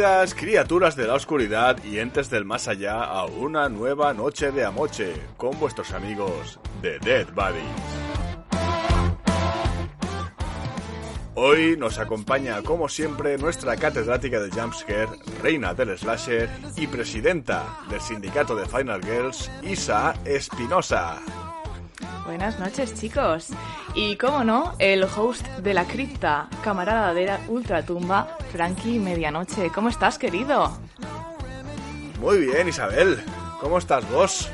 Bienvenidas, 0.00 0.34
criaturas 0.34 0.96
de 0.96 1.06
la 1.06 1.12
oscuridad 1.12 1.76
y 1.84 1.98
entes 1.98 2.30
del 2.30 2.46
más 2.46 2.68
allá, 2.68 3.04
a 3.04 3.26
una 3.26 3.68
nueva 3.68 4.14
noche 4.14 4.50
de 4.50 4.64
Amoche 4.64 5.12
con 5.36 5.60
vuestros 5.60 5.92
amigos 5.92 6.58
de 6.80 6.98
Dead 7.00 7.26
Bodies. 7.34 7.64
Hoy 11.34 11.76
nos 11.76 11.98
acompaña, 11.98 12.62
como 12.62 12.88
siempre, 12.88 13.36
nuestra 13.36 13.76
catedrática 13.76 14.40
de 14.40 14.50
Jumpscare, 14.50 15.10
reina 15.42 15.74
del 15.74 15.98
slasher 15.98 16.48
y 16.78 16.86
presidenta 16.86 17.80
del 17.90 18.00
sindicato 18.00 18.56
de 18.56 18.64
Final 18.64 19.02
Girls, 19.04 19.50
Isa 19.62 20.14
Espinosa. 20.24 21.20
Buenas 22.30 22.60
noches, 22.60 22.94
chicos. 22.94 23.48
Y 23.92 24.14
cómo 24.14 24.44
no, 24.44 24.74
el 24.78 25.02
host 25.02 25.44
de 25.58 25.74
la 25.74 25.84
cripta, 25.84 26.48
camarada 26.62 27.12
de 27.12 27.26
la 27.26 27.40
ultratumba, 27.48 28.38
Frankie 28.52 29.00
Medianoche. 29.00 29.68
¿Cómo 29.74 29.88
estás, 29.88 30.16
querido? 30.16 30.70
Muy 32.20 32.38
bien, 32.38 32.68
Isabel. 32.68 33.20
¿Cómo 33.60 33.78
estás 33.78 34.08
vos? 34.12 34.48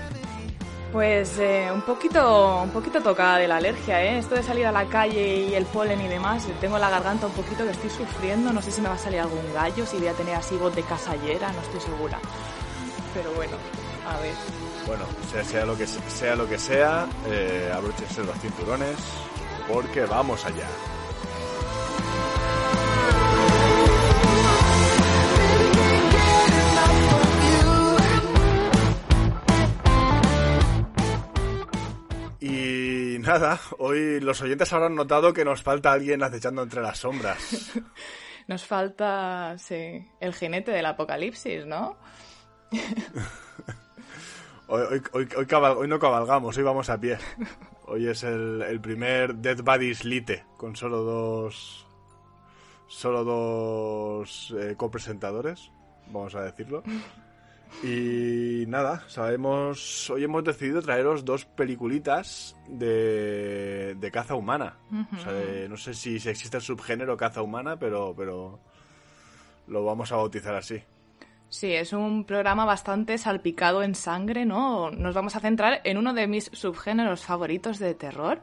Pues 0.90 1.38
eh, 1.38 1.68
un 1.70 1.82
poquito 1.82 2.62
un 2.62 2.70
poquito 2.70 3.02
tocada 3.02 3.36
de 3.36 3.46
la 3.46 3.58
alergia, 3.58 4.02
¿eh? 4.02 4.18
Esto 4.20 4.36
de 4.36 4.42
salir 4.42 4.64
a 4.64 4.72
la 4.72 4.86
calle 4.86 5.44
y 5.50 5.54
el 5.54 5.66
polen 5.66 6.00
y 6.00 6.08
demás, 6.08 6.46
tengo 6.62 6.78
la 6.78 6.88
garganta 6.88 7.26
un 7.26 7.34
poquito 7.34 7.62
que 7.64 7.72
estoy 7.72 7.90
sufriendo, 7.90 8.54
no 8.54 8.62
sé 8.62 8.70
si 8.70 8.80
me 8.80 8.88
va 8.88 8.94
a 8.94 8.98
salir 8.98 9.20
algún 9.20 9.52
gallo, 9.52 9.84
si 9.84 9.98
voy 9.98 10.08
a 10.08 10.14
tener 10.14 10.34
así 10.34 10.56
voz 10.56 10.74
de 10.74 10.82
casallera, 10.82 11.52
no 11.52 11.60
estoy 11.60 11.80
segura. 11.80 12.18
Pero 13.12 13.30
bueno, 13.34 13.58
a 14.08 14.18
ver. 14.20 14.65
Bueno, 14.86 15.04
sea, 15.32 15.42
sea 15.42 15.66
lo 15.66 15.76
que 15.76 15.86
sea, 15.86 16.36
lo 16.36 16.48
que 16.48 16.58
sea 16.58 17.08
eh, 17.26 17.72
abróchense 17.74 18.22
los 18.22 18.38
cinturones 18.38 18.96
porque 19.66 20.02
vamos 20.02 20.44
allá. 20.44 20.68
Y 32.38 33.18
nada, 33.18 33.58
hoy 33.78 34.20
los 34.20 34.40
oyentes 34.40 34.72
habrán 34.72 34.94
notado 34.94 35.32
que 35.32 35.44
nos 35.44 35.62
falta 35.62 35.90
alguien 35.90 36.22
acechando 36.22 36.62
entre 36.62 36.80
las 36.80 36.98
sombras. 36.98 37.72
nos 38.46 38.64
falta, 38.64 39.56
sí, 39.58 40.06
el 40.20 40.32
jinete 40.32 40.70
del 40.70 40.86
apocalipsis, 40.86 41.66
¿no? 41.66 41.96
Hoy, 44.68 45.88
no 45.88 45.98
cabalgamos, 45.98 46.56
hoy 46.56 46.64
vamos 46.64 46.90
a 46.90 47.00
pie. 47.00 47.18
Hoy 47.86 48.08
es 48.08 48.24
el, 48.24 48.80
primer 48.80 49.36
Dead 49.36 49.62
Bodies 49.62 50.04
Lite, 50.04 50.44
con 50.56 50.74
solo 50.74 51.02
dos. 51.02 51.86
Solo 52.88 53.24
dos 53.24 54.54
eh, 54.58 54.74
copresentadores, 54.76 55.70
vamos 56.08 56.34
a 56.34 56.42
decirlo. 56.42 56.82
Y 57.82 58.64
nada, 58.66 59.04
sabemos. 59.08 60.10
Hoy 60.10 60.24
hemos 60.24 60.42
decidido 60.42 60.82
traeros 60.82 61.24
dos 61.24 61.44
peliculitas 61.44 62.56
de, 62.68 63.96
de 63.98 64.10
caza 64.10 64.34
humana. 64.34 64.78
o 65.14 65.18
sea, 65.18 65.68
no 65.68 65.76
sé 65.76 65.94
si, 65.94 66.18
si 66.18 66.28
existe 66.28 66.56
el 66.56 66.62
subgénero 66.62 67.16
caza 67.16 67.42
humana, 67.42 67.76
pero, 67.76 68.14
pero 68.16 68.58
lo 69.68 69.84
vamos 69.84 70.10
a 70.10 70.16
bautizar 70.16 70.54
así. 70.54 70.82
Sí, 71.48 71.72
es 71.72 71.92
un 71.92 72.24
programa 72.24 72.64
bastante 72.64 73.16
salpicado 73.18 73.84
en 73.84 73.94
sangre, 73.94 74.44
¿no? 74.44 74.90
Nos 74.90 75.14
vamos 75.14 75.36
a 75.36 75.40
centrar 75.40 75.80
en 75.84 75.96
uno 75.96 76.12
de 76.12 76.26
mis 76.26 76.50
subgéneros 76.52 77.24
favoritos 77.24 77.78
de 77.78 77.94
terror, 77.94 78.42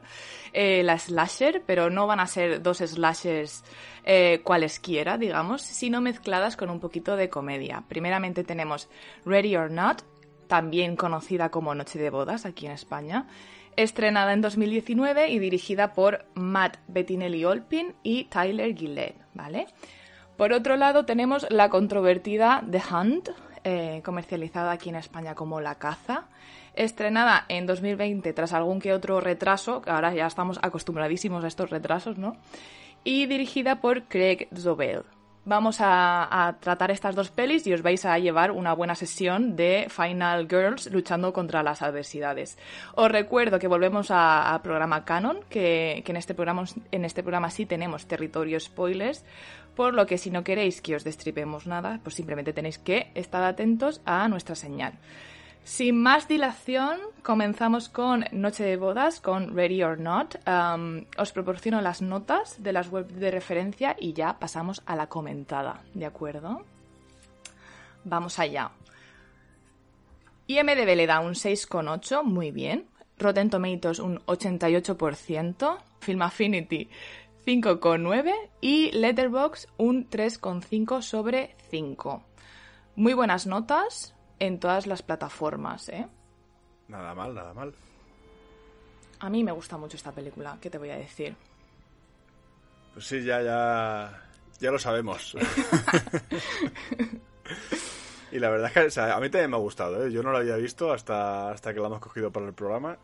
eh, 0.54 0.82
la 0.82 0.98
slasher, 0.98 1.62
pero 1.66 1.90
no 1.90 2.06
van 2.06 2.20
a 2.20 2.26
ser 2.26 2.62
dos 2.62 2.78
slashers 2.78 3.62
eh, 4.04 4.40
cualesquiera, 4.42 5.18
digamos, 5.18 5.60
sino 5.60 6.00
mezcladas 6.00 6.56
con 6.56 6.70
un 6.70 6.80
poquito 6.80 7.14
de 7.16 7.28
comedia. 7.28 7.84
Primeramente 7.88 8.42
tenemos 8.42 8.88
Ready 9.26 9.54
or 9.56 9.70
Not, 9.70 10.02
también 10.46 10.96
conocida 10.96 11.50
como 11.50 11.74
Noche 11.74 11.98
de 11.98 12.08
Bodas 12.08 12.46
aquí 12.46 12.64
en 12.64 12.72
España, 12.72 13.26
estrenada 13.76 14.32
en 14.32 14.40
2019 14.40 15.28
y 15.28 15.38
dirigida 15.38 15.92
por 15.92 16.24
Matt 16.34 16.78
Bettinelli 16.88 17.44
Olpin 17.44 17.94
y 18.02 18.24
Tyler 18.24 18.74
Gillette, 18.74 19.20
¿vale? 19.34 19.66
Por 20.36 20.52
otro 20.52 20.76
lado, 20.76 21.04
tenemos 21.04 21.46
la 21.50 21.68
controvertida 21.68 22.64
The 22.68 22.82
Hunt, 22.92 23.28
eh, 23.62 24.02
comercializada 24.04 24.72
aquí 24.72 24.88
en 24.88 24.96
España 24.96 25.34
como 25.34 25.60
La 25.60 25.76
Caza, 25.76 26.24
estrenada 26.74 27.44
en 27.48 27.66
2020 27.66 28.32
tras 28.32 28.52
algún 28.52 28.80
que 28.80 28.92
otro 28.92 29.20
retraso, 29.20 29.80
que 29.80 29.90
ahora 29.90 30.12
ya 30.12 30.26
estamos 30.26 30.58
acostumbradísimos 30.60 31.44
a 31.44 31.46
estos 31.46 31.70
retrasos, 31.70 32.18
¿no? 32.18 32.36
Y 33.04 33.26
dirigida 33.26 33.80
por 33.80 34.04
Craig 34.04 34.48
Zobel. 34.54 35.04
Vamos 35.46 35.76
a, 35.80 36.56
tratar 36.60 36.90
estas 36.90 37.14
dos 37.14 37.30
pelis 37.30 37.66
y 37.66 37.74
os 37.74 37.82
vais 37.82 38.02
a 38.06 38.18
llevar 38.18 38.50
una 38.50 38.72
buena 38.72 38.94
sesión 38.94 39.56
de 39.56 39.88
Final 39.90 40.48
Girls 40.48 40.90
luchando 40.90 41.34
contra 41.34 41.62
las 41.62 41.82
adversidades. 41.82 42.56
Os 42.94 43.12
recuerdo 43.12 43.58
que 43.58 43.68
volvemos 43.68 44.08
a, 44.10 44.58
programa 44.64 45.04
Canon, 45.04 45.40
que, 45.50 46.02
que, 46.04 46.12
en, 46.12 46.16
este 46.16 46.34
programa, 46.34 46.64
en 46.90 47.04
este 47.04 47.22
programa 47.22 47.50
sí 47.50 47.66
tenemos 47.66 48.06
territorio 48.06 48.58
spoilers, 48.58 49.22
por 49.74 49.94
lo 49.94 50.06
que 50.06 50.18
si 50.18 50.30
no 50.30 50.44
queréis 50.44 50.80
que 50.80 50.96
os 50.96 51.04
destripemos 51.04 51.66
nada, 51.66 52.00
pues 52.02 52.14
simplemente 52.14 52.52
tenéis 52.52 52.78
que 52.78 53.10
estar 53.14 53.42
atentos 53.42 54.00
a 54.04 54.28
nuestra 54.28 54.54
señal. 54.54 54.94
Sin 55.64 56.02
más 56.02 56.28
dilación, 56.28 56.98
comenzamos 57.22 57.88
con 57.88 58.26
Noche 58.32 58.64
de 58.64 58.76
Bodas, 58.76 59.20
con 59.20 59.56
Ready 59.56 59.82
or 59.82 59.98
Not. 59.98 60.36
os 61.16 61.32
proporciono 61.32 61.80
las 61.80 62.02
notas 62.02 62.62
de 62.62 62.72
las 62.72 62.90
webs 62.90 63.18
de 63.18 63.30
referencia 63.30 63.96
y 63.98 64.12
ya 64.12 64.38
pasamos 64.38 64.82
a 64.84 64.94
la 64.94 65.06
comentada, 65.06 65.80
¿de 65.94 66.04
acuerdo? 66.04 66.64
Vamos 68.04 68.38
allá. 68.38 68.72
IMDB 70.46 70.96
le 70.96 71.06
da 71.06 71.20
un 71.20 71.32
6,8, 71.32 72.22
muy 72.22 72.50
bien. 72.50 72.86
Rotten 73.16 73.48
Tomatoes 73.48 74.00
un 74.00 74.18
88%. 74.26 75.78
Film 76.04 76.20
Affinity 76.20 76.90
5,9 77.46 78.32
y 78.62 78.90
Letterbox 78.92 79.68
un 79.76 80.08
3,5 80.08 81.02
sobre 81.02 81.54
5. 81.70 82.24
Muy 82.96 83.12
buenas 83.12 83.46
notas 83.46 84.14
en 84.38 84.58
todas 84.58 84.86
las 84.86 85.02
plataformas, 85.02 85.90
¿eh? 85.90 86.08
Nada 86.88 87.14
mal, 87.14 87.34
nada 87.34 87.52
mal. 87.52 87.74
A 89.20 89.28
mí 89.28 89.44
me 89.44 89.52
gusta 89.52 89.76
mucho 89.76 89.96
esta 89.96 90.12
película, 90.12 90.56
¿qué 90.60 90.70
te 90.70 90.78
voy 90.78 90.90
a 90.90 90.96
decir? 90.96 91.36
Pues 92.94 93.06
sí, 93.06 93.22
ya, 93.24 93.42
ya, 93.42 94.22
ya 94.58 94.70
lo 94.70 94.78
sabemos. 94.78 95.36
y 98.32 98.38
la 98.38 98.48
verdad 98.48 98.72
es 98.74 98.94
que 98.94 99.00
a 99.00 99.20
mí 99.20 99.28
también 99.28 99.50
me 99.50 99.56
ha 99.56 99.60
gustado, 99.60 100.06
¿eh? 100.06 100.12
Yo 100.12 100.22
no 100.22 100.30
lo 100.30 100.38
había 100.38 100.56
visto 100.56 100.92
hasta, 100.92 101.50
hasta 101.50 101.74
que 101.74 101.80
la 101.80 101.88
hemos 101.88 102.00
cogido 102.00 102.32
para 102.32 102.46
el 102.46 102.54
programa. 102.54 102.96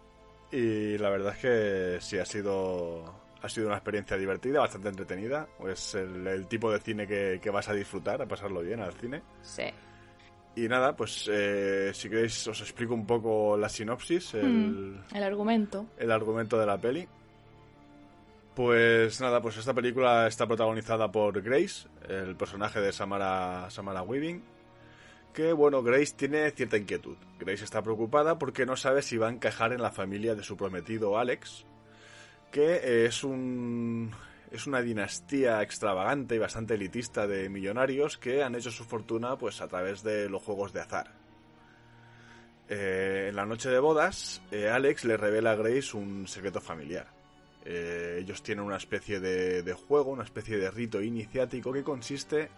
Y 0.50 0.96
la 0.96 1.10
verdad 1.10 1.34
es 1.34 1.40
que 1.40 1.98
sí 2.00 2.18
ha 2.18 2.24
sido 2.24 3.19
ha 3.42 3.48
sido 3.48 3.66
una 3.66 3.76
experiencia 3.76 4.16
divertida, 4.16 4.60
bastante 4.60 4.88
entretenida. 4.88 5.48
Es 5.66 5.94
el, 5.94 6.46
tipo 6.46 6.70
de 6.70 6.80
cine 6.80 7.06
que, 7.06 7.50
vas 7.50 7.68
a 7.68 7.74
disfrutar, 7.74 8.20
a 8.22 8.26
pasarlo 8.26 8.60
bien 8.60 8.80
al 8.80 8.92
cine. 8.94 9.22
Sí. 9.42 9.64
Y 10.56 10.68
nada, 10.68 10.94
pues 10.94 11.28
eh, 11.32 11.92
si 11.94 12.10
queréis 12.10 12.46
os 12.48 12.60
explico 12.60 12.92
un 12.92 13.06
poco 13.06 13.56
la 13.56 13.68
sinopsis, 13.68 14.34
el, 14.34 14.46
hmm, 14.46 15.04
el 15.14 15.22
argumento. 15.22 15.86
El 15.96 16.10
argumento 16.10 16.58
de 16.58 16.66
la 16.66 16.78
peli. 16.78 17.08
Pues 18.54 19.20
nada, 19.20 19.40
pues 19.40 19.56
esta 19.56 19.72
película 19.72 20.26
está 20.26 20.46
protagonizada 20.46 21.10
por 21.10 21.40
Grace, 21.40 21.88
el 22.08 22.36
personaje 22.36 22.80
de 22.80 22.92
Samara, 22.92 23.70
Samara 23.70 24.02
Weaving. 24.02 24.42
Que 25.32 25.52
bueno, 25.52 25.82
Grace 25.82 26.14
tiene 26.16 26.50
cierta 26.50 26.76
inquietud. 26.76 27.16
Grace 27.38 27.64
está 27.64 27.80
preocupada 27.82 28.38
porque 28.38 28.66
no 28.66 28.76
sabe 28.76 29.02
si 29.02 29.16
va 29.16 29.28
a 29.28 29.32
encajar 29.32 29.72
en 29.72 29.80
la 29.80 29.92
familia 29.92 30.34
de 30.34 30.42
su 30.42 30.56
prometido 30.56 31.16
Alex, 31.16 31.64
que 32.50 33.06
es 33.06 33.24
un 33.24 34.12
es 34.50 34.66
una 34.66 34.82
dinastía 34.82 35.62
extravagante 35.62 36.34
y 36.34 36.38
bastante 36.38 36.74
elitista 36.74 37.26
de 37.26 37.48
millonarios 37.48 38.18
que 38.18 38.42
han 38.42 38.54
hecho 38.54 38.70
su 38.70 38.84
fortuna 38.84 39.36
pues 39.36 39.60
a 39.60 39.68
través 39.68 40.02
de 40.02 40.28
los 40.28 40.42
juegos 40.42 40.72
de 40.72 40.80
azar. 40.80 41.12
Eh, 42.68 43.26
en 43.30 43.36
la 43.36 43.46
noche 43.46 43.68
de 43.68 43.78
bodas, 43.78 44.42
eh, 44.50 44.68
Alex 44.68 45.04
le 45.04 45.16
revela 45.16 45.52
a 45.52 45.56
Grace 45.56 45.96
un 45.96 46.26
secreto 46.26 46.60
familiar. 46.60 47.06
Eh, 47.64 48.18
ellos 48.20 48.42
tienen 48.42 48.64
una 48.64 48.76
especie 48.76 49.20
de, 49.20 49.62
de 49.62 49.72
juego, 49.72 50.10
una 50.10 50.24
especie 50.24 50.56
de 50.56 50.70
rito 50.70 51.00
iniciático 51.00 51.72
que 51.72 51.82
consiste 51.82 52.48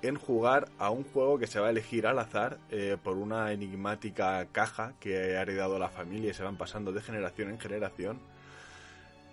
en 0.00 0.16
jugar 0.16 0.68
a 0.78 0.90
un 0.90 1.04
juego 1.04 1.38
que 1.38 1.48
se 1.48 1.58
va 1.58 1.66
a 1.66 1.70
elegir 1.70 2.06
al 2.06 2.20
azar 2.20 2.58
por 3.02 3.16
una 3.16 3.50
enigmática 3.50 4.46
caja 4.52 4.94
que 5.00 5.36
ha 5.36 5.42
heredado 5.42 5.76
la 5.80 5.88
familia 5.88 6.30
y 6.30 6.34
se 6.34 6.44
van 6.44 6.56
pasando 6.56 6.92
de 6.92 7.02
generación 7.02 7.50
en 7.50 7.58
generación. 7.58 8.20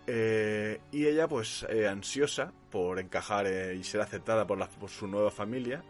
Eh, 0.07 0.79
y 0.91 1.07
ella, 1.07 1.27
pues 1.27 1.65
eh, 1.69 1.87
ansiosa 1.87 2.51
por 2.71 2.99
encajar 2.99 3.47
eh, 3.47 3.75
y 3.75 3.83
ser 3.83 4.01
aceptada 4.01 4.45
por, 4.45 4.57
la- 4.57 4.67
por 4.69 4.89
su 4.89 5.07
nueva 5.07 5.31
familia, 5.31 5.83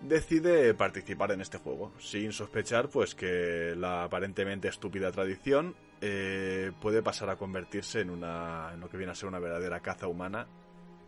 decide 0.00 0.74
participar 0.74 1.32
en 1.32 1.40
este 1.40 1.58
juego, 1.58 1.92
sin 2.00 2.32
sospechar 2.32 2.88
pues 2.88 3.14
que 3.14 3.74
la 3.76 4.04
aparentemente 4.04 4.68
estúpida 4.68 5.12
tradición 5.12 5.74
eh, 6.00 6.72
puede 6.82 7.00
pasar 7.02 7.30
a 7.30 7.36
convertirse 7.36 8.00
en 8.00 8.10
una 8.10 8.70
en 8.74 8.80
lo 8.80 8.88
que 8.90 8.96
viene 8.96 9.12
a 9.12 9.14
ser 9.14 9.28
una 9.28 9.38
verdadera 9.38 9.80
caza 9.80 10.08
humana 10.08 10.46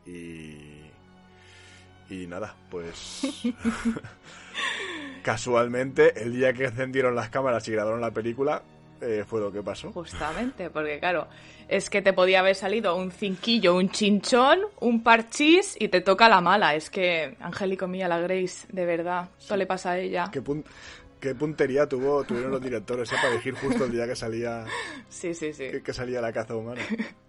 y 0.06 0.82
y 2.08 2.26
nada, 2.28 2.54
pues 2.70 3.22
casualmente 5.22 6.22
el 6.22 6.32
día 6.32 6.52
que 6.52 6.66
encendieron 6.66 7.14
las 7.14 7.30
cámaras 7.30 7.66
y 7.68 7.72
grabaron 7.72 8.00
la 8.00 8.12
película 8.12 8.62
eh, 9.00 9.24
fue 9.26 9.40
lo 9.40 9.50
que 9.52 9.62
pasó. 9.62 9.92
Justamente, 9.92 10.70
porque 10.70 10.98
claro, 10.98 11.26
es 11.68 11.90
que 11.90 12.02
te 12.02 12.12
podía 12.12 12.40
haber 12.40 12.54
salido 12.54 12.96
un 12.96 13.10
cinquillo, 13.12 13.74
un 13.76 13.90
chinchón, 13.90 14.60
un 14.80 15.02
parchís 15.02 15.76
y 15.78 15.88
te 15.88 16.00
toca 16.00 16.28
la 16.28 16.40
mala. 16.40 16.74
Es 16.74 16.90
que 16.90 17.36
Angélico 17.40 17.86
mía, 17.86 18.08
la 18.08 18.18
Grace, 18.20 18.66
de 18.72 18.84
verdad, 18.84 19.28
esto 19.38 19.56
le 19.56 19.66
pasa 19.66 19.92
a 19.92 19.98
ella. 19.98 20.30
¿Qué, 20.32 20.42
pun- 20.42 20.64
qué 21.20 21.34
puntería 21.34 21.86
tuvo, 21.88 22.24
tuvieron 22.24 22.50
los 22.52 22.62
directores 22.62 23.12
eh, 23.12 23.16
para 23.20 23.32
elegir 23.34 23.54
justo 23.54 23.84
el 23.84 23.92
día 23.92 24.06
que 24.06 24.16
salía 24.16 24.64
Sí, 25.08 25.34
sí, 25.34 25.52
sí. 25.52 25.68
que, 25.70 25.82
que 25.82 25.92
salía 25.92 26.20
la 26.20 26.32
caza 26.32 26.54
humana? 26.56 26.82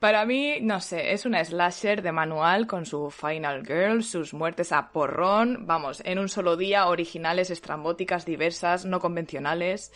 Para 0.00 0.24
mí, 0.24 0.58
no 0.60 0.80
sé, 0.80 1.12
es 1.12 1.26
una 1.26 1.44
slasher 1.44 2.02
de 2.02 2.12
manual 2.12 2.68
con 2.68 2.86
su 2.86 3.10
Final 3.10 3.66
Girl, 3.66 4.04
sus 4.04 4.32
muertes 4.32 4.70
a 4.70 4.92
porrón, 4.92 5.66
vamos, 5.66 6.02
en 6.04 6.20
un 6.20 6.28
solo 6.28 6.56
día, 6.56 6.86
originales, 6.86 7.50
estrambóticas, 7.50 8.24
diversas, 8.24 8.84
no 8.84 9.00
convencionales. 9.00 9.92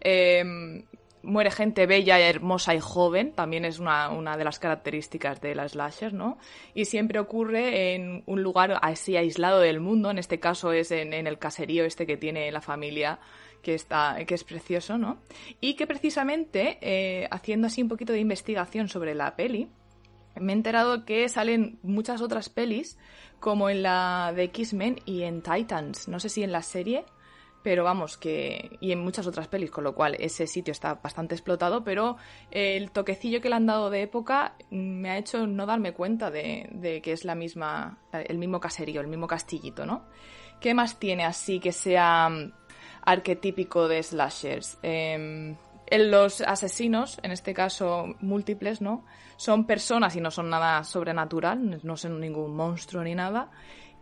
Eh, 0.00 0.84
muere 1.22 1.50
gente 1.50 1.86
bella, 1.86 2.20
hermosa 2.20 2.74
y 2.74 2.80
joven, 2.80 3.32
también 3.32 3.64
es 3.64 3.78
una, 3.78 4.10
una 4.10 4.36
de 4.36 4.44
las 4.44 4.58
características 4.58 5.40
de 5.40 5.54
la 5.54 5.68
slasher, 5.68 6.12
¿no? 6.12 6.38
Y 6.74 6.84
siempre 6.84 7.18
ocurre 7.18 7.94
en 7.94 8.22
un 8.26 8.42
lugar 8.42 8.78
así 8.82 9.16
aislado 9.16 9.60
del 9.60 9.80
mundo, 9.80 10.10
en 10.10 10.18
este 10.18 10.40
caso 10.40 10.72
es 10.72 10.90
en, 10.90 11.12
en 11.12 11.26
el 11.26 11.38
caserío 11.38 11.84
este 11.84 12.06
que 12.06 12.16
tiene 12.16 12.50
la 12.52 12.60
familia 12.60 13.18
que 13.62 13.74
está 13.74 14.16
que 14.26 14.34
es 14.34 14.44
precioso, 14.44 14.98
¿no? 14.98 15.18
Y 15.60 15.74
que 15.74 15.86
precisamente 15.86 16.78
eh, 16.80 17.28
haciendo 17.30 17.66
así 17.66 17.82
un 17.82 17.88
poquito 17.88 18.12
de 18.12 18.20
investigación 18.20 18.88
sobre 18.88 19.14
la 19.14 19.36
peli, 19.36 19.68
me 20.40 20.52
he 20.52 20.56
enterado 20.56 21.04
que 21.04 21.28
salen 21.28 21.78
muchas 21.82 22.20
otras 22.20 22.48
pelis, 22.48 22.98
como 23.40 23.70
en 23.70 23.82
la 23.82 24.32
de 24.34 24.44
X-Men 24.44 25.00
y 25.04 25.22
en 25.22 25.42
Titans. 25.42 26.08
No 26.08 26.20
sé 26.20 26.28
si 26.28 26.42
en 26.42 26.52
la 26.52 26.62
serie, 26.62 27.04
pero 27.62 27.84
vamos, 27.84 28.16
que. 28.16 28.78
y 28.80 28.92
en 28.92 29.00
muchas 29.00 29.26
otras 29.26 29.48
pelis, 29.48 29.70
con 29.70 29.84
lo 29.84 29.94
cual 29.94 30.16
ese 30.18 30.46
sitio 30.46 30.72
está 30.72 30.94
bastante 30.94 31.34
explotado, 31.34 31.84
pero 31.84 32.16
el 32.50 32.90
toquecillo 32.90 33.40
que 33.40 33.48
le 33.48 33.56
han 33.56 33.66
dado 33.66 33.90
de 33.90 34.02
época 34.02 34.54
me 34.70 35.10
ha 35.10 35.18
hecho 35.18 35.46
no 35.46 35.66
darme 35.66 35.92
cuenta 35.92 36.30
de, 36.30 36.68
de 36.72 37.02
que 37.02 37.12
es 37.12 37.24
la 37.24 37.34
misma. 37.34 37.98
el 38.12 38.38
mismo 38.38 38.60
caserío, 38.60 39.00
el 39.00 39.08
mismo 39.08 39.26
castillito, 39.26 39.86
¿no? 39.86 40.04
¿Qué 40.60 40.74
más 40.74 40.98
tiene 40.98 41.24
así 41.24 41.60
que 41.60 41.72
sea 41.72 42.30
arquetípico 43.02 43.88
de 43.88 44.02
slashers? 44.02 44.78
Em, 44.82 45.56
los 45.90 46.40
asesinos, 46.42 47.18
en 47.22 47.32
este 47.32 47.54
caso 47.54 48.14
múltiples, 48.20 48.80
¿no? 48.80 49.04
Son 49.36 49.66
personas 49.66 50.16
y 50.16 50.20
no 50.20 50.30
son 50.30 50.50
nada 50.50 50.84
sobrenatural, 50.84 51.80
no 51.82 51.96
son 51.96 52.20
ningún 52.20 52.54
monstruo 52.54 53.02
ni 53.02 53.14
nada. 53.14 53.50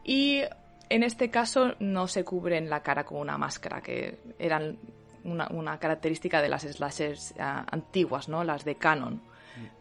Y 0.02 0.42
en 0.88 1.02
este 1.02 1.30
caso 1.30 1.74
no 1.78 2.08
se 2.08 2.24
cubren 2.24 2.70
la 2.70 2.82
cara 2.82 3.04
con 3.04 3.18
una 3.18 3.38
máscara, 3.38 3.80
que 3.80 4.18
eran 4.38 4.78
una, 5.24 5.48
una 5.50 5.78
característica 5.78 6.40
de 6.40 6.48
las 6.48 6.62
slashers 6.62 7.34
ah, 7.38 7.66
antiguas, 7.70 8.28
¿no? 8.28 8.44
Las 8.44 8.64
de 8.64 8.76
canon. 8.76 9.20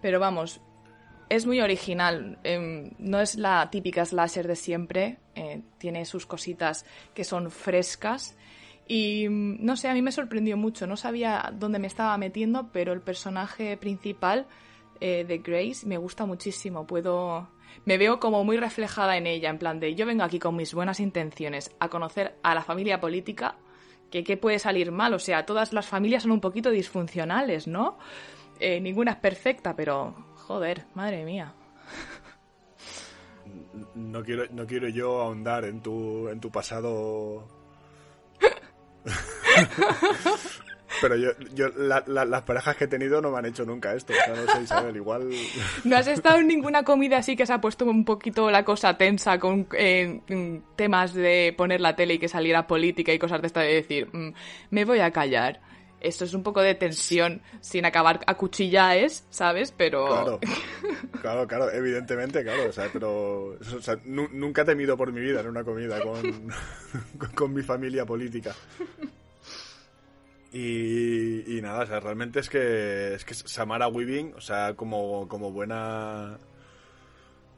Pero 0.02 0.20
vamos, 0.20 0.62
es 1.30 1.46
muy 1.46 1.62
original. 1.62 2.38
em, 2.44 2.92
no 2.98 3.20
es 3.20 3.36
la 3.36 3.70
típica 3.70 4.06
slasher 4.06 4.48
de 4.48 4.56
siempre. 4.56 5.18
eh, 5.36 5.62
tiene 5.78 6.06
sus 6.06 6.26
cositas 6.26 6.86
que 7.14 7.24
son 7.24 7.52
frescas. 7.52 8.38
Y 8.88 9.28
mm, 9.30 9.66
no 9.66 9.76
sé, 9.78 9.90
a 9.90 9.94
mí 9.94 10.02
me 10.02 10.12
sorprendió 10.12 10.58
mucho. 10.58 10.88
No 10.88 10.98
sabía 10.98 11.52
dónde 11.54 11.80
me 11.80 11.88
estaba 11.88 12.18
metiendo, 12.18 12.70
pero 12.72 12.94
el 12.94 13.02
personaje 13.02 13.78
principal 13.78 14.48
eh, 15.00 15.26
de 15.28 15.38
Grace 15.40 15.86
me 15.86 15.98
gusta 15.98 16.26
muchísimo. 16.26 16.86
Puedo. 16.86 17.50
Me 17.84 17.98
veo 17.98 18.20
como 18.20 18.44
muy 18.44 18.58
reflejada 18.58 19.18
en 19.18 19.28
ella, 19.28 19.50
en 19.50 19.58
plan 19.58 19.80
de 19.80 19.96
yo 19.96 20.06
vengo 20.06 20.24
aquí 20.24 20.40
con 20.40 20.56
mis 20.56 20.74
buenas 20.74 21.00
intenciones 21.00 21.76
a 21.80 21.90
conocer 21.90 22.38
a 22.42 22.56
la 22.56 22.64
familia 22.64 23.00
política. 23.00 23.56
Que 24.10 24.24
qué 24.24 24.38
puede 24.38 24.60
salir 24.60 24.92
mal? 24.92 25.14
O 25.14 25.20
sea, 25.20 25.46
todas 25.46 25.74
las 25.74 25.88
familias 25.88 26.24
son 26.24 26.32
un 26.32 26.40
poquito 26.40 26.70
disfuncionales, 26.70 27.68
¿no? 27.68 27.98
Eh, 28.60 28.80
ninguna 28.80 29.12
es 29.12 29.18
perfecta, 29.18 29.76
pero 29.76 30.14
joder, 30.36 30.86
madre 30.94 31.26
mía. 31.26 31.54
No 33.94 34.24
quiero, 34.24 34.46
no 34.52 34.66
quiero 34.66 34.88
yo 34.88 35.22
ahondar 35.22 35.66
en 35.66 35.82
tu, 35.82 36.30
en 36.30 36.40
tu 36.40 36.50
pasado. 36.50 37.55
Pero 41.02 41.16
yo, 41.18 41.32
yo 41.54 41.68
la- 41.76 42.04
la- 42.08 42.24
las 42.26 42.44
parejas 42.44 42.78
que 42.78 42.86
he 42.86 42.88
tenido 42.88 43.20
no 43.22 43.30
me 43.32 43.40
han 43.40 43.46
hecho 43.48 43.66
nunca 43.66 43.94
esto. 43.94 44.14
O 44.14 44.16
sea, 44.16 44.34
no 44.36 44.52
sé, 44.54 44.62
Isabel, 44.64 44.96
igual. 44.96 45.30
¿No 45.84 45.98
has 45.98 46.08
estado 46.08 46.38
en 46.40 46.48
ninguna 46.48 46.84
comida 46.84 47.18
así 47.18 47.36
que 47.36 47.46
se 47.46 47.52
ha 47.54 47.60
puesto 47.60 47.86
un 47.86 48.06
poquito 48.06 48.50
la 48.50 48.64
cosa 48.64 48.98
tensa 48.98 49.38
con 49.40 49.68
eh, 49.74 50.22
temas 50.78 51.14
de 51.14 51.54
poner 51.58 51.82
la 51.82 51.96
tele 51.96 52.14
y 52.14 52.20
que 52.20 52.30
saliera 52.30 52.66
política 52.68 53.12
y 53.12 53.20
cosas 53.20 53.42
de 53.42 53.48
esta 53.48 53.60
de 53.62 53.74
decir, 53.74 54.08
mm, 54.14 54.34
me 54.70 54.86
voy 54.86 55.00
a 55.00 55.12
callar? 55.12 55.60
Esto 56.00 56.24
es 56.24 56.34
un 56.36 56.44
poco 56.44 56.62
de 56.62 56.76
tensión 56.76 57.42
sin 57.62 57.84
acabar 57.86 58.22
a 58.28 58.36
cuchillaes, 58.36 59.26
¿sabes? 59.32 59.74
Pero... 59.76 60.06
Claro, 60.06 60.40
claro, 61.22 61.48
claro, 61.48 61.72
evidentemente, 61.72 62.44
claro. 62.44 62.70
O 62.70 62.72
sea, 62.72 62.90
pero. 62.94 63.58
o 63.60 63.82
sea, 63.82 63.98
nu- 64.06 64.30
nunca 64.32 64.62
he 64.62 64.66
temido 64.66 64.96
por 64.96 65.12
mi 65.12 65.20
vida 65.22 65.42
en 65.42 65.48
una 65.48 65.64
comida 65.64 66.00
con, 66.02 66.22
con, 67.18 67.30
con 67.34 67.54
mi 67.54 67.64
familia 67.64 68.06
política. 68.06 68.54
Y, 70.58 71.58
y 71.58 71.62
nada, 71.62 71.84
o 71.84 71.86
sea, 71.86 72.00
realmente 72.00 72.40
es 72.40 72.50
que, 72.50 73.14
es 73.16 73.26
que 73.26 73.34
Samara 73.34 73.90
Weaving, 73.90 74.36
o 74.36 74.42
sea, 74.42 74.74
como, 74.74 75.28
como 75.28 75.52
buena. 75.52 76.38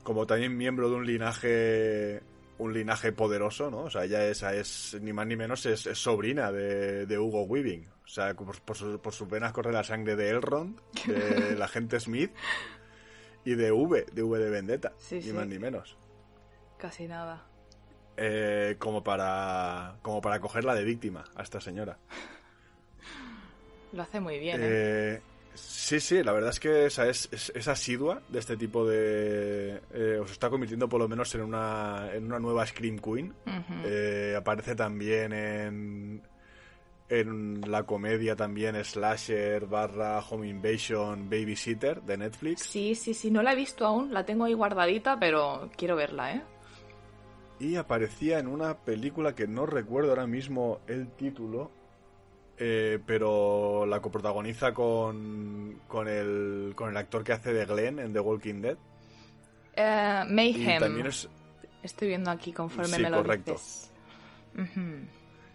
Como 0.02 0.26
también 0.26 0.58
miembro 0.58 0.90
de 0.90 0.96
un 0.96 1.06
linaje. 1.06 2.24
Un 2.58 2.74
linaje 2.74 3.12
poderoso, 3.12 3.70
¿no? 3.70 3.82
O 3.82 3.90
sea, 3.92 4.04
ella 4.06 4.26
es, 4.26 4.42
es 4.42 4.98
ni 5.00 5.14
más 5.14 5.28
ni 5.28 5.36
menos, 5.36 5.64
es, 5.68 5.86
es 5.86 6.00
sobrina 6.00 6.52
de, 6.52 7.06
de 7.06 7.20
Hugo 7.20 7.44
Weaving. 7.44 7.88
O 8.04 8.08
sea, 8.08 8.34
por, 8.34 8.60
por, 8.62 8.76
su- 8.76 9.00
por 9.00 9.14
sus 9.14 9.30
venas 9.30 9.52
corre 9.54 9.72
la 9.72 9.84
sangre 9.84 10.16
de 10.16 10.30
Elrond, 10.32 10.80
del 11.06 11.62
agente 11.62 12.00
Smith 12.00 12.32
y 13.46 13.54
de 13.54 13.72
V, 13.72 14.08
de 14.12 14.24
V 14.24 14.40
de 14.40 14.50
Vendetta, 14.50 14.94
Sí, 14.98 15.16
ni 15.18 15.22
sí. 15.22 15.34
más 15.34 15.46
ni 15.46 15.60
menos. 15.60 15.96
Casi 16.80 17.08
nada. 17.08 17.46
Eh, 18.16 18.76
como 18.80 19.04
para 19.04 19.98
como 20.02 20.20
para 20.20 20.40
cogerla 20.40 20.74
de 20.74 20.84
víctima 20.84 21.26
a 21.36 21.44
esta 21.44 21.62
señora. 21.62 22.00
Lo 23.98 24.04
hace 24.04 24.20
muy 24.20 24.38
bien, 24.38 24.62
¿eh? 24.62 24.66
Eh, 24.70 25.22
sí, 25.56 26.00
sí, 26.00 26.22
la 26.22 26.32
verdad 26.32 26.52
es 26.52 26.60
que 26.60 26.86
esa 26.86 27.10
es, 27.10 27.28
es, 27.32 27.52
es 27.56 27.68
asidua 27.68 28.22
de 28.30 28.38
este 28.38 28.56
tipo 28.56 28.88
de... 28.88 29.82
eh, 29.92 30.20
os 30.22 30.32
está 30.32 30.52
convirtiendo 30.52 30.88
por 30.88 31.00
lo 31.02 31.08
menos 31.08 31.34
en 31.34 31.42
una, 31.42 32.12
en 32.14 32.26
una 32.26 32.38
nueva 32.38 32.64
Scream 32.68 33.00
Queen. 33.00 33.34
Eh, 33.84 34.36
aparece 34.38 34.76
también 34.76 35.34
en, 35.34 36.22
en 37.10 37.72
la 37.72 37.88
comedia 37.88 38.36
también 38.36 38.76
Slasher 38.86 39.66
barra 39.66 40.20
Home 40.20 40.48
Invasion 40.48 41.28
Babysitter 41.28 42.04
de 42.04 42.18
Netflix. 42.18 42.62
Sí, 42.62 42.94
sí, 42.94 43.16
sí, 43.16 43.32
no 43.32 43.42
la 43.42 43.54
he 43.54 43.56
visto 43.56 43.84
aún, 43.84 44.14
la 44.14 44.28
tengo 44.28 44.46
ahí 44.46 44.54
guardadita, 44.54 45.18
pero 45.20 45.72
quiero 45.76 45.96
verla, 45.96 46.36
¿eh? 46.36 46.44
Y 47.60 47.78
aparecía 47.78 48.38
en 48.38 48.46
una 48.46 48.78
película 48.78 49.34
que 49.34 49.48
no 49.48 49.66
recuerdo 49.66 50.12
ahora 50.12 50.28
mismo 50.28 50.82
el 50.86 51.08
título, 51.08 51.72
eh, 52.58 53.00
pero 53.06 53.86
la 53.86 54.00
coprotagoniza 54.02 54.74
con, 54.74 55.82
con, 55.88 56.08
el, 56.08 56.74
con 56.76 56.90
el 56.90 56.98
actor 56.98 57.24
que 57.24 57.34
hace 57.34 57.54
de 57.54 57.66
Glenn 57.66 58.00
en 58.00 58.14
The 58.14 58.20
Walking 58.20 58.62
Dead. 58.62 58.78
Y 59.76 60.34
Mayhem. 60.34 60.80
también 60.80 61.08
es... 61.08 61.30
Estoy 61.84 62.08
viendo 62.10 62.32
aquí 62.32 62.52
conforme 62.52 62.96
Sí, 62.96 63.02
me 63.02 63.10
lo 63.10 63.18
correcto. 63.18 63.52
dices. 63.54 63.92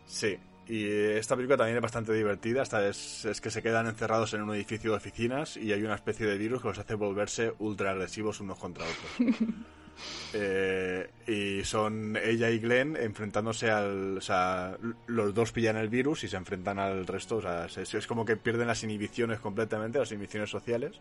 Sí. 0.06 0.38
Y 0.68 0.86
esta 0.86 1.34
película 1.34 1.56
también 1.58 1.76
es 1.76 1.82
bastante 1.82 2.12
divertida. 2.12 2.62
Esta 2.62 2.86
es, 2.86 3.24
es 3.24 3.40
que 3.40 3.50
se 3.50 3.62
quedan 3.62 3.88
encerrados 3.88 4.32
en 4.34 4.42
un 4.42 4.54
edificio 4.54 4.92
de 4.92 4.96
oficinas 4.98 5.56
y 5.56 5.72
hay 5.72 5.82
una 5.82 5.96
especie 5.96 6.24
de 6.26 6.38
virus 6.38 6.62
que 6.62 6.68
los 6.68 6.78
hace 6.78 6.94
volverse 6.94 7.52
ultra 7.58 7.90
agresivos 7.90 8.40
unos 8.40 8.58
contra 8.58 8.84
otros. 8.84 9.34
Eh, 10.34 11.10
y 11.26 11.64
son 11.64 12.16
ella 12.16 12.48
y 12.50 12.58
Glenn 12.58 12.96
enfrentándose 12.96 13.70
al. 13.70 14.16
O 14.18 14.20
sea, 14.20 14.76
los 15.06 15.34
dos 15.34 15.52
pillan 15.52 15.76
el 15.76 15.88
virus 15.88 16.24
y 16.24 16.28
se 16.28 16.36
enfrentan 16.36 16.78
al 16.78 17.06
resto. 17.06 17.36
O 17.36 17.42
sea, 17.42 17.66
es, 17.66 17.94
es 17.94 18.06
como 18.06 18.24
que 18.24 18.36
pierden 18.36 18.66
las 18.66 18.82
inhibiciones 18.82 19.40
completamente, 19.40 19.98
las 19.98 20.10
inhibiciones 20.10 20.50
sociales. 20.50 21.00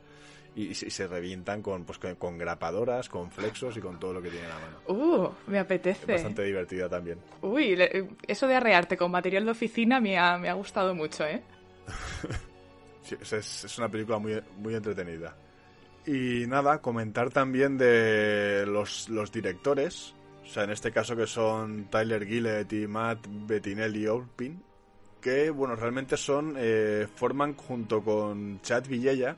Y, 0.53 0.63
y 0.71 0.75
se, 0.75 1.07
revientan 1.07 1.61
con, 1.61 1.85
pues, 1.85 1.97
con, 1.97 2.15
con 2.15 2.37
grapadoras, 2.37 3.07
con 3.07 3.31
flexos 3.31 3.77
y 3.77 3.79
con 3.79 3.97
todo 4.01 4.11
lo 4.15 4.21
que 4.21 4.29
tienen 4.29 4.51
a 4.51 4.59
mano. 4.59 4.77
Uh, 4.85 5.29
me 5.49 5.59
Es 5.59 5.63
apetece. 5.63 6.11
bastante 6.11 6.43
divertida 6.43 6.89
también. 6.89 7.19
Uy, 7.41 7.77
le- 7.77 8.09
eso 8.27 8.47
de 8.47 8.55
arrearte 8.55 8.97
con 8.97 9.11
material 9.11 9.45
de 9.45 9.51
oficina 9.51 10.01
me 10.01 10.17
ha, 10.17 10.37
me 10.37 10.49
ha 10.49 10.53
gustado 10.53 10.93
mucho, 10.93 11.25
¿eh? 11.25 11.41
Sí, 13.03 13.15
es- 13.19 13.63
es 13.65 13.77
una 13.77 13.89
película 13.89 14.17
muy, 14.19 14.41
muy 14.57 14.75
entretenida. 14.75 15.35
Y 16.05 16.45
nada, 16.47 16.81
comentar 16.81 17.29
también 17.29 17.77
de 17.77 18.65
los, 18.67 19.07
los 19.09 19.31
directores. 19.31 20.15
O 20.43 20.47
sea, 20.47 20.63
en 20.63 20.71
este 20.71 20.91
caso 20.91 21.15
que 21.15 21.27
son 21.27 21.85
Tyler 21.89 22.25
Gillett 22.25 22.71
y 22.73 22.87
Matt 22.87 23.27
Bettinelli 23.29 24.07
Olpin. 24.07 24.61
Que, 25.21 25.49
bueno, 25.51 25.75
realmente 25.75 26.17
son. 26.17 26.55
eh, 26.57 27.07
forman 27.15 27.53
junto 27.55 28.03
con 28.03 28.59
Chad 28.61 28.87
Villella. 28.87 29.35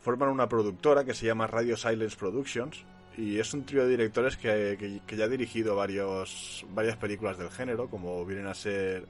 Forman 0.00 0.28
una 0.30 0.48
productora 0.48 1.04
que 1.04 1.14
se 1.14 1.26
llama 1.26 1.46
Radio 1.46 1.76
Silence 1.76 2.16
Productions. 2.16 2.84
Y 3.16 3.38
es 3.38 3.52
un 3.54 3.64
trío 3.64 3.84
de 3.84 3.90
directores 3.90 4.36
que, 4.36 5.00
que- 5.06 5.16
ya 5.16 5.24
ha 5.24 5.28
dirigido 5.28 5.74
varios, 5.76 6.64
varias 6.72 6.96
películas 6.96 7.36
del 7.38 7.50
género, 7.50 7.88
como 7.88 8.24
vienen 8.24 8.46
a 8.46 8.54
ser 8.54 9.06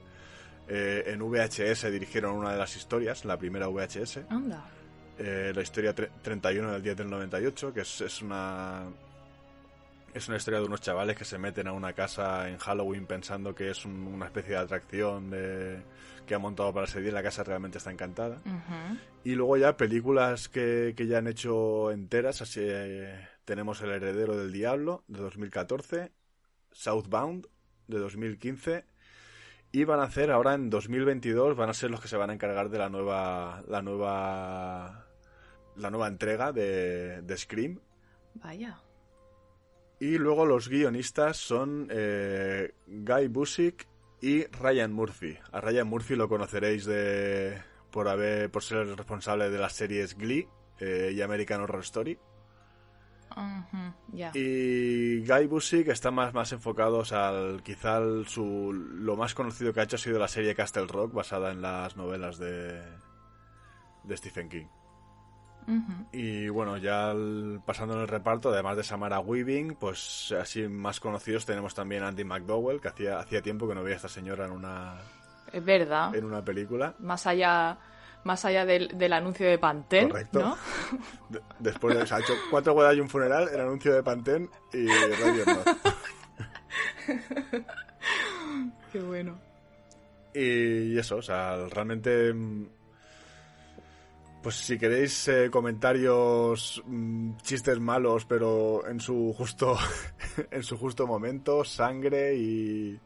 eh, 0.66 1.04
en 1.06 1.20
VHS 1.22 1.90
dirigieron 1.90 2.36
una 2.36 2.52
de 2.52 2.58
las 2.58 2.74
historias, 2.76 3.24
la 3.26 3.38
primera 3.38 3.68
VHS, 3.68 4.20
Anda. 4.30 4.64
Eh, 5.18 5.52
la 5.54 5.62
historia 5.62 5.94
tre- 5.94 6.10
31 6.22 6.72
del 6.72 6.82
10 6.82 6.96
del 6.96 7.10
98, 7.10 7.72
que 7.74 7.80
es, 7.80 8.00
es 8.00 8.22
una 8.22 8.84
es 10.14 10.26
una 10.26 10.38
historia 10.38 10.58
de 10.60 10.66
unos 10.66 10.80
chavales 10.80 11.16
que 11.16 11.24
se 11.24 11.38
meten 11.38 11.68
a 11.68 11.72
una 11.72 11.92
casa 11.92 12.48
en 12.48 12.56
Halloween 12.56 13.06
pensando 13.06 13.54
que 13.54 13.70
es 13.70 13.84
un- 13.84 14.06
una 14.06 14.24
especie 14.26 14.52
de 14.52 14.58
atracción 14.58 15.30
de, 15.30 15.82
que 16.26 16.34
ha 16.34 16.38
montado 16.38 16.72
para 16.72 16.86
ese 16.86 17.00
día 17.02 17.12
la 17.12 17.22
casa 17.22 17.44
realmente 17.44 17.78
está 17.78 17.90
encantada. 17.92 18.40
Y 19.24 19.34
luego 19.34 19.56
ya 19.58 19.76
películas 19.76 20.48
que, 20.48 20.94
que 20.96 21.06
ya 21.06 21.18
han 21.18 21.26
hecho 21.28 21.90
enteras, 21.92 22.40
así 22.40 22.60
eh, 22.62 23.28
tenemos 23.44 23.80
El 23.82 23.90
heredero 23.90 24.36
del 24.36 24.50
diablo 24.50 25.04
de 25.08 25.20
2014, 25.20 26.10
Southbound 26.72 27.46
de 27.86 27.98
2015 27.98 28.84
y 29.72 29.84
van 29.84 30.00
a 30.00 30.04
hacer 30.04 30.30
ahora 30.30 30.54
en 30.54 30.70
2022 30.70 31.54
van 31.56 31.68
a 31.68 31.74
ser 31.74 31.90
los 31.90 32.00
que 32.00 32.08
se 32.08 32.16
van 32.16 32.30
a 32.30 32.32
encargar 32.34 32.70
de 32.70 32.78
la 32.78 32.88
nueva 32.88 33.62
la 33.68 33.82
nueva 33.82 35.06
la 35.78 35.90
nueva 35.90 36.08
entrega 36.08 36.52
de, 36.52 37.22
de 37.22 37.36
Scream 37.36 37.80
Vaya. 38.34 38.80
y 40.00 40.18
luego 40.18 40.46
los 40.46 40.68
guionistas 40.68 41.36
son 41.36 41.88
eh, 41.90 42.72
Guy 42.86 43.28
Busick 43.28 43.86
y 44.20 44.44
Ryan 44.46 44.92
Murphy. 44.92 45.38
A 45.52 45.60
Ryan 45.60 45.86
Murphy 45.86 46.16
lo 46.16 46.28
conoceréis 46.28 46.84
de 46.84 47.60
por 47.90 48.08
haber 48.08 48.50
por 48.50 48.62
ser 48.62 48.78
el 48.78 48.96
responsable 48.96 49.48
de 49.50 49.58
las 49.58 49.72
series 49.74 50.16
Glee 50.16 50.48
eh, 50.80 51.12
y 51.14 51.22
American 51.22 51.60
Horror 51.62 51.80
Story. 51.82 52.18
Y 54.34 55.24
Guy 55.24 55.46
Busick 55.46 55.88
está 55.88 56.10
más, 56.10 56.34
más 56.34 56.50
enfocados 56.52 57.12
al 57.12 57.62
quizá 57.62 57.98
al- 57.98 58.26
su 58.26 58.72
lo 58.72 59.16
más 59.16 59.34
conocido 59.34 59.72
que 59.72 59.80
ha 59.80 59.84
hecho 59.84 59.96
ha 59.96 60.00
sido 60.00 60.18
la 60.18 60.28
serie 60.28 60.54
Castle 60.54 60.86
Rock 60.86 61.12
basada 61.12 61.52
en 61.52 61.62
las 61.62 61.96
novelas 61.96 62.38
de 62.38 62.82
de 64.04 64.16
Stephen 64.16 64.48
King. 64.48 64.66
Y 66.12 66.48
bueno, 66.48 66.76
ya 66.78 67.10
el- 67.10 67.60
pasando 67.64 67.94
en 67.94 68.00
el 68.00 68.08
reparto, 68.08 68.48
además 68.50 68.76
de 68.76 68.82
Samara 68.84 69.20
Weaving, 69.20 69.74
pues 69.76 70.32
así 70.40 70.66
más 70.68 70.98
conocidos 71.00 71.44
tenemos 71.44 71.74
también 71.74 72.02
Andy 72.02 72.24
McDowell, 72.24 72.80
que 72.80 72.88
hacía, 72.88 73.18
hacía 73.18 73.42
tiempo 73.42 73.68
que 73.68 73.74
no 73.74 73.82
veía 73.82 73.94
a 73.94 73.96
esta 73.96 74.08
señora 74.08 74.46
en 74.46 74.52
una, 74.52 74.96
Es 75.52 75.62
verdad. 75.64 76.14
en 76.14 76.24
una 76.24 76.42
película. 76.42 76.94
Más 77.00 77.26
allá, 77.26 77.76
más 78.24 78.44
allá 78.46 78.64
del, 78.64 78.96
del 78.96 79.12
anuncio 79.12 79.46
de 79.46 79.58
Pantene, 79.58 80.08
Correcto. 80.08 80.40
¿no? 80.40 80.56
De- 81.28 81.42
después 81.58 81.94
de, 81.96 82.02
o 82.02 82.06
sea, 82.06 82.16
ha 82.16 82.20
hecho 82.20 82.32
cuatro 82.50 82.72
bodas 82.72 82.96
y 82.96 83.00
un 83.00 83.08
funeral, 83.10 83.48
el 83.52 83.60
anuncio 83.60 83.92
de 83.94 84.02
Pantene 84.02 84.48
y 84.72 84.86
Radio 84.88 85.44
North. 85.46 85.78
Qué 88.92 89.00
bueno. 89.00 89.38
Y 90.34 90.96
eso, 90.98 91.16
o 91.16 91.22
sea, 91.22 91.56
realmente. 91.70 92.32
Pues 94.42 94.54
si 94.54 94.78
queréis 94.78 95.26
eh, 95.28 95.50
comentarios, 95.50 96.82
mm, 96.86 97.36
chistes 97.42 97.80
malos, 97.80 98.24
pero 98.24 98.86
en 98.88 99.00
su 99.00 99.34
justo. 99.36 99.76
en 100.50 100.62
su 100.62 100.76
justo 100.76 101.06
momento, 101.06 101.64
sangre 101.64 102.34
y. 102.36 103.00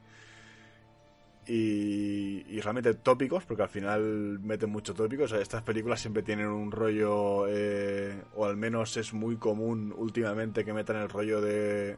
Y, 1.45 2.45
y 2.57 2.61
realmente 2.61 2.95
tópicos, 2.95 3.45
porque 3.45 3.65
al 3.65 3.69
final 3.69 4.39
meten 4.41 4.71
mucho 4.71 4.95
tópicos. 4.95 5.33
O 5.33 5.35
sea, 5.35 5.43
estas 5.43 5.63
películas 5.63 6.01
siempre 6.01 6.23
tienen 6.23 6.47
un 6.47 6.71
rollo, 6.71 7.49
eh, 7.49 8.23
o 8.37 8.45
al 8.45 8.57
menos 8.57 8.97
es 8.97 9.13
muy 9.13 9.37
común 9.39 9.93
últimamente 9.97 10.65
que 10.65 10.73
metan 10.73 10.97
el 10.99 11.09
rollo 11.09 11.41
de 11.41 11.97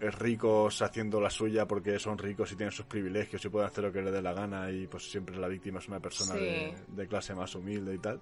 eh, 0.00 0.10
ricos 0.10 0.82
haciendo 0.82 1.20
la 1.20 1.30
suya 1.30 1.64
porque 1.68 2.00
son 2.00 2.18
ricos 2.18 2.50
y 2.50 2.56
tienen 2.56 2.72
sus 2.72 2.86
privilegios 2.86 3.44
y 3.44 3.48
pueden 3.50 3.68
hacer 3.68 3.84
lo 3.84 3.92
que 3.92 4.02
les 4.02 4.12
dé 4.12 4.20
la 4.20 4.32
gana 4.32 4.68
y 4.72 4.88
pues 4.88 5.08
siempre 5.08 5.36
la 5.36 5.46
víctima 5.46 5.78
es 5.78 5.86
una 5.86 6.00
persona 6.00 6.32
Sí. 6.34 6.40
de, 6.40 6.74
de 6.88 7.06
clase 7.06 7.36
más 7.36 7.54
humilde 7.54 7.94
y 7.94 7.98
tal. 7.98 8.20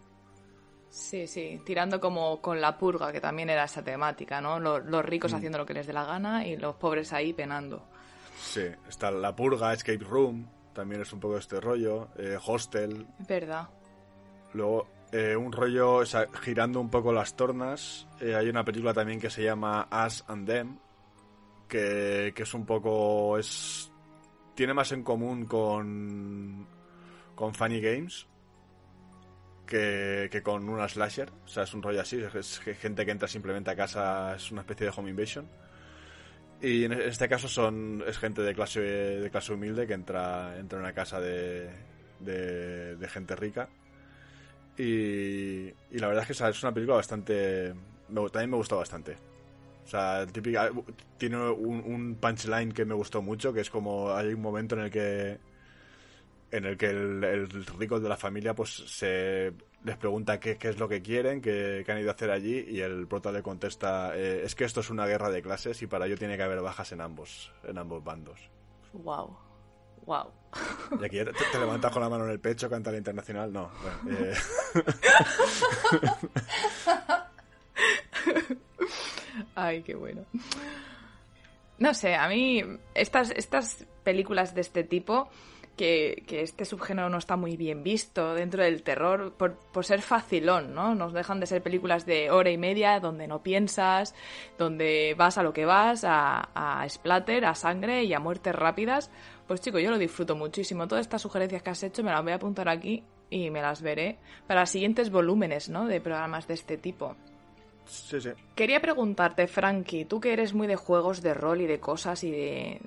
Sí, 0.91 1.27
sí, 1.29 1.61
tirando 1.65 2.01
como 2.01 2.41
con 2.43 2.61
la 2.61 2.77
purga, 2.77 3.13
que 3.13 3.21
también 3.21 3.49
era 3.49 3.65
esa 3.65 3.83
temática, 3.83 4.41
¿no? 4.41 4.59
Los, 4.59 4.85
los 4.85 5.03
Mm. 5.05 5.07
ricos 5.07 5.33
haciendo 5.33 5.59
lo 5.59 5.65
que 5.67 5.75
les 5.75 5.87
dé 5.87 5.93
la 5.93 6.05
gana 6.05 6.45
y 6.47 6.57
los 6.57 6.75
pobres 6.77 7.13
ahí 7.13 7.33
penando. 7.33 7.85
Sí, 8.41 8.63
está 8.89 9.11
La 9.11 9.37
Purga, 9.37 9.73
Escape 9.73 9.99
Room, 10.05 10.49
también 10.73 11.03
es 11.03 11.13
un 11.13 11.21
poco 11.21 11.37
este 11.37 11.61
rollo, 11.61 12.09
eh, 12.17 12.37
Hostel, 12.45 13.07
verdad. 13.29 13.69
luego 14.55 14.89
eh, 15.13 15.37
un 15.37 15.53
rollo, 15.53 15.97
o 15.97 16.07
sea, 16.07 16.27
girando 16.43 16.81
un 16.81 16.89
poco 16.91 17.13
las 17.13 17.37
tornas, 17.37 18.07
eh, 18.21 18.35
hay 18.35 18.49
una 18.49 18.65
película 18.65 18.95
también 18.95 19.21
que 19.21 19.29
se 19.31 19.43
llama 19.45 19.89
Us 20.07 20.25
and 20.29 20.47
Them, 20.47 20.79
que, 21.69 22.33
que 22.35 22.43
es 22.45 22.55
un 22.55 22.65
poco, 22.67 23.37
es, 23.39 23.93
tiene 24.55 24.73
más 24.75 24.91
en 24.93 25.03
común 25.05 25.47
con, 25.47 26.67
con 27.35 27.55
Funny 27.55 27.81
Games, 27.81 28.27
que, 29.71 30.29
que 30.31 30.43
con 30.43 30.69
una 30.69 30.89
slasher. 30.89 31.31
O 31.47 31.49
sea, 31.49 31.65
es 31.65 31.75
un 31.75 31.83
rollo 31.83 32.03
así. 32.03 32.19
Es, 32.23 32.35
es 32.67 32.79
gente 32.79 33.07
que 33.07 33.13
entra 33.13 33.29
simplemente 33.29 33.71
a 33.71 33.77
casa, 33.77 34.35
es 34.37 34.51
una 34.53 34.63
especie 34.63 34.87
de 34.89 34.93
home 34.97 35.11
invasion. 35.11 35.49
Y 36.63 36.85
en 36.85 36.93
este 36.93 37.29
caso 37.29 37.49
son 37.49 38.05
es 38.07 38.19
gente 38.19 38.43
de 38.43 38.55
clase 38.55 38.81
de 38.81 39.31
clase 39.31 39.53
humilde 39.55 39.87
que 39.87 39.95
entra, 39.95 40.59
entra 40.59 40.79
en 40.79 40.85
una 40.85 40.93
casa 40.93 41.19
de, 41.21 41.71
de, 42.19 42.97
de 42.97 43.09
gente 43.09 43.35
rica. 43.37 43.71
Y, 44.77 45.69
y 45.69 45.99
la 45.99 46.09
verdad 46.09 46.23
es 46.23 46.27
que 46.29 46.33
o 46.33 46.37
sea, 46.37 46.49
es 46.49 46.63
una 46.63 46.73
película 46.73 46.97
bastante... 46.97 47.75
me- 48.09 48.31
también 48.31 48.51
me 48.51 48.57
gustó 48.57 48.79
bastante. 48.79 49.17
O 49.85 49.89
sea, 49.89 50.27
típica, 50.27 50.71
tiene 51.19 51.39
un, 51.51 51.83
un 51.85 52.17
punchline 52.17 52.73
que 52.73 52.85
me 52.85 52.95
gustó 52.95 53.23
mucho, 53.23 53.53
que 53.53 53.61
es 53.61 53.71
como 53.71 54.13
hay 54.15 54.29
un 54.35 54.41
momento 54.43 54.77
en 54.77 54.83
el 54.83 54.91
que 54.91 55.39
en 56.51 56.65
el 56.65 56.77
que 56.77 56.87
el, 56.87 57.25
el 57.25 57.67
rico 57.79 58.01
de 58.01 58.09
la 58.09 58.17
familia 58.17 58.55
pues 58.55 58.71
se 58.71 59.53
les 59.85 59.97
pregunta 59.97 60.41
qué, 60.41 60.57
qué 60.57 60.69
es 60.69 60.79
lo 60.79 60.89
que 60.89 61.03
quieren, 61.03 61.41
qué, 61.41 61.83
qué 61.85 61.93
han 61.93 61.99
ido 61.99 62.11
a 62.11 62.15
hacer 62.15 62.31
allí 62.31 62.65
y 62.69 62.81
el 62.81 63.07
prota 63.07 63.33
le 63.33 63.43
contesta 63.43 64.17
eh, 64.17 64.43
es 64.45 64.55
que 64.55 64.65
esto 64.65 64.81
es 64.81 64.91
una 64.91 65.07
guerra 65.07 65.31
de 65.31 65.43
clases 65.43 65.81
y 65.83 65.87
para 65.87 66.07
ello 66.07 66.19
tiene 66.19 66.37
que 66.37 66.43
haber 66.43 66.61
bajas 66.61 66.93
en 66.93 67.01
ambos 67.01 67.53
en 67.65 67.79
ambos 67.79 68.05
bandos. 68.05 68.51
Wow. 68.93 69.37
Wow. 70.07 70.33
Y 71.01 71.05
aquí 71.05 71.19
te, 71.19 71.33
te 71.33 71.59
levantas 71.59 71.93
con 71.93 72.03
la 72.03 72.09
mano 72.09 72.25
en 72.25 72.33
el 72.33 72.41
pecho, 72.41 72.69
canta 72.69 72.91
la 72.91 72.99
internacional, 72.99 73.53
no. 73.53 73.71
bueno, 74.03 74.19
eh, 74.19 74.35
Ay, 79.55 79.83
qué 79.83 79.95
bueno. 79.95 80.25
No 81.79 81.95
sé, 81.95 82.15
a 82.15 82.29
mí 82.29 82.63
estas, 82.95 83.31
estas 83.31 83.87
películas 84.03 84.55
de 84.55 84.61
este 84.61 84.85
tipo, 84.85 85.31
que, 85.81 86.25
que 86.27 86.43
este 86.43 86.67
subgénero 86.67 87.09
no 87.09 87.17
está 87.17 87.37
muy 87.37 87.57
bien 87.57 87.83
visto 87.83 88.35
dentro 88.35 88.63
del 88.63 88.83
terror, 88.83 89.33
por, 89.33 89.57
por 89.57 89.87
ser 89.87 90.03
facilón, 90.03 90.75
¿no? 90.75 90.95
Nos 90.95 91.15
dejan 91.15 91.41
de 91.41 91.47
ser 91.47 91.63
películas 91.63 92.05
de 92.05 92.31
hora 92.31 92.51
y 92.51 92.59
media 92.59 93.01
donde 93.01 93.27
no 93.27 93.43
piensas, 93.43 94.15
donde 94.59 95.15
vas 95.17 95.39
a 95.39 95.43
lo 95.43 95.55
que 95.55 95.65
vas, 95.65 96.05
a, 96.05 96.51
a 96.55 96.87
splatter, 96.87 97.47
a 97.47 97.55
sangre 97.55 98.05
y 98.05 98.13
a 98.13 98.21
muertes 98.21 98.55
rápidas. 98.55 99.11
Pues 99.47 99.63
chico, 99.63 99.79
yo 99.79 99.91
lo 99.91 99.97
disfruto 99.97 100.37
muchísimo. 100.37 100.87
Todas 100.87 101.07
estas 101.07 101.23
sugerencias 101.23 101.63
que 101.63 101.71
has 101.71 101.83
hecho 101.83 102.05
me 102.05 102.11
las 102.11 102.23
voy 102.23 102.33
a 102.33 102.35
apuntar 102.35 102.69
aquí 102.69 103.03
y 103.31 103.49
me 103.49 103.63
las 103.63 103.81
veré 103.81 104.19
para 104.47 104.67
siguientes 104.67 105.11
volúmenes, 105.11 105.71
¿no? 105.71 105.87
De 105.87 106.03
programas 106.03 106.47
de 106.47 106.53
este 106.53 106.77
tipo. 106.77 107.17
sí, 107.87 108.21
sí. 108.21 108.33
Quería 108.55 108.83
preguntarte, 108.83 109.47
Frankie, 109.47 110.05
tú 110.05 110.21
que 110.21 110.35
eres 110.35 110.53
muy 110.53 110.67
de 110.67 110.77
juegos 110.77 111.23
de 111.23 111.33
rol 111.33 111.63
y 111.63 111.67
de 111.67 111.81
cosas 111.81 112.23
y 112.23 112.31
de, 112.31 112.81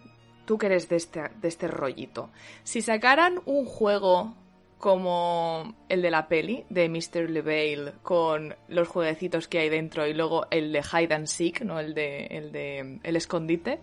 tú 0.45 0.57
que 0.57 0.67
eres 0.67 0.89
de 0.89 0.95
este, 0.95 1.29
de 1.41 1.47
este 1.47 1.67
rollito, 1.67 2.29
si 2.63 2.81
sacaran 2.81 3.39
un 3.45 3.65
juego 3.65 4.35
como 4.77 5.75
el 5.87 6.01
de 6.01 6.11
la 6.11 6.27
peli, 6.27 6.65
de 6.69 6.89
Mr. 6.89 7.29
LeVale, 7.29 7.93
con 8.01 8.53
los 8.67 8.87
jueguecitos 8.89 9.47
que 9.47 9.59
hay 9.59 9.69
dentro 9.69 10.05
y 10.05 10.13
luego 10.13 10.45
el 10.51 10.73
de 10.73 10.81
Hide 10.81 11.15
and 11.15 11.27
Seek, 11.27 11.61
¿no? 11.61 11.79
El 11.79 11.93
de, 11.93 12.25
el 12.25 12.51
de 12.51 12.99
el 13.01 13.15
escondite, 13.15 13.79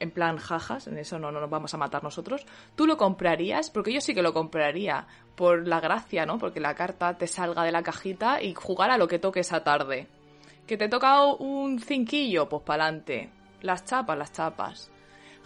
en 0.00 0.10
plan 0.10 0.36
jajas, 0.36 0.86
en 0.86 0.98
eso 0.98 1.18
no, 1.18 1.32
no 1.32 1.40
nos 1.40 1.48
vamos 1.48 1.72
a 1.72 1.78
matar 1.78 2.02
nosotros, 2.02 2.44
¿tú 2.76 2.86
lo 2.86 2.98
comprarías? 2.98 3.70
Porque 3.70 3.92
yo 3.92 4.02
sí 4.02 4.14
que 4.14 4.20
lo 4.20 4.34
compraría, 4.34 5.06
por 5.34 5.66
la 5.66 5.80
gracia, 5.80 6.26
¿no? 6.26 6.38
Porque 6.38 6.60
la 6.60 6.74
carta 6.74 7.16
te 7.16 7.26
salga 7.26 7.64
de 7.64 7.72
la 7.72 7.82
cajita 7.82 8.42
y 8.42 8.54
jugar 8.54 8.90
a 8.90 8.98
lo 8.98 9.08
que 9.08 9.18
toque 9.18 9.40
esa 9.40 9.64
tarde. 9.64 10.08
¿Que 10.66 10.76
te 10.76 10.88
toca 10.88 11.24
un 11.24 11.78
cinquillo? 11.80 12.48
Pues 12.48 12.62
pa'lante. 12.62 13.30
Las 13.62 13.84
chapas, 13.84 14.18
las 14.18 14.32
chapas. 14.32 14.90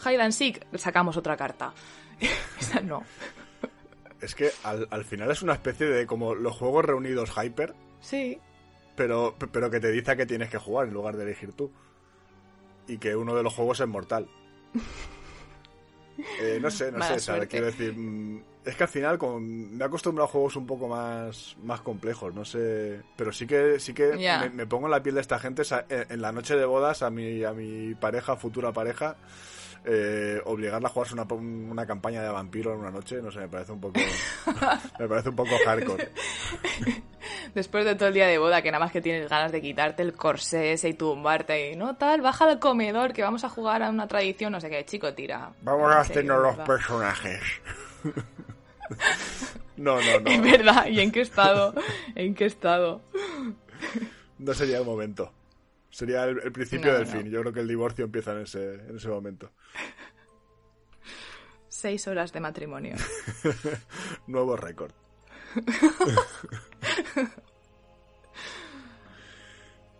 Hide 0.05 0.23
and 0.23 0.33
Seek, 0.33 0.67
sacamos 0.77 1.17
otra 1.17 1.37
carta. 1.37 1.73
Esa 2.61 2.81
no. 2.81 3.03
Es 4.21 4.35
que 4.35 4.51
al, 4.65 4.89
al 4.91 5.05
final 5.05 5.31
es 5.31 5.43
una 5.43 5.53
especie 5.53 5.87
de 5.87 6.07
como 6.07 6.35
los 6.35 6.57
juegos 6.57 6.85
reunidos 6.85 7.31
Hyper, 7.37 7.75
Sí, 8.01 8.39
pero, 8.99 9.37
pero 9.53 9.71
que 9.71 9.81
te 9.81 9.93
dice 9.93 10.11
a 10.11 10.17
qué 10.17 10.27
tienes 10.27 10.51
que 10.51 10.59
jugar 10.59 10.89
en 10.89 10.95
lugar 10.95 11.17
de 11.17 11.23
elegir 11.23 11.53
tú. 11.53 11.71
Y 12.89 12.99
que 12.99 13.15
uno 13.15 13.35
de 13.35 13.43
los 13.43 13.55
juegos 13.55 13.81
es 13.81 13.89
mortal. 13.89 14.29
Eh, 16.41 16.59
no 16.61 16.69
sé, 16.69 16.91
no 16.91 16.99
Mala 16.99 17.15
sé, 17.15 17.21
¿sabes? 17.21 17.49
Quiero 17.49 17.67
decir, 17.67 17.95
mm, 17.97 18.43
es 18.65 18.75
que 18.75 18.83
al 18.83 18.89
final 18.89 19.19
con, 19.19 19.77
me 19.77 19.85
he 19.85 19.87
acostumbrado 19.87 20.29
a 20.29 20.33
juegos 20.33 20.57
un 20.57 20.67
poco 20.67 20.89
más, 20.89 21.57
más 21.63 21.81
complejos, 21.81 22.35
no 22.35 22.45
sé, 22.45 23.03
pero 23.17 23.31
sí 23.31 23.47
que 23.47 23.79
sí 23.79 23.95
que 23.95 24.17
me, 24.17 24.51
me 24.51 24.67
pongo 24.67 24.89
en 24.89 24.91
la 24.91 25.01
piel 25.01 25.15
de 25.15 25.21
esta 25.21 25.39
gente 25.39 25.63
en 25.89 26.07
en 26.11 26.21
la 26.21 26.33
noche 26.33 26.57
de 26.57 26.65
bodas 26.65 27.05
a 27.05 27.11
mi 27.11 27.45
a 27.45 27.53
mi 27.53 27.95
pareja, 27.95 28.35
futura 28.35 28.73
pareja, 28.73 29.17
eh, 29.85 30.41
obligarla 30.45 30.89
a 30.89 30.91
jugarse 30.91 31.15
una, 31.15 31.25
una 31.25 31.87
campaña 31.87 32.23
de 32.23 32.29
vampiro 32.29 32.75
en 32.75 32.81
una 32.81 32.91
noche, 32.91 33.21
no 33.23 33.31
sé, 33.31 33.41
me 33.41 33.49
parece 33.49 33.73
un 33.73 33.81
poco 33.81 34.01
me 34.99 35.09
parece 35.09 35.29
un 35.29 35.37
poco 35.37 35.51
hardcore. 35.65 36.11
después 37.55 37.85
de 37.85 37.95
todo 37.95 38.09
el 38.09 38.15
día 38.15 38.27
de 38.27 38.39
boda, 38.39 38.63
que 38.63 38.71
nada 38.71 38.85
más 38.85 38.93
que 38.93 39.01
tienes 39.01 39.29
ganas 39.29 39.53
de 39.53 39.61
quitarte 39.61 40.03
el 40.03 40.15
corsé 40.15 40.73
ese 40.73 40.91
y 40.91 40.95
tumbarte 40.95 41.73
y 41.73 41.77
no 41.77 41.97
tal, 41.97 42.21
baja 42.21 42.47
al 42.47 42.59
comedor 42.59 43.13
que 43.13 43.23
vamos 43.23 43.45
a 43.45 43.49
jugar 43.49 43.83
a 43.83 43.91
una 43.91 44.09
tradición, 44.09 44.53
no 44.53 44.61
sé 44.61 44.71
qué, 44.71 44.85
chico, 44.85 45.15
tira. 45.15 45.53
Vamos 45.63 45.93
a 45.93 46.01
hacernos 46.01 46.43
los 46.43 46.67
personajes. 46.67 47.41
no, 49.77 50.01
no, 50.01 50.21
no. 50.21 50.31
Es 50.31 50.43
verdad, 50.43 50.87
¿y 50.87 51.01
en 51.01 51.13
qué 51.13 51.21
estado? 51.21 51.75
¿En 52.15 52.35
qué 52.35 52.47
estado? 52.47 53.01
No 54.39 54.55
sería 54.55 54.79
el 54.79 54.85
momento. 54.85 55.33
Sería 55.91 56.25
el, 56.25 56.41
el 56.43 56.53
principio 56.53 56.93
No, 56.93 56.99
del 56.99 57.07
no. 57.07 57.13
fin. 57.13 57.31
Yo 57.31 57.41
creo 57.41 57.53
que 57.53 57.61
el 57.61 57.69
divorcio 57.69 58.05
empieza 58.05 58.33
en 58.33 58.39
ese, 58.43 58.75
en 58.75 58.97
ese 58.97 59.09
momento. 59.09 59.51
Seis 61.69 62.07
horas 62.09 62.33
de 62.33 62.41
matrimonio. 62.41 62.97
Nuevo 64.27 64.57
récord. 64.57 64.93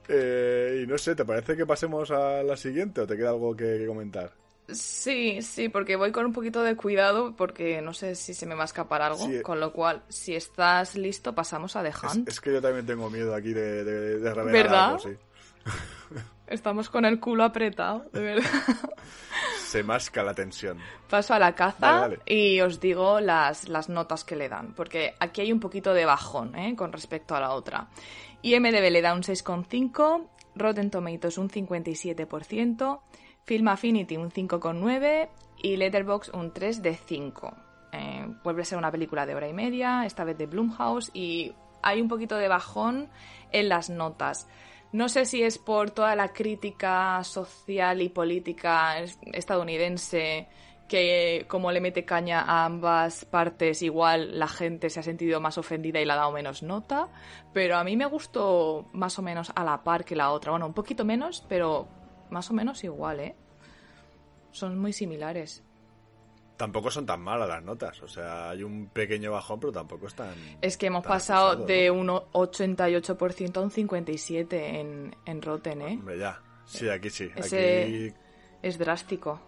Eh, 0.09 0.83
y 0.85 0.87
no 0.87 0.97
sé, 0.97 1.15
¿te 1.15 1.25
parece 1.25 1.55
que 1.57 1.67
pasemos 1.67 2.11
a 2.11 2.43
la 2.43 2.57
siguiente 2.57 3.03
o 3.03 3.07
te 3.07 3.17
queda 3.17 3.31
algo 3.31 3.55
que, 3.55 3.77
que 3.79 3.87
comentar? 3.87 4.33
Sí, 4.69 5.41
sí, 5.43 5.69
porque 5.69 5.97
voy 5.97 6.13
con 6.13 6.27
un 6.27 6.33
poquito 6.33 6.63
de 6.63 6.77
cuidado 6.77 7.35
porque 7.37 7.81
no 7.83 7.93
sé 7.95 8.15
si 8.15 8.33
se 8.35 8.47
me 8.47 8.55
va 8.55 8.63
a 8.63 8.67
escapar 8.67 9.03
algo, 9.03 9.27
Sí. 9.27 9.41
con 9.43 9.61
lo 9.61 9.73
cual, 9.73 10.03
si 10.09 10.35
estás 10.35 10.95
listo, 10.95 11.35
pasamos 11.35 11.77
a 11.77 11.83
The 11.83 11.89
Es, 11.91 12.03
Hunt. 12.03 12.29
es 12.29 12.41
que 12.41 12.53
yo 12.53 12.61
también 12.63 12.87
tengo 12.87 13.11
miedo 13.11 13.35
aquí 13.35 13.53
de, 13.53 13.85
de, 13.85 14.19
de 14.19 14.35
revelar 14.35 14.53
¿Verdad? 14.65 14.87
algo, 14.87 14.99
sí. 15.01 15.11
Estamos 16.47 16.89
con 16.89 17.05
el 17.05 17.21
culo 17.21 17.45
apretado, 17.45 18.07
de 18.13 18.21
verdad. 18.21 18.51
Se 19.59 19.83
masca 19.83 20.23
la 20.23 20.33
tensión. 20.33 20.79
Paso 21.11 21.35
a 21.35 21.39
la 21.39 21.55
caza 21.55 22.01
Vale, 22.01 22.17
vale. 22.17 22.23
y 22.25 22.59
os 22.63 22.81
digo 22.81 23.21
las, 23.21 23.69
las 23.69 23.91
notas 23.91 24.25
que 24.25 24.35
le 24.35 24.49
dan, 24.49 24.73
porque 24.75 25.15
aquí 25.21 25.43
hay 25.43 25.53
un 25.53 25.61
poquito 25.61 25.93
de 25.93 26.07
bajón 26.07 26.57
¿eh? 26.57 26.75
con 26.75 26.91
respecto 26.93 27.35
a 27.35 27.41
la 27.41 27.51
otra. 27.51 27.89
IMDB 28.41 28.91
le 28.91 29.03
da 29.03 29.13
un 29.13 29.23
6,5, 29.23 30.27
Rotten 30.55 30.91
Tomatoes 30.91 31.37
un 31.37 31.51
57%, 31.51 33.01
Film 33.45 33.69
Affinity 33.69 34.17
un 34.17 34.31
5,9 34.31 35.29
y 35.63 35.77
Letterboxd 35.77 36.35
un 36.35 36.53
3 36.55 36.83
de 36.83 36.95
5. 36.95 37.55
Eh, 37.93 38.27
vuelve 38.43 38.63
a 38.63 38.65
ser 38.65 38.79
una 38.79 38.91
película 38.91 39.27
de 39.27 39.35
hora 39.35 39.49
y 39.49 39.53
media, 39.53 40.07
esta 40.07 40.25
vez 40.25 40.39
de 40.39 40.47
Blumhouse, 40.47 41.11
y 41.13 41.55
hay 41.83 42.01
un 42.01 42.09
poquito 42.09 42.37
de 42.37 42.49
bajón 42.49 43.09
en 43.53 43.69
las 43.69 43.91
notas. 43.91 44.49
No 44.93 45.09
sé 45.09 45.27
si 45.27 45.43
es 45.43 45.59
por 45.59 45.91
toda 45.91 46.17
la 46.17 46.29
crítica 46.33 47.23
social 47.23 48.01
y 48.01 48.09
política 48.09 48.99
es- 49.01 49.19
estadounidense 49.33 50.49
que 50.89 51.45
como 51.49 51.71
le 51.71 51.83
mete 51.83 52.07
caña 52.07 52.41
a 52.41 52.65
ambas 52.65 53.27
partes, 53.27 53.83
igual 53.83 54.39
la 54.39 54.49
gente 54.49 54.89
se 54.89 55.01
ha 55.01 55.03
sentido 55.03 55.39
más 55.39 55.59
ofendida 55.59 56.01
y 56.01 56.07
le 56.07 56.13
ha 56.13 56.17
dado 56.17 56.33
menos 56.33 56.63
nota, 56.63 57.09
pero 57.53 57.77
a 57.77 57.85
mí 57.85 57.95
me 57.99 58.07
gustó 58.07 58.89
más 58.95 59.19
o 59.19 59.23
menos 59.23 59.53
a 59.55 59.65
la 59.65 59.85
par 59.85 60.07
que 60.07 60.17
la 60.17 60.31
otra. 60.31 60.53
Bueno, 60.53 60.67
un 60.67 60.73
poquito 60.73 61.05
menos, 61.05 61.45
pero 61.47 61.87
más 62.31 62.51
o 62.51 62.55
menos 62.55 62.83
igual, 62.85 63.21
¿eh? 63.21 63.37
Son 64.51 64.79
muy 64.79 64.95
similares. 64.95 65.63
Tampoco 66.59 66.91
son 66.91 67.07
tan 67.07 67.21
malas 67.23 67.49
las 67.49 67.63
notas. 67.63 68.03
O 68.03 68.09
sea, 68.09 68.51
hay 68.51 68.63
un 68.65 68.89
pequeño 68.89 69.33
bajón, 69.33 69.61
pero 69.61 69.73
tampoco 69.73 70.09
es 70.09 70.15
tan. 70.15 70.35
Es 70.61 70.77
que 70.77 70.87
hemos 70.89 71.05
pasado 71.07 71.49
acusado, 71.53 71.67
de 71.67 71.87
¿no? 71.87 71.95
un 71.95 72.09
88% 72.33 73.57
a 73.57 73.61
un 73.61 73.71
57% 73.71 74.53
en, 74.53 75.17
en 75.25 75.41
Rotten, 75.43 75.81
¿eh? 75.83 75.97
Hombre, 75.99 76.19
ya. 76.19 76.43
Sí, 76.67 76.89
aquí 76.91 77.09
sí. 77.09 77.31
Ese- 77.35 77.85
Aquí 77.85 78.15
Es 78.61 78.77
drástico. 78.77 79.41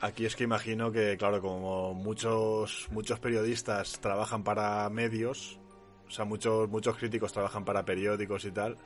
Aquí 0.00 0.26
es 0.26 0.36
que 0.36 0.44
imagino 0.44 0.92
que, 0.92 1.16
claro, 1.16 1.40
como 1.40 1.94
muchos, 1.94 2.86
muchos 2.90 3.18
periodistas 3.18 3.98
trabajan 4.00 4.42
para 4.44 4.90
medios, 4.90 5.58
o 6.06 6.10
sea, 6.10 6.26
muchos, 6.26 6.68
muchos 6.68 6.96
críticos 6.98 7.32
trabajan 7.32 7.64
para 7.64 7.84
periódicos 7.86 8.44
y 8.44 8.50
tal, 8.50 8.76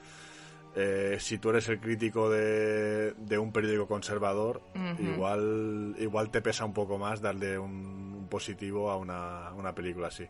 eh, 0.76 1.16
si 1.20 1.38
tú 1.38 1.50
eres 1.50 1.68
el 1.68 1.80
crítico 1.80 2.30
de, 2.30 3.12
de 3.12 3.38
un 3.38 3.52
periódico 3.52 3.86
conservador, 3.88 4.60
igual, 4.98 5.94
igual 5.98 6.30
te 6.30 6.40
pesa 6.42 6.64
un 6.64 6.72
poco 6.72 6.98
más 6.98 7.20
darle 7.20 7.58
un, 7.58 8.14
un 8.20 8.28
positivo 8.28 8.90
a 8.90 8.96
una, 8.96 9.52
una 9.54 9.74
película 9.74 10.08
así. 10.08 10.26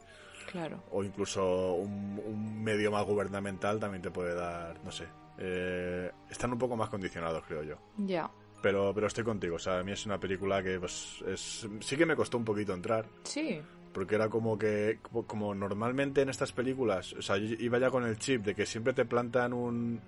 Claro. 0.50 0.82
O 0.90 1.04
incluso 1.04 1.74
un, 1.74 2.20
un 2.26 2.62
medio 2.62 2.90
más 2.90 3.04
gubernamental 3.04 3.78
también 3.78 4.02
te 4.02 4.10
puede 4.10 4.34
dar, 4.34 4.82
no 4.84 4.90
sé. 4.90 5.06
eh, 5.38 6.10
están 6.30 6.52
un 6.52 6.58
poco 6.58 6.76
más 6.76 6.88
condicionados, 6.88 7.44
creo 7.46 7.62
yo. 7.62 7.76
Ya. 7.98 8.30
Pero, 8.62 8.92
pero 8.94 9.06
estoy 9.06 9.24
contigo, 9.24 9.56
o 9.56 9.58
sea, 9.58 9.78
a 9.78 9.82
mí 9.82 9.92
es 9.92 10.04
una 10.04 10.18
película 10.20 10.62
que 10.62 10.78
pues 10.78 11.22
es, 11.26 11.66
sí 11.80 11.96
que 11.96 12.04
me 12.04 12.14
costó 12.16 12.36
un 12.36 12.44
poquito 12.44 12.74
entrar, 12.74 13.06
Sí. 13.24 13.60
Porque 13.92 14.14
era 14.14 14.28
como 14.28 14.58
que, 14.58 14.98
como, 15.26 15.54
normalmente 15.54 16.22
en 16.22 16.28
estas 16.28 16.52
películas, 16.52 17.12
o 17.14 17.22
sea, 17.22 17.36
yo 17.36 17.54
iba 17.58 17.78
ya 17.78 17.90
con 17.90 18.04
el 18.04 18.18
chip 18.18 18.44
de 18.44 18.54
que 18.54 18.66
siempre 18.66 18.92
te 18.92 19.04
plantan 19.04 19.52
un, 19.52 20.00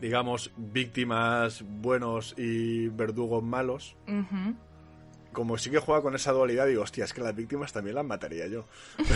digamos, 0.00 0.52
víctimas 0.56 1.64
buenos 1.66 2.34
y 2.38 2.88
verdugos 2.88 3.42
malos, 3.42 3.96
como 5.32 5.58
sí 5.58 5.70
que 5.70 5.78
juega 5.78 6.02
con 6.02 6.14
esa 6.14 6.32
dualidad, 6.32 6.66
digo, 6.66 6.82
hostia, 6.82 7.04
es 7.04 7.12
que 7.12 7.20
las 7.20 7.36
víctimas 7.36 7.72
también 7.72 7.96
las 7.96 8.04
mataría 8.04 8.46
yo. 8.46 8.64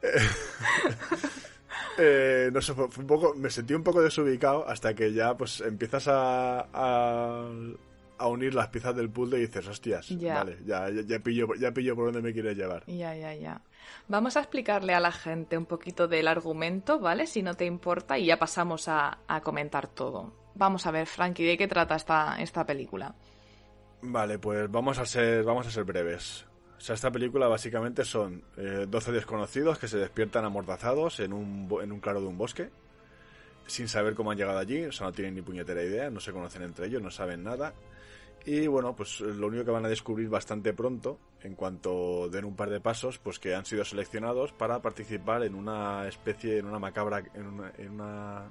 Eh, 2.02 2.50
no 2.50 2.62
sé, 2.62 2.72
fue, 2.72 2.88
fue 2.88 3.02
un 3.02 3.08
poco, 3.08 3.34
me 3.34 3.50
sentí 3.50 3.74
un 3.74 3.82
poco 3.82 4.00
desubicado 4.00 4.66
hasta 4.66 4.94
que 4.94 5.12
ya 5.12 5.36
pues 5.36 5.60
empiezas 5.60 6.08
a, 6.08 6.66
a, 6.72 7.50
a 8.20 8.28
unir 8.28 8.54
las 8.54 8.68
piezas 8.68 8.94
del 8.94 9.10
puzzle 9.10 9.38
y 9.38 9.46
dices, 9.46 9.66
hostias, 9.66 10.08
Ya. 10.10 10.34
vale, 10.34 10.58
ya, 10.64 10.88
ya, 10.90 11.02
ya 11.02 11.18
pillo, 11.20 11.54
ya 11.58 11.72
pillo 11.72 11.94
por 11.96 12.06
dónde 12.06 12.22
me 12.22 12.32
quieres 12.32 12.56
llevar. 12.56 12.84
Ya, 12.86 13.14
ya, 13.16 13.34
ya. 13.34 13.60
Vamos 14.08 14.36
a 14.36 14.40
explicarle 14.40 14.94
a 14.94 15.00
la 15.00 15.10
gente 15.12 15.56
un 15.58 15.66
poquito 15.66 16.06
del 16.08 16.28
argumento, 16.28 16.98
¿vale? 17.00 17.26
Si 17.26 17.42
no 17.42 17.54
te 17.54 17.64
importa, 17.64 18.18
y 18.18 18.26
ya 18.26 18.38
pasamos 18.38 18.88
a, 18.88 19.18
a 19.26 19.40
comentar 19.40 19.88
todo. 19.88 20.32
Vamos 20.54 20.86
a 20.86 20.90
ver, 20.90 21.06
Frankie, 21.06 21.44
¿de 21.46 21.56
qué 21.56 21.66
trata 21.68 21.96
esta, 21.96 22.40
esta 22.40 22.64
película? 22.66 23.14
Vale, 24.02 24.38
pues 24.38 24.70
vamos 24.70 24.98
a 24.98 25.04
ser, 25.06 25.42
vamos 25.44 25.66
a 25.66 25.70
ser 25.70 25.84
breves. 25.84 26.46
O 26.76 26.80
sea, 26.80 26.94
esta 26.94 27.10
película 27.10 27.46
básicamente 27.48 28.04
son 28.04 28.42
eh, 28.56 28.86
12 28.88 29.12
desconocidos 29.12 29.78
que 29.78 29.88
se 29.88 29.98
despiertan 29.98 30.44
amordazados 30.44 31.20
en 31.20 31.32
un, 31.32 31.68
en 31.82 31.92
un 31.92 32.00
claro 32.00 32.20
de 32.22 32.26
un 32.26 32.38
bosque, 32.38 32.70
sin 33.66 33.86
saber 33.86 34.14
cómo 34.14 34.30
han 34.30 34.38
llegado 34.38 34.58
allí, 34.58 34.84
o 34.86 34.92
sea, 34.92 35.06
no 35.06 35.12
tienen 35.12 35.34
ni 35.34 35.42
puñetera 35.42 35.82
idea, 35.82 36.10
no 36.10 36.18
se 36.20 36.32
conocen 36.32 36.62
entre 36.62 36.86
ellos, 36.86 37.02
no 37.02 37.10
saben 37.10 37.44
nada. 37.44 37.74
Y 38.46 38.66
bueno, 38.66 38.96
pues 38.96 39.20
lo 39.20 39.48
único 39.48 39.64
que 39.64 39.70
van 39.70 39.84
a 39.84 39.88
descubrir 39.88 40.28
bastante 40.28 40.72
pronto, 40.72 41.18
en 41.42 41.54
cuanto 41.54 42.28
den 42.28 42.44
un 42.44 42.56
par 42.56 42.70
de 42.70 42.80
pasos, 42.80 43.18
pues 43.18 43.38
que 43.38 43.54
han 43.54 43.64
sido 43.64 43.84
seleccionados 43.84 44.52
para 44.52 44.80
participar 44.80 45.42
en 45.42 45.54
una 45.54 46.08
especie, 46.08 46.58
en 46.58 46.66
una 46.66 46.78
macabra, 46.78 47.22
en 47.34 47.90
una, 47.90 48.50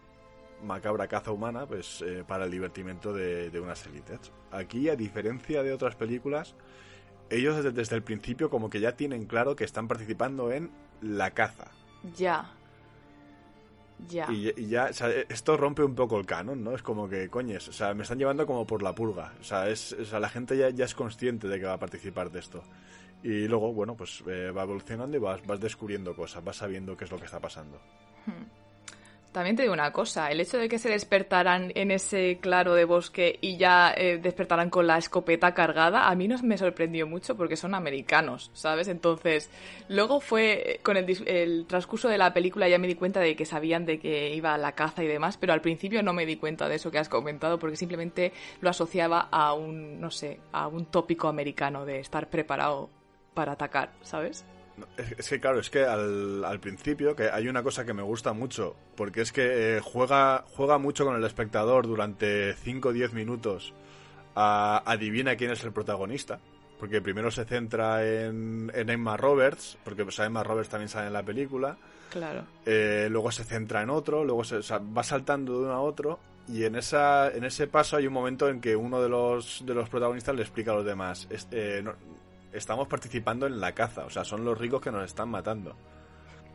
macabra 0.63 1.07
caza 1.07 1.31
humana, 1.31 1.65
pues 1.65 2.01
eh, 2.01 2.23
para 2.27 2.45
el 2.45 2.51
divertimento 2.51 3.13
de, 3.13 3.59
unas 3.59 3.85
élites. 3.87 4.31
Aquí, 4.51 4.89
a 4.89 4.95
diferencia 4.95 5.63
de 5.63 5.73
otras 5.73 5.95
películas, 5.95 6.55
ellos 7.29 7.73
desde 7.73 7.95
el 7.95 8.03
principio 8.03 8.49
como 8.49 8.69
que 8.69 8.79
ya 8.79 8.95
tienen 8.95 9.25
claro 9.25 9.55
que 9.55 9.63
están 9.63 9.87
participando 9.87 10.51
en 10.51 10.71
la 11.01 11.31
caza. 11.31 11.71
Ya. 12.15 12.51
Ya. 14.07 14.31
Y, 14.31 14.53
y 14.55 14.67
ya, 14.67 14.85
o 14.85 14.93
sea, 14.93 15.09
esto 15.09 15.57
rompe 15.57 15.83
un 15.83 15.95
poco 15.95 16.17
el 16.17 16.25
canon, 16.25 16.63
¿no? 16.63 16.73
Es 16.73 16.81
como 16.81 17.09
que, 17.09 17.29
coñes, 17.29 17.67
o 17.67 17.73
sea, 17.73 17.93
me 17.93 18.03
están 18.03 18.17
llevando 18.17 18.45
como 18.45 18.65
por 18.65 18.81
la 18.81 18.95
purga. 18.95 19.33
O 19.39 19.43
sea, 19.43 19.69
es, 19.69 19.93
o 19.93 20.05
sea 20.05 20.19
la 20.19 20.29
gente 20.29 20.57
ya, 20.57 20.69
ya 20.69 20.85
es 20.85 20.95
consciente 20.95 21.47
de 21.47 21.59
que 21.59 21.65
va 21.65 21.73
a 21.73 21.79
participar 21.79 22.31
de 22.31 22.39
esto. 22.39 22.63
Y 23.21 23.47
luego, 23.47 23.73
bueno, 23.73 23.95
pues 23.95 24.23
eh, 24.27 24.51
va 24.51 24.63
evolucionando 24.63 25.17
y 25.17 25.19
vas, 25.19 25.45
vas 25.45 25.59
descubriendo 25.59 26.15
cosas, 26.15 26.43
vas 26.43 26.55
sabiendo 26.55 26.95
qué 26.95 27.03
es 27.03 27.11
lo 27.11 27.17
que 27.17 27.25
está 27.25 27.39
pasando. 27.39 27.79
También 29.31 29.55
te 29.55 29.61
digo 29.61 29.73
una 29.73 29.91
cosa, 29.91 30.31
el 30.31 30.41
hecho 30.41 30.57
de 30.57 30.67
que 30.67 30.79
se 30.79 30.89
despertaran 30.89 31.71
en 31.75 31.91
ese 31.91 32.39
claro 32.41 32.73
de 32.73 32.83
bosque 32.83 33.37
y 33.41 33.57
ya 33.57 33.93
eh, 33.95 34.17
despertaran 34.17 34.71
con 34.71 34.87
la 34.87 34.97
escopeta 34.97 35.53
cargada, 35.53 36.09
a 36.09 36.15
mí 36.15 36.27
no 36.27 36.35
me 36.41 36.57
sorprendió 36.57 37.05
mucho 37.05 37.37
porque 37.37 37.55
son 37.55 37.75
americanos, 37.75 38.49
¿sabes? 38.53 38.87
Entonces, 38.87 39.51
luego 39.87 40.19
fue 40.19 40.73
eh, 40.73 40.79
con 40.81 40.97
el, 40.97 41.27
el 41.27 41.67
transcurso 41.67 42.09
de 42.09 42.17
la 42.17 42.33
película 42.33 42.67
ya 42.67 42.79
me 42.79 42.87
di 42.87 42.95
cuenta 42.95 43.19
de 43.19 43.35
que 43.35 43.45
sabían 43.45 43.85
de 43.85 43.99
que 43.99 44.33
iba 44.33 44.55
a 44.55 44.57
la 44.57 44.71
caza 44.71 45.03
y 45.03 45.07
demás, 45.07 45.37
pero 45.37 45.53
al 45.53 45.61
principio 45.61 46.01
no 46.01 46.11
me 46.11 46.25
di 46.25 46.37
cuenta 46.37 46.67
de 46.67 46.75
eso 46.75 46.89
que 46.89 46.97
has 46.97 47.09
comentado 47.09 47.59
porque 47.59 47.75
simplemente 47.75 48.33
lo 48.61 48.71
asociaba 48.71 49.29
a 49.31 49.53
un, 49.53 50.01
no 50.01 50.09
sé, 50.09 50.39
a 50.51 50.67
un 50.67 50.87
tópico 50.87 51.27
americano 51.27 51.85
de 51.85 51.99
estar 51.99 52.31
preparado 52.31 52.89
para 53.35 53.51
atacar, 53.51 53.91
¿sabes? 54.01 54.43
Es, 54.97 55.11
es 55.19 55.29
que 55.29 55.39
claro, 55.39 55.59
es 55.59 55.69
que 55.69 55.83
al, 55.85 56.43
al 56.45 56.59
principio 56.59 57.15
que 57.15 57.29
hay 57.29 57.47
una 57.47 57.63
cosa 57.63 57.85
que 57.85 57.93
me 57.93 58.03
gusta 58.03 58.33
mucho, 58.33 58.75
porque 58.95 59.21
es 59.21 59.31
que 59.31 59.77
eh, 59.77 59.81
juega, 59.81 60.43
juega 60.55 60.77
mucho 60.77 61.05
con 61.05 61.15
el 61.15 61.23
espectador 61.23 61.87
durante 61.87 62.53
5 62.53 62.89
o 62.89 62.93
10 62.93 63.13
minutos 63.13 63.73
a 64.35 64.81
adivina 64.85 65.35
quién 65.35 65.51
es 65.51 65.63
el 65.63 65.71
protagonista. 65.71 66.39
Porque 66.79 67.01
primero 67.01 67.29
se 67.29 67.43
centra 67.43 68.05
en, 68.07 68.71
en 68.73 68.89
Emma 68.89 69.17
Roberts, 69.17 69.77
porque 69.83 70.09
sea, 70.11 70.25
Emma 70.25 70.43
Roberts 70.43 70.69
también 70.69 70.87
sale 70.87 71.07
en 71.07 71.13
la 71.13 71.23
película. 71.23 71.77
Claro. 72.09 72.45
eh, 72.65 73.07
luego 73.11 73.31
se 73.31 73.43
centra 73.43 73.83
en 73.83 73.89
otro, 73.91 74.23
luego 74.23 74.43
se, 74.43 74.55
o 74.55 74.63
sea, 74.63 74.79
va 74.79 75.03
saltando 75.03 75.59
de 75.59 75.65
uno 75.65 75.73
a 75.73 75.81
otro. 75.81 76.19
Y 76.47 76.63
en, 76.63 76.75
esa, 76.75 77.29
en 77.31 77.43
ese 77.43 77.67
paso 77.67 77.97
hay 77.97 78.07
un 78.07 78.13
momento 78.13 78.47
en 78.49 78.61
que 78.61 78.75
uno 78.75 78.99
de 79.01 79.09
los, 79.09 79.61
de 79.65 79.75
los 79.75 79.89
protagonistas 79.89 80.33
le 80.35 80.41
explica 80.41 80.71
a 80.71 80.75
los 80.75 80.85
demás: 80.85 81.27
eh, 81.51 81.81
no- 81.83 81.93
estamos 82.53 82.87
participando 82.87 83.45
en 83.47 83.59
la 83.59 83.73
caza, 83.73 84.05
o 84.05 84.09
sea, 84.09 84.23
son 84.23 84.43
los 84.45 84.57
ricos 84.57 84.81
que 84.81 84.91
nos 84.91 85.05
están 85.05 85.29
matando. 85.29 85.75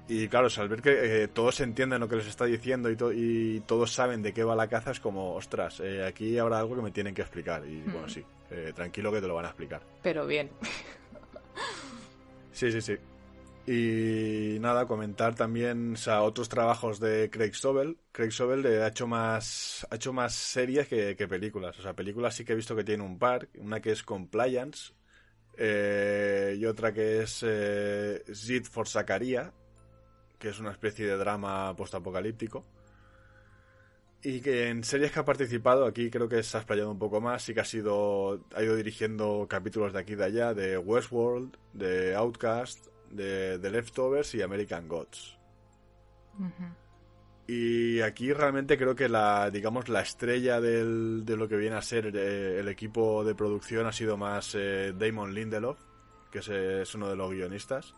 Y 0.07 0.29
claro, 0.29 0.49
o 0.49 0.51
sea, 0.51 0.65
al 0.65 0.69
ver 0.69 0.83
que 0.83 1.23
eh, 1.23 1.29
todos 1.29 1.61
entienden 1.61 1.99
lo 2.01 2.09
que 2.09 2.17
les 2.17 2.27
está 2.27 2.45
diciendo 2.45 2.91
y, 2.91 2.97
to- 2.97 3.13
y 3.13 3.61
todos 3.67 3.91
saben 3.91 4.21
de 4.21 4.35
qué 4.35 4.45
va 4.45 4.55
la 4.55 4.69
caza, 4.69 4.91
es 4.91 5.01
como, 5.01 5.35
ostras, 5.35 5.81
eh, 5.81 6.05
aquí 6.05 6.37
habrá 6.39 6.59
algo 6.59 6.77
que 6.77 6.83
me 6.83 6.91
tienen 6.91 7.15
que 7.15 7.23
explicar. 7.23 7.65
Y 7.67 7.81
bueno, 7.83 8.09
sí, 8.09 8.23
eh, 8.51 8.73
tranquilo 8.75 9.11
que 9.11 9.23
te 9.23 9.27
lo 9.27 9.35
van 9.35 9.47
a 9.47 9.49
explicar. 9.49 9.83
Pero 10.03 10.27
bien. 10.27 10.51
Sí, 12.53 12.71
sí, 12.71 12.81
sí. 12.83 12.97
Y 13.67 14.59
nada, 14.61 14.87
comentar 14.87 15.35
también 15.35 15.95
o 15.95 15.97
sea, 15.97 16.23
otros 16.23 16.51
trabajos 16.51 17.01
de 17.01 17.31
Craig 17.31 17.55
Sobel. 17.55 17.97
Craig 18.13 18.31
Sobel 18.31 18.67
eh, 18.67 18.83
ha 18.83 18.89
hecho 18.89 19.07
más 19.07 19.87
ha 19.91 19.95
hecho 19.97 20.13
más 20.13 20.35
series 20.35 20.87
que, 20.87 21.17
que 21.17 21.27
películas. 21.27 21.79
O 21.79 21.83
sea, 21.83 21.95
películas 21.95 22.35
sí 22.35 22.45
que 22.45 22.53
he 22.53 22.57
visto 22.57 22.77
que 22.77 22.85
tiene 22.85 23.03
un 23.03 23.19
par. 23.19 23.49
Una 23.59 23.81
que 23.81 23.91
es 23.93 24.03
Compliance 24.03 24.93
eh, 25.57 26.57
y 26.59 26.67
otra 26.67 26.93
que 26.93 27.23
es 27.23 27.45
eh, 27.47 28.25
Zid 28.33 28.65
for 28.65 28.89
Zacaria, 28.89 29.53
que 30.39 30.49
es 30.49 30.59
una 30.59 30.71
especie 30.71 31.07
de 31.07 31.17
drama 31.17 31.75
postapocalíptico. 31.77 32.65
Y 34.23 34.41
que 34.41 34.69
en 34.69 34.85
series 34.85 35.13
que 35.13 35.21
ha 35.21 35.25
participado, 35.25 35.85
aquí 35.85 36.11
creo 36.11 36.29
que 36.29 36.43
se 36.43 36.57
ha 36.57 36.61
explayado 36.61 36.91
un 36.91 36.99
poco 36.99 37.21
más, 37.21 37.43
sí 37.43 37.53
que 37.53 37.61
ha 37.61 37.65
sido, 37.65 38.43
ha 38.55 38.63
ido 38.63 38.75
dirigiendo 38.75 39.47
capítulos 39.49 39.93
de 39.93 39.99
aquí 39.99 40.15
y 40.15 40.17
de 40.17 40.25
allá, 40.25 40.55
de 40.55 40.79
Westworld, 40.79 41.57
de 41.75 42.15
Outcast, 42.15 42.87
de 43.11 43.59
The 43.59 43.71
Leftovers 43.71 44.35
y 44.35 44.43
American 44.43 44.89
Gods. 44.89 45.39
Y 47.47 48.01
aquí 48.01 48.33
realmente 48.33 48.79
creo 48.79 48.95
que 48.95 49.09
la, 49.09 49.51
digamos, 49.51 49.89
la 49.91 50.01
estrella 50.01 50.61
del- 50.61 51.25
de 51.27 51.37
lo 51.37 51.47
que 51.47 51.57
viene 51.57 51.77
a 51.77 51.83
ser 51.83 52.11
eh, 52.17 52.59
el 52.61 52.69
equipo 52.69 53.23
de 53.25 53.35
producción 53.35 53.87
ha 53.87 53.93
sido 53.93 54.17
más 54.17 54.55
eh, 54.59 54.95
Damon 54.97 55.35
Lindelof, 55.35 55.79
que 56.31 56.39
es, 56.39 56.49
es 56.49 56.95
uno 56.95 57.09
de 57.09 57.17
los 57.17 57.31
guionistas 57.31 57.95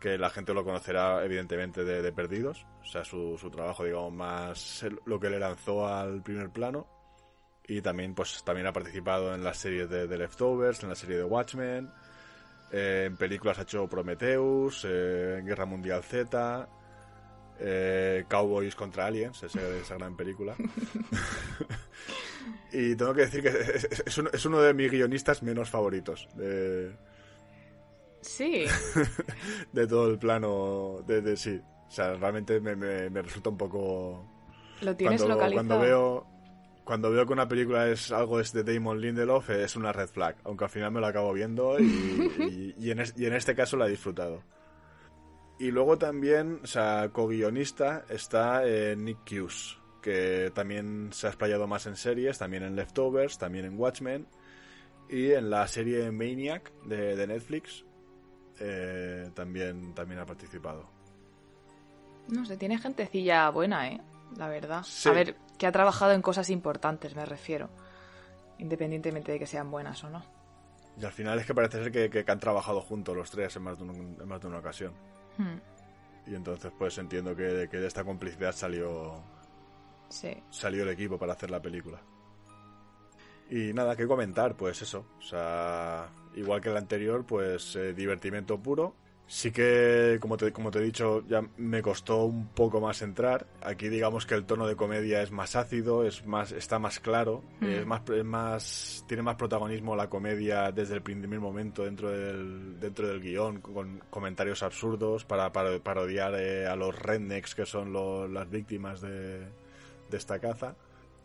que 0.00 0.18
la 0.18 0.28
gente 0.30 0.52
lo 0.52 0.64
conocerá 0.64 1.24
evidentemente 1.24 1.84
de, 1.84 2.02
de 2.02 2.10
Perdidos, 2.12 2.66
o 2.82 2.84
sea, 2.84 3.04
su, 3.04 3.38
su 3.38 3.48
trabajo, 3.50 3.84
digamos, 3.84 4.12
más 4.12 4.84
lo 5.06 5.20
que 5.20 5.30
le 5.30 5.38
lanzó 5.38 5.86
al 5.86 6.20
primer 6.22 6.50
plano. 6.50 6.88
Y 7.68 7.80
también, 7.80 8.14
pues, 8.14 8.42
también 8.42 8.66
ha 8.66 8.72
participado 8.72 9.32
en 9.34 9.44
las 9.44 9.58
series 9.58 9.88
de, 9.88 10.08
de 10.08 10.18
Leftovers, 10.18 10.82
en 10.82 10.88
la 10.88 10.96
serie 10.96 11.16
de 11.18 11.22
Watchmen, 11.24 11.88
eh, 12.72 13.04
en 13.06 13.16
películas 13.16 13.58
ha 13.60 13.62
hecho 13.62 13.86
Prometheus, 13.88 14.84
eh, 14.88 15.42
Guerra 15.44 15.66
Mundial 15.66 16.02
Z, 16.02 16.68
eh, 17.60 18.24
Cowboys 18.28 18.74
contra 18.74 19.06
Aliens, 19.06 19.42
ese- 19.42 19.80
esa 19.80 19.94
gran 19.96 20.16
película. 20.16 20.54
y 22.72 22.94
tengo 22.96 23.14
que 23.14 23.22
decir 23.22 23.42
que 23.42 23.48
es, 24.06 24.18
uno, 24.18 24.30
es 24.32 24.44
uno 24.44 24.60
de 24.60 24.74
mis 24.74 24.90
guionistas 24.90 25.42
menos 25.42 25.70
favoritos. 25.70 26.28
De, 26.34 26.92
Sí. 28.22 28.66
de 29.72 29.86
todo 29.86 30.10
el 30.10 30.18
plano 30.18 31.02
de, 31.06 31.22
de- 31.22 31.36
sí 31.38 31.58
o 31.88 31.90
sea 31.90 32.12
realmente 32.14 32.60
me, 32.60 32.76
me- 32.76 33.08
me 33.08 33.22
resulta 33.22 33.48
un 33.48 33.56
poco 33.56 34.26
Lo 34.82 34.94
tienes 34.94 35.22
cuando, 35.22 35.36
localizado. 35.36 35.68
cuando 35.68 35.80
veo 35.86 36.26
cuando 36.84 37.10
veo 37.10 37.26
que 37.26 37.32
una 37.32 37.48
película 37.48 37.88
es 37.88 38.12
algo 38.12 38.38
es 38.38 38.52
de 38.52 38.62
Damon 38.62 39.00
Lindelof 39.00 39.48
es 39.50 39.74
una 39.74 39.90
red 39.92 40.08
flag 40.08 40.36
aunque 40.44 40.64
al 40.64 40.70
final 40.70 40.92
me 40.92 41.00
lo 41.00 41.06
acabo 41.06 41.32
viendo 41.32 41.78
y, 41.80 42.74
y- 42.78 42.78
y 42.78 42.90
en, 42.90 43.00
es- 43.00 43.14
y 43.16 43.24
en 43.24 43.32
este 43.32 43.54
caso 43.54 43.78
la 43.78 43.86
he 43.86 43.90
disfrutado 43.90 44.42
y 45.60 45.70
luego 45.70 45.96
también 45.98 46.58
o 46.64 46.66
sea 46.66 47.10
co-guionista 47.12 48.04
está 48.08 48.66
eh, 48.66 48.96
Nick 48.96 49.18
Hughes 49.30 49.76
que 50.02 50.50
también 50.54 51.10
se 51.12 51.26
ha 51.26 51.30
explayado 51.30 51.66
más 51.68 51.86
en 51.86 51.94
series 51.96 52.38
también 52.38 52.62
en 52.64 52.74
Leftovers 52.74 53.38
también 53.38 53.66
en 53.66 53.78
Watchmen 53.78 54.26
y 55.08 55.30
en 55.32 55.50
la 55.50 55.68
serie 55.68 56.10
Maniac 56.10 56.72
de, 56.86 57.14
de 57.16 57.26
Netflix 57.26 57.84
eh, 58.60 59.30
también, 59.34 59.94
también 59.94 60.20
ha 60.20 60.26
participado. 60.26 60.88
No 62.28 62.44
sé, 62.44 62.56
tiene 62.58 62.76
gentecilla 62.78 63.48
buena, 63.50 63.88
¿eh? 63.88 64.00
La 64.36 64.48
verdad. 64.48 64.82
Sí. 64.84 65.08
A 65.08 65.12
ver, 65.12 65.34
que 65.58 65.66
ha 65.66 65.72
trabajado 65.72 66.12
en 66.12 66.20
cosas 66.22 66.50
importantes, 66.50 67.16
me 67.16 67.24
refiero. 67.24 67.70
Independientemente 68.58 69.32
de 69.32 69.38
que 69.38 69.46
sean 69.46 69.70
buenas 69.70 70.04
o 70.04 70.10
no. 70.10 70.22
Y 71.00 71.04
al 71.04 71.12
final 71.12 71.38
es 71.38 71.46
que 71.46 71.54
parece 71.54 71.82
ser 71.82 71.90
que, 71.90 72.10
que- 72.10 72.24
que 72.24 72.30
han 72.32 72.38
trabajado 72.38 72.80
juntos 72.82 73.16
los 73.16 73.30
tres 73.30 73.56
en 73.56 73.62
más 73.62 73.78
de, 73.78 73.84
un- 73.84 74.18
en 74.20 74.28
más 74.28 74.40
de 74.40 74.46
una 74.48 74.58
ocasión. 74.58 74.92
Hmm, 75.40 76.30
Y 76.30 76.34
entonces 76.34 76.70
pues 76.78 76.98
entiendo 76.98 77.34
que, 77.34 77.68
que 77.70 77.78
de 77.78 77.86
esta 77.86 78.04
complicidad 78.04 78.52
salió, 78.52 79.22
Sí. 80.08 80.32
salió 80.50 80.82
el 80.82 80.90
equipo 80.90 81.18
para 81.18 81.32
hacer 81.32 81.50
la 81.50 81.62
película. 81.62 82.00
Y 83.48 83.72
nada, 83.72 83.96
que 83.96 84.06
comentar, 84.06 84.56
pues 84.56 84.80
eso. 84.82 85.06
O 85.18 85.22
sea, 85.22 86.08
igual 86.36 86.60
que 86.60 86.68
el 86.68 86.76
anterior, 86.76 87.24
pues 87.26 87.74
eh, 87.76 87.92
divertimento 87.94 88.58
puro. 88.60 88.94
Sí 89.32 89.52
que, 89.52 90.18
como 90.20 90.36
te, 90.36 90.52
como 90.52 90.72
te 90.72 90.80
he 90.80 90.82
dicho, 90.82 91.22
ya 91.28 91.40
me 91.56 91.82
costó 91.82 92.24
un 92.24 92.48
poco 92.48 92.80
más 92.80 93.00
entrar. 93.00 93.46
Aquí 93.62 93.88
digamos 93.88 94.26
que 94.26 94.34
el 94.34 94.44
tono 94.44 94.66
de 94.66 94.74
comedia 94.74 95.22
es 95.22 95.30
más 95.30 95.54
ácido, 95.54 96.04
es 96.04 96.26
más, 96.26 96.50
está 96.50 96.80
más 96.80 96.98
claro, 96.98 97.44
Mm. 97.60 97.66
es 97.66 97.86
más, 97.86 98.02
es 98.10 98.24
más, 98.24 99.04
tiene 99.06 99.22
más 99.22 99.36
protagonismo 99.36 99.94
la 99.94 100.08
comedia 100.10 100.72
desde 100.72 100.94
el 100.96 101.02
primer 101.02 101.38
momento 101.38 101.84
dentro 101.84 102.10
del, 102.10 102.80
dentro 102.80 103.06
del 103.06 103.20
guion, 103.20 103.60
con 103.60 104.00
comentarios 104.10 104.64
absurdos 104.64 105.24
para, 105.24 105.52
para 105.52 105.78
parodiar 105.78 106.34
eh, 106.36 106.66
a 106.66 106.74
los 106.74 106.98
rednecks 106.98 107.54
que 107.54 107.66
son 107.66 107.92
lo- 107.92 108.26
las 108.26 108.50
víctimas 108.50 109.00
de, 109.00 109.38
de 110.10 110.16
esta 110.16 110.40
caza. 110.40 110.74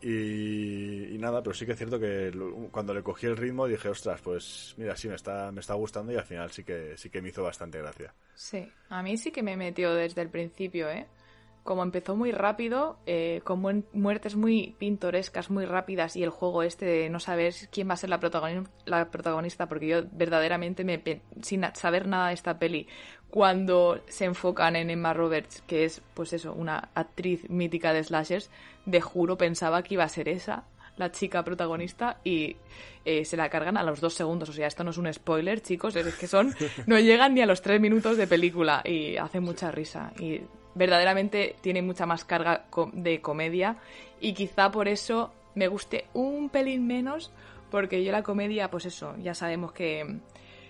Y, 0.02 1.16
nada, 1.18 1.42
pero 1.42 1.54
sí 1.54 1.64
que 1.66 1.72
es 1.72 1.78
cierto 1.78 1.98
que 1.98 2.30
cuando 2.70 2.92
le 2.94 3.02
cogí 3.02 3.26
el 3.26 3.36
ritmo 3.36 3.66
dije, 3.66 3.88
ostras, 3.88 4.20
pues 4.20 4.74
mira, 4.76 4.94
sí, 4.96 5.08
me 5.08 5.14
está, 5.14 5.50
me 5.50 5.60
está 5.60 5.74
gustando 5.74 6.12
y 6.12 6.16
al 6.16 6.24
final 6.24 6.50
sí 6.50 6.64
que, 6.64 6.96
sí 6.96 7.10
que 7.10 7.22
me 7.22 7.30
hizo 7.30 7.42
bastante 7.42 7.78
gracia. 7.78 8.14
Sí. 8.34 8.70
A 8.90 9.02
mí 9.02 9.16
sí 9.16 9.32
que 9.32 9.42
me 9.42 9.56
metió 9.56 9.94
desde 9.94 10.22
el 10.22 10.28
principio, 10.28 10.88
¿eh? 10.90 11.06
Como 11.64 11.82
empezó 11.82 12.14
muy 12.14 12.30
rápido, 12.30 13.00
eh, 13.06 13.40
con 13.42 13.84
muertes 13.92 14.36
muy 14.36 14.76
pintorescas, 14.78 15.50
muy 15.50 15.64
rápidas 15.64 16.14
y 16.14 16.22
el 16.22 16.30
juego 16.30 16.62
este 16.62 16.84
de 16.84 17.10
no 17.10 17.18
saber 17.18 17.52
quién 17.72 17.88
va 17.88 17.94
a 17.94 17.96
ser 17.96 18.08
la, 18.10 18.20
protagoni- 18.20 18.68
la 18.84 19.10
protagonista, 19.10 19.66
porque 19.66 19.88
yo 19.88 20.04
verdaderamente, 20.12 20.84
me, 20.84 21.02
sin 21.42 21.64
saber 21.74 22.06
nada 22.06 22.28
de 22.28 22.34
esta 22.34 22.60
peli, 22.60 22.86
cuando 23.30 24.00
se 24.08 24.24
enfocan 24.24 24.76
en 24.76 24.90
Emma 24.90 25.12
Roberts, 25.12 25.62
que 25.66 25.84
es, 25.84 26.00
pues 26.14 26.32
eso, 26.32 26.52
una 26.52 26.90
actriz 26.94 27.48
mítica 27.50 27.92
de 27.92 28.04
slashers, 28.04 28.50
de 28.84 29.00
juro 29.00 29.36
pensaba 29.36 29.82
que 29.82 29.94
iba 29.94 30.04
a 30.04 30.08
ser 30.08 30.28
esa, 30.28 30.64
la 30.96 31.12
chica 31.12 31.44
protagonista, 31.44 32.18
y 32.24 32.56
eh, 33.04 33.24
se 33.24 33.36
la 33.36 33.48
cargan 33.50 33.76
a 33.76 33.82
los 33.82 34.00
dos 34.00 34.14
segundos. 34.14 34.48
O 34.48 34.52
sea, 34.52 34.66
esto 34.66 34.84
no 34.84 34.90
es 34.90 34.98
un 34.98 35.12
spoiler, 35.12 35.60
chicos, 35.60 35.96
es 35.96 36.14
que 36.14 36.26
son, 36.26 36.54
no 36.86 36.98
llegan 36.98 37.34
ni 37.34 37.42
a 37.42 37.46
los 37.46 37.62
tres 37.62 37.80
minutos 37.80 38.16
de 38.16 38.26
película 38.26 38.82
y 38.84 39.16
hace 39.16 39.40
mucha 39.40 39.70
risa. 39.70 40.12
Y 40.18 40.40
verdaderamente 40.74 41.56
tiene 41.60 41.82
mucha 41.82 42.06
más 42.06 42.24
carga 42.24 42.66
de 42.92 43.20
comedia 43.20 43.76
y 44.20 44.34
quizá 44.34 44.70
por 44.70 44.88
eso 44.88 45.32
me 45.54 45.68
guste 45.68 46.06
un 46.12 46.50
pelín 46.50 46.86
menos, 46.86 47.32
porque 47.70 48.04
yo 48.04 48.12
la 48.12 48.22
comedia, 48.22 48.70
pues 48.70 48.86
eso, 48.86 49.14
ya 49.22 49.34
sabemos 49.34 49.72
que 49.72 50.20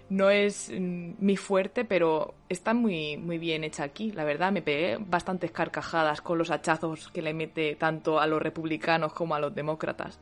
no 0.09 0.31
es 0.31 0.71
mm, 0.71 1.15
mi 1.19 1.37
fuerte, 1.37 1.85
pero 1.85 2.35
está 2.49 2.75
muy, 2.75 3.17
muy 3.17 3.39
bien 3.39 3.65
hecha 3.65 3.85
aquí. 3.85 4.13
La 4.13 4.25
verdad, 4.25 4.53
me 4.53 4.63
pegué 4.63 4.99
bastantes 4.99 5.51
carcajadas 5.51 6.21
con 6.21 6.39
los 6.39 6.51
hachazos 6.51 7.09
que 7.09 7.23
le 7.23 7.35
mete 7.35 7.77
tanto 7.77 8.21
a 8.21 8.27
los 8.27 8.41
republicanos 8.41 9.13
como 9.13 9.35
a 9.35 9.41
los 9.41 9.55
demócratas. 9.55 10.19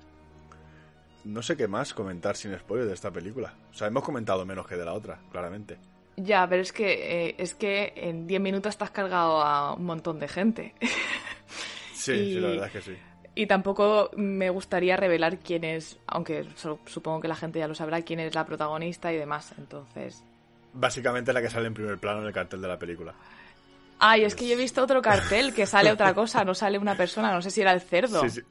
No 1.25 1.43
sé 1.43 1.57
qué 1.57 1.69
más 1.69 1.95
comentar 1.95 2.37
sin 2.37 2.57
spoiler 2.59 2.87
de 2.87 2.95
esta 2.95 3.11
película. 3.11 3.55
O 3.71 3.75
sea, 3.75 3.89
hemos 3.89 4.05
comentado 4.05 4.45
menos 4.45 4.67
que 4.67 4.77
de 4.77 4.85
la 4.85 4.93
otra, 4.93 5.19
claramente. 5.31 5.79
Ya, 6.17 6.47
pero 6.49 6.63
es 6.63 6.73
que, 6.73 7.29
eh, 7.29 7.35
es 7.39 7.55
que 7.55 7.93
en 7.97 8.27
10 8.27 8.41
minutos 8.41 8.71
estás 8.71 8.91
cargado 8.91 9.41
a 9.41 9.75
un 9.75 9.85
montón 9.85 10.19
de 10.19 10.29
gente. 10.29 10.75
Sí, 11.95 12.35
sí, 12.35 12.35
la 12.35 12.49
verdad 12.49 12.67
es 12.67 12.73
que 12.73 12.81
sí. 12.83 12.99
Y 13.35 13.47
tampoco 13.47 14.11
me 14.17 14.49
gustaría 14.51 14.97
revelar 14.97 15.39
quién 15.39 15.65
es, 15.65 15.99
aunque 16.07 16.47
supongo 16.87 17.21
que 17.21 17.29
la 17.29 17.35
gente 17.35 17.59
ya 17.59 17.67
lo 17.67 17.75
sabrá, 17.75 18.03
quién 18.03 18.21
es 18.21 18.35
la 18.35 18.47
protagonista 18.47 19.13
y 19.13 19.17
demás, 19.17 19.53
entonces... 19.59 20.23
Básicamente 20.73 21.33
la 21.33 21.43
que 21.43 21.51
sale 21.51 21.67
en 21.67 21.75
primer 21.75 21.99
plano 21.99 22.21
en 22.21 22.27
el 22.27 22.33
cartel 22.33 22.61
de 22.61 22.69
la 22.69 22.79
película. 22.79 23.15
Ay, 23.99 24.25
es 24.25 24.35
que 24.35 24.47
yo 24.47 24.55
he 24.55 24.57
visto 24.57 24.83
otro 24.83 25.03
cartel 25.03 25.55
que 25.55 25.67
sale 25.67 25.91
otra 25.91 26.15
cosa, 26.15 26.45
no 26.45 26.55
sale 26.55 26.79
una 26.79 26.97
persona, 26.97 27.33
no 27.33 27.43
sé 27.43 27.51
si 27.51 27.61
era 27.61 27.73
el 27.73 27.81
cerdo. 27.81 28.21
Sí, 28.23 28.31
sí. 28.31 28.43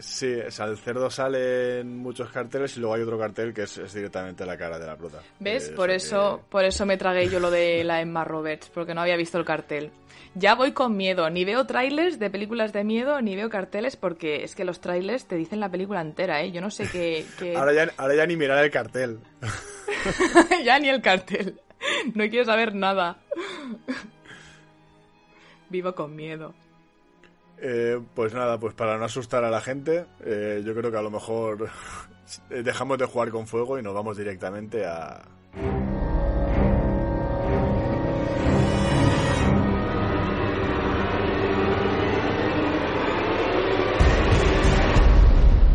Sí, 0.00 0.34
o 0.34 0.50
sea, 0.50 0.66
el 0.66 0.78
cerdo 0.78 1.10
sale 1.10 1.80
en 1.80 1.98
muchos 1.98 2.30
carteles 2.30 2.76
y 2.76 2.80
luego 2.80 2.94
hay 2.94 3.02
otro 3.02 3.18
cartel 3.18 3.52
que 3.52 3.62
es, 3.62 3.92
directamente 3.92 4.46
la 4.46 4.56
cara 4.56 4.78
de 4.78 4.86
la 4.86 4.96
prota. 4.96 5.18
¿Ves? 5.38 5.68
Eh, 5.68 5.72
por 5.72 5.90
eso, 5.90 6.42
por 6.48 6.64
eso 6.64 6.86
me 6.86 6.96
tragué 6.96 7.28
yo 7.28 7.38
lo 7.38 7.50
de 7.50 7.84
la 7.84 8.00
Emma 8.00 8.24
Roberts, 8.24 8.70
porque 8.72 8.94
no 8.94 9.02
había 9.02 9.16
visto 9.16 9.38
el 9.38 9.44
cartel. 9.44 9.92
Ya 10.34 10.54
voy 10.54 10.72
con 10.72 10.96
miedo, 10.96 11.28
ni 11.28 11.44
veo 11.44 11.66
trailers 11.66 12.18
de 12.18 12.30
películas 12.30 12.72
de 12.72 12.82
miedo, 12.82 13.20
ni 13.20 13.36
veo 13.36 13.50
carteles, 13.50 13.96
porque 13.96 14.42
es 14.42 14.54
que 14.54 14.64
los 14.64 14.80
trailers 14.80 15.26
te 15.26 15.36
dicen 15.36 15.60
la 15.60 15.68
película 15.68 16.00
entera, 16.00 16.40
¿eh? 16.42 16.50
Yo 16.50 16.60
no 16.60 16.70
sé 16.70 16.88
qué... 16.90 17.26
Ahora, 17.56 17.72
ya, 17.74 17.92
ahora 17.96 18.14
ya 18.14 18.26
ni 18.26 18.36
mirar 18.36 18.64
el 18.64 18.70
cartel. 18.70 19.18
ya 20.64 20.78
ni 20.78 20.88
el 20.88 21.02
cartel. 21.02 21.60
No 22.14 22.28
quiero 22.28 22.44
saber 22.44 22.74
nada. 22.74 23.18
Vivo 25.68 25.94
con 25.94 26.14
miedo. 26.16 26.54
Eh, 27.62 28.00
pues 28.14 28.32
nada, 28.32 28.58
pues 28.58 28.72
para 28.74 28.96
no 28.96 29.04
asustar 29.04 29.44
a 29.44 29.50
la 29.50 29.60
gente, 29.60 30.06
eh, 30.24 30.62
yo 30.64 30.74
creo 30.74 30.90
que 30.90 30.96
a 30.96 31.02
lo 31.02 31.10
mejor 31.10 31.68
dejamos 32.48 32.96
de 32.96 33.04
jugar 33.04 33.30
con 33.30 33.46
fuego 33.46 33.78
y 33.78 33.82
nos 33.82 33.92
vamos 33.92 34.16
directamente 34.16 34.86
a... 34.86 35.20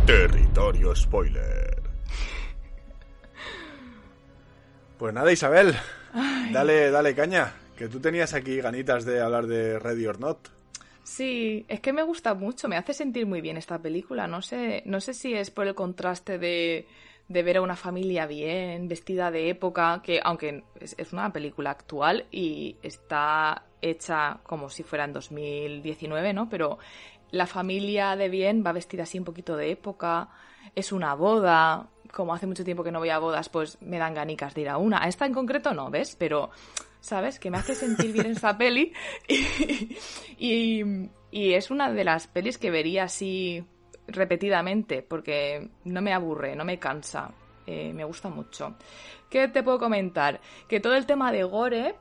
Territorio 0.06 0.94
spoiler. 0.96 1.82
Pues 4.98 5.14
nada, 5.14 5.30
Isabel, 5.30 5.76
dale, 6.52 6.90
dale 6.90 7.14
caña, 7.14 7.52
que 7.76 7.86
tú 7.86 8.00
tenías 8.00 8.34
aquí 8.34 8.60
ganitas 8.60 9.04
de 9.04 9.20
hablar 9.20 9.46
de 9.46 9.78
Ready 9.78 10.06
or 10.06 10.18
Not. 10.18 10.55
Sí, 11.06 11.64
es 11.68 11.78
que 11.78 11.92
me 11.92 12.02
gusta 12.02 12.34
mucho, 12.34 12.66
me 12.66 12.76
hace 12.76 12.92
sentir 12.92 13.26
muy 13.26 13.40
bien 13.40 13.56
esta 13.56 13.78
película. 13.78 14.26
No 14.26 14.42
sé, 14.42 14.82
no 14.86 15.00
sé 15.00 15.14
si 15.14 15.34
es 15.34 15.52
por 15.52 15.68
el 15.68 15.76
contraste 15.76 16.36
de, 16.36 16.88
de 17.28 17.42
ver 17.44 17.58
a 17.58 17.62
una 17.62 17.76
familia 17.76 18.26
bien, 18.26 18.88
vestida 18.88 19.30
de 19.30 19.48
época, 19.48 20.02
que 20.02 20.20
aunque 20.20 20.64
es, 20.80 21.12
una 21.12 21.32
película 21.32 21.70
actual 21.70 22.26
y 22.32 22.74
está 22.82 23.66
hecha 23.80 24.40
como 24.42 24.68
si 24.68 24.82
fuera 24.82 25.04
en 25.04 25.12
2019, 25.12 26.32
¿no? 26.32 26.48
Pero 26.48 26.80
la 27.30 27.46
familia 27.46 28.16
de 28.16 28.28
bien 28.28 28.64
va 28.66 28.72
vestida 28.72 29.04
así 29.04 29.16
un 29.16 29.24
poquito 29.24 29.56
de 29.56 29.70
época, 29.70 30.28
es 30.74 30.90
una 30.90 31.14
boda, 31.14 31.88
como 32.12 32.34
hace 32.34 32.48
mucho 32.48 32.64
tiempo 32.64 32.82
que 32.82 32.90
no 32.90 32.98
voy 32.98 33.10
a 33.10 33.20
bodas, 33.20 33.48
pues 33.48 33.80
me 33.80 33.98
dan 33.98 34.14
ganicas 34.14 34.54
de 34.54 34.62
ir 34.62 34.68
a 34.70 34.76
una. 34.76 35.04
A 35.04 35.06
esta 35.06 35.24
en 35.24 35.34
concreto 35.34 35.72
no, 35.72 35.88
¿ves? 35.88 36.16
Pero 36.16 36.50
¿sabes? 37.06 37.38
Que 37.38 37.50
me 37.50 37.58
hace 37.58 37.74
sentir 37.74 38.12
bien 38.12 38.26
esa 38.26 38.56
peli. 38.58 38.92
Y, 40.38 40.82
y, 41.30 41.54
es 41.54 41.70
una 41.70 41.90
de 41.90 42.04
las 42.04 42.26
pelis 42.26 42.58
que 42.58 42.70
vería 42.70 43.04
así 43.04 43.64
repetidamente, 44.06 45.00
porque 45.00 45.70
no 45.84 46.02
me 46.02 46.12
aburre, 46.12 46.54
no 46.54 46.64
me 46.66 46.78
cansa. 46.78 47.30
Eh, 47.66 47.94
me 47.94 48.04
gusta 48.04 48.28
mucho. 48.28 48.76
¿Qué 49.30 49.48
te 49.48 49.62
puedo 49.62 49.78
comentar? 49.78 50.40
Que 50.68 50.78
todo 50.78 50.94
el 50.94 51.06
tema 51.06 51.32
de 51.32 51.42
gore 51.44 51.96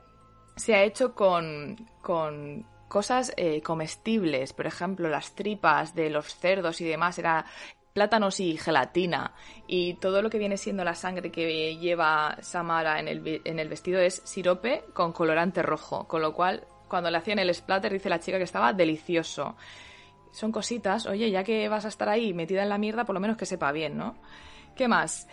se 0.57 0.75
ha 0.75 0.83
hecho 0.83 1.15
con, 1.15 1.77
con 2.01 2.65
cosas 2.89 3.33
eh, 3.37 3.61
comestibles. 3.61 4.51
Por 4.51 4.67
ejemplo, 4.67 5.07
las 5.07 5.33
tripas 5.33 5.95
de 5.95 6.09
los 6.09 6.35
cerdos 6.35 6.81
y 6.81 6.85
demás 6.85 7.17
era 7.17 7.45
plátanos 7.95 8.41
y 8.41 8.58
gelatina. 8.58 9.31
Y 9.67 9.93
todo 9.95 10.21
lo 10.21 10.29
que 10.29 10.38
viene 10.38 10.58
siendo 10.58 10.84
la 10.84 10.95
sangre 10.95 11.31
que 11.31 11.77
lleva 11.77 12.38
Samara 12.41 12.99
en 12.99 13.08
el, 13.08 13.41
en 13.45 13.58
el 13.58 13.69
vestido 13.69 14.01
es 14.01 14.21
sirope 14.25 14.84
con 14.93 15.13
colorante 15.13 15.63
rojo. 15.63 16.05
Con 16.05 16.21
lo 16.21 16.34
cual, 16.34 16.67
cuando 16.89 17.10
le 17.10 17.17
hacían 17.17 17.39
el 17.39 17.55
splatter, 17.55 17.93
dice 17.93 18.10
la 18.10 18.19
chica 18.19 18.38
que 18.38 18.43
estaba 18.43 18.73
delicioso. 18.73 19.55
Son 20.34 20.51
cositas, 20.51 21.05
oye, 21.05 21.31
ya 21.31 21.45
que 21.45 21.69
vas 21.69 21.86
a 21.86 21.88
estar 21.88 22.10
ahí 22.10 22.34
metida 22.34 22.63
en 22.63 22.69
la 22.69 22.77
mierda, 22.77 23.05
por 23.05 23.13
lo 23.13 23.21
menos 23.21 23.38
que 23.38 23.45
sepa 23.45 23.71
bien, 23.71 23.97
¿no? 23.97 24.17
¿Qué 24.75 24.89
más? 24.89 25.29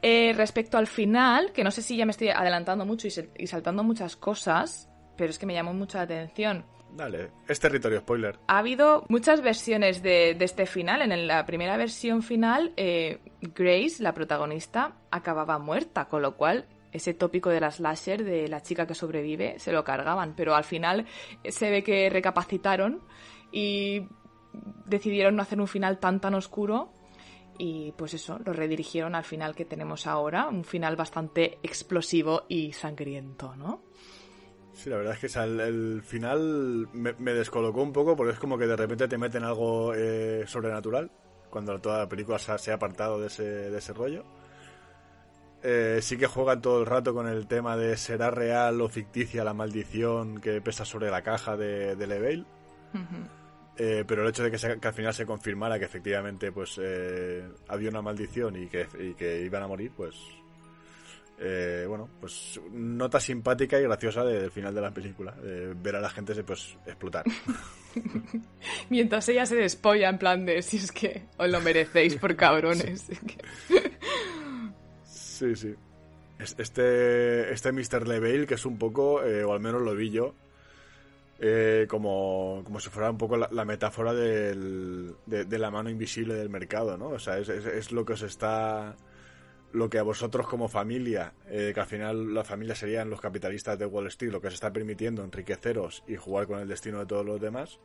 Eh, 0.00 0.32
respecto 0.34 0.78
al 0.78 0.86
final, 0.86 1.52
que 1.52 1.62
no 1.62 1.70
sé 1.70 1.82
si 1.82 1.98
ya 1.98 2.06
me 2.06 2.12
estoy 2.12 2.30
adelantando 2.30 2.86
mucho 2.86 3.06
y, 3.06 3.12
y 3.36 3.46
saltando 3.48 3.84
muchas 3.84 4.16
cosas, 4.16 4.88
pero 5.14 5.28
es 5.28 5.38
que 5.38 5.44
me 5.44 5.52
llamó 5.52 5.74
mucha 5.74 6.00
atención 6.00 6.64
Dale, 6.94 7.30
es 7.46 7.60
territorio 7.60 8.00
spoiler. 8.00 8.38
Ha 8.46 8.58
habido 8.58 9.04
muchas 9.08 9.40
versiones 9.40 10.02
de, 10.02 10.36
este 10.40 10.66
final. 10.66 11.02
En 11.02 11.26
la 11.26 11.44
primera 11.46 11.76
versión 11.76 12.22
final, 12.22 12.72
eh, 12.76 13.20
Grace, 13.40 14.02
la 14.02 14.14
protagonista, 14.14 14.96
acababa 15.10 15.58
muerta, 15.58 16.06
con 16.08 16.22
lo 16.22 16.36
cual 16.36 16.66
ese 16.92 17.14
tópico 17.14 17.50
de 17.50 17.60
la 17.60 17.70
slasher, 17.70 18.24
de 18.24 18.48
la 18.48 18.62
chica 18.62 18.86
que 18.86 18.94
sobrevive, 18.94 19.58
se 19.58 19.72
lo 19.72 19.84
cargaban. 19.84 20.34
Pero 20.34 20.54
al 20.54 20.64
final 20.64 21.06
eh, 21.42 21.52
se 21.52 21.70
ve 21.70 21.82
que 21.82 22.10
recapacitaron 22.10 23.02
y 23.52 24.06
decidieron 24.86 25.36
no 25.36 25.42
hacer 25.42 25.60
un 25.60 25.68
final 25.68 25.98
tan 25.98 26.20
tan 26.20 26.34
oscuro 26.34 26.92
y 27.58 27.92
pues 27.92 28.14
eso, 28.14 28.38
lo 28.44 28.52
redirigieron 28.52 29.16
al 29.16 29.24
final 29.24 29.54
que 29.54 29.64
tenemos 29.64 30.06
ahora, 30.06 30.48
un 30.48 30.64
final 30.64 30.94
bastante 30.94 31.58
explosivo 31.62 32.44
y 32.48 32.72
sangriento, 32.72 33.56
¿no? 33.56 33.87
Sí, 34.78 34.90
la 34.90 34.96
verdad 34.98 35.18
es 35.20 35.34
que 35.34 35.40
el, 35.40 36.02
final 36.04 36.88
me, 36.92 37.32
descolocó 37.34 37.82
un 37.82 37.92
poco 37.92 38.14
porque 38.14 38.34
es 38.34 38.38
como 38.38 38.56
que 38.56 38.68
de 38.68 38.76
repente 38.76 39.08
te 39.08 39.18
meten 39.18 39.42
algo 39.42 39.92
eh, 39.92 40.44
sobrenatural 40.46 41.10
cuando 41.50 41.80
toda 41.80 41.98
la 41.98 42.08
película 42.08 42.38
se, 42.38 42.70
ha 42.70 42.74
apartado 42.74 43.20
de 43.20 43.26
ese, 43.26 43.42
de 43.42 43.76
ese 43.76 43.92
rollo. 43.92 44.22
Eh, 45.64 45.98
sí 46.00 46.16
que 46.16 46.28
juegan 46.28 46.62
todo 46.62 46.78
el 46.78 46.86
rato 46.86 47.12
con 47.12 47.26
el 47.26 47.48
tema 47.48 47.76
de 47.76 47.96
será 47.96 48.30
real 48.30 48.80
o 48.80 48.88
ficticia 48.88 49.42
la 49.42 49.52
maldición 49.52 50.40
que 50.40 50.60
pesa 50.60 50.84
sobre 50.84 51.10
la 51.10 51.22
caja 51.22 51.56
de, 51.56 51.96
de 51.96 52.06
Leveil. 52.06 52.46
Eh, 53.78 54.04
pero 54.06 54.22
el 54.22 54.28
hecho 54.28 54.44
de 54.44 54.52
que, 54.52 54.86
al 54.86 54.94
final 54.94 55.12
se 55.12 55.26
confirmara 55.26 55.80
que 55.80 55.86
efectivamente 55.86 56.52
pues 56.52 56.80
había 57.66 57.90
una 57.90 58.02
maldición 58.02 58.54
y 58.54 58.68
que, 58.68 58.86
y 58.96 59.14
que 59.14 59.40
iban 59.40 59.64
a 59.64 59.66
morir, 59.66 59.90
pues 59.96 60.14
eh, 61.40 61.84
bueno, 61.86 62.08
pues 62.20 62.60
nota 62.72 63.20
simpática 63.20 63.78
y 63.78 63.84
graciosa 63.84 64.24
del 64.24 64.50
final 64.50 64.74
de 64.74 64.80
la 64.80 64.92
película, 64.92 65.34
ver 65.40 65.96
a 65.96 66.00
la 66.00 66.10
gente 66.10 66.34
pues 66.42 66.76
explotar. 66.86 67.24
Mientras 68.90 69.28
ella 69.28 69.46
se 69.46 69.56
despolla 69.56 70.08
en 70.08 70.18
plan 70.18 70.44
de 70.44 70.62
si 70.62 70.78
es 70.78 70.90
que 70.90 71.26
os 71.36 71.48
lo 71.48 71.60
merecéis 71.60 72.16
por 72.16 72.34
cabrones. 72.36 73.08
sí, 75.04 75.54
sí. 75.56 75.74
Este, 76.38 77.52
este 77.52 77.72
Mr. 77.72 78.06
Leveil, 78.06 78.46
que 78.46 78.54
es 78.54 78.64
un 78.64 78.78
poco, 78.78 79.24
eh, 79.24 79.42
o 79.42 79.52
al 79.52 79.60
menos 79.60 79.82
lo 79.82 79.94
vi 79.94 80.10
yo, 80.10 80.34
eh, 81.40 81.86
como, 81.88 82.62
como 82.64 82.78
si 82.78 82.90
fuera 82.90 83.10
un 83.10 83.18
poco 83.18 83.36
la, 83.36 83.64
metáfora 83.64 84.14
del, 84.14 85.14
de, 85.26 85.58
la 85.58 85.70
mano 85.70 85.90
invisible 85.90 86.34
del 86.34 86.48
mercado, 86.48 86.96
¿no? 86.96 87.08
O 87.08 87.18
sea, 87.18 87.38
es, 87.38 87.48
es 87.48 87.90
lo 87.90 88.04
que 88.04 88.12
os 88.12 88.22
está 88.22 88.96
lo 89.72 89.90
que 89.90 89.98
a 89.98 90.02
vosotros 90.02 90.46
como 90.46 90.68
familia, 90.68 91.34
eh, 91.48 91.72
que 91.74 91.80
al 91.80 91.86
final 91.86 92.32
la 92.34 92.44
familia 92.44 92.74
serían 92.74 93.10
los 93.10 93.20
capitalistas 93.20 93.78
de 93.78 93.86
Wall 93.86 94.06
Street, 94.06 94.32
lo 94.32 94.40
que 94.40 94.48
se 94.48 94.54
está 94.54 94.72
permitiendo 94.72 95.22
enriqueceros 95.22 96.02
y 96.06 96.16
jugar 96.16 96.46
con 96.46 96.60
el 96.60 96.68
destino 96.68 96.98
de 97.00 97.06
todos 97.06 97.26
los 97.26 97.40
demás, 97.40 97.78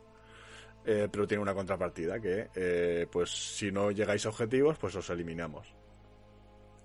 eh, 0.86 1.08
pero 1.10 1.26
tiene 1.26 1.42
una 1.42 1.54
contrapartida 1.54 2.20
que, 2.20 2.48
eh, 2.54 3.06
pues 3.10 3.30
si 3.30 3.70
no 3.70 3.90
llegáis 3.90 4.24
a 4.26 4.30
objetivos, 4.30 4.78
pues 4.78 4.94
os 4.96 5.10
eliminamos. 5.10 5.74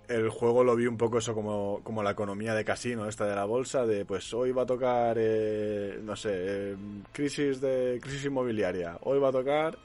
El 0.07 0.29
juego 0.29 0.63
lo 0.63 0.75
vi 0.75 0.87
un 0.87 0.97
poco 0.97 1.19
eso 1.19 1.35
como, 1.35 1.81
como 1.83 2.01
la 2.01 2.11
economía 2.11 2.55
de 2.55 2.65
casino, 2.65 3.07
esta 3.07 3.27
de 3.27 3.35
la 3.35 3.45
bolsa, 3.45 3.85
de 3.85 4.05
pues 4.05 4.33
hoy 4.33 4.51
va 4.51 4.63
a 4.63 4.65
tocar, 4.65 5.17
no 6.01 6.15
sé, 6.15 6.75
crisis 7.11 7.61
de 7.61 7.99
crisis 8.01 8.25
inmobiliaria, 8.25 8.97
hoy 9.01 9.19
va 9.19 9.29
a 9.29 9.31
tocar 9.31 9.77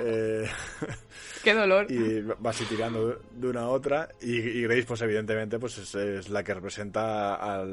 eh, 0.00 0.48
Qué 1.44 1.54
dolor. 1.54 1.90
Y 1.90 2.22
vas 2.38 2.56
tirando 2.68 3.20
de 3.32 3.48
una 3.48 3.62
a 3.62 3.68
otra. 3.68 4.08
Y, 4.20 4.62
Grace, 4.62 4.84
pues 4.84 5.00
evidentemente, 5.02 5.58
pues 5.58 5.94
es, 5.94 6.28
la 6.28 6.42
que 6.42 6.54
representa 6.54 7.34
a, 7.34 7.64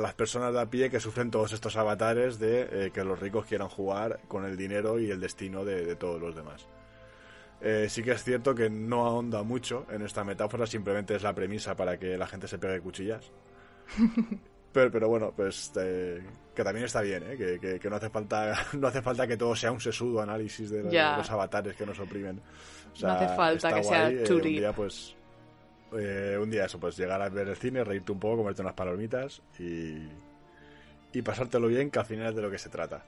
las 0.00 0.14
personas 0.14 0.52
de 0.52 0.60
a 0.60 0.66
pie 0.66 0.90
que 0.90 1.00
sufren 1.00 1.30
todos 1.30 1.52
estos 1.52 1.76
avatares 1.76 2.38
de 2.38 2.68
eh, 2.70 2.90
que 2.92 3.04
los 3.04 3.18
ricos 3.18 3.46
quieran 3.46 3.68
jugar 3.68 4.20
con 4.28 4.44
el 4.44 4.56
dinero 4.56 4.98
y 4.98 5.10
el 5.10 5.20
destino 5.20 5.64
de, 5.64 5.96
todos 5.96 6.20
los 6.20 6.34
demás. 6.34 6.66
Eh, 7.60 7.86
sí 7.88 8.02
que 8.02 8.12
es 8.12 8.22
cierto 8.22 8.54
que 8.54 8.70
no 8.70 9.04
ahonda 9.04 9.42
mucho 9.42 9.86
en 9.90 10.02
esta 10.02 10.22
metáfora, 10.22 10.66
simplemente 10.66 11.16
es 11.16 11.22
la 11.22 11.34
premisa 11.34 11.74
para 11.74 11.98
que 11.98 12.16
la 12.16 12.26
gente 12.26 12.46
se 12.48 12.58
pegue 12.58 12.80
cuchillas. 12.80 13.32
pero, 14.78 14.90
pero 14.92 15.08
bueno, 15.08 15.32
pues 15.34 15.72
eh, 15.80 16.22
que 16.54 16.62
también 16.62 16.84
está 16.86 17.00
bien, 17.00 17.22
¿eh? 17.28 17.36
que, 17.36 17.58
que- 17.58 17.78
que 17.80 17.90
no 17.90 17.96
hace 17.96 18.08
falta 18.10 18.54
no 18.74 18.86
hace 18.88 19.02
falta 19.02 19.26
que 19.26 19.36
todo 19.36 19.54
sea 19.56 19.72
un 19.72 19.80
sesudo 19.80 20.20
análisis 20.20 20.70
de, 20.70 20.82
los 21.16 21.30
avatares 21.30 21.74
que 21.76 21.84
nos 21.86 21.98
oprimen. 21.98 22.38
O 22.38 22.96
No 23.06 23.12
hace 23.14 23.28
falta 23.36 23.68
que 23.76 23.82
sea 23.84 24.08
eh, 24.10 24.26
un 24.34 24.42
día 24.60 24.72
pues 24.72 25.14
eh, 25.92 26.38
un 26.40 26.50
día 26.50 26.66
eso, 26.66 26.78
pues 26.78 26.96
llegar 26.96 27.20
a 27.22 27.28
ver 27.28 27.48
el 27.48 27.56
cine, 27.56 27.82
reírte 27.82 28.12
un 28.12 28.20
poco, 28.20 28.38
comerte 28.38 28.62
unas 28.62 28.74
palomitas 28.74 29.40
y, 29.58 30.06
y 31.12 31.22
pasártelo 31.22 31.66
bien, 31.68 31.90
que 31.90 31.98
al 31.98 32.04
final 32.06 32.28
es 32.28 32.36
de 32.36 32.42
lo 32.42 32.50
que 32.50 32.58
se 32.58 32.68
trata. 32.68 33.04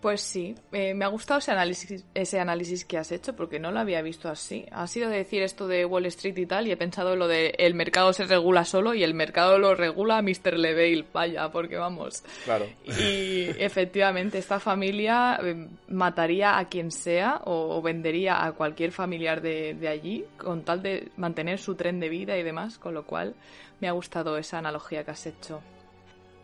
Pues 0.00 0.20
sí, 0.20 0.54
eh, 0.72 0.92
me 0.94 1.04
ha 1.06 1.08
gustado 1.08 1.38
ese 1.38 1.52
análisis, 1.52 2.04
ese 2.14 2.38
análisis 2.38 2.84
que 2.84 2.98
has 2.98 3.10
hecho 3.12 3.34
porque 3.34 3.58
no 3.58 3.72
lo 3.72 3.80
había 3.80 4.02
visto 4.02 4.28
así. 4.28 4.66
Ha 4.70 4.86
sido 4.86 5.08
de 5.08 5.16
decir 5.16 5.42
esto 5.42 5.66
de 5.66 5.86
Wall 5.86 6.06
Street 6.06 6.36
y 6.36 6.46
tal 6.46 6.66
y 6.66 6.70
he 6.70 6.76
pensado 6.76 7.16
lo 7.16 7.26
de 7.28 7.54
el 7.58 7.74
mercado 7.74 8.12
se 8.12 8.24
regula 8.24 8.64
solo 8.66 8.92
y 8.92 9.02
el 9.02 9.14
mercado 9.14 9.58
lo 9.58 9.74
regula 9.74 10.20
Mr. 10.20 10.58
Levale, 10.58 11.06
vaya, 11.12 11.50
porque 11.50 11.76
vamos. 11.76 12.22
Claro. 12.44 12.66
Y 12.84 13.46
efectivamente 13.58 14.38
esta 14.38 14.60
familia 14.60 15.40
eh, 15.42 15.66
mataría 15.88 16.58
a 16.58 16.68
quien 16.68 16.90
sea 16.90 17.40
o, 17.44 17.76
o 17.76 17.82
vendería 17.82 18.44
a 18.44 18.52
cualquier 18.52 18.92
familiar 18.92 19.40
de, 19.40 19.74
de 19.74 19.88
allí 19.88 20.26
con 20.36 20.62
tal 20.62 20.82
de 20.82 21.10
mantener 21.16 21.58
su 21.58 21.74
tren 21.74 22.00
de 22.00 22.10
vida 22.10 22.36
y 22.36 22.42
demás, 22.42 22.78
con 22.78 22.92
lo 22.92 23.06
cual 23.06 23.34
me 23.80 23.88
ha 23.88 23.92
gustado 23.92 24.36
esa 24.36 24.58
analogía 24.58 25.04
que 25.04 25.10
has 25.10 25.26
hecho. 25.26 25.62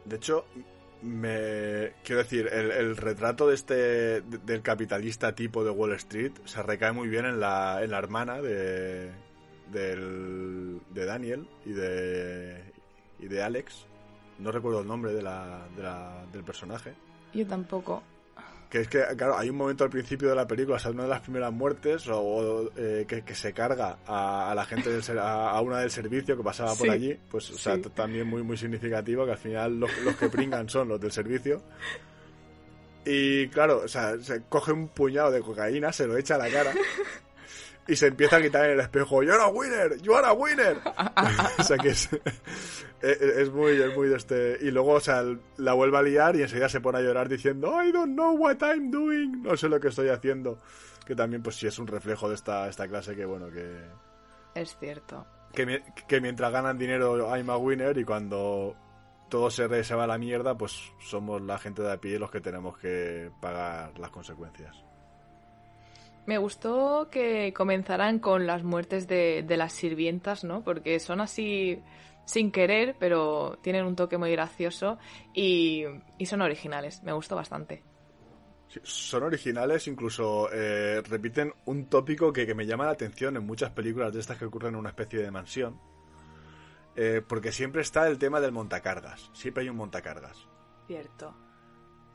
De 0.05 0.17
hecho, 0.17 0.47
me 1.03 1.93
quiero 2.05 2.23
decir, 2.23 2.49
el, 2.53 2.97
retrato 2.97 3.49
de 3.49 3.55
este 3.55 3.75
de- 3.75 4.38
del 4.45 4.62
capitalista 4.62 5.35
tipo 5.35 5.65
de 5.65 5.71
Wall 5.71 5.93
Street 5.95 6.33
se 6.45 6.62
recae 6.62 6.93
muy 6.93 7.09
bien 7.09 7.25
en 7.27 7.41
la, 7.41 7.83
en 7.83 7.91
la 7.91 7.99
hermana 7.99 8.41
de 8.41 9.11
del, 9.71 10.81
de 10.91 11.05
Daniel 11.05 11.49
y 11.65 11.73
de 11.73 12.62
y 13.19 13.27
de 13.29 13.43
Alex. 13.43 13.87
No 14.38 14.51
recuerdo 14.51 14.81
el 14.81 14.87
nombre 14.87 15.12
de 15.12 15.23
la, 15.23 15.67
de 15.77 15.83
la- 15.83 16.25
del 16.33 16.43
personaje. 16.45 16.95
Yo 17.33 17.47
tampoco. 17.47 18.03
Que 18.72 18.80
es 18.80 18.88
que, 18.88 19.04
claro, 19.18 19.37
hay 19.37 19.50
un 19.50 19.56
momento 19.56 19.85
al 19.85 19.90
principio 19.90 20.30
de 20.30 20.35
la 20.35 20.46
película, 20.46 20.76
o 20.76 20.78
sea, 20.78 20.92
una 20.92 21.02
de 21.02 21.11
las 21.11 21.20
primeras 21.20 21.52
muertes, 21.52 22.08
o, 22.08 22.18
o, 22.18 22.70
eh, 22.74 23.04
que, 23.06 23.20
que 23.20 23.35
se 23.35 23.52
carga 23.52 23.98
a, 24.06 24.50
a 24.50 24.54
la 24.54 24.64
gente, 24.64 24.88
del 24.88 25.02
ser- 25.02 25.18
a, 25.18 25.50
a 25.50 25.61
una 25.61 25.80
del 25.80 25.90
servicio 25.90 26.38
que 26.38 26.42
pasaba 26.42 26.74
por 26.74 26.88
allí, 26.88 27.14
pues, 27.30 27.50
o 27.50 27.58
sea, 27.58 27.74
sí. 27.76 27.82
también 27.94 28.26
muy, 28.26 28.42
muy 28.42 28.56
significativo, 28.56 29.26
que 29.26 29.32
al 29.32 29.37
final 29.37 29.78
los, 29.78 29.90
los 30.02 30.16
que 30.16 30.30
pringan 30.30 30.70
son 30.70 30.88
los 30.88 30.98
del 30.98 31.12
servicio. 31.12 31.62
Y 33.04 33.48
claro, 33.48 33.82
o 33.85 33.88
sea, 33.88 34.18
se 34.20 34.42
coge 34.48 34.72
un 34.72 34.88
puñado 34.88 35.30
de 35.32 35.40
cocaína, 35.42 35.92
se 35.92 36.06
lo 36.06 36.16
echa 36.16 36.37
a 36.37 36.38
la 36.38 36.48
cara 36.48 36.72
y 37.88 37.97
se 37.97 38.07
empieza 38.09 38.37
a 38.37 38.42
quitar 38.42 38.64
en 38.66 38.73
el 38.73 38.81
espejo, 38.81 39.23
¡You 39.23 39.33
are 39.33 39.42
a 39.42 39.49
winner! 39.49 40.01
¡You 40.03 40.14
are 40.14 40.27
a 40.27 40.33
winner! 40.33 40.79
o 41.59 41.62
sea 41.62 41.77
que 41.79 41.88
es, 41.88 42.09
es, 43.01 43.21
es 43.21 43.51
muy, 43.51 43.73
es 43.73 43.97
muy 43.97 44.09
de 44.09 44.16
este... 44.16 44.59
Y 44.61 44.71
luego, 44.71 44.92
o 44.92 45.01
sea, 45.01 45.23
la 45.57 45.73
vuelve 45.73 45.99
a 45.99 46.03
liar 46.03 46.37
y 46.37 46.42
enseguida 46.42 46.68
se 46.68 46.81
pone 46.81 46.99
a 46.99 47.03
llorar 47.03 47.29
diciendo, 47.29 47.83
I 47.83 47.90
don't 47.92 48.12
know 48.14 48.37
what 48.37 48.59
I'm 48.62 48.90
doing, 48.90 49.42
no 49.42 49.57
sé 49.57 49.68
lo 49.68 49.81
que 49.81 49.88
estoy 49.88 50.09
haciendo. 50.11 50.59
Que 51.07 51.16
también, 51.16 51.42
pues 51.42 51.57
sí, 51.57 51.66
es 51.66 51.79
un 51.81 51.88
reflejo 51.88 52.29
de 52.29 52.37
esta, 52.37 52.68
esta 52.68 52.87
clase 52.87 53.16
que, 53.16 53.25
bueno, 53.25 53.51
que... 53.51 53.81
Es 54.55 54.77
cierto. 54.79 55.27
Que, 55.53 55.83
que 56.07 56.21
mientras 56.21 56.53
ganan 56.53 56.79
dinero 56.79 57.29
I'm 57.35 57.51
a 57.51 57.57
winner 57.57 57.99
y 57.99 58.05
cuando 58.05 58.77
todo 59.29 59.51
se, 59.51 59.66
re- 59.66 59.83
se 59.83 59.95
va 59.95 60.05
a 60.05 60.07
la 60.07 60.18
mierda, 60.18 60.57
pues 60.57 60.79
somos 61.01 61.42
la 61.42 61.59
gente 61.59 61.83
de 61.83 61.90
a 61.92 61.97
pie 61.97 62.18
los 62.18 62.31
que 62.31 62.40
tenemos 62.40 62.79
que 62.79 63.31
pagar 63.40 63.99
las 63.99 64.11
consecuencias. 64.11 64.77
Me 66.26 66.38
gustó 66.38 67.08
que 67.11 67.52
comenzaran 67.52 68.18
con 68.20 68.46
las 68.46 68.62
muertes 68.62 69.08
de, 69.08 69.42
de 69.42 69.56
las 69.56 69.72
sirvientas, 69.72 70.44
¿no? 70.44 70.62
Porque 70.62 71.00
son 71.00 71.20
así 71.20 71.80
sin 72.24 72.52
querer, 72.52 72.94
pero 73.00 73.58
tienen 73.62 73.85
un 73.85 73.96
toque 73.96 74.18
muy 74.18 74.30
gracioso 74.30 74.98
y, 75.35 75.85
y 76.18 76.26
son 76.26 76.40
originales. 76.42 77.02
Me 77.02 77.12
gustó 77.12 77.35
bastante. 77.35 77.82
Sí, 78.68 78.78
son 78.85 79.24
originales, 79.24 79.88
incluso 79.88 80.48
eh, 80.52 81.02
repiten 81.02 81.52
un 81.66 81.87
tópico 81.87 82.32
que, 82.32 82.46
que 82.46 82.54
me 82.54 82.66
llama 82.66 82.85
la 82.87 82.92
atención 82.92 83.37
en 83.37 83.44
muchas 83.44 83.70
películas 83.72 84.12
de 84.12 84.20
estas 84.20 84.38
que 84.38 84.44
ocurren 84.44 84.74
en 84.74 84.80
una 84.80 84.90
especie 84.90 85.20
de 85.20 85.30
mansión. 85.30 85.80
Eh, 86.94 87.20
porque 87.26 87.52
siempre 87.52 87.82
está 87.82 88.06
el 88.06 88.18
tema 88.18 88.40
del 88.40 88.52
montacargas. 88.52 89.30
Siempre 89.35 89.64
hay 89.64 89.70
un 89.70 89.76
montacargas. 89.76 90.46
Cierto. 90.87 91.35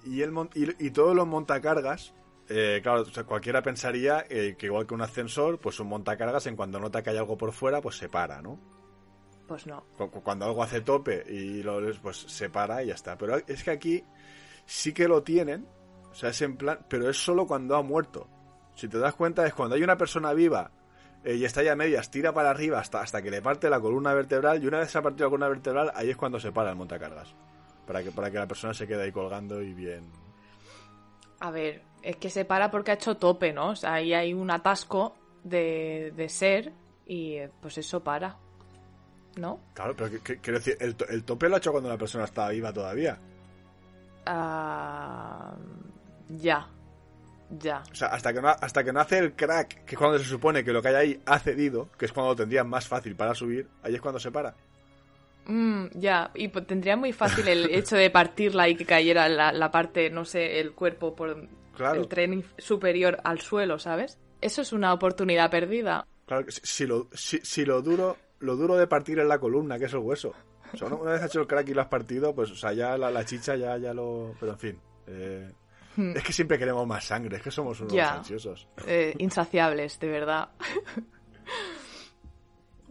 Y, 0.05 0.21
el 0.21 0.31
mon- 0.31 0.49
y, 0.55 0.85
y 0.85 0.91
todos 0.91 1.15
los 1.15 1.27
montacargas, 1.27 2.13
eh, 2.49 2.79
claro, 2.83 3.01
o 3.01 3.05
sea, 3.05 3.23
cualquiera 3.23 3.61
pensaría 3.61 4.25
eh, 4.29 4.55
que 4.57 4.67
igual 4.67 4.85
que 4.87 4.93
un 4.93 5.01
ascensor, 5.01 5.59
pues 5.59 5.79
un 5.79 5.87
montacargas 5.87 6.45
en 6.47 6.55
cuando 6.55 6.79
nota 6.79 7.01
que 7.03 7.09
hay 7.11 7.17
algo 7.17 7.37
por 7.37 7.51
fuera, 7.51 7.81
pues 7.81 7.97
se 7.97 8.09
para, 8.09 8.41
¿no? 8.41 8.59
Pues 9.47 9.65
no. 9.67 9.83
Cu- 9.97 10.09
cu- 10.11 10.21
Cuando 10.23 10.45
algo 10.45 10.61
hace 10.63 10.81
tope 10.81 11.23
y 11.29 11.63
lo 11.63 11.79
pues 12.01 12.17
se 12.17 12.49
para 12.49 12.83
y 12.83 12.87
ya 12.87 12.95
está. 12.95 13.17
Pero 13.17 13.37
es 13.47 13.63
que 13.63 13.71
aquí 13.71 14.03
sí 14.65 14.93
que 14.93 15.07
lo 15.07 15.23
tienen, 15.23 15.67
o 16.11 16.15
sea, 16.15 16.29
es 16.31 16.41
en 16.41 16.57
plan, 16.57 16.79
pero 16.89 17.09
es 17.09 17.17
solo 17.17 17.47
cuando 17.47 17.75
ha 17.75 17.81
muerto. 17.81 18.27
Si 18.75 18.87
te 18.87 18.97
das 18.99 19.15
cuenta 19.15 19.45
es 19.47 19.53
cuando 19.53 19.75
hay 19.75 19.83
una 19.83 19.97
persona 19.97 20.33
viva 20.33 20.71
eh, 21.23 21.35
y 21.35 21.45
está 21.45 21.63
ya 21.63 21.71
a 21.73 21.75
medias, 21.75 22.11
tira 22.11 22.33
para 22.33 22.49
arriba 22.51 22.79
hasta, 22.79 23.01
hasta 23.01 23.21
que 23.21 23.31
le 23.31 23.41
parte 23.41 23.69
la 23.69 23.79
columna 23.79 24.13
vertebral 24.13 24.61
y 24.63 24.67
una 24.67 24.79
vez 24.79 24.91
se 24.91 24.97
ha 24.97 25.01
partido 25.01 25.25
la 25.27 25.29
columna 25.31 25.47
vertebral, 25.49 25.91
ahí 25.95 26.09
es 26.09 26.17
cuando 26.17 26.39
se 26.39 26.51
para 26.51 26.69
el 26.71 26.75
montacargas. 26.75 27.33
Para 27.87 28.03
que, 28.03 28.11
para 28.11 28.29
que 28.29 28.37
la 28.37 28.47
persona 28.47 28.73
se 28.73 28.85
quede 28.85 29.03
ahí 29.03 29.11
colgando 29.13 29.61
y 29.61 29.73
bien. 29.73 30.03
A 31.39 31.51
ver, 31.51 31.81
es 32.01 32.15
que 32.17 32.29
se 32.29 32.45
para 32.45 32.71
porque 32.71 32.91
ha 32.91 32.95
hecho 32.95 33.15
tope, 33.17 33.53
¿no? 33.53 33.69
O 33.71 33.75
sea, 33.75 33.93
ahí 33.95 34.13
hay 34.13 34.33
un 34.33 34.49
atasco 34.51 35.15
de, 35.43 36.11
de 36.15 36.29
ser 36.29 36.71
y 37.05 37.33
eh, 37.35 37.49
pues 37.61 37.77
eso 37.77 38.03
para. 38.03 38.35
¿No? 39.37 39.59
Claro, 39.75 39.95
pero 39.95 40.09
que- 40.09 40.19
que- 40.21 40.37
quiero 40.39 40.57
decir, 40.59 40.77
el, 40.79 40.95
el 41.09 41.23
tope 41.23 41.47
lo 41.47 41.55
ha 41.55 41.57
hecho 41.59 41.71
cuando 41.71 41.89
la 41.89 41.97
persona 41.97 42.23
estaba 42.23 42.49
viva 42.49 42.73
todavía. 42.73 43.19
Ah, 44.25 45.53
ya. 46.29 46.67
Ya. 47.61 47.81
O 47.91 47.95
sea, 47.95 48.09
hasta 48.09 48.33
que, 48.33 48.41
no, 48.41 48.49
hasta 48.49 48.83
que 48.83 48.91
no 48.91 48.99
hace 48.99 49.19
el 49.19 49.33
crack, 49.33 49.85
que 49.85 49.95
es 49.95 49.97
cuando 49.97 50.17
se 50.19 50.25
supone 50.25 50.65
que 50.65 50.73
lo 50.73 50.81
que 50.81 50.89
hay 50.89 50.95
ahí 50.95 51.21
ha 51.25 51.39
cedido, 51.39 51.87
que 51.97 52.05
es 52.05 52.11
cuando 52.11 52.31
lo 52.31 52.35
tendría 52.35 52.63
más 52.65 52.87
fácil 52.87 53.15
para 53.15 53.33
subir, 53.33 53.69
ahí 53.83 53.95
es 53.95 54.01
cuando 54.01 54.19
se 54.19 54.31
para. 54.31 54.53
Mm, 55.47 55.85
ya, 55.95 56.31
y 56.35 56.49
pues 56.49 56.67
tendría 56.67 56.95
muy 56.97 57.13
fácil 57.13 57.47
el 57.47 57.69
hecho 57.73 57.95
de 57.95 58.09
partirla 58.09 58.67
y 58.69 58.75
que 58.75 58.85
cayera 58.85 59.27
la, 59.29 59.51
la 59.51 59.71
parte, 59.71 60.09
no 60.09 60.25
sé, 60.25 60.59
el 60.59 60.73
cuerpo 60.73 61.15
por 61.15 61.47
Claro. 61.75 62.01
el 62.01 62.07
tren 62.07 62.43
superior 62.57 63.19
al 63.23 63.39
suelo, 63.39 63.77
¿sabes? 63.79 64.17
Eso 64.41 64.61
es 64.61 64.73
una 64.73 64.93
oportunidad 64.93 65.49
perdida. 65.51 66.05
Claro, 66.25 66.45
si, 66.49 66.59
si 66.63 66.85
lo, 66.87 67.07
si, 67.13 67.37
si 67.43 67.65
lo 67.65 67.81
duro 67.81 68.17
lo 68.39 68.55
duro 68.55 68.75
de 68.75 68.87
partir 68.87 69.17
es 69.19 69.25
la 69.27 69.39
columna, 69.39 69.79
que 69.79 69.85
es 69.85 69.93
el 69.93 69.99
hueso. 69.99 70.33
O 70.73 70.77
sea, 70.77 70.87
una, 70.87 70.95
una 70.97 71.11
vez 71.11 71.21
has 71.21 71.29
hecho 71.29 71.39
el 71.41 71.47
crack 71.47 71.69
y 71.69 71.73
lo 71.73 71.81
has 71.81 71.87
partido, 71.87 72.35
pues, 72.35 72.51
o 72.51 72.55
sea, 72.55 72.73
ya 72.73 72.97
la, 72.97 73.09
la 73.09 73.23
chicha 73.25 73.55
ya, 73.55 73.77
ya 73.77 73.93
lo... 73.93 74.35
Pero 74.39 74.51
en 74.53 74.59
fin. 74.59 74.79
eh, 75.07 75.51
es 76.15 76.23
que 76.23 76.33
siempre 76.33 76.59
queremos 76.59 76.85
más 76.85 77.05
sangre, 77.05 77.37
es 77.37 77.41
que 77.43 77.49
somos 77.51 77.79
unos 77.79 77.93
Ya. 77.93 78.15
ansiosos. 78.17 78.67
Eh, 78.85 79.15
insaciables, 79.17 79.99
de 79.99 80.07
verdad. 80.09 80.49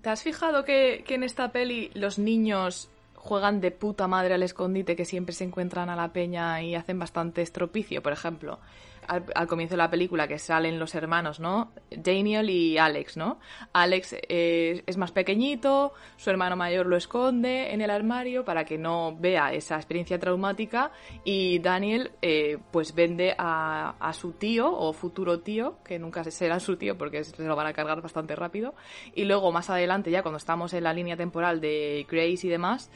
¿Te 0.06 0.10
has 0.10 0.22
fijado 0.22 0.64
que, 0.64 1.02
que 1.04 1.16
en 1.16 1.24
esta 1.24 1.50
peli 1.50 1.90
los 1.94 2.16
niños 2.16 2.88
juegan 3.16 3.60
de 3.60 3.72
puta 3.72 4.06
madre 4.06 4.34
al 4.34 4.44
escondite, 4.44 4.94
que 4.94 5.04
siempre 5.04 5.34
se 5.34 5.42
encuentran 5.42 5.90
a 5.90 5.96
la 5.96 6.12
peña 6.12 6.62
y 6.62 6.76
hacen 6.76 6.96
bastante 6.96 7.42
estropicio? 7.42 8.04
Por 8.04 8.12
ejemplo, 8.12 8.60
al, 9.08 9.46
comienzo 9.46 9.74
de 9.74 9.78
la 9.78 9.90
película 9.90 10.28
que 10.28 10.38
salen 10.38 10.78
los 10.78 10.94
hermanos, 10.94 11.40
¿no? 11.40 11.72
Daniel 11.90 12.50
y 12.50 12.78
Alex, 12.78 13.16
¿no? 13.16 13.38
Alex 13.72 14.16
eh, 14.28 14.82
es 14.86 14.96
más 14.96 15.12
pequeñito, 15.12 15.92
su 16.16 16.30
hermano 16.30 16.56
mayor 16.56 16.86
lo 16.86 16.96
esconde 16.96 17.72
en 17.72 17.80
el 17.80 17.90
armario 17.90 18.44
para 18.44 18.64
que 18.64 18.78
no 18.78 19.16
vea 19.16 19.52
esa 19.52 19.76
experiencia 19.76 20.18
traumática 20.18 20.92
y 21.24 21.58
Daniel 21.58 22.12
eh, 22.22 22.58
pues 22.70 22.94
vende 22.94 23.34
a, 23.38 23.94
a 23.98 24.12
su 24.12 24.32
tío 24.32 24.72
o 24.72 24.92
futuro 24.92 25.40
tío, 25.40 25.78
que 25.84 25.98
nunca 25.98 26.24
será 26.24 26.60
su 26.60 26.76
tío 26.76 26.98
porque 26.98 27.24
se 27.24 27.42
lo 27.42 27.56
van 27.56 27.66
a 27.66 27.72
cargar 27.72 28.00
bastante 28.02 28.36
rápido, 28.36 28.74
y 29.14 29.24
luego 29.24 29.52
más 29.52 29.70
adelante 29.70 30.10
ya 30.10 30.22
cuando 30.22 30.38
estamos 30.38 30.72
en 30.74 30.84
la 30.84 30.92
línea 30.92 31.16
temporal 31.16 31.60
de 31.60 32.06
Grace 32.10 32.46
y 32.46 32.50
demás, 32.50 32.90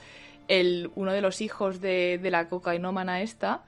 el, 0.48 0.90
uno 0.96 1.12
de 1.12 1.20
los 1.20 1.40
hijos 1.40 1.80
de, 1.80 2.18
de 2.18 2.30
la 2.30 2.48
cocainómana 2.48 3.22
esta 3.22 3.62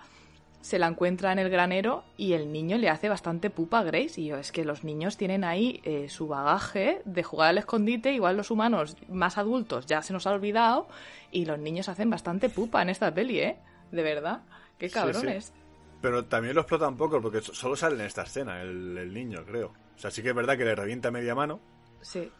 se 0.63 0.79
la 0.79 0.87
encuentra 0.87 1.31
en 1.33 1.39
el 1.39 1.51
granero 1.51 2.05
y 2.17 2.33
el 2.33 2.51
niño 2.53 2.79
le 2.79 2.89
hace 2.89 3.09
bastante 3.11 3.51
pupa 3.51 3.81
a 3.81 3.83
Grace. 3.83 4.19
Y 4.21 4.27
yo, 4.29 4.39
es 4.39 4.51
que 4.53 4.65
los 4.65 4.83
niños 4.85 5.19
tienen 5.19 5.45
ahí 5.45 5.81
eh, 5.85 6.09
su 6.09 6.29
bagaje 6.29 7.03
de 7.05 7.23
jugar 7.23 7.51
al 7.51 7.59
escondite, 7.59 8.13
igual 8.13 8.37
los 8.39 8.51
humanos 8.51 8.97
más 9.09 9.37
adultos 9.37 9.85
ya 9.87 10.01
se 10.03 10.15
nos 10.15 10.27
ha 10.27 10.31
olvidado, 10.33 10.89
y 11.31 11.45
los 11.45 11.59
niños 11.59 11.89
hacen 11.91 12.09
bastante 12.09 12.49
pupa 12.49 12.81
en 12.81 12.89
esta 12.89 13.13
peli, 13.13 13.41
¿eh? 13.41 13.59
De 13.91 14.03
verdad. 14.03 14.41
Qué 14.79 14.89
Sí, 14.89 14.95
cabrones. 14.95 15.53
Pero 16.01 16.25
también 16.25 16.55
lo 16.55 16.63
explota 16.63 16.89
un 16.89 16.97
poco, 16.97 17.21
porque 17.21 17.41
so- 17.43 17.55
solo 17.55 17.77
sale 17.77 17.97
en 17.97 18.07
esta 18.07 18.23
escena 18.23 18.63
el, 18.63 18.97
el 18.99 19.13
niño, 19.13 19.45
creo. 19.45 19.73
O 19.95 19.99
sea, 19.99 20.11
sí 20.11 20.23
que 20.23 20.31
es 20.31 20.35
verdad 20.35 20.57
que 20.57 20.65
le 20.65 20.75
revienta 20.75 21.11
media 21.11 21.35
mano, 21.35 21.61
Sí. 22.01 22.31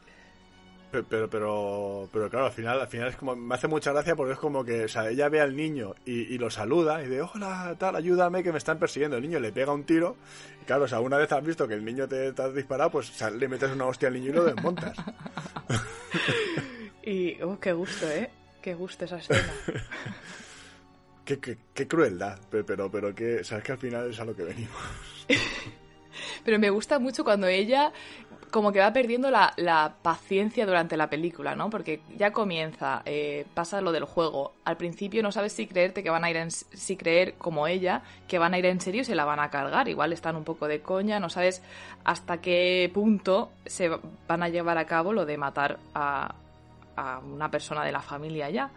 Pero, 0.93 1.07
pero, 1.09 1.31
pero, 1.31 2.09
pero 2.13 2.29
claro, 2.29 2.47
al 2.47 2.53
final, 2.53 2.79
al 2.79 2.87
final 2.87 3.09
es 3.09 3.17
como, 3.17 3.35
me 3.35 3.55
hace 3.55 3.67
mucha 3.67 3.93
gracia 3.93 4.15
porque 4.15 4.35
es 4.35 4.39
como 4.39 4.63
que, 4.63 4.85
o 4.85 4.89
sea, 4.89 5.09
ella 5.09 5.31
ve 5.31 5.41
al 5.41 5.57
niño 5.57 5.95
y, 6.05 6.35
y 6.35 6.37
lo 6.37 6.51
saluda 6.51 7.01
y 7.01 7.09
dice, 7.09 7.23
hola, 7.23 7.75
tal, 7.79 7.97
ayúdame 7.97 8.43
que 8.43 8.53
me 8.53 8.59
están 8.59 8.79
persiguiendo. 8.79 9.17
El 9.17 9.23
niño 9.23 9.41
le 9.41 9.53
pega 9.53 9.73
un 9.73 9.85
tiro 9.85 10.17
y 10.61 10.67
claro, 10.67 10.85
o 10.85 10.89
sea, 10.89 11.01
una 11.01 11.17
vez 11.17 11.33
has 11.33 11.43
visto 11.43 11.67
que 11.67 11.73
el 11.73 11.83
niño 11.83 12.07
te, 12.07 12.35
te 12.35 12.43
ha 12.43 12.49
disparado, 12.51 12.91
pues 12.91 13.09
o 13.09 13.15
sea, 13.15 13.31
le 13.31 13.49
metes 13.49 13.71
una 13.71 13.87
hostia 13.87 14.09
al 14.09 14.15
niño 14.15 14.29
y 14.29 14.33
lo 14.35 14.45
desmontas. 14.45 14.95
y, 17.03 17.41
oh, 17.41 17.59
qué 17.59 17.73
gusto, 17.73 18.07
¿eh? 18.11 18.29
Qué 18.61 18.75
gusto 18.75 19.07
esa 19.07 19.17
escena. 19.17 19.51
qué, 21.25 21.39
qué, 21.39 21.57
qué, 21.73 21.89
crueldad, 21.89 22.39
pero, 22.51 22.67
pero, 22.67 22.91
pero 22.91 23.15
que, 23.15 23.43
sabes 23.45 23.65
que 23.65 23.73
al 23.73 23.79
final 23.79 24.11
es 24.11 24.21
a 24.21 24.27
lo 24.27 24.37
que 24.37 24.43
venimos. 24.43 25.27
pero 26.45 26.59
me 26.59 26.69
gusta 26.69 26.99
mucho 26.99 27.25
cuando 27.25 27.47
ella 27.47 27.95
como 28.53 28.71
que 28.71 28.81
va 28.81 28.93
perdiendo 28.93 29.31
la, 29.31 29.55
la, 29.57 29.95
paciencia 30.03 30.67
durante 30.67 30.97
la 30.99 31.09
película, 31.09 31.57
¿no? 31.57 31.71
Porque 31.71 32.01
ya 32.17 32.33
comienza, 32.33 33.03
eh, 33.07 33.47
pasa 33.55 33.81
lo 33.81 33.93
del 33.93 34.05
juego. 34.05 34.53
Al 34.65 34.77
principio 34.77 35.23
no 35.23 35.33
sabes 35.33 35.55
si 35.55 35.67
creerte 35.67 36.03
que 36.03 36.11
van 36.11 36.23
a 36.23 36.31
ir 36.31 36.37
en, 36.37 36.51
si 36.51 36.97
creer 36.97 37.35
como 37.35 37.67
ella, 37.67 38.03
que 38.29 38.39
van 38.39 38.53
a 38.53 38.59
ir 38.59 38.67
en 38.67 38.81
serio 38.81 39.01
y 39.01 39.05
se 39.05 39.15
la 39.15 39.25
van 39.25 39.41
a 39.41 39.51
cargar. 39.51 39.89
Igual 39.89 40.13
están 40.13 40.37
un 40.37 40.45
poco 40.45 40.69
de 40.69 40.83
coña, 40.83 41.19
no 41.19 41.31
sabes 41.31 41.63
hasta 42.05 42.43
qué 42.43 42.91
punto 42.93 43.51
se 43.65 43.91
van 44.29 44.43
a 44.43 44.51
llevar 44.51 44.77
a 44.77 44.85
cabo 44.85 45.15
lo 45.15 45.25
de 45.25 45.39
matar 45.39 45.79
a, 45.95 46.35
a 46.95 47.19
una 47.21 47.51
persona 47.51 47.85
de 47.85 47.93
la 47.93 48.03
familia 48.03 48.51
ya. 48.51 48.71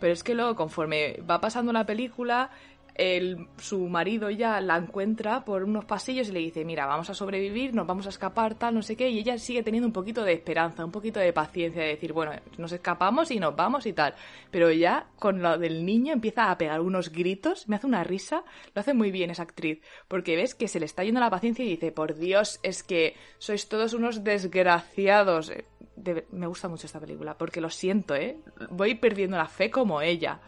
Pero 0.00 0.14
es 0.14 0.24
que 0.24 0.34
luego, 0.34 0.56
conforme 0.56 1.20
va 1.30 1.40
pasando 1.40 1.72
la 1.72 1.86
película, 1.86 2.50
el, 2.94 3.48
su 3.58 3.88
marido 3.88 4.30
ya 4.30 4.60
la 4.60 4.76
encuentra 4.76 5.44
por 5.44 5.64
unos 5.64 5.84
pasillos 5.84 6.28
y 6.28 6.32
le 6.32 6.40
dice, 6.40 6.64
mira, 6.64 6.86
vamos 6.86 7.08
a 7.10 7.14
sobrevivir, 7.14 7.74
nos 7.74 7.86
vamos 7.86 8.06
a 8.06 8.10
escapar, 8.10 8.54
tal, 8.54 8.74
no 8.74 8.82
sé 8.82 8.96
qué, 8.96 9.08
y 9.08 9.18
ella 9.18 9.38
sigue 9.38 9.62
teniendo 9.62 9.86
un 9.86 9.92
poquito 9.92 10.24
de 10.24 10.32
esperanza, 10.32 10.84
un 10.84 10.90
poquito 10.90 11.20
de 11.20 11.32
paciencia, 11.32 11.82
de 11.82 11.88
decir, 11.88 12.12
bueno, 12.12 12.32
nos 12.58 12.72
escapamos 12.72 13.30
y 13.30 13.40
nos 13.40 13.56
vamos 13.56 13.86
y 13.86 13.92
tal. 13.92 14.14
Pero 14.50 14.70
ya 14.70 15.06
con 15.18 15.42
lo 15.42 15.58
del 15.58 15.84
niño 15.84 16.12
empieza 16.12 16.50
a 16.50 16.58
pegar 16.58 16.80
unos 16.80 17.10
gritos, 17.10 17.68
me 17.68 17.76
hace 17.76 17.86
una 17.86 18.04
risa, 18.04 18.44
lo 18.74 18.80
hace 18.80 18.94
muy 18.94 19.10
bien 19.10 19.30
esa 19.30 19.44
actriz, 19.44 19.80
porque 20.08 20.36
ves 20.36 20.54
que 20.54 20.68
se 20.68 20.80
le 20.80 20.86
está 20.86 21.04
yendo 21.04 21.20
la 21.20 21.30
paciencia 21.30 21.64
y 21.64 21.68
dice, 21.68 21.92
por 21.92 22.14
Dios, 22.14 22.60
es 22.62 22.82
que 22.82 23.16
sois 23.38 23.68
todos 23.68 23.94
unos 23.94 24.24
desgraciados. 24.24 25.52
De, 25.96 26.26
me 26.32 26.46
gusta 26.46 26.68
mucho 26.68 26.86
esta 26.86 27.00
película, 27.00 27.36
porque 27.36 27.60
lo 27.60 27.70
siento, 27.70 28.14
¿eh? 28.14 28.38
Voy 28.70 28.94
perdiendo 28.94 29.36
la 29.36 29.46
fe 29.46 29.70
como 29.70 30.00
ella. 30.00 30.40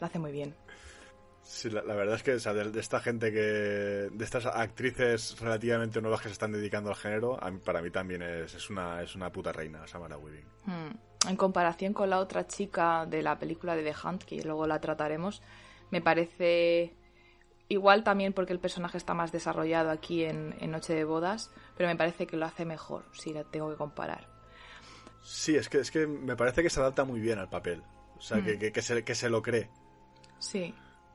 Lo 0.00 0.06
hace 0.06 0.18
muy 0.18 0.32
bien. 0.32 0.54
Sí, 1.52 1.68
la, 1.68 1.82
la, 1.82 1.94
verdad 1.94 2.14
es 2.14 2.22
que 2.22 2.32
o 2.32 2.40
sea, 2.40 2.54
de, 2.54 2.70
de, 2.70 2.80
esta 2.80 2.98
gente 3.00 3.30
que. 3.30 3.38
de 3.38 4.24
estas 4.24 4.46
actrices 4.46 5.38
relativamente 5.38 6.00
nuevas 6.00 6.22
que 6.22 6.28
se 6.28 6.32
están 6.32 6.50
dedicando 6.50 6.88
al 6.88 6.96
género, 6.96 7.38
a 7.44 7.50
mí, 7.50 7.58
para 7.62 7.82
mí 7.82 7.90
también 7.90 8.22
es, 8.22 8.54
es, 8.54 8.70
una, 8.70 9.02
es 9.02 9.14
una 9.14 9.30
puta 9.30 9.52
reina, 9.52 9.86
Samara 9.86 10.16
Weaving. 10.16 10.46
Hmm. 10.64 11.28
En 11.28 11.36
comparación 11.36 11.92
con 11.92 12.08
la 12.08 12.20
otra 12.20 12.46
chica 12.46 13.04
de 13.04 13.20
la 13.20 13.38
película 13.38 13.76
de 13.76 13.82
The 13.82 13.94
Hunt, 14.02 14.22
que 14.24 14.42
luego 14.42 14.66
la 14.66 14.80
trataremos, 14.80 15.42
me 15.90 16.00
parece. 16.00 16.94
Igual 17.68 18.02
también 18.02 18.32
porque 18.32 18.54
el 18.54 18.58
personaje 18.58 18.96
está 18.96 19.12
más 19.12 19.30
desarrollado 19.30 19.90
aquí 19.90 20.24
en, 20.24 20.54
en 20.58 20.70
Noche 20.70 20.94
de 20.94 21.04
Bodas, 21.04 21.50
pero 21.76 21.86
me 21.90 21.96
parece 21.96 22.26
que 22.26 22.38
lo 22.38 22.46
hace 22.46 22.64
mejor, 22.64 23.04
si 23.12 23.34
la 23.34 23.44
tengo 23.44 23.70
que 23.70 23.76
comparar. 23.76 24.26
Sí, 25.22 25.54
es 25.54 25.68
que, 25.68 25.80
es 25.80 25.90
que 25.90 26.06
me 26.06 26.34
parece 26.34 26.62
que 26.62 26.70
se 26.70 26.80
adapta 26.80 27.04
muy 27.04 27.20
bien 27.20 27.38
al 27.38 27.50
papel. 27.50 27.82
O 28.16 28.22
sea, 28.22 28.38
Hmm. 28.38 28.44
que, 28.46 28.58
que, 28.58 28.72
que, 28.72 28.80
se, 28.80 29.04
que 29.04 29.14
se 29.14 29.28
lo 29.28 29.42
cree. 29.42 29.68
Sí. 30.38 30.74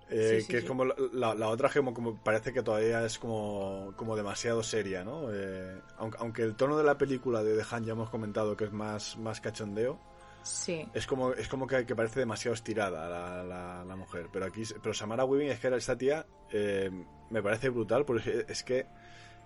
Eh, 0.09 0.37
Sí, 0.37 0.41
sí, 0.43 0.47
que 0.47 0.57
es 0.59 0.63
como 0.63 0.85
la, 0.85 0.95
la, 1.13 1.35
la 1.35 1.49
otra 1.49 1.69
como, 1.69 1.93
como 1.93 2.15
parece 2.15 2.53
que 2.53 2.63
todavía 2.63 3.05
es 3.05 3.19
como, 3.19 3.93
como 3.97 4.15
demasiado 4.15 4.63
seria, 4.63 5.03
¿no? 5.03 5.27
Eh, 5.33 5.81
aunque, 5.97 6.17
aunque 6.21 6.41
el 6.43 6.55
tono 6.55 6.77
de 6.77 6.83
la 6.85 6.97
película 6.97 7.43
de 7.43 7.57
The 7.57 7.65
Hand 7.69 7.85
ya 7.87 7.91
hemos 7.91 8.09
comentado 8.09 8.55
que 8.55 8.65
es 8.65 8.71
más, 8.71 9.17
más 9.17 9.41
cachondeo, 9.41 9.99
Sí. 10.43 10.87
es 10.93 11.05
como, 11.05 11.33
es 11.33 11.49
como 11.49 11.67
que, 11.67 11.85
que 11.85 11.93
parece 11.93 12.21
demasiado 12.21 12.53
estirada 12.55 13.09
la, 13.09 13.43
la, 13.43 13.83
la 13.83 13.95
mujer. 13.97 14.27
Pero 14.31 14.45
aquí, 14.45 14.63
pero 14.81 14.93
Samara 14.93 15.25
Weaving 15.25 15.49
es 15.49 15.59
que 15.59 15.67
esta 15.75 15.97
tía 15.97 16.25
eh, 16.51 16.89
me 17.29 17.43
parece 17.43 17.67
brutal 17.67 18.05
porque 18.05 18.45
es 18.47 18.63
que 18.63 18.85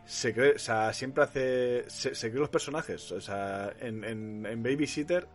se 0.05 0.32
cree, 0.32 0.55
o 0.55 0.59
sea, 0.59 0.93
siempre 0.93 1.24
hace, 1.24 1.89
se, 1.89 2.14
se 2.14 2.30
cree 2.30 2.39
los 2.39 2.49
personajes. 2.49 3.12
O 3.14 3.20
sea, 3.20 3.74
en, 3.80 4.03
en, 4.03 4.45
en 4.45 4.62
Babysitter 4.62 5.28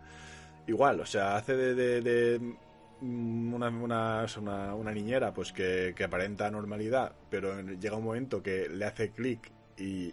igual, 0.69 1.01
o 1.01 1.07
sea, 1.07 1.35
hace 1.37 1.57
de, 1.57 1.75
de, 1.75 2.01
de 2.01 2.57
una, 3.01 3.69
una, 3.69 4.27
una, 4.39 4.75
una, 4.75 4.93
niñera 4.93 5.33
pues 5.35 5.53
que, 5.53 5.93
que, 5.95 6.05
aparenta 6.05 6.51
normalidad, 6.51 7.15
pero 7.31 7.61
llega 7.61 7.97
un 7.97 8.05
momento 8.05 8.43
que 8.43 8.69
le 8.69 8.85
hace 8.85 9.11
clic 9.11 9.51
y 9.77 10.13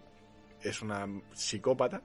es 0.62 0.82
una 0.82 1.08
psicópata. 1.34 2.02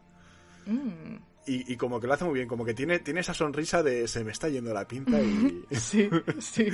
Mm. 0.67 1.17
Y, 1.47 1.73
y, 1.73 1.77
como 1.77 1.99
que 1.99 2.07
lo 2.07 2.13
hace 2.13 2.27
muy 2.27 2.35
bien, 2.35 2.49
como 2.49 2.65
que 2.65 2.75
tiene, 2.75 2.99
tiene 2.99 3.21
esa 3.21 3.33
sonrisa 3.33 3.83
de 3.83 4.07
se 4.07 4.23
me 4.23 4.33
está 4.33 4.49
yendo 4.49 4.75
la 4.75 4.87
pinta 4.87 5.19
y... 5.21 5.65
sí, 5.71 6.11
sí. 6.41 6.69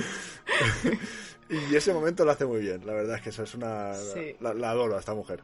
y 1.49 1.75
ese 1.75 1.93
momento 1.93 2.25
lo 2.25 2.31
hace 2.31 2.45
muy 2.45 2.59
bien, 2.59 2.85
la 2.85 2.93
verdad 2.93 3.15
es 3.15 3.21
que 3.21 3.29
eso 3.29 3.43
es 3.43 3.55
una... 3.55 3.93
Sí. 3.93 4.35
La, 4.41 4.53
la, 4.53 4.71
adoro 4.71 4.97
a 4.97 4.99
esta 4.99 5.13
mujer. 5.13 5.43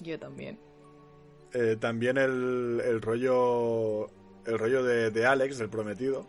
Yo 0.00 0.18
también. 0.18 0.58
Eh, 1.52 1.76
también 1.78 2.18
el, 2.18 2.82
el 2.84 3.00
rollo... 3.00 4.10
El 4.44 4.58
rollo 4.58 4.84
de, 4.84 5.10
de 5.10 5.26
Alex, 5.26 5.58
del 5.58 5.68
prometido, 5.68 6.24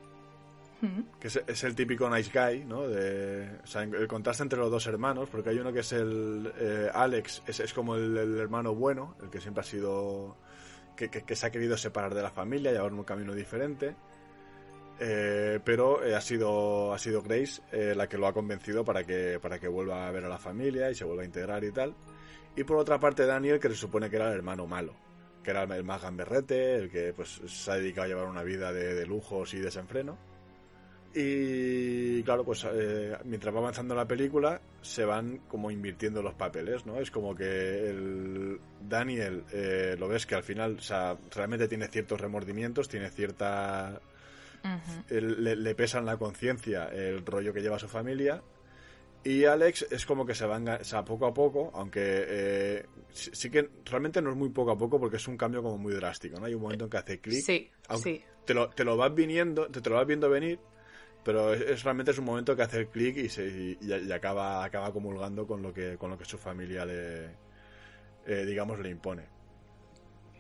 que 1.20 1.28
es, 1.28 1.42
es, 1.48 1.64
el 1.64 1.76
típico 1.76 2.10
nice 2.10 2.32
guy, 2.32 2.64
¿no? 2.64 2.88
De, 2.88 3.50
o 3.64 3.68
sea, 3.68 3.84
el 3.84 4.08
contraste 4.08 4.44
entre 4.44 4.60
los 4.60 4.70
dos 4.70 4.86
hermanos, 4.86 5.28
porque 5.30 5.50
hay 5.50 5.58
uno 5.58 5.74
que 5.74 5.80
es 5.80 5.92
el 5.92 6.52
eh, 6.60 6.90
Alex, 6.94 7.44
es, 7.48 7.74
como 7.74 7.96
el, 7.96 8.38
hermano 8.38 8.76
bueno, 8.76 9.16
el 9.24 9.30
que 9.30 9.42
siempre 9.42 9.62
ha 9.62 9.64
sido, 9.64 10.38
que, 10.96 11.36
se 11.36 11.46
ha 11.46 11.50
querido 11.50 11.78
separar 11.78 12.14
de 12.14 12.22
la 12.22 12.30
familia, 12.30 12.72
llevar 12.72 12.94
un 12.94 13.04
camino 13.04 13.34
diferente, 13.34 13.96
eh, 15.00 15.60
pero 15.64 16.00
ha 16.16 16.22
sido 16.22 16.94
ha 16.94 16.98
sido 17.00 17.22
Grace 17.22 17.62
eh, 17.72 17.94
la 17.96 18.08
que 18.08 18.18
lo 18.18 18.26
ha 18.26 18.34
convencido 18.34 18.84
para 18.84 19.04
que 19.04 19.40
para 19.40 19.60
que 19.60 19.68
vuelva 19.68 20.08
a 20.08 20.12
ver 20.12 20.26
a 20.26 20.30
la 20.30 20.40
familia 20.40 20.90
y 20.90 20.96
se 20.96 21.06
vuelva 21.06 21.24
a 21.24 21.26
integrar 21.26 21.64
y 21.64 21.72
tal. 21.72 21.96
Y 22.56 22.64
por 22.64 22.78
otra 22.78 23.00
parte 23.00 23.26
Daniel, 23.26 23.60
que 23.60 23.70
se 23.70 23.76
supone 23.76 24.10
que 24.10 24.16
era 24.16 24.30
el 24.30 24.36
hermano 24.36 24.66
malo, 24.68 24.96
que 25.44 25.52
era 25.52 25.64
el 25.64 25.84
más 25.84 26.02
gamberrete, 26.02 26.76
el 26.76 26.90
que 26.92 27.14
pues 27.14 27.42
se 27.46 27.72
ha 27.72 27.76
dedicado 27.76 28.06
a 28.06 28.08
llevar 28.08 28.28
una 28.28 28.44
vida 28.44 28.72
de 28.72 29.06
lujos 29.08 29.54
y 29.56 29.60
desenfreno. 29.60 30.37
Y 31.20 32.22
claro, 32.22 32.44
pues 32.44 32.64
eh, 32.72 33.18
mientras 33.24 33.52
va 33.52 33.58
avanzando 33.58 33.96
la 33.96 34.06
película, 34.06 34.62
se 34.84 35.04
van 35.04 35.40
como 35.48 35.72
invirtiendo 35.72 36.22
los 36.22 36.36
papeles, 36.36 36.86
¿no? 36.86 37.00
Es 37.00 37.10
como 37.10 37.34
que 37.34 37.90
el 37.90 38.60
Daniel, 38.80 39.44
eh, 39.52 39.96
lo 39.98 40.08
ves 40.08 40.28
que 40.28 40.36
al 40.36 40.44
final, 40.44 40.76
o 40.78 40.82
sea, 40.82 41.18
realmente 41.34 41.68
tiene 41.68 41.88
ciertos 41.88 42.22
remordimientos, 42.22 42.88
tiene 42.88 43.10
cierta... 43.10 44.00
Uh 44.64 44.68
-huh. 44.68 45.04
el, 45.10 45.44
le, 45.44 45.56
le, 45.56 45.74
pesa 45.74 45.98
en 45.98 46.06
la 46.06 46.18
conciencia 46.18 46.86
el 46.86 47.26
rollo 47.26 47.52
que 47.52 47.62
lleva 47.62 47.80
su 47.80 47.88
familia. 47.88 48.44
Y 49.24 49.46
Alex 49.46 49.88
es 49.90 50.06
como 50.06 50.24
que 50.24 50.36
se 50.36 50.46
va, 50.46 50.60
o 50.80 50.84
sea, 50.84 51.04
poco 51.04 51.26
a 51.26 51.34
poco, 51.34 51.72
aunque 51.74 52.02
eh, 52.04 52.86
sí, 53.12 53.32
sí, 53.34 53.50
que 53.50 53.68
realmente 53.86 54.22
no 54.22 54.30
es 54.30 54.36
muy 54.36 54.50
poco 54.50 54.70
a 54.70 54.78
poco 54.78 55.00
porque 55.00 55.18
es 55.18 55.28
un 55.28 55.36
cambio 55.36 55.64
como 55.64 55.80
muy 55.80 55.94
drástico, 55.96 56.40
¿no? 56.40 56.46
Hay 56.46 56.54
un 56.54 56.62
momento 56.62 56.86
en 56.86 56.92
que 56.92 56.98
hace 56.98 57.20
clic. 57.20 57.44
Sí, 57.44 57.72
sí. 58.04 58.22
Te 58.46 58.54
lo, 58.54 58.70
te 58.70 58.84
lo 58.84 58.96
vas 58.98 59.14
viniendo, 59.16 59.66
te, 59.68 59.82
te 59.82 59.90
lo 59.90 59.96
vas 59.96 60.06
viendo 60.06 60.30
venir, 60.30 60.60
pero 61.28 61.54
es, 61.54 61.60
es, 61.60 61.84
realmente 61.84 62.12
es 62.12 62.18
un 62.20 62.24
momento 62.24 62.56
que 62.56 62.62
hace 62.62 62.78
el 62.78 62.88
clic 62.88 63.18
y, 63.18 63.28
se, 63.28 63.46
y, 63.46 63.78
y, 63.82 64.12
acaba, 64.14 64.64
acaba 64.64 64.94
comulgando 64.94 65.46
con 65.46 65.62
lo 65.62 65.74
que, 65.74 65.98
con 65.98 66.10
lo 66.10 66.18
que 66.18 66.24
su 66.24 66.38
familia 66.38 66.86
le, 66.86 67.26
eh, 68.26 68.46
digamos, 68.46 68.80
le 68.80 68.90
impone. 68.90 69.26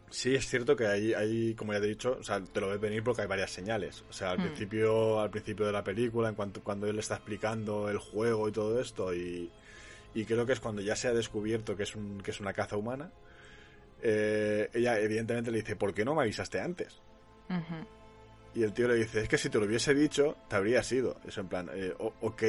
Sí, 0.09 0.33
es 0.33 0.47
cierto 0.47 0.77
que 0.77 0.88
hay, 0.88 1.13
hay, 1.13 1.53
como 1.55 1.73
ya 1.73 1.81
te 1.81 1.88
he 1.88 1.89
dicho, 1.89 2.15
o 2.21 2.23
sea, 2.23 2.41
te 2.41 2.61
lo 2.61 2.69
ves 2.69 2.79
venir 2.79 3.03
porque 3.03 3.21
hay 3.23 3.27
varias 3.27 3.51
señales. 3.51 4.05
O 4.09 4.13
sea, 4.13 4.31
al 4.31 4.38
Hmm. 4.38 4.43
principio, 4.43 5.19
al 5.19 5.29
principio 5.29 5.65
de 5.65 5.73
la 5.73 5.83
película, 5.83 6.29
en 6.29 6.35
cuanto 6.35 6.63
cuando 6.63 6.88
él 6.88 6.97
está 6.99 7.15
explicando 7.15 7.89
el 7.89 7.97
juego 7.97 8.47
y 8.47 8.53
todo 8.53 8.79
esto, 8.79 9.13
y, 9.13 9.51
y 10.13 10.23
creo 10.23 10.45
que 10.45 10.53
es 10.53 10.61
cuando 10.61 10.81
ya 10.81 10.95
se 10.95 11.09
ha 11.09 11.13
descubierto 11.13 11.75
que 11.75 11.83
es 11.83 11.95
un, 11.97 12.21
que 12.21 12.31
es 12.31 12.39
una 12.39 12.53
caza 12.53 12.77
humana. 12.77 13.11
Eh, 14.01 14.69
ella 14.73 14.97
evidentemente 15.01 15.51
le 15.51 15.57
dice, 15.57 15.75
¿por 15.75 15.93
qué 15.93 16.05
no 16.05 16.15
me 16.15 16.21
avisaste 16.21 16.61
antes? 16.61 17.01
Uh 17.49 17.55
-huh. 17.55 17.88
Y 18.58 18.64
el 18.64 18.74
tío 18.74 18.88
le 18.88 18.95
dice, 18.95 19.22
es 19.22 19.30
que 19.30 19.38
si 19.38 19.51
te 19.51 19.60
lo 19.60 19.68
hubiese 19.68 19.93
dicho, 19.93 20.36
te 20.49 20.55
habría 20.55 20.82
sido. 20.82 21.18
Eso 21.28 21.41
en 21.41 21.47
plan, 21.47 21.70
eh, 21.76 21.93
ok, 21.99 22.43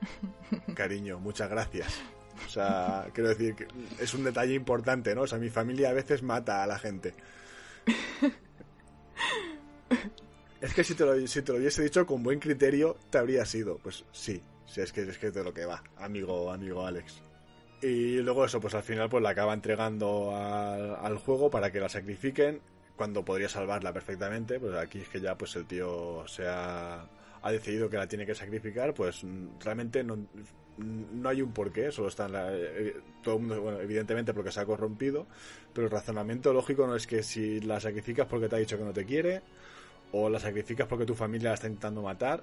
cariño, 0.74 1.20
muchas 1.20 1.50
gracias. 1.50 2.00
O 2.46 2.48
sea, 2.48 3.08
quiero 3.12 3.28
decir 3.28 3.54
que 3.54 3.68
es 4.00 4.14
un 4.14 4.24
detalle 4.24 4.54
importante, 4.54 5.14
¿no? 5.14 5.20
O 5.20 5.26
sea, 5.26 5.38
mi 5.38 5.50
familia 5.50 5.90
a 5.90 5.92
veces 5.92 6.22
mata 6.22 6.62
a 6.62 6.66
la 6.66 6.78
gente. 6.78 7.12
Es 10.62 10.72
que 10.72 10.82
si 10.82 10.94
te, 10.94 11.04
lo, 11.04 11.26
si 11.26 11.42
te 11.42 11.52
lo 11.52 11.58
hubiese 11.58 11.82
dicho 11.82 12.06
con 12.06 12.22
buen 12.22 12.40
criterio, 12.40 12.96
te 13.10 13.18
habría 13.18 13.44
sido. 13.44 13.76
Pues 13.76 14.02
sí, 14.12 14.42
sí 14.64 14.80
es 14.80 14.94
que 14.94 15.02
es 15.02 15.18
que 15.18 15.30
de 15.30 15.44
lo 15.44 15.52
que 15.52 15.66
va, 15.66 15.84
amigo, 15.98 16.50
amigo 16.50 16.86
Alex. 16.86 17.20
Y 17.82 18.16
luego 18.22 18.46
eso, 18.46 18.62
pues 18.62 18.74
al 18.74 18.82
final 18.82 19.10
pues 19.10 19.22
la 19.22 19.28
acaba 19.28 19.52
entregando 19.52 20.34
al, 20.34 20.96
al 20.96 21.18
juego 21.18 21.50
para 21.50 21.70
que 21.70 21.80
la 21.80 21.90
sacrifiquen 21.90 22.62
cuando 22.96 23.24
podría 23.24 23.48
salvarla 23.48 23.92
perfectamente. 23.92 24.58
Pues 24.60 24.74
aquí 24.74 25.00
es 25.00 25.08
que 25.08 25.20
ya 25.20 25.36
pues 25.36 25.56
el 25.56 25.66
tío 25.66 26.26
se 26.26 26.46
ha, 26.46 27.06
ha 27.42 27.52
decidido 27.52 27.90
que 27.90 27.96
la 27.96 28.06
tiene 28.06 28.26
que 28.26 28.34
sacrificar, 28.34 28.94
pues 28.94 29.22
realmente 29.62 30.02
no, 30.02 30.26
no 30.78 31.28
hay 31.28 31.42
un 31.42 31.52
porqué, 31.52 31.90
solo 31.92 32.08
está 32.08 32.26
en 32.26 32.32
la, 32.32 32.48
eh, 32.52 32.96
todo 33.22 33.36
el 33.36 33.40
mundo, 33.42 33.60
bueno, 33.62 33.80
evidentemente 33.80 34.34
porque 34.34 34.50
se 34.50 34.60
ha 34.60 34.66
corrompido, 34.66 35.26
pero 35.72 35.86
el 35.86 35.90
razonamiento 35.90 36.52
lógico 36.52 36.86
no 36.86 36.96
es 36.96 37.06
que 37.06 37.22
si 37.22 37.60
la 37.60 37.80
sacrificas 37.80 38.26
porque 38.26 38.48
te 38.48 38.56
ha 38.56 38.58
dicho 38.58 38.78
que 38.78 38.84
no 38.84 38.92
te 38.92 39.04
quiere, 39.04 39.42
o 40.12 40.28
la 40.28 40.38
sacrificas 40.38 40.86
porque 40.86 41.06
tu 41.06 41.14
familia 41.14 41.50
la 41.50 41.54
está 41.54 41.66
intentando 41.66 42.02
matar, 42.02 42.42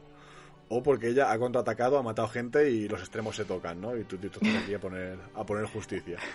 o 0.70 0.82
porque 0.82 1.10
ella 1.10 1.32
ha 1.32 1.40
contraatacado, 1.40 1.98
ha 1.98 2.04
matado 2.04 2.30
gente 2.30 2.70
y 2.70 2.88
los 2.88 3.02
extremos 3.02 3.36
se 3.36 3.46
tocan, 3.46 3.82
¿no? 3.82 3.98
Y 3.98 4.06
tú, 4.06 4.18
tú, 4.18 4.28
estás 4.28 4.64
aquí 4.64 4.74
a 4.74 4.80
poner, 4.80 5.18
a 5.36 5.46
poner 5.46 5.66
justicia. 5.66 6.18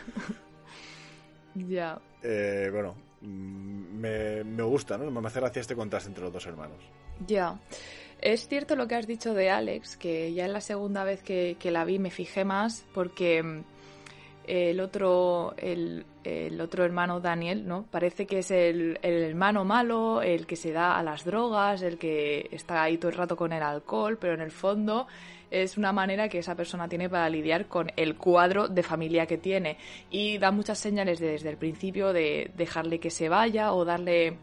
Ya. 1.54 1.98
Eh, 2.22 2.68
bueno, 2.70 2.94
mm, 2.94 3.05
me, 3.26 4.44
me 4.44 4.62
gusta, 4.62 4.96
¿no? 4.96 5.10
Me 5.10 5.26
hace 5.26 5.40
gracia 5.40 5.60
este 5.60 5.74
contraste 5.74 6.08
entre 6.08 6.24
los 6.24 6.32
dos 6.32 6.46
hermanos. 6.46 6.78
Ya. 7.26 7.58
Es 8.20 8.48
cierto 8.48 8.76
lo 8.76 8.88
que 8.88 8.94
has 8.94 9.06
dicho 9.06 9.34
de 9.34 9.50
Alex, 9.50 9.96
que 9.96 10.32
ya 10.32 10.46
en 10.46 10.52
la 10.52 10.60
segunda 10.60 11.04
vez 11.04 11.22
que, 11.22 11.56
que 11.58 11.70
la 11.70 11.84
vi 11.84 11.98
me 11.98 12.10
fijé 12.10 12.44
más 12.44 12.86
porque 12.94 13.42
mm, 13.42 13.64
el 14.46 14.80
otro, 14.80 15.54
el, 15.58 16.06
el 16.24 16.60
otro 16.60 16.84
hermano 16.84 17.20
Daniel, 17.20 17.66
¿no? 17.66 17.84
Parece 17.90 18.26
que 18.26 18.38
es 18.38 18.50
el, 18.50 18.98
el 19.02 19.22
hermano 19.22 19.64
malo, 19.64 20.22
el 20.22 20.46
que 20.46 20.56
se 20.56 20.72
da 20.72 20.98
a 20.98 21.02
las 21.02 21.24
drogas, 21.24 21.82
el 21.82 21.98
que 21.98 22.48
está 22.52 22.82
ahí 22.82 22.96
todo 22.96 23.10
el 23.10 23.16
rato 23.16 23.36
con 23.36 23.52
el 23.52 23.62
alcohol, 23.62 24.16
pero 24.18 24.34
en 24.34 24.40
el 24.40 24.52
fondo 24.52 25.06
es 25.50 25.76
una 25.76 25.92
manera 25.92 26.28
que 26.28 26.38
esa 26.38 26.54
persona 26.54 26.88
tiene 26.88 27.08
para 27.08 27.28
lidiar 27.28 27.66
con 27.66 27.90
el 27.96 28.16
cuadro 28.16 28.68
de 28.68 28.82
familia 28.82 29.26
que 29.26 29.38
tiene 29.38 29.78
y 30.10 30.38
da 30.38 30.50
muchas 30.50 30.78
señales 30.78 31.20
desde 31.20 31.48
el 31.48 31.56
principio 31.56 32.12
de 32.12 32.50
dejarle 32.56 32.98
que 32.98 33.10
se 33.10 33.28
vaya 33.28 33.72
o 33.72 33.84
darle 33.84 34.36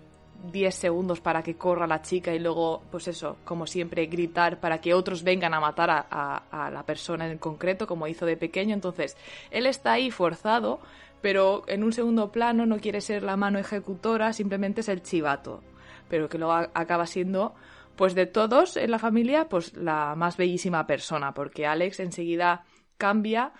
10 0.52 0.76
segundos 0.76 1.22
para 1.22 1.42
que 1.42 1.56
corra 1.56 1.88
la 1.88 2.02
chica 2.02 2.34
y 2.34 2.40
luego, 2.40 2.84
pues 2.92 3.08
eso, 3.08 3.38
como 3.46 3.66
siempre, 3.66 4.06
gritar 4.08 4.60
para 4.60 4.82
que 4.82 4.94
otros 4.94 5.24
vengan 5.24 5.54
a 5.54 5.60
matar 5.60 5.90
a, 5.90 6.06
a, 6.10 6.66
a 6.68 6.72
la 6.72 6.84
persona 6.84 7.30
en 7.30 7.38
concreto, 7.38 7.88
como 7.88 8.08
hizo 8.08 8.26
de 8.26 8.36
pequeño. 8.36 8.74
Entonces, 8.74 9.16
él 9.52 9.66
está 9.66 9.94
ahí 9.94 10.12
forzado, 10.12 10.82
pero 11.22 11.64
en 11.68 11.84
un 11.84 11.94
segundo 11.94 12.32
plano 12.32 12.66
no 12.66 12.80
quiere 12.80 13.00
ser 13.00 13.24
la 13.24 13.38
mano 13.38 13.58
ejecutora, 13.58 14.34
simplemente 14.34 14.82
es 14.82 14.90
el 14.90 15.02
chivato, 15.02 15.62
pero 16.10 16.28
que 16.28 16.38
luego 16.38 16.54
acaba 16.74 17.08
siendo, 17.08 17.54
pues 17.96 18.16
de 18.16 18.26
todos 18.26 18.78
en 18.78 18.92
la 18.92 19.00
familia, 19.00 19.48
pues 19.50 19.76
la 19.76 20.16
más 20.16 20.38
bellísima 20.38 20.88
persona, 20.88 21.34
porque 21.34 21.66
Alex 21.66 22.00
enseguida 22.00 22.66
cambia 22.98 23.54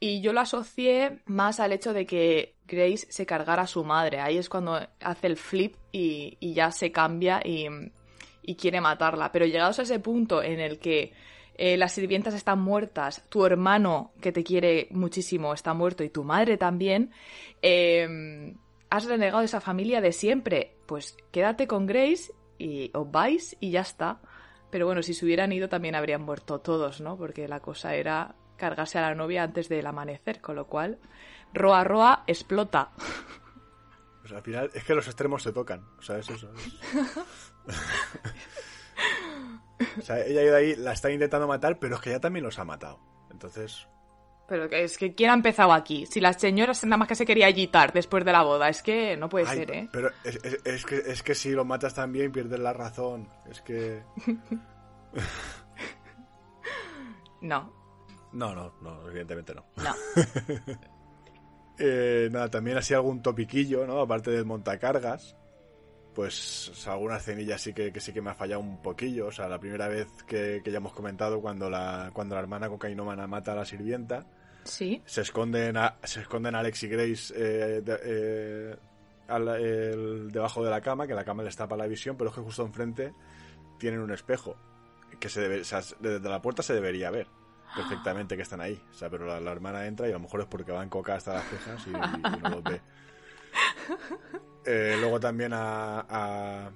y 0.00 0.20
yo 0.20 0.32
lo 0.32 0.40
asocié 0.40 1.22
más 1.26 1.60
al 1.60 1.72
hecho 1.72 1.92
de 1.92 2.06
que 2.06 2.56
Grace 2.66 3.06
se 3.10 3.26
cargara 3.26 3.62
a 3.62 3.66
su 3.66 3.84
madre. 3.84 4.20
Ahí 4.20 4.38
es 4.38 4.48
cuando 4.48 4.78
hace 5.00 5.26
el 5.26 5.36
flip 5.36 5.76
y, 5.92 6.36
y 6.40 6.54
ya 6.54 6.70
se 6.70 6.92
cambia 6.92 7.40
y, 7.44 7.66
y, 8.42 8.56
quiere 8.56 8.80
matarla. 8.80 9.32
Pero 9.32 9.46
llegados 9.46 9.78
a 9.78 9.82
ese 9.82 10.00
punto 10.00 10.42
en 10.42 10.60
el 10.60 10.78
que 10.78 11.12
eh, 11.56 11.76
las 11.76 11.92
sirvientas 11.92 12.34
están 12.34 12.60
muertas, 12.60 13.24
tu 13.28 13.46
hermano, 13.46 14.12
que 14.20 14.32
te 14.32 14.44
quiere 14.44 14.88
muchísimo, 14.90 15.54
está 15.54 15.72
muerto 15.72 16.04
y 16.04 16.10
tu 16.10 16.24
madre 16.24 16.56
también, 16.56 17.10
eh, 17.62 18.54
has 18.90 19.06
renegado 19.06 19.42
esa 19.42 19.60
familia 19.60 20.00
de 20.00 20.12
siempre. 20.12 20.76
Pues 20.86 21.16
quédate 21.30 21.66
con 21.66 21.86
Grace 21.86 22.32
y 22.58 22.90
os 22.94 23.10
vais 23.10 23.56
y 23.60 23.70
ya 23.70 23.80
está. 23.80 24.20
Pero 24.70 24.86
bueno, 24.86 25.02
si 25.02 25.14
se 25.14 25.24
hubieran 25.24 25.52
ido 25.52 25.68
también 25.68 25.94
habrían 25.94 26.22
muerto 26.22 26.60
todos, 26.60 27.00
¿no? 27.00 27.16
Porque 27.16 27.46
la 27.48 27.60
cosa 27.60 27.94
era 27.94 28.34
cargarse 28.56 28.98
a 28.98 29.02
la 29.02 29.14
novia 29.14 29.42
antes 29.42 29.68
del 29.68 29.86
amanecer, 29.86 30.40
con 30.40 30.56
lo 30.56 30.66
cual 30.66 30.98
Roa 31.52 31.84
Roa 31.84 32.24
explota. 32.26 32.90
Pues 34.20 34.32
al 34.32 34.42
final 34.42 34.70
es 34.74 34.84
que 34.84 34.94
los 34.94 35.06
extremos 35.06 35.42
se 35.42 35.52
tocan. 35.52 35.86
O 35.98 36.02
sea, 36.02 36.18
es 36.18 36.30
eso. 36.30 36.50
Es... 36.54 37.52
o 39.98 40.02
sea, 40.02 40.24
ella 40.24 40.56
ahí 40.56 40.74
la 40.76 40.92
está 40.92 41.10
intentando 41.10 41.46
matar, 41.46 41.78
pero 41.78 41.96
es 41.96 42.00
que 42.00 42.10
ella 42.10 42.20
también 42.20 42.44
los 42.44 42.58
ha 42.58 42.64
matado. 42.64 43.00
Entonces. 43.30 43.86
Pero 44.46 44.64
es 44.64 44.98
que 44.98 45.14
¿quién 45.14 45.30
ha 45.30 45.34
empezado 45.34 45.72
aquí? 45.72 46.06
Si 46.06 46.20
las 46.20 46.40
señoras 46.40 46.84
nada 46.84 46.98
más 46.98 47.08
que 47.08 47.14
se 47.14 47.24
quería 47.24 47.46
agitar 47.46 47.92
después 47.92 48.24
de 48.24 48.32
la 48.32 48.42
boda, 48.42 48.68
es 48.68 48.82
que 48.82 49.16
no 49.16 49.28
puede 49.28 49.46
Ay, 49.48 49.58
ser, 49.58 49.70
¿eh? 49.70 49.88
Pero 49.90 50.10
es, 50.22 50.36
es, 50.44 50.60
es, 50.64 50.84
que, 50.84 50.96
es 50.96 51.22
que 51.22 51.34
si 51.34 51.52
lo 51.52 51.64
matas 51.64 51.94
también 51.94 52.30
pierdes 52.30 52.60
la 52.60 52.74
razón. 52.74 53.26
Es 53.50 53.62
que. 53.62 54.02
no. 57.40 57.72
No, 58.32 58.54
no, 58.54 58.74
no, 58.82 59.08
evidentemente 59.08 59.54
no. 59.54 59.64
No. 59.76 59.94
eh, 61.78 62.28
nada, 62.30 62.50
también 62.50 62.76
así 62.76 62.92
algún 62.92 63.22
topiquillo, 63.22 63.86
¿no? 63.86 64.00
Aparte 64.00 64.30
del 64.30 64.44
montacargas. 64.44 65.36
Pues 66.14 66.68
o 66.68 66.74
sea, 66.74 66.92
alguna 66.92 67.16
escenilla 67.16 67.58
sí 67.58 67.72
que, 67.72 67.92
que, 67.92 68.00
sí 68.00 68.12
que 68.12 68.22
me 68.22 68.30
ha 68.30 68.34
fallado 68.34 68.60
un 68.60 68.80
poquillo. 68.80 69.26
O 69.26 69.32
sea, 69.32 69.48
la 69.48 69.58
primera 69.58 69.88
vez 69.88 70.06
que, 70.26 70.60
que 70.64 70.70
ya 70.70 70.78
hemos 70.78 70.92
comentado 70.92 71.40
cuando 71.40 71.68
la, 71.68 72.10
cuando 72.12 72.36
la 72.36 72.40
hermana 72.40 72.68
cocainómana 72.68 73.26
mata 73.26 73.52
a 73.52 73.56
la 73.56 73.64
sirvienta. 73.64 74.24
Sí. 74.62 75.02
Se 75.04 75.22
esconden, 75.22 75.76
a, 75.76 75.96
se 76.04 76.20
esconden 76.20 76.54
Alex 76.54 76.84
y 76.84 76.88
Grace 76.88 77.34
eh, 77.36 77.82
de, 77.82 77.98
eh, 78.04 78.76
al, 79.28 79.48
el, 79.48 80.30
debajo 80.30 80.64
de 80.64 80.70
la 80.70 80.80
cama, 80.80 81.06
que 81.06 81.14
la 81.14 81.24
cama 81.24 81.42
les 81.42 81.56
tapa 81.56 81.76
la 81.76 81.86
visión, 81.86 82.16
pero 82.16 82.30
es 82.30 82.36
que 82.36 82.42
justo 82.42 82.62
enfrente 82.64 83.12
tienen 83.78 84.00
un 84.00 84.12
espejo. 84.12 84.56
Que 85.18 85.28
se 85.28 85.40
debe, 85.40 85.60
o 85.60 85.64
sea, 85.64 85.80
desde 86.00 86.28
la 86.28 86.40
puerta 86.40 86.62
se 86.62 86.74
debería 86.74 87.10
ver 87.10 87.26
perfectamente 87.74 88.36
que 88.36 88.42
están 88.42 88.60
ahí. 88.60 88.80
O 88.90 88.94
sea, 88.94 89.10
pero 89.10 89.26
la, 89.26 89.40
la, 89.40 89.50
hermana 89.50 89.84
entra 89.86 90.06
y 90.06 90.10
a 90.10 90.14
lo 90.14 90.20
mejor 90.20 90.40
es 90.42 90.46
porque 90.46 90.72
va 90.72 90.82
en 90.82 90.88
coca 90.88 91.16
hasta 91.16 91.34
las 91.34 91.44
cejas 91.44 91.86
y, 91.86 91.90
y, 91.90 92.36
y 92.36 92.40
no 92.40 92.48
los 92.50 92.62
ve. 92.62 92.80
Eh, 94.66 94.96
luego 94.98 95.20
también 95.20 95.52
a, 95.52 96.00
a, 96.00 96.70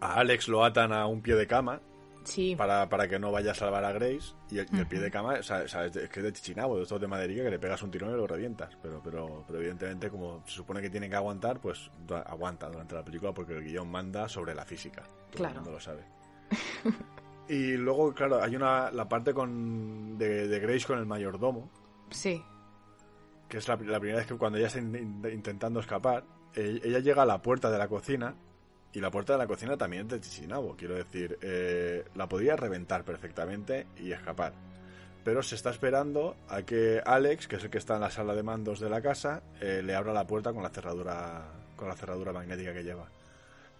a, 0.00 0.14
Alex 0.14 0.48
lo 0.48 0.64
atan 0.64 0.92
a 0.92 1.06
un 1.06 1.20
pie 1.20 1.34
de 1.34 1.46
cama. 1.46 1.80
Sí. 2.24 2.54
Para, 2.56 2.88
para 2.90 3.08
que 3.08 3.18
no 3.18 3.32
vaya 3.32 3.52
a 3.52 3.54
salvar 3.54 3.84
a 3.84 3.92
Grace. 3.92 4.34
Y 4.50 4.58
el, 4.58 4.66
y 4.70 4.78
el 4.78 4.86
pie 4.86 5.00
de 5.00 5.10
cama, 5.10 5.34
o 5.40 5.42
sea, 5.42 5.62
o 5.64 5.68
sea, 5.68 5.86
es, 5.86 5.94
de, 5.94 6.04
es, 6.04 6.10
que 6.10 6.20
es 6.20 6.24
de 6.24 6.32
chichinabo, 6.32 6.76
de 6.76 6.82
estos 6.82 7.00
de 7.00 7.06
maderilla 7.06 7.44
que 7.44 7.50
le 7.50 7.58
pegas 7.58 7.82
un 7.82 7.90
tirón 7.90 8.10
y 8.10 8.16
lo 8.16 8.26
revientas. 8.26 8.76
Pero, 8.82 9.00
pero, 9.02 9.44
pero 9.46 9.58
evidentemente, 9.60 10.10
como 10.10 10.42
se 10.46 10.52
supone 10.52 10.82
que 10.82 10.90
tienen 10.90 11.08
que 11.08 11.16
aguantar, 11.16 11.58
pues 11.60 11.90
aguanta 12.26 12.68
durante 12.68 12.94
la 12.94 13.04
película 13.04 13.32
porque 13.32 13.54
el 13.54 13.64
guion 13.64 13.90
manda 13.90 14.28
sobre 14.28 14.54
la 14.54 14.64
física. 14.66 15.02
Todo 15.30 15.38
claro. 15.38 15.54
el 15.54 15.60
mundo 15.60 15.70
lo 15.72 15.80
sabe. 15.80 16.02
Y 17.48 17.78
luego, 17.78 18.12
claro, 18.12 18.42
hay 18.42 18.54
una 18.54 18.90
la 18.90 19.08
parte 19.08 19.32
con 19.32 20.18
de, 20.18 20.48
de 20.48 20.60
Grace 20.60 20.86
con 20.86 20.98
el 20.98 21.06
mayordomo. 21.06 21.70
Sí. 22.10 22.42
Que 23.48 23.56
es 23.56 23.66
la, 23.66 23.76
la, 23.76 23.98
primera 23.98 24.18
vez 24.18 24.26
que 24.26 24.36
cuando 24.36 24.58
ella 24.58 24.66
está 24.66 24.78
in, 24.78 24.94
in, 24.94 25.32
intentando 25.32 25.80
escapar, 25.80 26.24
ella, 26.54 26.80
ella, 26.84 26.98
llega 27.00 27.22
a 27.22 27.26
la 27.26 27.40
puerta 27.42 27.70
de 27.70 27.78
la 27.78 27.88
cocina 27.88 28.34
y 28.92 29.00
la 29.00 29.10
puerta 29.10 29.34
de 29.34 29.38
la 29.38 29.46
cocina 29.46 29.76
también 29.76 30.02
es 30.02 30.08
de 30.08 30.20
Chichinabo. 30.20 30.76
Quiero 30.76 30.94
decir, 30.94 31.38
eh, 31.42 32.04
la 32.14 32.28
podría 32.28 32.56
reventar 32.56 33.04
perfectamente 33.04 33.86
y 33.98 34.12
escapar. 34.12 34.52
Pero 35.24 35.42
se 35.42 35.56
está 35.56 35.70
esperando 35.70 36.36
a 36.48 36.62
que 36.62 37.02
Alex, 37.04 37.48
que 37.48 37.56
es 37.56 37.64
el 37.64 37.70
que 37.70 37.78
está 37.78 37.96
en 37.96 38.00
la 38.00 38.10
sala 38.10 38.34
de 38.34 38.42
mandos 38.42 38.80
de 38.80 38.88
la 38.88 39.02
casa, 39.02 39.42
eh, 39.60 39.82
le 39.84 39.94
abra 39.94 40.12
la 40.12 40.26
puerta 40.26 40.52
con 40.52 40.62
la 40.62 40.70
cerradura 40.70 41.52
con 41.76 41.88
la 41.88 41.96
cerradura 41.96 42.32
magnética 42.32 42.74
que 42.74 42.82
lleva. 42.82 43.08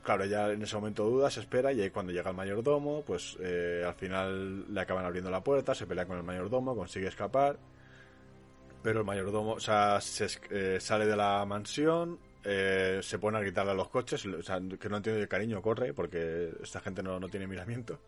Claro, 0.03 0.25
ella 0.25 0.53
en 0.53 0.63
ese 0.63 0.77
momento 0.77 1.05
duda, 1.05 1.31
se 1.31 1.41
espera 1.41 1.73
y 1.73 1.83
ahí 1.83 1.91
cuando 1.91 2.13
llega 2.13 2.31
el 2.31 2.37
mayordomo, 2.37 3.03
pues 3.03 3.37
eh, 3.41 3.85
al 3.87 3.95
final 3.95 4.73
le 4.73 4.81
acaban 4.81 5.05
abriendo 5.05 5.31
la 5.31 5.43
puerta, 5.43 5.75
se 5.75 5.87
pelea 5.87 6.07
con 6.07 6.17
el 6.17 6.23
mayordomo, 6.23 6.75
consigue 6.75 7.09
escapar, 7.09 7.59
pero 8.83 9.01
el 9.01 9.05
mayordomo 9.05 9.53
o 9.53 9.61
sea, 9.61 10.01
se, 10.01 10.29
eh, 10.51 10.79
sale 10.81 11.05
de 11.07 11.17
la 11.17 11.45
mansión, 11.45 12.19
eh, 12.45 13.01
se 13.03 13.19
pone 13.19 13.39
a 13.39 13.41
gritarle 13.41 13.73
a 13.73 13.75
los 13.75 13.89
coches, 13.89 14.25
o 14.27 14.43
sea, 14.43 14.61
que 14.81 14.89
no 14.89 14.97
entiende 14.97 15.21
el 15.21 15.29
cariño, 15.29 15.61
corre, 15.61 15.93
porque 15.93 16.53
esta 16.63 16.81
gente 16.81 17.03
no, 17.03 17.19
no 17.19 17.29
tiene 17.29 17.47
miramiento. 17.47 18.01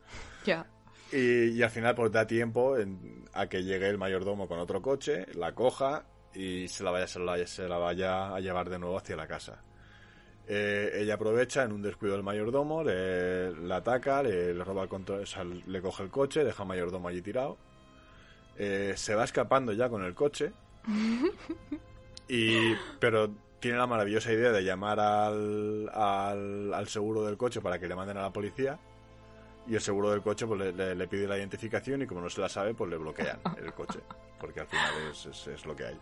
Ya. 0.45 0.65
Yeah. 0.65 0.67
Y, 1.13 1.59
y, 1.59 1.63
al 1.63 1.71
final 1.71 1.95
pues 1.97 2.13
da 2.13 2.25
tiempo 2.25 2.79
en, 2.79 3.25
a 3.33 3.49
que 3.49 3.65
llegue 3.65 3.89
el 3.89 3.99
mayordomo 3.99 4.47
con 4.47 4.61
otro 4.61 4.81
coche, 4.81 5.27
la 5.35 5.55
coja 5.55 6.05
y 6.35 6.69
se 6.69 6.85
la 6.85 6.93
vaya, 6.93 7.09
se 7.09 7.19
la, 7.19 7.47
se 7.47 7.69
la 7.69 7.79
vaya 7.79 8.33
a 8.33 8.39
llevar 8.39 8.71
de 8.71 8.79
nuevo 8.79 8.97
hacia 8.97 9.17
la 9.17 9.27
casa. 9.27 9.63
Eh, 10.47 10.91
ella 11.03 11.15
aprovecha 11.15 11.65
en 11.65 11.73
un 11.73 11.83
descuido 11.83 12.15
del 12.15 12.23
mayordomo, 12.23 12.83
le, 12.83 13.53
le 13.53 13.75
ataca, 13.75 14.23
le, 14.23 14.55
le, 14.55 14.65
roba 14.65 14.85
el 14.85 14.89
control, 14.89 15.21
o 15.23 15.27
sea, 15.27 15.45
le 15.45 15.83
coge 15.83 16.05
el 16.05 16.11
coche, 16.11 16.45
deja 16.45 16.63
al 16.63 16.69
mayordomo 16.69 17.09
allí 17.09 17.23
tirado. 17.23 17.57
Eh, 18.57 18.95
se 18.97 19.15
va 19.15 19.25
escapando 19.25 19.73
ya 19.73 19.89
con 19.89 20.05
el 20.05 20.15
coche. 20.15 20.53
y 22.29 22.75
pero 22.99 23.31
tiene 23.61 23.79
la 23.79 23.87
maravillosa 23.87 24.33
idea 24.33 24.51
de 24.51 24.65
llamar 24.65 24.99
al, 24.99 25.89
al, 25.93 26.75
al, 26.75 26.89
seguro 26.89 27.25
del 27.25 27.37
coche 27.37 27.61
para 27.61 27.79
que 27.79 27.87
le 27.87 27.95
manden 27.95 28.17
a 28.17 28.23
la 28.23 28.33
policía. 28.33 28.79
Y 29.67 29.75
el 29.75 29.81
seguro 29.81 30.11
del 30.11 30.23
coche 30.23 30.47
pues, 30.47 30.59
le, 30.59 30.73
le, 30.73 30.95
le, 30.95 31.07
pide 31.07 31.29
la 31.29 31.39
identificación 31.39 32.03
y 32.03 32.07
como 32.07 32.23
no 32.23 32.31
se 32.31 32.41
la 32.41 32.49
sabe, 32.49 32.75
pues 32.75 32.91
le 32.91 32.97
bloquean 32.97 33.39
el 33.63 33.73
coche. 33.75 34.01
Porque 34.41 34.61
al 34.61 34.67
final 34.67 34.95
es, 35.11 35.27
es, 35.27 35.47
es 35.47 35.67
lo 35.67 35.77
que 35.77 35.87
hay. 35.87 35.99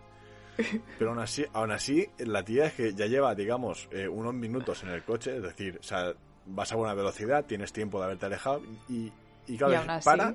Pero 0.99 1.11
aún 1.11 1.21
así, 1.21 1.45
aún 1.53 1.73
así, 1.73 2.09
la 2.19 2.45
tía 2.45 2.67
es 2.67 2.75
que 2.75 2.95
ya 2.95 3.07
lleva, 3.07 3.35
digamos, 3.35 3.89
eh, 3.93 4.09
unos 4.09 4.35
minutos 4.35 4.83
en 4.85 4.91
el 4.91 5.03
coche, 5.05 5.37
es 5.37 5.43
decir, 5.43 5.79
o 5.81 5.83
sea, 5.83 6.15
vas 6.47 6.73
a 6.73 6.77
buena 6.77 6.95
velocidad, 6.95 7.45
tienes 7.45 7.73
tiempo 7.73 7.99
de 7.99 8.05
haberte 8.07 8.27
alejado 8.27 8.63
y, 8.89 9.13
y 9.47 9.57
claro, 9.57 9.75
y 9.75 9.77
así... 9.77 10.05
para 10.05 10.35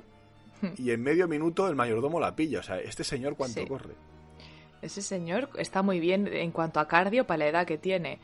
y 0.77 0.91
en 0.91 1.01
medio 1.01 1.27
minuto 1.27 1.67
el 1.67 1.75
mayordomo 1.75 2.19
la 2.19 2.35
pilla. 2.35 2.59
O 2.59 2.63
sea, 2.63 2.79
este 2.79 3.03
señor 3.03 3.35
cuánto 3.35 3.61
sí. 3.61 3.67
corre. 3.67 3.93
Ese 4.83 5.01
señor 5.01 5.49
está 5.57 5.81
muy 5.81 5.99
bien 5.99 6.27
en 6.27 6.51
cuanto 6.51 6.79
a 6.79 6.87
cardio 6.87 7.25
para 7.25 7.39
la 7.39 7.47
edad 7.47 7.65
que 7.67 7.77
tiene. 7.77 8.19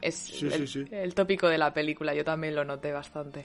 Es 0.00 0.16
sí, 0.16 0.48
el, 0.50 0.66
sí, 0.66 0.84
el, 0.90 1.14
tópico 1.14 1.48
de 1.48 1.58
la 1.58 1.72
película, 1.72 2.14
yo 2.14 2.24
también 2.24 2.54
lo 2.56 2.64
noté 2.64 2.90
bastante. 2.92 3.44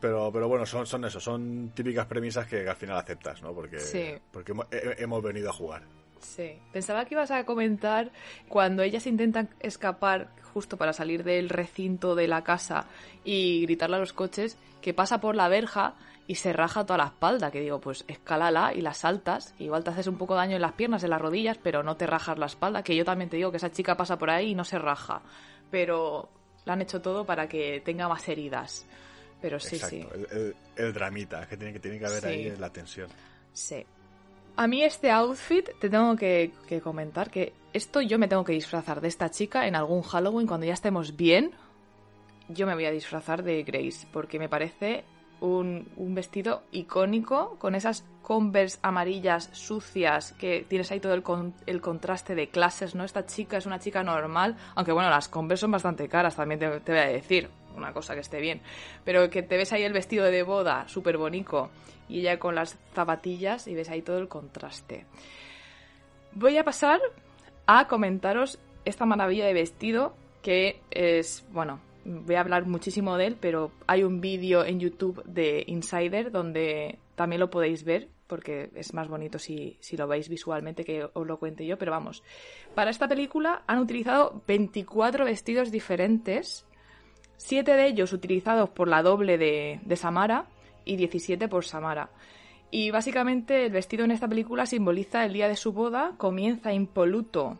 pero, 0.00 0.30
pero 0.32 0.48
bueno, 0.48 0.66
son, 0.66 0.86
son 0.86 1.04
eso, 1.06 1.18
son 1.20 1.70
típicas 1.74 2.06
premisas 2.06 2.46
que, 2.46 2.68
al 2.68 2.76
final 2.76 2.98
aceptas, 2.98 3.40
¿no? 3.42 3.54
Porque, 3.54 3.78
Sí. 3.80 4.14
porque 4.30 4.52
hemos, 4.52 4.66
he- 4.70 5.02
hemos 5.02 5.22
venido 5.22 5.48
a 5.50 5.52
jugar. 5.52 5.82
Sí. 6.20 6.58
Pensaba 6.72 7.04
que 7.04 7.14
ibas 7.14 7.30
a 7.30 7.44
comentar 7.44 8.10
cuando 8.48 8.82
ellas 8.82 9.06
intentan 9.06 9.48
escapar 9.60 10.28
justo 10.52 10.76
para 10.76 10.92
salir 10.92 11.24
del 11.24 11.48
recinto 11.48 12.14
de 12.14 12.28
la 12.28 12.42
casa 12.44 12.86
y 13.24 13.62
gritarle 13.62 13.96
a 13.96 14.00
los 14.00 14.12
coches 14.12 14.58
que 14.82 14.92
pasa 14.94 15.20
por 15.20 15.36
la 15.36 15.48
verja 15.48 15.94
y 16.28 16.34
se 16.36 16.52
raja 16.52 16.84
toda 16.84 16.98
la 16.98 17.06
espalda. 17.06 17.50
Que 17.50 17.60
digo, 17.60 17.80
pues 17.80 18.04
escálala 18.08 18.72
y 18.74 18.80
la 18.80 18.94
saltas. 18.94 19.54
igual 19.58 19.84
te 19.84 19.90
haces 19.90 20.06
un 20.06 20.16
poco 20.18 20.34
de 20.34 20.38
daño 20.40 20.56
en 20.56 20.62
las 20.62 20.72
piernas, 20.72 21.02
en 21.04 21.10
las 21.10 21.20
rodillas, 21.20 21.58
pero 21.62 21.82
no 21.82 21.96
te 21.96 22.06
rajas 22.06 22.38
la 22.38 22.46
espalda. 22.46 22.82
Que 22.82 22.96
yo 22.96 23.04
también 23.04 23.30
te 23.30 23.36
digo 23.36 23.50
que 23.50 23.56
esa 23.58 23.70
chica 23.72 23.96
pasa 23.96 24.18
por 24.18 24.30
ahí 24.30 24.50
y 24.50 24.54
no 24.54 24.64
se 24.64 24.78
raja. 24.78 25.22
Pero 25.70 26.28
la 26.64 26.72
han 26.74 26.82
hecho 26.82 27.00
todo 27.00 27.24
para 27.24 27.48
que 27.48 27.80
tenga 27.84 28.08
más 28.08 28.28
heridas. 28.28 28.86
Pero 29.40 29.60
sí, 29.60 29.76
Exacto, 29.76 29.96
sí. 29.96 30.08
El, 30.32 30.38
el- 30.38 30.56
el 30.76 30.92
dramita, 30.92 31.46
que 31.46 31.56
tiene 31.56 31.72
que, 31.72 31.80
tiene 31.80 31.98
que 31.98 32.06
haber 32.06 32.22
Sí. 32.22 32.28
ahí 32.28 32.56
la 32.56 32.70
tensión. 32.70 33.08
Sí. 33.52 33.84
A 34.56 34.66
mí 34.66 34.82
este 34.82 35.10
outfit 35.10 35.68
te 35.78 35.90
tengo 35.90 36.16
que, 36.16 36.50
que 36.66 36.80
comentar 36.80 37.30
que 37.30 37.52
esto 37.74 38.00
yo 38.00 38.18
me 38.18 38.26
tengo 38.26 38.42
que 38.42 38.52
disfrazar 38.54 39.02
de 39.02 39.08
esta 39.08 39.30
chica 39.30 39.66
en 39.66 39.76
algún 39.76 40.00
Halloween 40.02 40.46
cuando 40.46 40.64
ya 40.66 40.72
estemos 40.72 41.14
bien. 41.16 41.50
Yo 42.48 42.66
me 42.66 42.74
voy 42.74 42.86
a 42.86 42.90
disfrazar 42.90 43.42
de 43.42 43.62
Grace 43.64 44.06
porque 44.12 44.38
me 44.38 44.48
parece 44.48 45.04
un, 45.40 45.86
vestido 46.14 46.62
icónico 46.72 47.56
con 47.58 47.74
esas 47.74 48.04
Converse 48.22 48.78
amarillas 48.82 49.50
sucias 49.52 50.32
que 50.32 50.64
tienes 50.68 50.90
ahí 50.90 50.98
todo 50.98 51.14
el, 51.14 51.22
con- 51.22 51.54
el 51.66 51.80
contraste 51.80 52.34
de 52.34 52.48
clases, 52.48 52.94
¿no? 52.94 53.04
Esta 53.04 53.24
chica 53.26 53.56
es 53.56 53.66
una 53.66 53.78
chica 53.78 54.02
normal, 54.02 54.56
aunque 54.74 54.92
bueno, 54.92 55.10
las 55.10 55.28
Converse 55.28 55.60
son 55.60 55.70
bastante 55.70 56.08
caras, 56.08 56.34
también 56.34 56.58
te, 56.58 56.68
te 56.80 56.92
voy 56.92 57.00
a 57.00 57.06
decir, 57.06 57.48
una 57.76 57.92
cosa 57.92 58.14
que 58.14 58.20
esté 58.20 58.40
bien. 58.40 58.60
Pero 59.04 59.30
que 59.30 59.42
te 59.42 59.56
ves 59.56 59.72
ahí 59.72 59.82
el 59.82 59.92
vestido 59.92 60.24
de 60.24 60.42
boda, 60.42 60.88
súper 60.88 61.18
bonito, 61.18 61.70
y 62.08 62.20
ella 62.20 62.38
con 62.38 62.54
las 62.54 62.76
zapatillas 62.94 63.68
y 63.68 63.74
ves 63.74 63.90
ahí 63.90 64.02
todo 64.02 64.18
el 64.18 64.28
contraste. 64.28 65.04
Voy 66.32 66.56
a 66.58 66.64
pasar 66.64 67.00
a 67.66 67.86
comentaros 67.86 68.58
esta 68.84 69.06
maravilla 69.06 69.46
de 69.46 69.52
vestido 69.54 70.14
que 70.42 70.80
es, 70.90 71.44
bueno, 71.52 71.80
voy 72.06 72.36
a 72.36 72.40
hablar 72.40 72.66
muchísimo 72.66 73.16
de 73.16 73.26
él, 73.26 73.36
pero 73.40 73.72
hay 73.86 74.02
un 74.04 74.20
vídeo 74.20 74.64
en 74.64 74.80
YouTube 74.80 75.22
de 75.24 75.64
Insider 75.66 76.30
donde 76.30 76.98
también 77.14 77.40
lo 77.40 77.50
podéis 77.50 77.84
ver, 77.84 78.08
porque 78.26 78.70
es 78.74 78.94
más 78.94 79.08
bonito 79.08 79.38
si, 79.38 79.76
si 79.80 79.96
lo 79.96 80.06
veis 80.06 80.28
visualmente 80.28 80.84
que 80.84 81.08
os 81.12 81.26
lo 81.26 81.38
cuente 81.38 81.66
yo, 81.66 81.78
pero 81.78 81.92
vamos. 81.92 82.22
Para 82.74 82.90
esta 82.90 83.08
película 83.08 83.62
han 83.66 83.78
utilizado 83.78 84.42
24 84.46 85.24
vestidos 85.24 85.70
diferentes, 85.70 86.64
7 87.38 87.72
de 87.72 87.86
ellos 87.86 88.12
utilizados 88.12 88.70
por 88.70 88.88
la 88.88 89.02
doble 89.02 89.38
de, 89.38 89.80
de 89.84 89.96
Samara 89.96 90.46
y 90.84 90.96
17 90.96 91.48
por 91.48 91.64
Samara. 91.64 92.10
Y 92.70 92.90
básicamente 92.90 93.66
el 93.66 93.72
vestido 93.72 94.04
en 94.04 94.10
esta 94.10 94.28
película 94.28 94.66
simboliza 94.66 95.24
el 95.24 95.32
día 95.32 95.48
de 95.48 95.56
su 95.56 95.72
boda, 95.72 96.14
comienza 96.16 96.72
impoluto, 96.72 97.58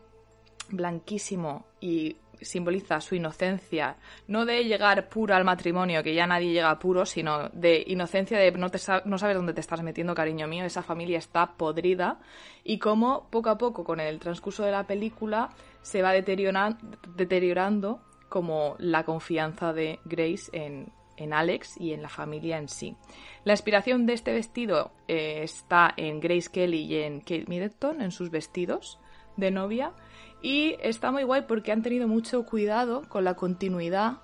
blanquísimo 0.69 1.65
y 1.79 2.17
simboliza 2.41 3.01
su 3.01 3.15
inocencia, 3.15 3.97
no 4.27 4.45
de 4.45 4.63
llegar 4.63 5.09
pura 5.09 5.37
al 5.37 5.43
matrimonio, 5.43 6.03
que 6.03 6.13
ya 6.13 6.27
nadie 6.27 6.53
llega 6.53 6.79
puro, 6.79 7.05
sino 7.05 7.49
de 7.49 7.83
inocencia 7.87 8.37
de 8.39 8.51
no, 8.51 8.69
te 8.69 8.79
no 9.05 9.17
sabes 9.17 9.35
dónde 9.35 9.53
te 9.53 9.61
estás 9.61 9.81
metiendo, 9.83 10.15
cariño 10.15 10.47
mío, 10.47 10.65
esa 10.65 10.83
familia 10.83 11.17
está 11.17 11.53
podrida 11.57 12.19
y 12.63 12.79
cómo 12.79 13.27
poco 13.29 13.49
a 13.49 13.57
poco 13.57 13.83
con 13.83 13.99
el 13.99 14.19
transcurso 14.19 14.63
de 14.63 14.71
la 14.71 14.85
película 14.85 15.49
se 15.81 16.01
va 16.01 16.13
deteriora- 16.13 16.77
deteriorando 17.15 18.01
como 18.29 18.75
la 18.79 19.03
confianza 19.03 19.73
de 19.73 19.99
Grace 20.05 20.49
en, 20.51 20.91
en 21.15 21.33
Alex 21.33 21.79
y 21.79 21.93
en 21.93 22.01
la 22.01 22.09
familia 22.09 22.57
en 22.57 22.67
sí. 22.67 22.95
La 23.45 23.53
inspiración 23.53 24.05
de 24.05 24.13
este 24.13 24.33
vestido 24.33 24.91
eh, 25.07 25.39
está 25.43 25.93
en 25.95 26.19
Grace 26.19 26.49
Kelly 26.51 26.81
y 26.81 26.95
en 26.97 27.21
Kate 27.21 27.45
Middleton, 27.47 28.01
en 28.01 28.11
sus 28.11 28.29
vestidos 28.29 28.99
de 29.37 29.51
novia. 29.51 29.93
Y 30.41 30.75
está 30.81 31.11
muy 31.11 31.23
guay 31.23 31.43
porque 31.47 31.71
han 31.71 31.81
tenido 31.81 32.07
mucho 32.07 32.45
cuidado 32.45 33.03
con 33.07 33.23
la 33.23 33.35
continuidad 33.35 34.17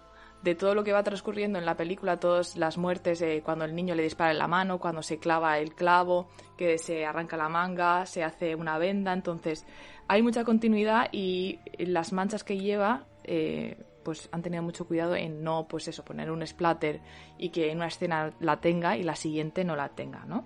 de 0.44 0.56
todo 0.56 0.76
lo 0.76 0.84
que 0.84 0.92
va 0.92 1.04
transcurriendo 1.04 1.58
en 1.58 1.66
la 1.66 1.78
película, 1.78 2.20
todas 2.20 2.58
las 2.58 2.78
muertes, 2.78 3.24
cuando 3.44 3.64
el 3.64 3.74
niño 3.74 3.96
le 3.96 4.04
dispara 4.04 4.32
en 4.32 4.38
la 4.38 4.48
mano, 4.48 4.78
cuando 4.78 5.02
se 5.02 5.18
clava 5.18 5.58
el 5.58 5.74
clavo, 5.74 6.28
que 6.58 6.78
se 6.78 7.06
arranca 7.06 7.38
la 7.38 7.48
manga, 7.48 8.06
se 8.06 8.24
hace 8.24 8.54
una 8.54 8.78
venda, 8.78 9.14
entonces 9.14 9.66
hay 10.08 10.22
mucha 10.22 10.44
continuidad 10.44 11.08
y 11.14 11.60
las 11.78 12.12
manchas 12.12 12.44
que 12.44 12.58
lleva, 12.58 13.06
eh, 13.24 13.86
pues 14.04 14.28
han 14.34 14.42
tenido 14.42 14.62
mucho 14.64 14.86
cuidado 14.86 15.16
en 15.16 15.44
no, 15.44 15.66
pues 15.70 15.88
eso, 15.88 16.04
poner 16.04 16.30
un 16.30 16.46
splatter 16.46 17.00
y 17.38 17.50
que 17.50 17.72
en 17.72 17.78
una 17.78 17.88
escena 17.88 18.34
la 18.42 18.60
tenga 18.60 18.98
y 18.98 19.04
la 19.04 19.16
siguiente 19.16 19.64
no 19.64 19.78
la 19.78 19.90
tenga, 19.90 20.26
¿no? 20.26 20.46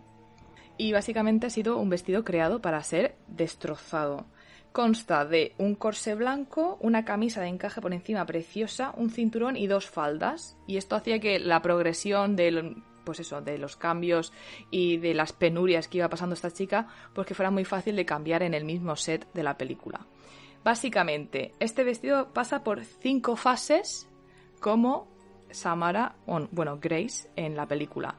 Y 0.78 0.91
básicamente 0.91 1.47
ha 1.47 1.49
sido 1.49 1.78
un 1.78 1.89
vestido 1.89 2.24
creado 2.24 2.61
para 2.61 2.84
ser 2.84 3.18
destrozado. 3.28 4.28
Consta 4.72 5.26
de 5.26 5.53
un 5.57 5.76
corsé 5.76 6.13
blanco, 6.15 6.78
una 6.82 7.03
camisa 7.03 7.41
de 7.41 7.47
encaje 7.47 7.82
por 7.82 7.93
encima 7.93 8.26
preciosa, 8.26 8.93
un 8.95 9.09
cinturón 9.09 9.57
y 9.57 9.68
dos 9.68 9.89
faldas. 9.89 10.55
Y 10.68 10.78
esto 10.78 10.95
hacía 10.95 11.20
que 11.20 11.39
la 11.39 11.61
progresión 11.61 12.36
pues 13.03 13.22
eso, 13.22 13.41
de 13.41 13.57
los 13.57 13.78
cambios 13.78 14.34
y 14.70 14.97
de 14.97 15.13
las 15.13 15.32
penurias 15.32 15.88
que 15.88 15.99
iba 15.99 16.09
pasando 16.09 16.36
esta 16.36 16.51
chica, 16.51 16.88
pues 17.13 17.26
que 17.26 17.34
fuera 17.34 17.49
muy 17.49 17.63
fácil 17.63 17.95
de 17.95 18.05
cambiar 18.05 18.43
en 18.43 18.53
el 18.53 18.65
mismo 18.65 18.97
set 18.97 19.32
de 19.34 19.43
la 19.43 19.57
película. 19.57 20.05
Básicamente, 20.63 21.53
este 21.61 21.86
vestido 21.86 22.34
pasa 22.34 22.65
por 22.65 22.84
cinco 22.84 23.38
fases 23.38 24.09
como 24.59 25.07
Samara, 25.51 26.15
bueno, 26.51 26.80
Grace 26.82 27.30
en 27.38 27.55
la 27.55 27.65
película. 27.65 28.15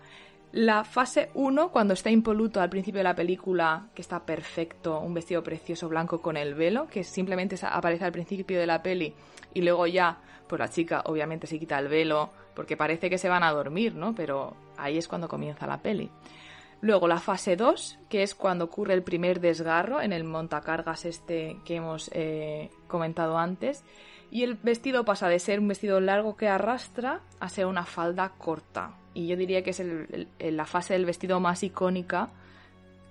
La 0.53 0.83
fase 0.85 1.31
1, 1.35 1.71
cuando 1.71 1.93
está 1.93 2.11
impoluto 2.11 2.61
al 2.61 2.71
principio 2.71 3.01
de 3.01 3.05
la 3.05 3.15
película, 3.15 3.89
que 3.95 4.01
está 4.01 4.25
perfecto, 4.25 4.99
un 5.01 5.13
vestido 5.13 5.43
precioso 5.43 5.89
blanco 5.91 6.23
con 6.23 6.39
el 6.39 6.55
velo, 6.55 6.87
que 6.89 7.05
simplemente 7.05 7.57
aparece 7.63 8.07
al 8.07 8.13
principio 8.13 8.59
de 8.59 8.67
la 8.67 8.83
peli, 8.83 9.15
y 9.53 9.61
luego 9.61 9.87
ya, 9.87 10.19
pues 10.47 10.59
la 10.59 10.71
chica 10.71 11.03
obviamente 11.05 11.47
se 11.47 11.59
quita 11.59 11.79
el 11.79 11.89
velo, 11.89 12.31
porque 12.55 12.79
parece 12.79 13.11
que 13.11 13.19
se 13.19 13.29
van 13.29 13.43
a 13.43 13.53
dormir, 13.53 13.95
¿no? 13.95 14.15
Pero 14.15 14.55
ahí 14.79 14.97
es 14.97 15.07
cuando 15.07 15.29
comienza 15.29 15.67
la 15.67 15.83
peli. 15.83 16.11
Luego 16.81 17.09
la 17.09 17.19
fase 17.19 17.57
2, 17.57 17.99
que 18.09 18.23
es 18.23 18.35
cuando 18.35 18.65
ocurre 18.65 18.95
el 18.95 19.03
primer 19.03 19.41
desgarro 19.41 20.01
en 20.01 20.13
el 20.13 20.25
montacargas 20.25 21.05
este 21.05 21.59
que 21.65 21.77
hemos 21.77 22.09
eh, 22.15 22.71
comentado 22.87 23.37
antes. 23.37 23.85
Y 24.31 24.45
el 24.45 24.55
vestido 24.55 25.05
pasa 25.05 25.29
de 25.29 25.41
ser 25.41 25.59
un 25.59 25.69
vestido 25.69 26.01
largo 26.01 26.37
que 26.37 26.49
arrastra 26.49 27.21
a 27.41 27.49
ser 27.49 27.67
una 27.67 27.85
falda 27.85 28.31
corta. 28.39 28.93
Y 29.19 29.27
yo 29.27 29.37
diría 29.37 29.65
que 29.65 29.71
es 29.71 29.81
el- 29.81 30.29
el- 30.39 30.57
la 30.57 30.65
fase 30.65 30.93
del 30.93 31.05
vestido 31.05 31.41
más 31.41 31.65
icónica, 31.65 32.29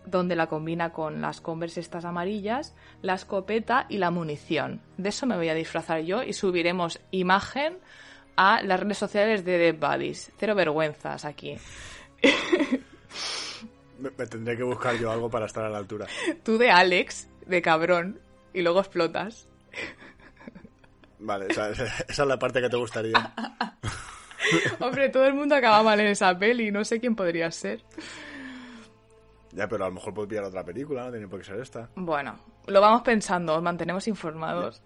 donde 0.05 0.37
la 0.37 0.47
combina 0.47 0.93
con 0.93 1.19
las 1.19 1.41
Converse 1.41 1.81
estas 1.81 2.05
amarillas, 2.05 2.73
la 3.01 3.13
escopeta 3.15 3.87
y 3.89 3.97
la 3.97 4.09
munición. 4.09 4.79
De 4.95 5.09
eso 5.09 5.25
me 5.25 5.35
voy 5.35 5.49
a 5.49 5.53
disfrazar 5.53 5.99
yo 6.03 6.23
y 6.23 6.31
subiremos 6.31 7.01
imagen 7.11 7.77
a 8.37 8.61
las 8.61 8.79
redes 8.79 8.97
sociales 8.99 9.43
de 9.43 9.57
Dead 9.57 9.75
Buddies. 9.75 10.31
Cero 10.37 10.55
vergüenzas 10.55 11.25
aquí. 11.25 11.57
Me, 13.99 14.11
me 14.15 14.27
tendré 14.27 14.55
que 14.55 14.61
buscar 14.63 14.95
yo 14.99 15.11
algo 15.11 15.27
para 15.29 15.47
estar 15.47 15.65
a 15.65 15.69
la 15.69 15.79
altura. 15.79 16.05
Tú 16.43 16.57
de 16.59 16.69
Alex, 16.69 17.27
de 17.47 17.61
cabrón, 17.63 18.19
y 18.53 18.61
luego 18.61 18.79
explotas. 18.79 19.47
Vale, 21.19 21.47
esa, 21.49 21.71
esa 21.71 21.83
es 22.07 22.17
la 22.19 22.37
parte 22.37 22.61
que 22.61 22.69
te 22.69 22.77
gustaría. 22.77 23.33
Hombre, 24.79 25.09
todo 25.09 25.25
el 25.25 25.33
mundo 25.33 25.55
acaba 25.55 25.81
mal 25.83 25.99
en 25.99 26.07
esa 26.07 26.37
peli, 26.37 26.71
no 26.71 26.83
sé 26.85 26.99
quién 26.99 27.15
podría 27.15 27.51
ser. 27.51 27.81
Ya, 29.51 29.67
pero 29.67 29.85
a 29.85 29.87
lo 29.87 29.95
mejor 29.95 30.13
puedo 30.13 30.27
pillar 30.27 30.43
otra 30.43 30.63
película, 30.63 31.05
no 31.05 31.11
tiene 31.11 31.27
por 31.27 31.39
qué 31.39 31.45
ser 31.45 31.59
esta. 31.59 31.89
Bueno, 31.95 32.37
lo 32.67 32.79
vamos 32.81 33.01
pensando, 33.01 33.55
os 33.55 33.63
mantenemos 33.63 34.07
informados. 34.07 34.81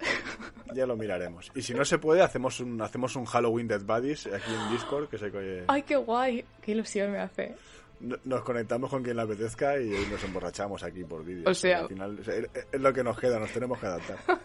Ya 0.74 0.86
lo 0.86 0.96
miraremos. 0.96 1.52
Y 1.56 1.62
si 1.62 1.74
no 1.74 1.84
se 1.84 1.98
puede, 1.98 2.22
hacemos 2.22 2.60
un, 2.62 2.82
hacemos 2.82 3.16
un 3.18 3.26
Halloween 3.26 3.68
Dead 3.68 3.82
Buddies 3.82 4.28
aquí 4.28 4.54
en 4.54 4.72
Discord, 4.72 5.10
que 5.10 5.18
sé 5.18 5.30
que 5.32 5.66
Ay, 5.68 5.84
qué 5.84 5.98
guay, 5.98 6.46
qué 6.62 6.72
ilusión 6.72 7.12
me 7.12 7.20
hace. 7.20 7.54
no- 8.00 8.16
nos 8.24 8.44
conectamos 8.44 8.90
con 8.90 9.04
quien 9.04 9.18
le 9.18 9.24
apetezca 9.24 9.78
y 9.78 9.90
nos 10.10 10.24
emborrachamos 10.24 10.82
aquí 10.84 11.04
por 11.04 11.26
vídeo. 11.26 11.50
O 11.50 11.54
sea- 11.54 11.80
al 11.80 11.88
final 11.90 12.20
es 12.72 12.80
lo 12.82 12.94
que 12.94 13.04
nos 13.04 13.20
queda, 13.20 13.40
nos 13.40 13.52
tenemos 13.52 13.78
que 13.80 13.86
adaptar. 13.88 14.18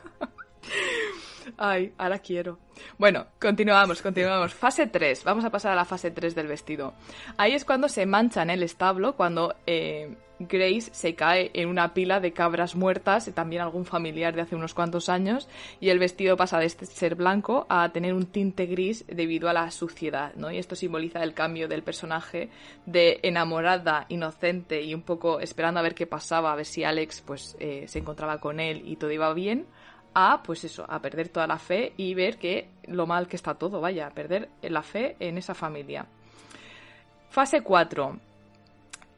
Ay, 1.56 1.92
ahora 1.98 2.18
quiero. 2.18 2.58
Bueno, 2.98 3.26
continuamos, 3.40 4.02
continuamos. 4.02 4.54
Fase 4.54 4.86
3. 4.86 5.24
Vamos 5.24 5.44
a 5.44 5.50
pasar 5.50 5.72
a 5.72 5.76
la 5.76 5.84
fase 5.84 6.10
3 6.10 6.34
del 6.34 6.48
vestido. 6.48 6.94
Ahí 7.36 7.52
es 7.52 7.64
cuando 7.64 7.88
se 7.88 8.06
mancha 8.06 8.42
en 8.42 8.50
el 8.50 8.62
establo, 8.62 9.16
cuando 9.16 9.54
eh, 9.66 10.16
Grace 10.38 10.90
se 10.92 11.14
cae 11.14 11.50
en 11.54 11.68
una 11.68 11.94
pila 11.94 12.20
de 12.20 12.32
cabras 12.32 12.76
muertas, 12.76 13.30
también 13.34 13.62
algún 13.62 13.86
familiar 13.86 14.34
de 14.34 14.42
hace 14.42 14.54
unos 14.54 14.74
cuantos 14.74 15.08
años, 15.08 15.48
y 15.80 15.88
el 15.88 15.98
vestido 15.98 16.36
pasa 16.36 16.58
de 16.58 16.66
este 16.66 16.84
ser 16.84 17.14
blanco 17.14 17.66
a 17.68 17.88
tener 17.90 18.12
un 18.12 18.26
tinte 18.26 18.66
gris 18.66 19.04
debido 19.08 19.48
a 19.48 19.54
la 19.54 19.70
suciedad, 19.70 20.34
¿no? 20.34 20.50
Y 20.50 20.58
esto 20.58 20.76
simboliza 20.76 21.22
el 21.22 21.32
cambio 21.32 21.68
del 21.68 21.82
personaje 21.82 22.50
de 22.84 23.20
enamorada, 23.22 24.04
inocente 24.08 24.82
y 24.82 24.94
un 24.94 25.02
poco 25.02 25.40
esperando 25.40 25.80
a 25.80 25.82
ver 25.82 25.94
qué 25.94 26.06
pasaba, 26.06 26.52
a 26.52 26.56
ver 26.56 26.66
si 26.66 26.84
Alex 26.84 27.22
pues 27.22 27.56
eh, 27.58 27.84
se 27.88 27.98
encontraba 27.98 28.38
con 28.38 28.60
él 28.60 28.82
y 28.84 28.96
todo 28.96 29.10
iba 29.10 29.32
bien, 29.32 29.66
a, 30.18 30.42
pues 30.42 30.64
eso, 30.64 30.86
a 30.88 30.98
perder 31.00 31.28
toda 31.28 31.46
la 31.46 31.58
fe 31.58 31.92
y 31.98 32.14
ver 32.14 32.38
que 32.38 32.70
lo 32.84 33.06
mal 33.06 33.28
que 33.28 33.36
está 33.36 33.54
todo, 33.54 33.82
vaya, 33.82 34.06
a 34.06 34.10
perder 34.10 34.48
la 34.62 34.82
fe 34.82 35.14
en 35.20 35.36
esa 35.36 35.52
familia. 35.52 36.06
Fase 37.28 37.60
4. 37.60 38.18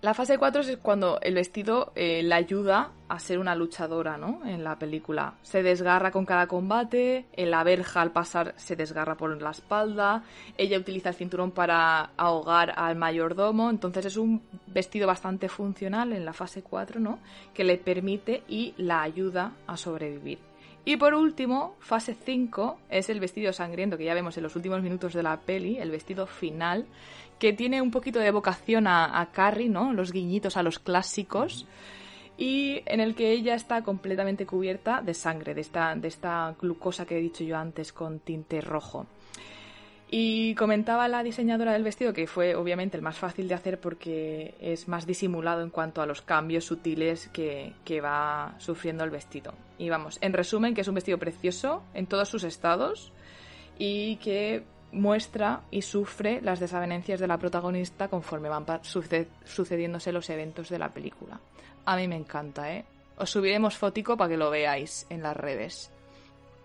La 0.01 0.13
fase 0.13 0.39
4 0.39 0.63
es 0.63 0.77
cuando 0.79 1.21
el 1.21 1.35
vestido 1.35 1.93
eh, 1.95 2.23
la 2.25 2.37
ayuda 2.37 2.91
a 3.09 3.19
ser 3.21 3.39
una 3.39 3.55
luchadora, 3.55 4.17
¿no? 4.17 4.45
En 4.45 4.65
la 4.65 4.77
película. 4.77 5.35
Se 5.43 5.63
desgarra 5.63 6.11
con 6.11 6.27
cada 6.27 6.49
combate, 6.49 7.27
en 7.33 7.53
la 7.53 7.63
verja 7.63 8.01
al 8.01 8.11
pasar 8.11 8.55
se 8.57 8.75
desgarra 8.75 9.17
por 9.17 9.41
la 9.41 9.51
espalda, 9.51 10.25
ella 10.57 10.79
utiliza 10.79 11.11
el 11.11 11.15
cinturón 11.15 11.53
para 11.53 12.11
ahogar 12.17 12.75
al 12.77 12.97
mayordomo, 12.97 13.71
entonces 13.71 14.07
es 14.07 14.17
un 14.17 14.43
vestido 14.67 15.07
bastante 15.07 15.49
funcional 15.49 16.13
en 16.13 16.25
la 16.25 16.33
fase 16.33 16.63
4, 16.63 16.99
¿no? 16.99 17.21
Que 17.55 17.63
le 17.63 17.79
permite 17.79 18.43
y 18.49 18.75
la 18.79 19.03
ayuda 19.03 19.53
a 19.69 19.77
sobrevivir. 19.77 20.48
Y 20.89 20.97
por 20.97 21.13
último, 21.13 21.77
fase 21.81 22.15
5 22.15 22.79
es 22.89 23.11
el 23.11 23.21
vestido 23.21 23.53
sangriento 23.53 23.99
que 23.99 24.07
ya 24.07 24.15
vemos 24.15 24.39
en 24.39 24.43
los 24.43 24.57
últimos 24.57 24.81
minutos 24.81 25.13
de 25.13 25.23
la 25.23 25.39
peli, 25.39 25.77
el 25.77 25.91
vestido 25.91 26.27
final, 26.27 26.87
que 27.39 27.53
tiene 27.53 27.83
un 27.83 27.91
poquito 27.91 28.21
de 28.21 28.31
vocación 28.31 28.87
a, 28.87 29.29
Carrie, 29.31 29.69
¿no? 29.69 29.93
Los 29.93 30.13
guiñitos 30.13 30.57
a 30.57 30.63
los 30.63 30.79
clásicos. 30.79 31.67
Y 32.39 32.81
en 32.87 33.01
el 33.01 33.15
que 33.15 33.33
ella 33.33 33.55
está 33.55 33.83
completamente 33.83 34.47
cubierta 34.47 35.03
de 35.03 35.13
sangre, 35.13 35.53
de 35.53 35.61
esta, 35.61 35.95
de 35.95 36.09
esta 36.09 36.57
glucosa 36.59 37.05
que 37.05 37.19
he 37.19 37.21
dicho 37.21 37.45
yo 37.45 37.59
antes 37.59 37.93
con 37.93 38.21
tinte 38.21 38.63
rojo. 38.63 39.05
Y 40.11 40.55
comentaba 40.55 41.07
la 41.07 41.23
diseñadora 41.23 41.73
del 41.73 41.85
vestido 41.85 42.15
que 42.15 42.27
fue 42.27 42.55
obviamente 42.55 42.97
el 42.97 43.03
más 43.03 43.19
fácil 43.19 43.47
de 43.47 43.55
hacer 43.55 43.79
porque 43.79 44.55
es 44.59 44.89
más 44.89 45.07
disimulado 45.07 45.63
en 45.63 45.69
cuanto 45.69 46.01
a 46.01 46.07
los 46.07 46.23
cambios 46.23 46.65
sutiles 46.65 47.29
que, 47.29 47.75
va 48.01 48.55
sufriendo 48.59 49.05
el 49.05 49.11
vestido. 49.11 49.53
Y 49.77 49.91
vamos, 49.91 50.19
en 50.23 50.33
resumen, 50.33 50.75
que 50.75 50.81
es 50.81 50.89
un 50.89 50.95
vestido 50.95 51.19
precioso 51.19 51.83
en 51.93 52.07
todos 52.07 52.29
sus 52.29 52.45
estados 52.45 53.13
y 53.79 54.17
que 54.17 54.65
muestra 54.93 55.61
y 55.71 55.83
sufre 55.83 56.41
las 56.41 56.59
desavenencias 56.59 57.21
de 57.21 57.27
la 57.27 57.37
protagonista 57.37 58.09
conforme 58.09 58.49
van 58.49 58.65
sucediéndose 58.83 60.11
los 60.11 60.31
eventos 60.31 60.71
de 60.71 60.79
la 60.79 60.89
película. 60.89 61.39
A 61.85 61.97
mí 61.97 62.09
me 62.09 62.17
encanta, 62.17 62.73
¿eh? 62.73 62.87
Os 63.19 63.31
subiremos 63.31 63.77
fotico 63.77 64.17
para 64.17 64.31
que 64.31 64.37
lo 64.39 64.49
veáis 64.49 65.07
en 65.11 65.23
las 65.23 65.37
redes. 65.37 65.91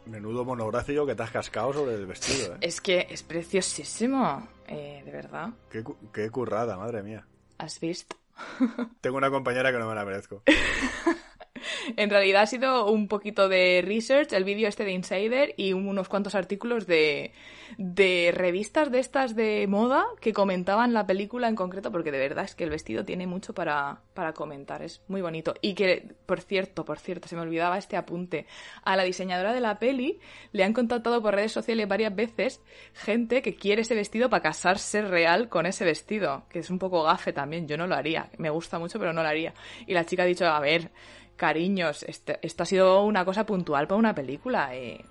Menudo 0.05 0.43
monográfico 0.43 1.05
que 1.05 1.15
te 1.15 1.23
has 1.23 1.31
cascado 1.31 1.73
sobre 1.73 1.95
el 1.95 2.05
vestido, 2.05 2.55
¿eh? 2.55 2.57
Es 2.61 2.81
que 2.81 3.07
es 3.09 3.23
preciosísimo, 3.23 4.47
eh, 4.67 5.01
de 5.05 5.11
verdad. 5.11 5.49
Qué, 5.69 5.83
qué 6.11 6.29
currada, 6.29 6.77
madre 6.77 7.03
mía. 7.03 7.25
¿Has 7.57 7.79
visto? 7.79 8.17
Tengo 9.01 9.17
una 9.17 9.29
compañera 9.29 9.71
que 9.71 9.79
no 9.79 9.87
me 9.87 9.95
la 9.95 10.05
merezco. 10.05 10.43
en 11.97 12.09
realidad 12.09 12.43
ha 12.43 12.47
sido 12.47 12.91
un 12.91 13.07
poquito 13.07 13.49
de 13.49 13.83
research, 13.85 14.33
el 14.33 14.43
vídeo 14.43 14.67
este 14.67 14.85
de 14.85 14.91
Insider 14.91 15.53
y 15.57 15.73
unos 15.73 16.09
cuantos 16.09 16.35
artículos 16.35 16.87
de, 16.87 17.31
de 17.77 18.31
revistas 18.33 18.91
de 18.91 18.99
estas 18.99 19.35
de 19.35 19.65
moda 19.67 20.05
que 20.21 20.33
comentaban 20.33 20.93
la 20.93 21.05
película 21.05 21.47
en 21.47 21.55
concreto, 21.55 21.91
porque 21.91 22.11
de 22.11 22.19
verdad 22.19 22.45
es 22.45 22.55
que 22.55 22.63
el 22.63 22.69
vestido 22.69 23.05
tiene 23.05 23.27
mucho 23.27 23.53
para, 23.53 24.01
para 24.13 24.33
comentar, 24.33 24.81
es 24.81 25.01
muy 25.07 25.21
bonito. 25.21 25.53
Y 25.61 25.73
que, 25.73 26.15
por 26.25 26.41
cierto, 26.41 26.85
por 26.85 26.99
cierto, 26.99 27.27
se 27.27 27.35
me 27.35 27.41
olvidaba 27.41 27.77
este 27.77 27.97
apunte. 27.97 28.45
A 28.83 28.95
la 28.95 29.03
diseñadora 29.03 29.53
de 29.53 29.61
la 29.61 29.79
peli 29.79 30.19
le 30.51 30.63
han 30.63 30.73
contactado 30.73 31.21
por 31.21 31.35
redes 31.35 31.51
sociales 31.51 31.87
varias 31.87 32.15
veces 32.15 32.61
gente 32.93 33.41
que 33.41 33.55
quiere 33.55 33.81
ese 33.81 33.95
vestido 33.95 34.29
para 34.29 34.43
casarse 34.43 35.01
real 35.01 35.49
con 35.49 35.65
ese 35.65 35.85
vestido, 35.85 36.43
que 36.49 36.59
es 36.59 36.69
un 36.69 36.79
poco 36.79 37.03
gafe 37.03 37.33
también, 37.33 37.67
yo 37.67 37.77
no 37.77 37.87
lo 37.87 37.95
haría, 37.95 38.29
me 38.37 38.49
gusta 38.49 38.79
mucho, 38.79 38.99
pero 38.99 39.13
no 39.13 39.23
lo 39.23 39.29
haría. 39.29 39.53
Y 39.87 39.93
la 39.93 40.05
chica 40.05 40.23
ha 40.23 40.25
dicho, 40.25 40.45
a 40.45 40.59
ver, 40.59 40.91
cariños, 41.35 42.03
este, 42.03 42.39
esto 42.41 42.63
ha 42.63 42.65
sido 42.65 43.03
una 43.03 43.25
cosa 43.25 43.45
puntual 43.45 43.87
para 43.87 43.99
una 43.99 44.15
película. 44.15 44.75
Eh, 44.75 45.05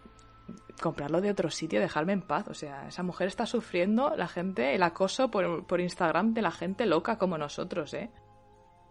comprarlo 0.80 1.20
de 1.20 1.30
otro 1.30 1.50
sitio, 1.50 1.80
dejarme 1.80 2.12
en 2.12 2.22
paz. 2.22 2.48
O 2.48 2.54
sea, 2.54 2.88
esa 2.88 3.02
mujer 3.02 3.28
está 3.28 3.46
sufriendo 3.46 4.14
la 4.16 4.28
gente, 4.28 4.74
el 4.74 4.82
acoso 4.82 5.30
por, 5.30 5.66
por 5.66 5.80
Instagram 5.80 6.34
de 6.34 6.42
la 6.42 6.50
gente 6.50 6.86
loca 6.86 7.18
como 7.18 7.38
nosotros, 7.38 7.94
¿eh? 7.94 8.10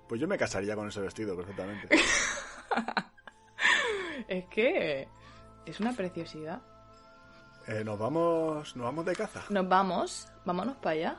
Pues 0.07 0.19
yo 0.19 0.27
me 0.27 0.37
casaría 0.37 0.75
con 0.75 0.87
ese 0.87 1.01
vestido 1.01 1.35
perfectamente. 1.35 1.87
es 4.27 4.45
que 4.45 5.07
es 5.65 5.79
una 5.79 5.93
preciosidad. 5.93 6.61
Eh, 7.67 7.83
nos 7.83 7.97
vamos, 7.97 8.75
nos 8.75 8.85
vamos 8.85 9.05
de 9.05 9.15
caza. 9.15 9.43
Nos 9.49 9.69
vamos, 9.69 10.27
vámonos 10.45 10.75
para 10.77 10.91
allá. 10.91 11.15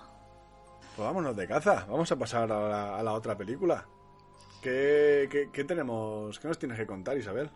Pues 0.96 1.06
vámonos 1.06 1.36
de 1.36 1.46
caza. 1.46 1.86
Vamos 1.88 2.10
a 2.12 2.16
pasar 2.16 2.52
a 2.52 3.02
la 3.02 3.12
otra 3.12 3.36
película. 3.36 3.86
¿Qué, 4.62 5.64
tenemos? 5.66 6.38
¿Qué 6.38 6.46
nos 6.46 6.58
tienes 6.58 6.78
que 6.78 6.86
contar, 6.86 7.18
Isabel? 7.18 7.50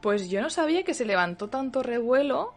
Pues 0.00 0.30
yo 0.30 0.40
no 0.40 0.48
sabía 0.48 0.84
que 0.84 0.94
se 0.94 1.04
levantó 1.04 1.48
tanto 1.48 1.82
revuelo 1.82 2.54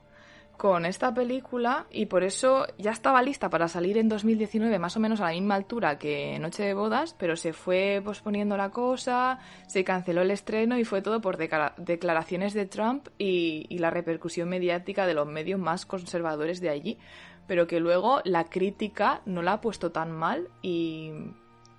con 0.57 0.85
esta 0.85 1.13
película 1.13 1.87
y 1.89 2.05
por 2.05 2.23
eso 2.23 2.67
ya 2.77 2.91
estaba 2.91 3.21
lista 3.23 3.49
para 3.49 3.67
salir 3.67 3.97
en 3.97 4.09
2019 4.09 4.77
más 4.77 4.95
o 4.97 4.99
menos 4.99 5.21
a 5.21 5.25
la 5.25 5.31
misma 5.31 5.55
altura 5.55 5.97
que 5.97 6.37
Noche 6.37 6.63
de 6.63 6.73
Bodas, 6.73 7.15
pero 7.17 7.35
se 7.35 7.53
fue 7.53 8.01
posponiendo 8.03 8.57
la 8.57 8.69
cosa, 8.69 9.39
se 9.67 9.83
canceló 9.83 10.21
el 10.21 10.31
estreno 10.31 10.77
y 10.77 10.83
fue 10.83 11.01
todo 11.01 11.21
por 11.21 11.37
declaraciones 11.37 12.53
de 12.53 12.65
Trump 12.65 13.07
y, 13.17 13.65
y 13.69 13.79
la 13.79 13.89
repercusión 13.89 14.49
mediática 14.49 15.07
de 15.07 15.13
los 15.13 15.27
medios 15.27 15.59
más 15.59 15.85
conservadores 15.85 16.59
de 16.59 16.69
allí, 16.69 16.99
pero 17.47 17.65
que 17.65 17.79
luego 17.79 18.21
la 18.25 18.43
crítica 18.43 19.21
no 19.25 19.41
la 19.41 19.53
ha 19.53 19.61
puesto 19.61 19.93
tan 19.93 20.11
mal 20.11 20.49
y, 20.61 21.13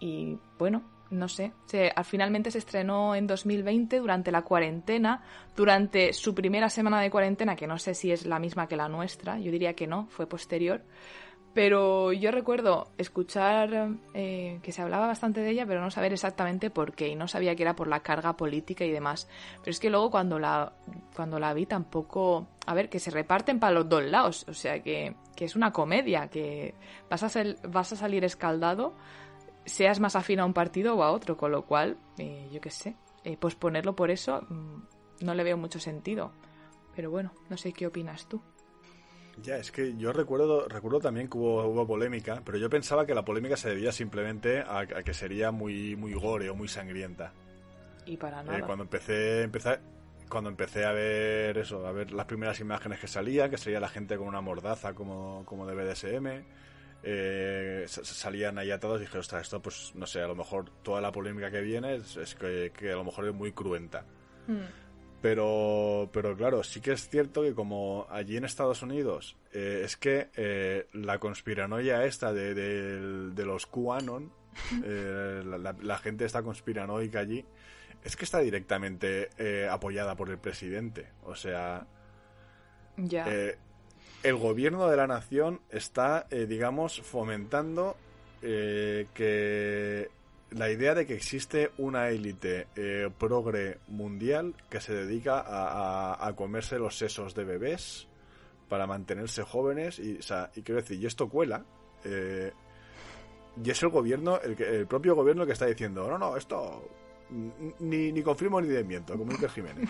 y 0.01 0.39
bueno, 0.59 0.83
no 1.11 1.29
sé, 1.29 1.53
se, 1.67 1.93
finalmente 2.05 2.51
se 2.51 2.59
estrenó 2.59 3.15
en 3.15 3.27
2020 3.27 3.99
durante 3.99 4.31
la 4.31 4.43
cuarentena, 4.43 5.23
durante 5.57 6.13
su 6.13 6.35
primera 6.35 6.71
semana 6.71 7.01
de 7.01 7.11
cuarentena, 7.11 7.57
que 7.57 7.67
no 7.67 7.79
sé 7.79 7.95
si 7.95 8.13
es 8.13 8.27
la 8.27 8.39
misma 8.39 8.69
que 8.69 8.77
la 8.77 8.89
nuestra, 8.89 9.39
yo 9.39 9.51
diría 9.51 9.75
que 9.75 9.87
no, 9.87 10.07
fue 10.11 10.27
posterior. 10.27 10.83
Pero 11.53 12.13
yo 12.13 12.31
recuerdo 12.31 12.93
escuchar 12.97 13.97
eh, 14.15 14.61
que 14.63 14.71
se 14.71 14.83
hablaba 14.83 15.09
bastante 15.09 15.41
de 15.41 15.51
ella, 15.51 15.67
pero 15.67 15.81
no 15.81 15.91
saber 15.91 16.13
exactamente 16.13 16.71
por 16.71 16.93
qué, 16.93 17.09
y 17.09 17.17
no 17.17 17.27
sabía 17.27 17.57
que 17.57 17.65
era 17.65 17.75
por 17.75 17.89
la 17.89 18.01
carga 18.01 18.37
política 18.37 18.85
y 18.85 18.93
demás. 18.93 19.29
Pero 19.59 19.73
es 19.73 19.81
que 19.81 19.91
luego 19.91 20.13
cuando 20.13 20.39
la, 20.39 20.73
cuando 21.15 21.41
la 21.41 21.53
vi 21.53 21.67
tampoco... 21.67 22.47
A 22.67 22.75
ver, 22.75 22.89
que 22.89 23.01
se 23.01 23.11
reparten 23.11 23.59
para 23.59 23.73
los 23.73 23.89
dos 23.89 24.05
lados, 24.05 24.47
o 24.49 24.55
sea 24.55 24.81
que, 24.81 25.17
que 25.35 25.45
es 25.45 25.57
una 25.57 25.73
comedia, 25.73 26.29
que 26.29 26.75
vas 27.09 27.25
a, 27.25 27.43
vas 27.67 27.93
a 27.93 27.97
salir 27.97 28.25
escaldado 28.25 28.95
seas 29.71 30.01
más 30.01 30.17
afín 30.17 30.41
a 30.41 30.45
un 30.45 30.53
partido 30.53 30.95
o 30.95 31.03
a 31.03 31.11
otro, 31.11 31.37
con 31.37 31.53
lo 31.53 31.65
cual, 31.65 31.97
eh, 32.19 32.49
yo 32.53 32.61
qué 32.61 32.71
sé, 32.71 32.97
eh, 33.25 33.37
posponerlo 33.37 33.97
por 33.97 34.11
eso 34.11 34.43
mm, 34.49 35.25
no 35.25 35.35
le 35.35 35.45
veo 35.45 35.57
mucho 35.57 35.81
sentido. 35.81 36.33
Pero 36.95 37.11
bueno, 37.11 37.33
no 37.49 37.57
sé 37.57 37.73
qué 37.73 37.87
opinas 37.87 38.29
tú. 38.29 38.41
Ya, 39.43 39.57
es 39.57 39.73
que 39.73 39.97
yo 39.97 40.13
recuerdo, 40.13 40.69
recuerdo 40.69 41.01
también 41.01 41.29
que 41.29 41.39
hubo, 41.39 41.65
hubo 41.65 41.87
polémica, 41.87 42.43
pero 42.45 42.59
yo 42.59 42.69
pensaba 42.69 43.07
que 43.07 43.15
la 43.15 43.25
polémica 43.25 43.57
se 43.57 43.71
debía 43.71 43.93
simplemente 43.93 44.61
a, 44.61 44.87
que 44.87 45.15
sería 45.15 45.51
muy, 45.51 45.97
muy 45.97 46.13
gore 46.13 46.51
o 46.51 46.55
muy 46.55 46.69
sangrienta. 46.69 47.33
Y 48.05 48.17
para 48.17 48.41
eh, 48.41 48.45
nada. 48.45 48.67
cuando 48.67 48.85
empecé, 48.85 49.43
empecé, 49.43 49.79
cuando 50.29 50.51
empecé 50.51 50.85
a 50.85 50.93
ver 50.93 51.57
eso, 51.57 51.87
a 51.87 51.93
ver 51.93 52.13
las 52.13 52.27
primeras 52.27 52.61
imágenes 52.61 52.99
que 52.99 53.09
salían, 53.09 53.51
que 53.51 53.57
salía 53.57 53.81
la 53.81 53.89
gente 53.89 54.17
con 54.17 54.29
una 54.29 54.41
mordaza 54.41 54.95
como, 54.95 55.43
como 55.47 55.67
de 55.67 55.75
BDSM, 55.75 56.45
eh, 57.03 57.85
salían 57.87 58.59
ahí 58.59 58.71
atados 58.71 58.99
y 58.99 59.05
dije, 59.05 59.19
ostras, 59.19 59.43
esto 59.43 59.61
pues 59.61 59.93
no 59.95 60.07
sé, 60.07 60.21
a 60.21 60.27
lo 60.27 60.35
mejor 60.35 60.71
toda 60.83 61.01
la 61.01 61.13
polémica 61.13 61.51
que 61.51 61.61
viene 61.61 61.95
es, 61.97 62.35
que, 62.35 62.93
a 62.93 62.97
lo 62.97 63.05
mejor 63.05 63.27
es 63.27 63.35
muy 63.35 63.53
cruenta. 63.53 64.05
Hmm. 64.47 64.65
Pero, 65.23 66.09
pero 66.13 66.35
claro, 66.35 66.63
sí 66.63 66.81
que 66.81 66.93
es 66.93 67.09
cierto 67.09 67.43
que 67.43 67.55
como 67.55 68.07
allí 68.09 68.39
en 68.39 68.45
Estados 68.45 68.83
Unidos 68.83 69.37
eh, 69.53 69.83
es 69.85 69.99
que 69.99 70.29
eh, 70.35 70.87
la 70.95 71.19
conspiranoia 71.19 72.07
esta 72.07 72.33
de, 72.33 72.55
de, 72.55 73.45
los 73.45 73.67
QAnon, 73.67 74.33
eh, 74.85 75.43
la, 75.45 75.99
gente 75.99 76.25
está 76.25 76.43
conspiranoica 76.43 77.19
allí, 77.19 77.45
es 78.03 78.17
que 78.17 78.25
está 78.25 78.39
directamente 78.39 79.29
apoyada 79.71 80.17
por 80.17 80.31
el 80.31 80.39
presidente. 80.39 81.09
O 81.25 81.35
sea, 81.35 81.87
ya 82.97 83.27
el 84.23 84.37
gobierno 84.37 84.89
de 84.89 84.97
la 84.97 85.07
nación 85.07 85.61
está, 85.71 86.27
eh, 86.31 86.47
digamos, 86.47 87.01
fomentando 87.01 87.97
eh, 88.43 89.07
que 89.15 90.09
la 90.51 90.71
idea 90.71 90.95
de 90.95 91.07
que 91.07 91.15
existe 91.15 91.71
una 91.79 92.09
élite 92.09 92.67
eh, 92.77 93.09
progre 93.17 93.79
mundial 93.89 94.55
que 94.69 94.81
se 94.81 94.95
dedica 94.95 95.45
a, 95.47 96.33
comerse 96.35 96.79
los 96.79 96.99
sesos 96.99 97.35
de 97.35 97.45
bebés 97.45 98.09
para 98.69 98.87
mantenerse 98.87 99.43
jóvenes 99.43 99.99
y, 99.99 100.19
o 100.19 100.23
sea, 100.23 100.51
y 100.55 100.63
quiero 100.63 100.81
decir, 100.81 101.01
y 101.01 101.07
esto 101.07 101.29
cuela. 101.29 101.65
y 102.05 103.71
es 103.71 103.83
el 103.83 103.89
gobierno, 103.91 104.41
el, 104.41 104.61
el 104.61 104.87
propio 104.87 105.15
gobierno 105.15 105.47
que 105.47 105.53
está 105.53 105.67
diciendo, 105.67 106.09
no, 106.09 106.19
no, 106.19 106.37
esto 106.37 106.89
ni, 107.79 108.13
ni 108.13 108.23
confirmo 108.23 108.61
ni 108.61 108.69
desmiento, 108.69 109.17
como 109.17 109.33
dice 109.33 109.49
Jiménez. 109.49 109.89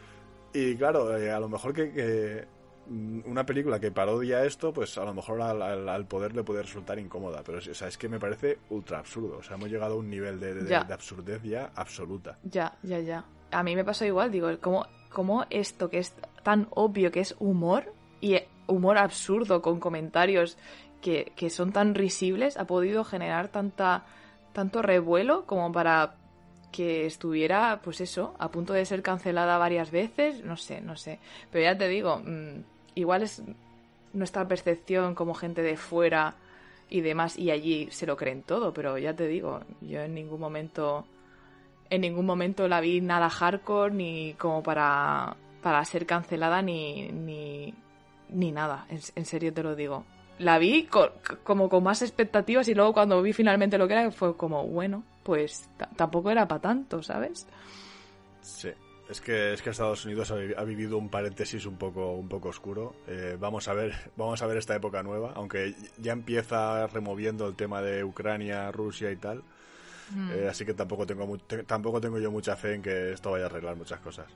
y 0.52 0.76
claro, 0.76 1.08
a 1.08 1.40
lo 1.40 1.48
mejor 1.48 1.72
que 1.72 2.46
una 2.88 3.44
película 3.44 3.80
que 3.80 3.90
parodia 3.90 4.44
esto, 4.44 4.72
pues 4.72 4.96
a 4.98 5.04
lo 5.04 5.14
mejor 5.14 5.40
al, 5.42 6.06
poder 6.06 6.34
le 6.34 6.42
puede 6.42 6.62
resultar 6.62 6.98
incómoda. 6.98 7.42
Pero 7.44 7.58
o 7.58 7.60
sea, 7.60 7.88
es 7.88 7.98
que 7.98 8.08
me 8.08 8.18
parece 8.18 8.58
ultra 8.70 8.98
absurdo. 8.98 9.38
O 9.38 9.42
sea, 9.42 9.56
hemos 9.56 9.70
llegado 9.70 9.94
a 9.94 9.98
un 9.98 10.08
nivel 10.08 10.40
de, 10.40 10.74
absurdez 10.74 11.42
ya 11.42 11.70
absoluta. 11.74 12.38
Ya, 12.44 12.76
ya, 12.82 13.00
ya. 13.00 13.24
A 13.50 13.62
mí 13.62 13.76
me 13.76 13.84
pasó 13.84 14.04
igual, 14.04 14.30
digo, 14.30 14.48
como, 14.60 14.86
como 15.10 15.46
esto 15.50 15.88
que 15.88 15.98
es 15.98 16.14
tan 16.42 16.68
obvio 16.70 17.10
que 17.10 17.20
es 17.20 17.34
humor 17.38 17.92
y 18.20 18.36
humor 18.66 18.98
absurdo 18.98 19.62
con 19.62 19.78
comentarios 19.78 20.58
que, 21.00 21.32
que 21.36 21.50
son 21.50 21.72
tan 21.72 21.94
risibles 21.94 22.56
ha 22.56 22.66
podido 22.66 23.04
generar 23.04 23.48
tanta 23.48 24.04
tanto 24.56 24.80
revuelo 24.80 25.44
como 25.44 25.70
para 25.70 26.14
que 26.72 27.06
estuviera, 27.06 27.80
pues 27.82 28.00
eso, 28.00 28.34
a 28.38 28.50
punto 28.50 28.72
de 28.72 28.86
ser 28.86 29.02
cancelada 29.02 29.58
varias 29.58 29.90
veces, 29.90 30.44
no 30.44 30.56
sé, 30.56 30.80
no 30.80 30.96
sé. 30.96 31.18
Pero 31.50 31.64
ya 31.64 31.76
te 31.76 31.88
digo, 31.88 32.18
mm, 32.24 32.64
igual 32.96 33.22
es 33.22 33.42
nuestra 34.12 34.48
percepción 34.48 35.14
como 35.14 35.34
gente 35.34 35.62
de 35.62 35.76
fuera 35.76 36.34
y 36.88 37.00
demás, 37.02 37.38
y 37.38 37.50
allí 37.50 37.88
se 37.90 38.06
lo 38.06 38.16
creen 38.16 38.42
todo, 38.42 38.72
pero 38.72 38.98
ya 38.98 39.14
te 39.14 39.28
digo, 39.28 39.60
yo 39.80 40.00
en 40.00 40.14
ningún 40.14 40.40
momento, 40.40 41.04
en 41.90 42.00
ningún 42.00 42.26
momento 42.26 42.66
la 42.66 42.80
vi 42.80 43.00
nada 43.00 43.28
hardcore 43.28 43.94
ni 43.94 44.34
como 44.34 44.62
para, 44.62 45.36
para 45.62 45.84
ser 45.84 46.06
cancelada 46.06 46.62
ni, 46.62 47.08
ni, 47.08 47.74
ni 48.30 48.52
nada, 48.52 48.86
en, 48.88 49.00
en 49.14 49.24
serio 49.24 49.52
te 49.52 49.62
lo 49.62 49.76
digo. 49.76 50.04
La 50.38 50.58
vi 50.58 50.88
como 51.44 51.68
con 51.68 51.82
más 51.82 52.02
expectativas 52.02 52.68
y 52.68 52.74
luego 52.74 52.92
cuando 52.92 53.22
vi 53.22 53.32
finalmente 53.32 53.78
lo 53.78 53.88
que 53.88 53.94
era 53.94 54.10
fue 54.10 54.36
como, 54.36 54.64
bueno, 54.66 55.02
pues 55.22 55.68
tampoco 55.96 56.30
era 56.30 56.46
para 56.46 56.60
tanto, 56.60 57.02
¿sabes? 57.02 57.46
Sí. 58.42 58.70
Es 59.08 59.20
que, 59.20 59.52
es 59.52 59.62
que 59.62 59.70
Estados 59.70 60.04
Unidos 60.04 60.32
ha, 60.32 60.64
vivido 60.64 60.98
un 60.98 61.08
paréntesis 61.08 61.64
un 61.66 61.76
poco, 61.76 62.14
un 62.14 62.28
poco 62.28 62.48
oscuro. 62.48 62.96
Eh, 63.06 63.36
vamos 63.38 63.68
a 63.68 63.74
ver, 63.74 63.94
vamos 64.16 64.42
a 64.42 64.46
ver 64.46 64.56
esta 64.56 64.74
época 64.74 65.02
nueva, 65.02 65.32
aunque 65.36 65.74
ya 65.98 66.12
empieza 66.12 66.86
removiendo 66.88 67.46
el 67.46 67.54
tema 67.54 67.80
de 67.82 68.02
Ucrania, 68.02 68.70
Rusia 68.72 69.10
y 69.12 69.16
tal. 69.16 69.42
Mm. 70.10 70.30
Eh, 70.32 70.48
así 70.48 70.64
que 70.64 70.74
tampoco 70.74 71.06
tengo 71.06 71.38
tampoco 71.66 72.00
tengo 72.00 72.18
yo 72.18 72.30
mucha 72.30 72.56
fe 72.56 72.74
en 72.74 72.82
que 72.82 73.12
esto 73.12 73.32
vaya 73.32 73.44
a 73.44 73.46
arreglar 73.48 73.76
muchas 73.76 74.00
cosas. 74.00 74.26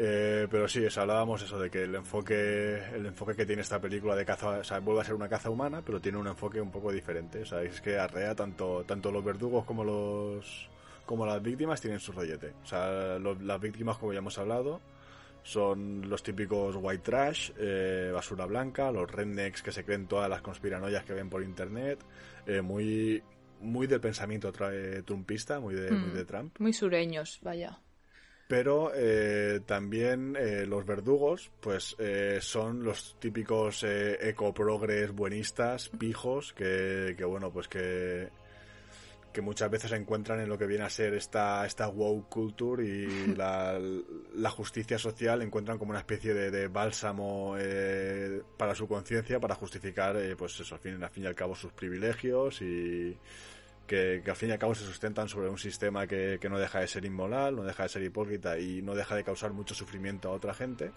Eh, 0.00 0.46
pero 0.48 0.68
sí, 0.68 0.86
hablábamos 0.96 1.42
eso 1.42 1.58
de 1.58 1.70
que 1.70 1.82
el 1.82 1.94
enfoque, 1.96 2.80
el 2.94 3.06
enfoque 3.06 3.34
que 3.34 3.44
tiene 3.44 3.62
esta 3.62 3.80
película 3.80 4.14
de 4.14 4.24
caza, 4.24 4.50
o 4.50 4.64
sea, 4.64 4.78
vuelve 4.78 5.00
a 5.00 5.04
ser 5.04 5.14
una 5.14 5.28
caza 5.28 5.50
humana, 5.50 5.82
pero 5.84 6.00
tiene 6.00 6.18
un 6.18 6.28
enfoque 6.28 6.60
un 6.60 6.70
poco 6.70 6.92
diferente. 6.92 7.42
O 7.42 7.46
sea, 7.46 7.62
es 7.62 7.80
que 7.80 7.98
arrea 7.98 8.34
tanto, 8.36 8.84
tanto 8.86 9.10
los 9.10 9.24
verdugos 9.24 9.64
como 9.64 9.82
los, 9.82 10.68
como 11.08 11.24
las 11.24 11.42
víctimas 11.42 11.80
tienen 11.80 12.00
su 12.00 12.12
rollete. 12.12 12.52
O 12.62 12.66
sea, 12.66 13.18
las 13.18 13.60
víctimas, 13.62 13.96
como 13.96 14.12
ya 14.12 14.18
hemos 14.18 14.36
hablado, 14.36 14.82
son 15.42 16.06
los 16.06 16.22
típicos 16.22 16.76
white 16.78 17.02
trash, 17.02 17.50
eh, 17.56 18.10
basura 18.12 18.44
blanca, 18.44 18.92
los 18.92 19.10
rednecks 19.10 19.62
que 19.62 19.72
se 19.72 19.84
creen 19.84 20.06
todas 20.06 20.28
las 20.28 20.42
conspiranoias 20.42 21.06
que 21.06 21.14
ven 21.14 21.30
por 21.30 21.42
internet, 21.42 21.98
eh, 22.46 22.60
muy, 22.60 23.22
muy 23.62 23.86
del 23.86 24.02
pensamiento 24.02 24.52
trumpista, 24.52 25.60
muy 25.60 25.74
de, 25.74 25.90
muy 25.92 26.10
de 26.10 26.24
mm. 26.24 26.26
Trump. 26.26 26.60
Muy 26.60 26.74
sureños, 26.74 27.38
vaya 27.40 27.80
pero 28.48 28.92
eh, 28.94 29.60
también 29.66 30.34
eh, 30.34 30.64
los 30.66 30.86
verdugos 30.86 31.52
pues 31.60 31.94
eh, 31.98 32.38
son 32.40 32.82
los 32.82 33.16
típicos 33.20 33.84
ecoprogres 33.84 35.12
buenistas 35.12 35.90
pijos 35.90 36.54
que, 36.54 37.14
que, 37.16 37.24
bueno 37.26 37.52
pues 37.52 37.68
que 37.68 38.30
que 39.32 39.40
muchas 39.40 39.70
veces 39.70 39.90
se 39.90 39.96
encuentran 39.96 40.40
en 40.40 40.48
lo 40.48 40.58
que 40.58 40.66
viene 40.66 40.84
a 40.84 40.90
ser 40.90 41.14
esta 41.14 41.66
esta 41.66 41.88
woke 41.88 42.28
culture 42.28 42.84
y 42.84 43.26
la, 43.36 43.78
la 44.34 44.50
justicia 44.50 44.98
social 44.98 45.42
encuentran 45.42 45.78
como 45.78 45.90
una 45.90 46.00
especie 46.00 46.34
de, 46.34 46.50
de 46.50 46.68
bálsamo 46.68 47.56
para 48.56 48.74
su 48.74 48.88
conciencia 48.88 49.40
para 49.40 49.54
justificar 49.54 50.16
pues 50.36 50.58
eso 50.60 50.74
al 50.74 50.80
fin, 50.80 51.02
al 51.02 51.10
fin 51.10 51.24
y 51.24 51.26
al 51.26 51.34
cabo 51.34 51.54
sus 51.54 51.72
privilegios 51.72 52.62
y 52.62 53.16
que, 53.88 54.22
al 54.24 54.36
fin 54.36 54.50
y 54.50 54.52
al 54.52 54.58
cabo 54.58 54.74
se 54.74 54.84
sustentan 54.84 55.28
sobre 55.28 55.48
un 55.48 55.58
sistema 55.58 56.06
que, 56.06 56.38
no 56.48 56.58
deja 56.58 56.80
de 56.80 56.86
ser 56.86 57.04
inmoral, 57.04 57.56
no 57.56 57.64
deja 57.64 57.84
de 57.84 57.88
ser 57.88 58.02
hipócrita 58.04 58.58
y 58.58 58.82
no 58.82 58.94
deja 58.94 59.16
de 59.16 59.24
causar 59.24 59.52
mucho 59.52 59.74
sufrimiento 59.74 60.28
a 60.28 60.32
otra 60.32 60.54
gente, 60.54 60.92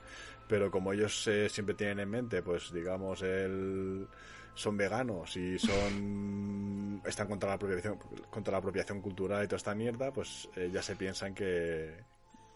pero 0.48 0.70
como 0.70 0.94
ellos 0.94 1.26
eh, 1.28 1.50
siempre 1.50 1.74
tienen 1.74 2.02
en 2.02 2.10
mente, 2.10 2.44
pues 2.44 2.72
digamos, 2.72 3.24
el, 3.24 4.08
son 4.54 4.78
veganos 4.78 5.36
y 5.38 5.58
son 5.58 7.02
están 7.06 7.28
contra 7.28 7.50
la 7.50 7.56
apropiación 7.56 7.98
contra 8.30 8.52
la 8.52 8.58
apropiación 8.58 9.02
cultural 9.02 9.44
y 9.44 9.48
toda 9.48 9.58
esta 9.58 9.76
mierda, 9.76 10.12
pues 10.12 10.50
eh, 10.56 10.70
ya 10.72 10.82
se 10.82 10.96
piensan 10.96 11.34
que 11.34 12.04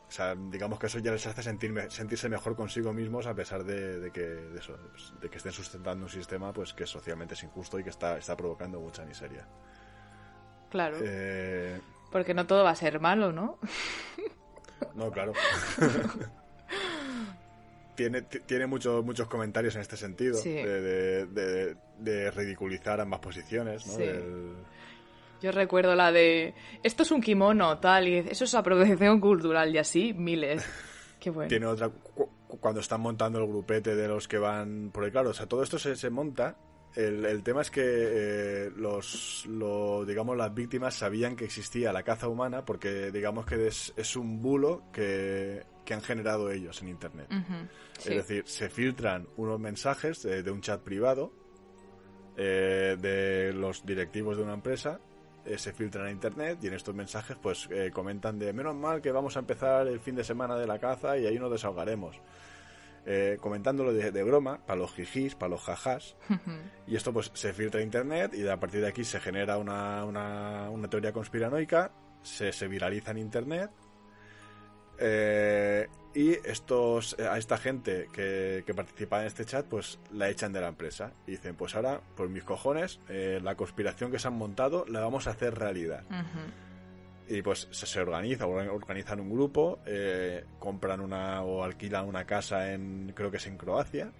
o 0.07 0.11
sea, 0.11 0.35
digamos 0.35 0.79
que 0.79 0.85
eso 0.85 0.99
ya 0.99 1.11
les 1.11 1.25
hace 1.25 1.41
sentirme, 1.41 1.89
sentirse 1.89 2.29
mejor 2.29 2.55
consigo 2.55 2.93
mismos 2.93 3.25
a 3.25 3.33
pesar 3.33 3.63
de, 3.63 4.11
que 4.11 4.21
de, 4.21 4.59
eso, 4.59 4.77
de 5.19 5.29
que 5.29 5.37
estén 5.37 5.51
sustentando 5.51 6.05
un 6.05 6.11
sistema 6.11 6.53
pues 6.53 6.73
que 6.73 6.85
socialmente 6.85 7.33
es 7.33 7.43
injusto 7.43 7.79
y 7.79 7.83
que 7.83 7.89
está, 7.89 8.17
está 8.17 8.37
provocando 8.37 8.79
mucha 8.79 9.03
miseria. 9.03 9.47
Claro. 10.69 10.97
Eh, 11.01 11.81
Porque 12.11 12.33
no 12.33 12.45
todo 12.45 12.63
va 12.63 12.69
a 12.71 12.75
ser 12.75 12.99
malo, 12.99 13.31
¿no? 13.31 13.57
No, 14.93 15.11
claro. 15.11 15.33
tiene 17.95 18.21
tiene 18.21 18.67
muchos 18.67 19.03
muchos 19.03 19.27
comentarios 19.27 19.75
en 19.75 19.81
este 19.81 19.97
sentido 19.97 20.41
de, 20.41 21.75
ridiculizar 22.31 23.01
ambas 23.01 23.19
posiciones, 23.19 23.85
¿no? 23.87 23.97
Yo 25.41 25.51
recuerdo 25.51 25.95
la 25.95 26.11
de 26.11 26.53
esto 26.81 27.03
es 27.03 27.11
un 27.11 27.21
kimono, 27.21 27.77
tal, 27.79 28.07
y 28.07 28.17
eso 28.17 28.45
es 28.45 28.55
apropiación 28.55 29.19
cultural, 29.19 29.73
y 29.73 29.77
así, 29.77 30.13
miles. 30.13 30.65
Qué 31.19 31.29
bueno. 31.29 31.49
Tiene 31.49 31.65
otra 31.65 31.91
cuando 32.59 32.79
están 32.79 33.01
montando 33.01 33.39
el 33.39 33.47
grupete 33.47 33.95
de 33.95 34.07
los 34.07 34.27
que 34.27 34.37
van. 34.37 34.91
Porque 34.93 35.11
claro, 35.11 35.31
o 35.31 35.33
sea, 35.33 35.45
todo 35.45 35.61
esto 35.61 35.77
se, 35.77 35.95
se 35.95 36.09
monta 36.09 36.55
el, 36.95 37.43
tema 37.43 37.61
es 37.61 37.71
que 37.71 37.81
eh, 37.83 38.71
los, 38.75 39.45
digamos, 40.07 40.37
las 40.37 40.53
víctimas 40.53 40.95
sabían 40.95 41.35
que 41.35 41.45
existía 41.45 41.91
la 41.91 42.03
caza 42.03 42.29
humana 42.29 42.63
porque, 42.63 43.11
digamos, 43.11 43.45
que 43.45 43.67
es, 43.67 44.15
un 44.15 44.41
bulo 44.41 44.83
que, 44.93 45.63
han 45.93 46.01
generado 46.01 46.51
ellos 46.51 46.81
en 46.81 46.89
Internet. 46.89 47.27
Es 47.99 48.05
decir, 48.05 48.43
se 48.47 48.69
filtran 48.69 49.27
unos 49.37 49.59
mensajes 49.59 50.23
de, 50.23 50.49
un 50.51 50.61
chat 50.61 50.81
privado 50.81 51.31
eh, 52.37 52.97
de 52.99 53.53
los 53.53 53.85
directivos 53.85 54.37
de 54.37 54.43
una 54.43 54.53
empresa 54.53 54.99
eh, 55.45 55.57
se 55.57 55.71
filtran 55.71 56.07
a 56.07 56.11
internet 56.11 56.57
y 56.63 56.67
en 56.67 56.73
estos 56.73 56.93
mensajes 56.93 57.37
pues 57.39 57.69
comentan 57.93 58.39
de 58.39 58.51
menos 58.51 58.75
mal 58.75 58.99
que 58.99 59.11
vamos 59.11 59.37
a 59.37 59.39
empezar 59.39 59.87
el 59.87 59.99
fin 59.99 60.15
de 60.15 60.23
semana 60.23 60.57
de 60.57 60.65
la 60.67 60.79
caza 60.79 61.17
y 61.17 61.27
ahí 61.27 61.37
nos 61.37 61.51
desahogaremos 61.51 62.19
eh, 63.07 63.37
comentándolo 63.39 63.93
de, 63.93 64.23
broma, 64.23 64.65
para 64.65 64.79
los 64.79 64.91
jijis, 64.93 65.35
para 65.35 65.51
los 65.51 65.61
jajás. 65.61 66.15
y 66.87 66.95
esto 66.95 67.13
pues 67.13 67.29
se 67.35 67.53
filtra 67.53 67.79
a 67.79 67.83
internet 67.83 68.33
y 68.33 68.47
a 68.47 68.59
partir 68.59 68.81
de 68.81 68.87
aquí 68.87 69.03
se 69.03 69.19
genera 69.19 69.59
una, 69.59 70.03
una, 70.05 70.89
teoría 70.89 71.13
conspiranoica, 71.13 71.91
se, 72.23 72.51
se, 72.51 72.67
viraliza 72.67 73.11
en 73.11 73.19
internet. 73.19 73.69
Eh, 74.99 75.87
y 76.15 76.31
estos 76.47 77.19
a 77.19 77.37
esta 77.37 77.57
gente 77.57 78.07
que, 78.13 78.63
que, 78.65 78.73
participa 78.73 79.19
en 79.19 79.27
este 79.27 79.43
chat 79.43 79.65
pues 79.65 79.99
la 80.13 80.29
echan 80.29 80.53
de 80.53 80.61
la 80.61 80.69
empresa. 80.69 81.11
Y 81.27 81.31
dicen 81.31 81.55
pues 81.55 81.75
ahora 81.75 81.99
por 82.15 82.29
mis 82.29 82.43
cojones 82.43 82.99
eh, 83.09 83.39
la 83.43 83.55
conspiración 83.55 84.11
que 84.11 84.19
se 84.19 84.29
han 84.29 84.37
montado 84.37 84.85
la 84.87 85.01
vamos 85.01 85.27
a 85.27 85.31
hacer 85.31 85.55
realidad. 85.55 86.03
Y 87.27 87.41
pues 87.41 87.67
se, 87.71 87.85
se 87.85 87.99
organiza, 87.99 88.47
organizan 88.47 89.19
un 89.19 89.29
grupo, 89.29 89.79
eh, 89.85 90.45
compran 90.59 91.01
una 91.01 91.41
o 91.41 91.63
alquilan 91.63 92.05
una 92.05 92.25
casa 92.25 92.71
en, 92.71 93.11
creo 93.13 93.29
que 93.29 93.37
es 93.37 93.47
en 93.47 93.57
Croacia, 93.57 94.11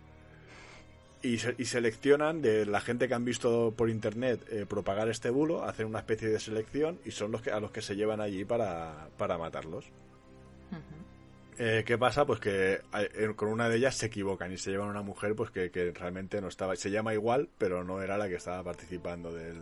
y, 1.22 1.36
y 1.58 1.66
seleccionan 1.66 2.42
de 2.42 2.66
la 2.66 2.82
gente 2.82 3.08
que 3.08 3.14
han 3.14 3.26
visto 3.26 3.74
por 3.76 3.90
internet 3.90 4.46
eh, 4.50 4.66
propagar 4.68 5.08
este 5.10 5.30
bulo, 5.30 5.64
hacen 5.64 5.88
una 5.88 6.00
especie 6.00 6.28
de 6.30 6.40
selección 6.40 7.00
y 7.06 7.12
son 7.12 7.32
los 7.32 7.42
que 7.42 7.52
a 7.52 7.60
los 7.60 7.72
que 7.72 7.82
se 7.82 7.96
llevan 7.96 8.22
allí 8.22 8.44
para, 8.44 9.08
para 9.18 9.38
matarlos. 9.38 9.86
Eh, 11.58 11.84
¿Qué 11.86 11.98
pasa? 11.98 12.26
Pues 12.26 12.40
que 12.40 12.82
con 13.36 13.50
una 13.50 13.70
de 13.70 13.78
ellas 13.78 13.96
se 13.96 14.08
equivocan 14.08 14.52
y 14.52 14.58
se 14.58 14.72
llevan 14.72 14.90
a 14.90 14.92
una 14.92 15.02
mujer 15.02 15.36
pues 15.36 15.52
que, 15.52 15.72
que 15.72 15.92
realmente 15.92 16.42
no 16.42 16.48
estaba, 16.48 16.76
se 16.76 16.92
llama 16.92 17.14
igual, 17.14 17.50
pero 17.58 17.84
no 17.84 18.02
era 18.02 18.18
la 18.18 18.28
que 18.28 18.36
estaba 18.36 18.64
participando 18.64 19.34
del, 19.34 19.62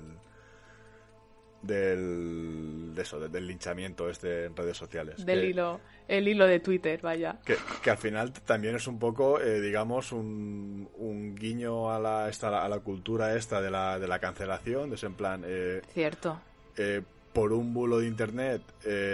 del 1.64 2.94
de 2.94 3.02
eso, 3.02 3.20
del 3.20 3.48
linchamiento 3.48 4.10
este 4.10 4.46
en 4.46 4.56
redes 4.56 4.78
sociales. 4.78 5.26
Del 5.26 5.46
hilo, 5.46 5.80
el 6.08 6.28
hilo 6.28 6.46
de 6.46 6.60
Twitter, 6.60 7.00
vaya. 7.02 7.40
Que, 7.44 7.90
al 7.90 7.98
final 7.98 8.34
también 8.34 8.76
es 8.76 8.86
un 8.88 9.00
poco, 9.00 9.40
eh, 9.40 9.62
digamos, 9.62 10.12
un, 10.12 11.36
guiño 11.36 11.92
a 11.92 12.00
la, 12.00 12.30
esta, 12.30 12.64
a 12.64 12.70
la 12.70 12.80
cultura 12.80 13.36
esta 13.36 13.62
de 13.62 13.72
la, 13.72 13.98
de 13.98 14.08
la 14.08 14.20
cancelación, 14.20 14.90
de 14.90 14.96
ese 14.96 15.08
en 15.08 15.16
plan... 15.16 15.44
Eh, 15.46 15.82
Cierto. 15.94 16.40
Eh, 16.78 17.02
por 17.34 17.52
un 17.52 17.74
bulo 17.74 18.00
de 18.00 18.08
internet, 18.08 18.62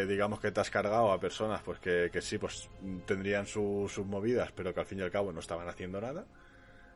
digamos 0.07 0.39
que 0.39 0.51
te 0.51 0.59
has 0.59 0.69
cargado 0.69 1.11
a 1.11 1.19
personas 1.19 1.61
pues 1.63 1.79
que, 1.79 2.09
que 2.11 2.21
sí, 2.21 2.37
pues 2.37 2.69
tendrían 3.05 3.45
sus 3.45 3.97
movidas, 3.99 4.51
pero 4.53 4.73
que 4.73 4.79
al 4.81 4.85
fin 4.85 4.99
y 4.99 5.01
al 5.01 5.11
cabo 5.11 5.31
no 5.31 5.39
estaban 5.39 5.67
haciendo 5.67 6.01
nada. 6.01 6.25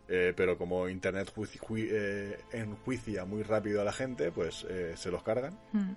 Eh, 0.07 0.34
pero 0.36 0.57
como 0.57 0.89
Internet 0.89 1.32
eh, 1.76 2.39
enjuicia 2.51 3.26
muy 3.26 3.43
rápido 3.43 3.82
a 3.82 3.84
la 3.84 3.93
gente, 3.93 4.32
pues 4.32 4.65
eh, 4.69 4.93
se 4.95 5.11
los 5.11 5.24
cargan. 5.24 5.57
Hmm. 5.71 5.93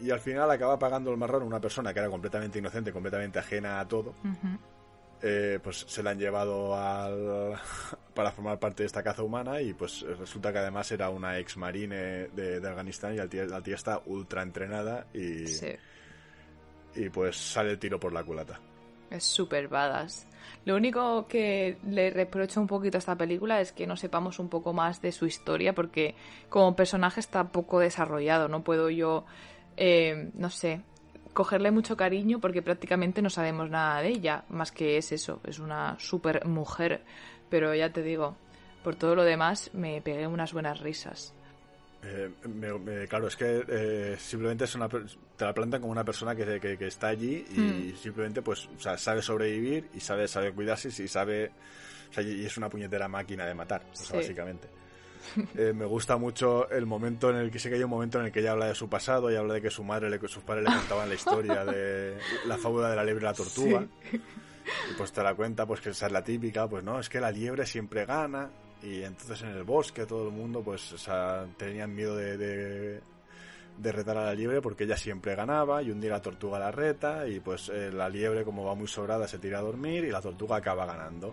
y 0.00 0.10
al 0.10 0.18
final 0.18 0.50
acaba 0.50 0.76
pagando 0.78 1.12
el 1.12 1.16
marrón 1.16 1.44
una 1.44 1.60
persona 1.60 1.94
que 1.94 2.00
era 2.00 2.08
completamente 2.08 2.58
inocente, 2.58 2.92
completamente 2.92 3.38
ajena 3.38 3.78
a 3.78 3.86
todo. 3.86 4.14
Pues 5.20 5.84
se 5.88 6.02
la 6.02 6.10
han 6.10 6.18
llevado 6.18 6.74
al, 6.76 7.54
para 8.14 8.30
formar 8.30 8.58
parte 8.58 8.82
de 8.82 8.86
esta 8.86 9.02
caza 9.02 9.22
humana 9.22 9.60
y 9.60 9.74
pues 9.74 10.02
resulta 10.02 10.52
que 10.52 10.58
además 10.58 10.90
era 10.92 11.10
una 11.10 11.38
ex 11.38 11.56
marine 11.56 12.28
de, 12.28 12.68
Afganistán 12.68 13.14
y 13.14 13.16
la 13.16 13.28
tía, 13.28 13.74
está 13.74 14.00
ultra 14.06 14.42
entrenada 14.42 15.06
y, 15.12 15.44
y 16.94 17.08
pues 17.10 17.36
sale 17.36 17.70
el 17.70 17.78
tiro 17.78 17.98
por 17.98 18.12
la 18.12 18.22
culata. 18.24 18.60
Es 19.10 19.24
súper 19.24 19.68
badass. 19.68 20.26
Lo 20.64 20.76
único 20.76 21.26
que 21.28 21.78
le 21.86 22.10
reprocho 22.10 22.60
un 22.60 22.66
poquito 22.66 22.98
a 22.98 23.00
esta 23.00 23.16
película 23.16 23.60
es 23.60 23.72
que 23.72 23.86
no 23.86 23.96
sepamos 23.96 24.38
un 24.38 24.48
poco 24.48 24.72
más 24.72 25.00
de 25.00 25.12
su 25.12 25.26
historia, 25.26 25.74
porque 25.74 26.14
como 26.48 26.76
personaje 26.76 27.20
está 27.20 27.44
poco 27.44 27.80
desarrollado. 27.80 28.48
No 28.48 28.62
puedo 28.62 28.90
yo, 28.90 29.24
eh, 29.76 30.30
no 30.34 30.50
sé, 30.50 30.82
cogerle 31.38 31.70
mucho 31.70 31.96
cariño 31.96 32.40
porque 32.40 32.62
prácticamente 32.62 33.22
no 33.22 33.30
sabemos 33.30 33.70
nada 33.70 34.02
de 34.02 34.08
ella, 34.08 34.42
más 34.48 34.72
que 34.72 34.96
es 34.96 35.12
eso, 35.12 35.40
es 35.44 35.60
una 35.60 35.94
super 36.00 36.44
mujer. 36.46 37.02
Pero 37.48 37.72
ya 37.76 37.92
te 37.92 38.02
digo, 38.02 38.36
por 38.82 38.96
todo 38.96 39.14
lo 39.14 39.22
demás 39.22 39.70
me 39.72 40.02
pegué 40.02 40.26
unas 40.26 40.52
buenas 40.52 40.80
risas. 40.80 41.32
Eh, 42.02 42.28
me- 42.48 42.72
me- 42.72 43.06
claro, 43.06 43.28
es 43.28 43.36
que 43.36 43.64
eh, 43.68 44.16
simplemente 44.18 44.64
es 44.64 44.74
una, 44.74 44.88
te 44.88 45.44
la 45.44 45.54
plantan 45.54 45.80
como 45.80 45.92
una 45.92 46.04
persona 46.04 46.34
que, 46.34 46.58
que- 46.58 46.76
que 46.76 46.86
está 46.88 47.06
allí 47.06 47.44
y 47.50 47.92
Hmm. 47.92 47.96
simplemente 47.96 48.42
pues 48.42 48.66
o 48.76 48.80
sea, 48.80 48.98
sabe 48.98 49.22
sobrevivir 49.22 49.88
y 49.94 50.00
sabe, 50.00 50.26
sabe 50.26 50.52
cuidarse 50.52 50.88
y 50.88 51.06
sabe 51.06 51.52
o 52.10 52.12
sea, 52.14 52.24
y 52.24 52.44
es 52.44 52.56
una 52.56 52.68
puñetera 52.68 53.06
máquina 53.06 53.46
de 53.46 53.54
matar, 53.54 53.82
o 53.92 53.94
sea, 53.94 54.16
básicamente. 54.16 54.66
Eh, 55.56 55.72
me 55.74 55.84
gusta 55.86 56.16
mucho 56.16 56.68
el 56.70 56.86
momento 56.86 57.30
en 57.30 57.36
el 57.36 57.50
que 57.50 57.58
sí 57.58 57.68
que 57.68 57.76
hay 57.76 57.82
un 57.82 57.90
momento 57.90 58.18
en 58.18 58.26
el 58.26 58.32
que 58.32 58.40
ella 58.40 58.52
habla 58.52 58.66
de 58.66 58.74
su 58.74 58.88
pasado 58.88 59.30
y 59.30 59.36
habla 59.36 59.54
de 59.54 59.62
que 59.62 59.70
su 59.70 59.82
madre, 59.82 60.10
le, 60.10 60.18
sus 60.28 60.42
padres 60.42 60.64
le 60.64 60.74
contaban 60.74 61.08
la 61.08 61.14
historia 61.14 61.64
de 61.64 62.18
la 62.46 62.56
fábula 62.58 62.90
de 62.90 62.96
la 62.96 63.04
liebre 63.04 63.22
y 63.22 63.24
la 63.24 63.34
tortuga. 63.34 63.86
Y 64.90 64.94
pues 64.96 65.12
te 65.12 65.22
la 65.22 65.34
cuenta, 65.34 65.66
pues 65.66 65.80
que 65.80 65.90
esa 65.90 66.06
es 66.06 66.12
la 66.12 66.22
típica, 66.22 66.68
pues 66.68 66.84
no, 66.84 67.00
es 67.00 67.08
que 67.08 67.20
la 67.20 67.30
liebre 67.30 67.66
siempre 67.66 68.04
gana. 68.04 68.50
Y 68.82 69.02
entonces 69.02 69.42
en 69.42 69.50
el 69.50 69.64
bosque 69.64 70.06
todo 70.06 70.28
el 70.28 70.34
mundo, 70.34 70.62
pues, 70.62 70.92
o 70.92 70.98
sea, 70.98 71.46
tenían 71.56 71.94
miedo 71.94 72.14
de, 72.16 72.36
de, 72.36 73.00
de 73.78 73.92
retar 73.92 74.16
a 74.16 74.24
la 74.24 74.34
liebre 74.34 74.60
porque 74.60 74.84
ella 74.84 74.96
siempre 74.96 75.34
ganaba. 75.34 75.82
Y 75.82 75.90
un 75.90 76.00
día 76.00 76.10
la 76.10 76.22
tortuga 76.22 76.58
la 76.58 76.70
reta 76.70 77.26
y 77.26 77.40
pues 77.40 77.68
eh, 77.68 77.90
la 77.92 78.08
liebre, 78.08 78.44
como 78.44 78.64
va 78.64 78.74
muy 78.74 78.88
sobrada, 78.88 79.26
se 79.28 79.38
tira 79.38 79.58
a 79.58 79.62
dormir 79.62 80.04
y 80.04 80.10
la 80.10 80.20
tortuga 80.20 80.56
acaba 80.56 80.86
ganando. 80.86 81.32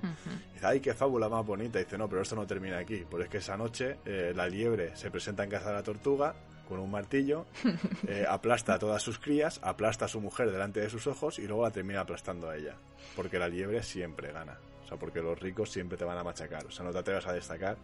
Y 0.51 0.53
dice, 0.53 0.67
ay, 0.67 0.79
qué 0.79 0.93
fábula 0.93 1.29
más 1.29 1.45
bonita. 1.45 1.79
Y 1.79 1.83
dice, 1.83 1.97
no, 1.97 2.07
pero 2.07 2.21
esto 2.21 2.35
no 2.35 2.45
termina 2.45 2.77
aquí. 2.77 3.03
Porque 3.09 3.25
es 3.25 3.29
que 3.29 3.37
esa 3.39 3.57
noche 3.57 3.97
eh, 4.05 4.33
la 4.35 4.47
liebre 4.47 4.95
se 4.95 5.11
presenta 5.11 5.43
en 5.43 5.49
casa 5.49 5.69
de 5.69 5.75
la 5.75 5.83
tortuga 5.83 6.35
con 6.67 6.79
un 6.79 6.89
martillo, 6.89 7.45
eh, 8.07 8.25
aplasta 8.27 8.73
a 8.73 8.79
todas 8.79 9.01
sus 9.01 9.19
crías, 9.19 9.59
aplasta 9.61 10.05
a 10.05 10.07
su 10.07 10.19
mujer 10.19 10.51
delante 10.51 10.79
de 10.79 10.89
sus 10.89 11.05
ojos 11.05 11.37
y 11.37 11.47
luego 11.47 11.63
la 11.63 11.71
termina 11.71 12.01
aplastando 12.01 12.49
a 12.49 12.57
ella. 12.57 12.75
Porque 13.15 13.39
la 13.39 13.47
liebre 13.47 13.83
siempre 13.83 14.31
gana. 14.31 14.57
O 14.83 14.87
sea, 14.87 14.97
porque 14.97 15.21
los 15.21 15.39
ricos 15.39 15.71
siempre 15.71 15.97
te 15.97 16.05
van 16.05 16.17
a 16.17 16.23
machacar. 16.23 16.65
O 16.65 16.71
sea, 16.71 16.85
no 16.85 16.91
te 16.91 16.99
atrevas 16.99 17.25
a 17.27 17.33
destacar, 17.33 17.77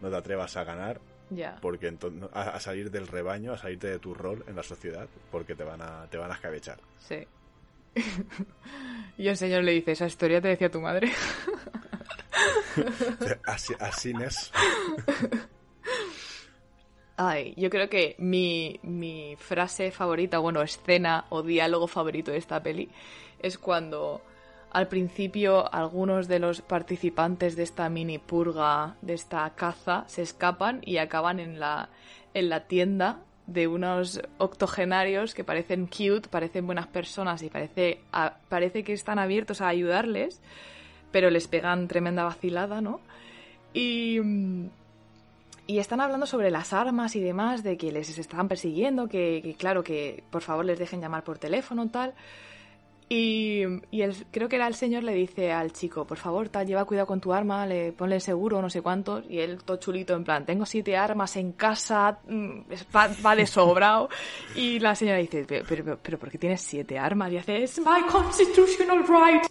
no 0.00 0.10
te 0.10 0.16
atrevas 0.16 0.56
a 0.56 0.64
ganar, 0.64 1.00
Porque 1.60 1.88
entonces 1.88 2.28
a, 2.32 2.50
a 2.50 2.60
salir 2.60 2.90
del 2.90 3.06
rebaño, 3.06 3.52
a 3.52 3.58
salirte 3.58 3.88
de 3.88 3.98
tu 3.98 4.14
rol 4.14 4.44
en 4.46 4.56
la 4.56 4.62
sociedad, 4.62 5.08
porque 5.30 5.54
te 5.54 5.64
van 5.64 5.82
a, 5.82 6.06
te 6.10 6.18
van 6.18 6.30
a 6.30 6.34
escabechar. 6.34 6.78
Sí. 6.98 7.26
y 9.18 9.28
el 9.28 9.36
señor 9.36 9.64
le 9.64 9.72
dice, 9.72 9.92
esa 9.92 10.06
historia 10.06 10.40
te 10.40 10.48
decía 10.48 10.70
tu 10.70 10.80
madre. 10.80 11.12
Así, 13.44 13.74
así 13.78 14.12
es. 14.24 14.52
Ay, 17.16 17.52
yo 17.56 17.68
creo 17.68 17.90
que 17.90 18.14
mi, 18.18 18.80
mi 18.82 19.36
frase 19.36 19.90
favorita, 19.90 20.38
bueno, 20.38 20.62
escena 20.62 21.26
o 21.28 21.42
diálogo 21.42 21.86
favorito 21.86 22.30
de 22.30 22.38
esta 22.38 22.62
peli 22.62 22.88
es 23.40 23.58
cuando 23.58 24.22
al 24.70 24.88
principio 24.88 25.72
algunos 25.72 26.28
de 26.28 26.38
los 26.38 26.62
participantes 26.62 27.56
de 27.56 27.64
esta 27.64 27.88
mini 27.88 28.18
purga, 28.18 28.96
de 29.02 29.14
esta 29.14 29.50
caza, 29.50 30.04
se 30.06 30.22
escapan 30.22 30.80
y 30.82 30.98
acaban 30.98 31.40
en 31.40 31.58
la, 31.58 31.88
en 32.34 32.48
la 32.48 32.66
tienda 32.66 33.20
de 33.46 33.66
unos 33.66 34.20
octogenarios 34.38 35.34
que 35.34 35.42
parecen 35.42 35.86
cute, 35.86 36.28
parecen 36.28 36.66
buenas 36.66 36.86
personas 36.86 37.42
y 37.42 37.50
parece, 37.50 38.00
parece 38.48 38.84
que 38.84 38.92
están 38.92 39.18
abiertos 39.18 39.60
a 39.60 39.66
ayudarles, 39.66 40.40
pero 41.10 41.30
les 41.30 41.48
pegan 41.48 41.88
tremenda 41.88 42.22
vacilada, 42.22 42.80
¿no? 42.80 43.00
Y, 43.74 44.20
y 45.66 45.78
están 45.78 46.00
hablando 46.00 46.26
sobre 46.26 46.52
las 46.52 46.72
armas 46.72 47.16
y 47.16 47.20
demás, 47.20 47.64
de 47.64 47.76
que 47.76 47.90
les 47.90 48.16
están 48.16 48.46
persiguiendo, 48.46 49.08
que, 49.08 49.40
que 49.42 49.54
claro, 49.54 49.82
que 49.82 50.22
por 50.30 50.42
favor 50.42 50.64
les 50.64 50.78
dejen 50.78 51.00
llamar 51.00 51.24
por 51.24 51.38
teléfono 51.38 51.88
tal. 51.90 52.14
Y, 53.12 53.64
y 53.90 54.02
el, 54.02 54.14
creo 54.30 54.48
que 54.48 54.54
era 54.54 54.68
el 54.68 54.76
señor 54.76 55.02
le 55.02 55.12
dice 55.14 55.50
al 55.50 55.72
chico, 55.72 56.06
por 56.06 56.16
favor, 56.16 56.48
tal, 56.48 56.64
lleva 56.64 56.84
cuidado 56.84 57.08
con 57.08 57.20
tu 57.20 57.32
arma, 57.32 57.66
le 57.66 57.90
ponle 57.90 58.14
el 58.14 58.20
seguro, 58.20 58.62
no 58.62 58.70
sé 58.70 58.82
cuántos. 58.82 59.24
Y 59.28 59.40
él 59.40 59.58
todo 59.64 59.78
chulito, 59.78 60.14
en 60.14 60.22
plan, 60.22 60.46
tengo 60.46 60.64
siete 60.64 60.96
armas 60.96 61.34
en 61.34 61.50
casa, 61.50 62.20
mm, 62.28 62.60
va, 62.94 63.10
va 63.26 63.34
de 63.34 63.48
sobrado. 63.48 64.08
Y 64.54 64.78
la 64.78 64.94
señora 64.94 65.18
dice, 65.18 65.44
pero, 65.44 65.64
pero, 65.68 65.98
pero 66.00 66.18
¿por 66.20 66.30
qué 66.30 66.38
tienes 66.38 66.60
siete 66.60 67.00
armas? 67.00 67.32
Y 67.32 67.38
hace, 67.38 67.64
es 67.64 67.80
my 67.80 68.02
constitutional 68.08 69.00
right. 69.00 69.42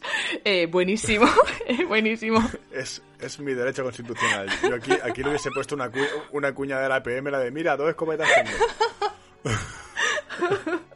Eh, 0.46 0.66
buenísimo, 0.68 1.26
buenísimo. 1.90 2.40
Es, 2.72 3.02
es 3.20 3.40
mi 3.42 3.54
derecho 3.54 3.84
constitucional. 3.84 4.48
Yo 4.64 4.76
aquí, 4.76 4.94
aquí 5.04 5.22
le 5.22 5.32
hubiese 5.32 5.52
puesto 5.52 5.76
una, 5.76 5.92
cu- 5.92 6.00
una 6.32 6.54
cuña 6.56 6.80
de 6.80 6.88
la 6.88 7.04
PM, 7.04 7.30
la 7.30 7.40
de 7.40 7.52
mira, 7.52 7.76
dos 7.76 7.90
escopetas 7.90 8.30
tengo. 9.44 9.54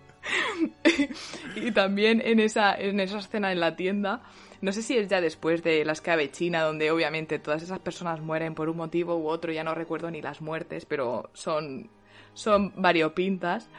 Y 1.56 1.72
también 1.72 2.22
en 2.24 2.40
esa, 2.40 2.74
en 2.76 3.00
esa 3.00 3.20
escena 3.20 3.52
en 3.52 3.60
la 3.60 3.76
tienda, 3.76 4.22
no 4.62 4.72
sé 4.72 4.82
si 4.82 4.98
es 4.98 5.08
ya 5.08 5.22
después 5.22 5.64
de 5.64 5.84
la 5.86 5.94
escabechina, 5.94 6.62
donde 6.62 6.92
obviamente 6.92 7.40
todas 7.40 7.62
esas 7.62 7.80
personas 7.80 8.22
mueren 8.22 8.56
por 8.56 8.70
un 8.70 8.78
motivo 8.78 9.18
u 9.18 9.28
otro, 9.28 9.52
ya 9.52 9.64
no 9.64 9.76
recuerdo 9.76 10.10
ni 10.10 10.22
las 10.22 10.42
muertes, 10.42 10.86
pero 10.86 11.30
son, 11.34 11.90
son 12.34 12.74
variopintas. 12.76 13.70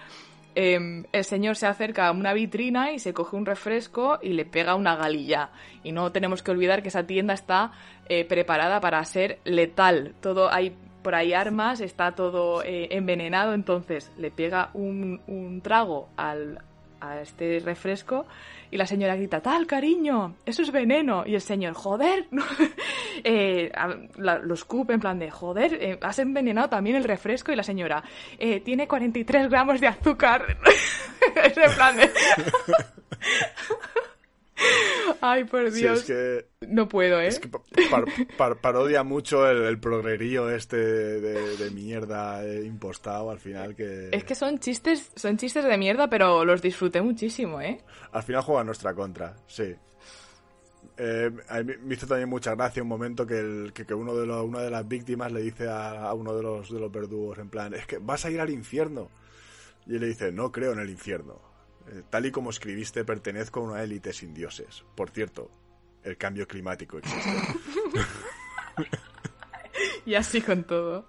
Em, 0.57 1.05
el 1.11 1.25
señor 1.25 1.57
se 1.57 1.67
acerca 1.67 2.07
a 2.07 2.13
una 2.13 2.33
vitrina 2.33 2.93
y 2.93 3.01
se 3.01 3.13
coge 3.13 3.35
un 3.35 3.45
refresco 3.45 4.19
y 4.23 4.35
le 4.35 4.45
pega 4.45 4.77
una 4.77 4.95
galilla. 4.95 5.51
Y 5.83 5.93
no 5.93 6.13
tenemos 6.13 6.43
que 6.43 6.53
olvidar 6.53 6.83
que 6.83 6.89
esa 6.89 7.07
tienda 7.07 7.35
está 7.35 7.73
eh, 8.09 8.25
preparada 8.25 8.81
para 8.81 9.05
ser 9.05 9.41
letal. 9.45 10.15
Todo 10.21 10.53
hay 10.53 10.77
por 11.05 11.15
ahí 11.15 11.33
armas, 11.33 11.81
está 11.81 12.13
todo 12.17 12.65
eh, 12.65 12.89
envenenado, 12.91 13.55
entonces 13.55 14.11
le 14.19 14.33
pega 14.33 14.71
un, 14.75 15.21
un 15.29 15.61
trago 15.61 16.09
al, 16.17 16.61
a 17.01 17.21
este 17.21 17.61
refresco 17.65 18.27
y 18.73 18.77
la 18.77 18.87
señora 18.87 19.15
grita, 19.15 19.41
tal, 19.41 19.69
cariño, 19.69 20.35
eso 20.47 20.63
es 20.63 20.73
veneno. 20.73 21.23
Y 21.25 21.35
el 21.37 21.41
señor, 21.43 21.75
joder, 21.75 22.27
no". 22.33 22.43
Eh, 23.23 23.71
la- 24.17 24.39
lo 24.39 24.55
escupe 24.55 24.95
en 24.95 25.01
plan 25.01 25.19
de, 25.21 25.31
joder, 25.31 25.75
eh, 25.75 25.99
has 26.03 26.19
envenenado 26.19 26.69
también 26.69 26.97
el 26.97 27.05
refresco 27.05 27.53
y 27.53 27.57
la 27.57 27.63
señora, 27.63 28.03
"Eh, 28.39 28.59
tiene 28.61 28.89
43 28.89 29.49
gramos 29.49 29.81
de 29.81 29.87
azúcar. 29.87 30.57
en 31.37 31.73
plan 31.77 31.97
de... 31.97 32.11
Ay, 35.21 35.45
por 35.45 35.71
Sí, 35.71 35.81
Dios. 35.81 35.99
es 36.01 36.05
que, 36.05 36.47
No 36.69 36.89
puedo, 36.89 37.21
¿eh? 37.21 37.29
es 37.29 37.39
que 37.39 37.49
pa- 37.49 37.63
par- 37.91 38.05
par- 38.37 38.61
parodia 38.61 39.03
mucho 39.03 39.49
el, 39.49 39.63
el 39.65 39.79
progrerío 39.79 40.51
este 40.51 40.77
de, 40.77 41.57
de 41.57 41.71
mierda 41.71 42.45
eh, 42.45 42.65
impostado 42.65 43.31
al 43.31 43.39
final 43.39 43.75
que... 43.75 44.11
Es 44.13 44.25
que 44.25 44.35
son 44.35 44.59
chistes, 44.59 45.11
son 45.17 45.37
chistes 45.37 45.65
de 45.65 45.77
mierda, 45.79 46.09
pero 46.09 46.45
los 46.45 46.61
disfruté 46.63 47.01
muchísimo, 47.03 47.61
¿eh? 47.61 47.81
Al 48.13 48.23
final 48.23 48.43
juega 48.43 48.65
nuestra 48.65 48.95
contra, 48.95 49.35
sí. 49.47 49.75
Eh, 50.97 51.31
me 51.83 51.95
hizo 51.95 52.07
también 52.07 52.29
mucha 52.29 52.55
gracia 52.55 52.83
un 52.83 52.89
momento 52.89 53.27
que, 53.27 53.39
el- 53.39 53.73
que, 53.75 53.85
que 53.85 53.95
uno 53.95 54.15
de 54.15 54.27
los, 54.27 54.45
una 54.45 54.61
de 54.61 54.71
las 54.71 54.87
víctimas 54.87 55.33
le 55.33 55.43
dice 55.43 55.67
a, 55.69 56.03
a 56.05 56.15
uno 56.15 56.35
de 56.37 56.43
los, 56.43 56.71
de 56.73 56.79
los 56.79 56.93
verdugos 56.93 57.39
en 57.39 57.49
plan, 57.49 57.75
es 57.75 57.87
que 57.87 57.99
vas 57.99 58.25
a 58.25 58.31
ir 58.31 58.41
al 58.41 58.51
infierno. 58.51 59.11
Y 59.87 59.95
él 59.97 60.01
le 60.03 60.07
dice, 60.09 60.31
no 60.33 60.51
creo 60.53 60.73
en 60.73 60.79
el 60.79 60.91
infierno. 60.91 61.41
Eh, 61.89 62.03
tal 62.11 62.27
y 62.27 62.31
como 62.31 62.51
escribiste, 62.51 63.05
pertenezco 63.05 63.61
a 63.61 63.65
una 63.65 63.83
élite 63.83 64.13
sin 64.13 64.33
dioses. 64.35 64.85
Por 64.95 65.11
cierto, 65.11 65.51
el 66.03 66.17
cambio 66.17 66.47
climático 66.49 66.99
existe. 66.99 67.31
Y 70.07 70.15
así 70.15 70.41
con 70.43 70.65
todo. 70.65 71.09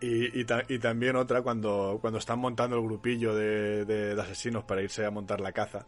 Y, 0.00 0.40
y, 0.40 0.44
ta- 0.44 0.62
y 0.68 0.78
también 0.78 1.16
otra 1.16 1.42
cuando, 1.42 1.98
cuando 2.00 2.18
están 2.18 2.38
montando 2.38 2.76
el 2.76 2.82
grupillo 2.82 3.34
de, 3.34 3.84
de- 3.84 4.14
de 4.14 4.20
asesinos 4.22 4.64
para 4.64 4.82
irse 4.82 5.04
a 5.06 5.10
montar 5.10 5.40
la 5.40 5.52
caza. 5.52 5.86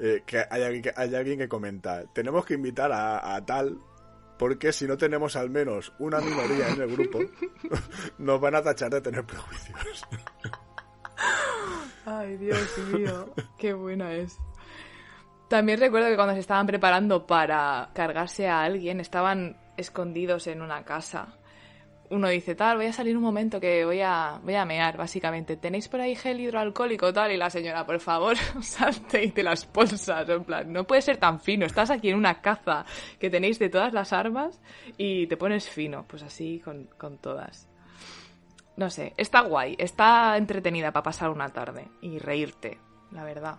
eh, 0.00 0.22
que, 0.26 0.44
hay 0.50 0.62
alguien 0.62 0.82
que 0.82 0.92
hay 0.96 1.14
alguien 1.14 1.38
que 1.38 1.48
comenta, 1.48 2.04
tenemos 2.12 2.44
que 2.44 2.54
invitar 2.54 2.90
a, 2.92 3.34
a 3.36 3.44
tal 3.46 3.78
porque 4.38 4.72
si 4.72 4.86
no 4.86 4.96
tenemos 4.96 5.36
al 5.36 5.50
menos 5.50 5.92
una 5.98 6.20
minoría 6.20 6.68
en 6.68 6.80
el 6.82 6.90
grupo, 6.90 7.18
nos 8.18 8.40
van 8.40 8.56
a 8.56 8.62
tachar 8.62 8.90
de 8.90 9.00
tener 9.00 9.24
prejuicios. 9.24 10.04
Ay, 12.10 12.38
Dios 12.38 12.78
mío, 12.92 13.34
qué 13.58 13.74
buena 13.74 14.12
es. 14.14 14.38
También 15.48 15.78
recuerdo 15.78 16.08
que 16.08 16.16
cuando 16.16 16.34
se 16.34 16.40
estaban 16.40 16.66
preparando 16.66 17.26
para 17.26 17.90
cargarse 17.92 18.48
a 18.48 18.62
alguien, 18.62 19.00
estaban 19.00 19.56
escondidos 19.76 20.46
en 20.46 20.62
una 20.62 20.84
casa. 20.84 21.36
Uno 22.10 22.28
dice, 22.28 22.54
tal, 22.54 22.78
voy 22.78 22.86
a 22.86 22.92
salir 22.94 23.14
un 23.14 23.22
momento 23.22 23.60
que 23.60 23.84
voy 23.84 24.00
a, 24.00 24.40
voy 24.42 24.54
a 24.54 24.64
mear, 24.64 24.96
básicamente. 24.96 25.58
¿Tenéis 25.58 25.88
por 25.88 26.00
ahí 26.00 26.16
gel 26.16 26.40
hidroalcohólico, 26.40 27.12
tal? 27.12 27.30
Y 27.32 27.36
la 27.36 27.50
señora, 27.50 27.84
por 27.84 28.00
favor, 28.00 28.36
salte 28.62 29.24
y 29.24 29.30
te 29.30 29.42
las 29.42 29.70
bolsas. 29.70 30.26
En 30.30 30.44
plan, 30.44 30.72
no 30.72 30.84
puede 30.84 31.02
ser 31.02 31.18
tan 31.18 31.40
fino. 31.40 31.66
Estás 31.66 31.90
aquí 31.90 32.08
en 32.08 32.16
una 32.16 32.40
caza 32.40 32.86
que 33.18 33.28
tenéis 33.28 33.58
de 33.58 33.68
todas 33.68 33.92
las 33.92 34.14
armas 34.14 34.58
y 34.96 35.26
te 35.26 35.36
pones 35.36 35.68
fino. 35.68 36.06
Pues 36.08 36.22
así 36.22 36.60
con, 36.64 36.88
con 36.96 37.18
todas. 37.18 37.68
No 38.78 38.90
sé, 38.90 39.12
está 39.16 39.40
guay, 39.40 39.74
está 39.76 40.36
entretenida 40.36 40.92
para 40.92 41.02
pasar 41.02 41.30
una 41.30 41.48
tarde 41.48 41.88
y 42.00 42.20
reírte, 42.20 42.78
la 43.10 43.24
verdad. 43.24 43.58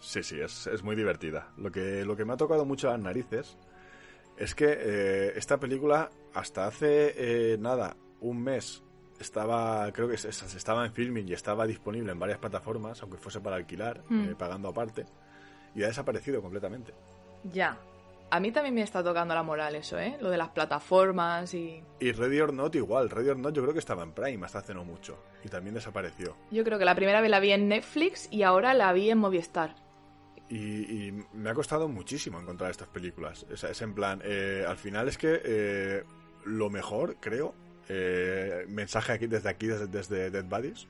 Sí, 0.00 0.22
sí, 0.22 0.40
es, 0.40 0.66
es, 0.66 0.82
muy 0.82 0.96
divertida. 0.96 1.52
Lo 1.58 1.70
que, 1.70 2.06
lo 2.06 2.16
que 2.16 2.24
me 2.24 2.32
ha 2.32 2.38
tocado 2.38 2.64
mucho 2.64 2.88
las 2.88 2.98
narices 2.98 3.58
es 4.38 4.54
que 4.54 4.64
eh, 4.66 5.32
esta 5.36 5.58
película, 5.58 6.08
hasta 6.32 6.66
hace 6.66 7.12
eh, 7.52 7.58
nada, 7.58 7.98
un 8.20 8.42
mes, 8.42 8.82
estaba, 9.20 9.92
creo 9.92 10.08
que 10.08 10.16
se, 10.16 10.30
estaba 10.30 10.86
en 10.86 10.92
filming 10.94 11.28
y 11.28 11.34
estaba 11.34 11.66
disponible 11.66 12.12
en 12.12 12.18
varias 12.18 12.38
plataformas, 12.38 13.02
aunque 13.02 13.18
fuese 13.18 13.42
para 13.42 13.56
alquilar, 13.56 14.04
mm. 14.08 14.36
pagando 14.36 14.70
aparte, 14.70 15.04
y 15.74 15.82
ha 15.82 15.88
desaparecido 15.88 16.40
completamente. 16.40 16.94
Ya, 17.52 17.78
a 18.30 18.40
mí 18.40 18.50
también 18.50 18.74
me 18.74 18.82
está 18.82 19.02
tocando 19.04 19.34
la 19.34 19.42
moral 19.42 19.74
eso, 19.74 19.98
¿eh? 19.98 20.16
Lo 20.20 20.30
de 20.30 20.36
las 20.36 20.48
plataformas 20.48 21.54
y... 21.54 21.82
Y 22.00 22.12
Ready 22.12 22.40
or 22.40 22.52
Not 22.52 22.74
igual. 22.74 23.08
Ready 23.08 23.30
or 23.30 23.38
Not 23.38 23.54
yo 23.54 23.62
creo 23.62 23.72
que 23.72 23.78
estaba 23.78 24.02
en 24.02 24.12
Prime 24.12 24.44
hasta 24.44 24.58
hace 24.58 24.74
no 24.74 24.84
mucho. 24.84 25.18
Y 25.44 25.48
también 25.48 25.74
desapareció. 25.74 26.36
Yo 26.50 26.64
creo 26.64 26.78
que 26.78 26.84
la 26.84 26.94
primera 26.94 27.20
vez 27.20 27.30
la 27.30 27.40
vi 27.40 27.52
en 27.52 27.68
Netflix 27.68 28.28
y 28.30 28.42
ahora 28.42 28.74
la 28.74 28.92
vi 28.92 29.10
en 29.10 29.18
Movistar. 29.18 29.76
Y, 30.48 31.12
me 31.32 31.50
ha 31.50 31.54
costado 31.54 31.88
muchísimo 31.88 32.40
encontrar 32.40 32.70
estas 32.70 32.88
películas. 32.88 33.46
Es, 33.50 33.64
es 33.64 33.82
en 33.82 33.94
plan, 33.94 34.20
eh, 34.24 34.64
al 34.66 34.76
final 34.76 35.08
es 35.08 35.18
que 35.18 35.40
eh, 35.44 36.04
lo 36.44 36.70
mejor, 36.70 37.16
creo, 37.20 37.54
eh, 37.88 38.64
mensaje 38.68 39.12
aquí 39.12 39.26
desde 39.26 39.48
aquí, 39.48 39.66
desde, 39.66 39.86
desde 39.86 40.30
Dead 40.30 40.44
Bodies, 40.44 40.86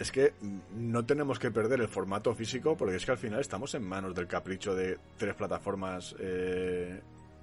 es 0.00 0.10
que 0.10 0.32
no 0.74 1.04
tenemos 1.04 1.38
que 1.38 1.50
perder 1.50 1.80
el 1.80 1.88
formato 1.88 2.34
físico 2.34 2.74
porque 2.76 2.96
es 2.96 3.04
que 3.04 3.12
al 3.12 3.18
final 3.18 3.40
estamos 3.40 3.74
en 3.74 3.84
manos 3.84 4.14
del 4.14 4.26
capricho 4.26 4.74
de 4.74 4.98
tres 5.18 5.34
plataformas 5.34 6.16
eh, 6.18 7.00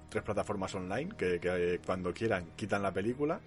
tres 0.08 0.24
plataformas 0.24 0.74
online 0.74 1.14
que, 1.16 1.38
eh, 1.40 1.80
cuando 1.86 2.12
quieran 2.12 2.50
quitan 2.56 2.82
la 2.82 2.92
película 2.92 3.40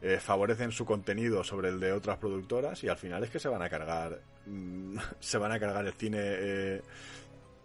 eh, 0.00 0.18
favorecen 0.18 0.72
su 0.72 0.86
contenido 0.86 1.44
sobre 1.44 1.68
el 1.68 1.78
de 1.78 1.92
otras 1.92 2.16
productoras 2.16 2.82
y 2.84 2.88
al 2.88 2.96
final 2.96 3.22
es 3.22 3.30
que 3.30 3.38
se 3.38 3.48
van 3.48 3.60
a 3.60 3.68
cargar 3.68 4.20
mm, 4.46 4.96
se 5.20 5.36
van 5.36 5.52
a 5.52 5.60
cargar 5.60 5.84
el 5.84 5.92
cine 5.92 6.80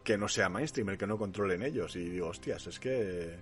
que 0.03 0.17
no 0.17 0.27
sea 0.27 0.49
mainstream 0.49 0.89
el 0.89 0.97
que 0.97 1.07
no 1.07 1.17
controlen 1.17 1.61
ellos. 1.61 1.95
Y 1.95 2.09
digo 2.09 2.27
hostias 2.27 2.65
es 2.67 2.79
que 2.79 3.35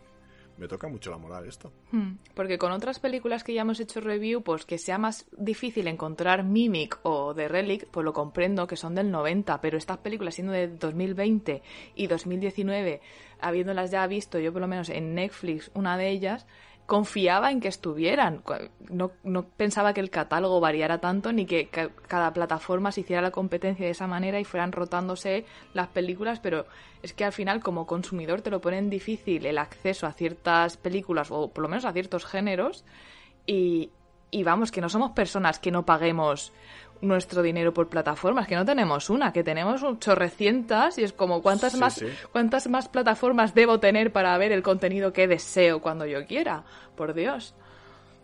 me 0.58 0.68
toca 0.68 0.88
mucho 0.88 1.12
la 1.12 1.18
moral 1.18 1.47
esto. 1.47 1.72
Hmm. 1.91 2.14
Porque 2.34 2.58
con 2.58 2.72
otras 2.72 2.99
películas 2.99 3.43
que 3.43 3.53
ya 3.53 3.62
hemos 3.62 3.80
hecho 3.80 4.01
review, 4.01 4.41
pues 4.41 4.66
que 4.66 4.78
sea 4.78 4.97
más 4.97 5.26
difícil 5.38 5.88
encontrar 5.88 6.43
Mimic 6.43 6.99
o 7.03 7.34
The 7.34 7.47
Relic, 7.47 7.88
pues 7.88 8.03
lo 8.03 8.14
comprendo 8.14 8.68
que 8.68 8.76
son 8.76 8.95
del 8.95 9.12
90, 9.12 9.62
pero 9.62 9.78
estas 9.78 9.97
películas 9.97 10.36
siendo 10.36 10.53
de 10.53 10.68
2020 10.68 11.62
y 11.95 12.08
2019, 12.08 13.01
habiéndolas 13.39 13.91
ya 13.91 14.05
visto 14.08 14.39
yo 14.39 14.51
por 14.51 14.62
lo 14.62 14.68
menos 14.68 14.89
en 14.89 15.16
Netflix, 15.16 15.72
una 15.74 15.97
de 15.97 16.10
ellas, 16.10 16.45
confiaba 16.88 17.51
en 17.51 17.59
que 17.59 17.67
estuvieran. 17.67 18.41
No, 18.89 19.11
no, 19.23 19.43
pensaba 19.45 19.93
que 19.93 19.99
el 19.99 20.09
catálogo 20.09 20.61
variara 20.61 20.99
tanto 20.99 21.33
ni 21.33 21.45
que 21.45 21.69
cada 22.07 22.33
plataforma 22.33 22.91
se 22.91 23.01
hiciera 23.01 23.21
la 23.21 23.29
competencia 23.29 23.85
de 23.85 23.91
esa 23.91 24.07
manera 24.07 24.39
y 24.39 24.45
fueran 24.45 24.71
rotándose 24.71 25.45
las 25.73 25.89
películas, 25.89 26.39
pero 26.39 26.65
es 27.03 27.13
que 27.13 27.25
al 27.25 27.33
final 27.33 27.61
como 27.61 27.85
consumidor 27.85 28.41
te 28.41 28.49
lo 28.49 28.61
ponen 28.61 28.89
difícil 28.89 29.45
el 29.45 29.57
acceso 29.57 30.07
a 30.07 30.13
ciertas 30.13 30.77
películas 30.77 31.29
o 31.29 31.49
por 31.49 31.61
lo 31.61 31.67
menos 31.67 31.83
a 31.83 31.91
ciertos 31.91 32.25
géneros 32.25 32.85
y, 33.45 33.91
y 34.32 34.43
vamos, 34.43 34.71
que 34.71 34.82
no 34.82 34.89
somos 34.89 35.11
personas 35.11 35.59
que 35.59 35.71
no 35.71 35.86
paguemos 35.86 36.51
nuestro 37.01 37.41
dinero 37.41 37.73
por 37.73 37.89
plataformas, 37.89 38.47
que 38.47 38.55
no 38.55 38.65
tenemos 38.65 39.09
una, 39.09 39.32
que 39.32 39.43
tenemos 39.43 39.84
chorrecientas 39.99 40.97
y 40.97 41.03
es 41.03 41.13
como 41.13 41.41
cuántas 41.41 41.75
más 41.75 42.03
cuántas 42.32 42.67
más 42.67 42.89
plataformas 42.89 43.53
debo 43.53 43.80
tener 43.80 44.11
para 44.11 44.38
ver 44.38 44.51
el 44.51 44.63
contenido 44.63 45.13
que 45.13 45.28
deseo 45.28 45.82
cuando 45.82 46.05
yo 46.05 46.25
quiera, 46.25 46.63
por 46.95 47.13
Dios. 47.13 47.53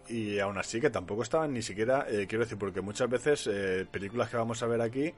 Y 0.10 0.39
aún 0.39 0.58
así 0.58 0.82
que 0.82 0.89
tampoco 0.89 1.24
estaban 1.24 1.54
ni 1.54 1.62
siquiera, 1.62 2.06
eh, 2.10 2.26
quiero 2.28 2.43
decir, 2.43 2.58
porque 2.58 2.82
muchas 2.82 3.10
veces 3.10 3.47
eh, 3.47 3.86
películas 3.89 4.30
que 4.30 4.38
vamos 4.38 4.62
a 4.62 4.68
ver 4.68 4.82
aquí, 4.82 5.14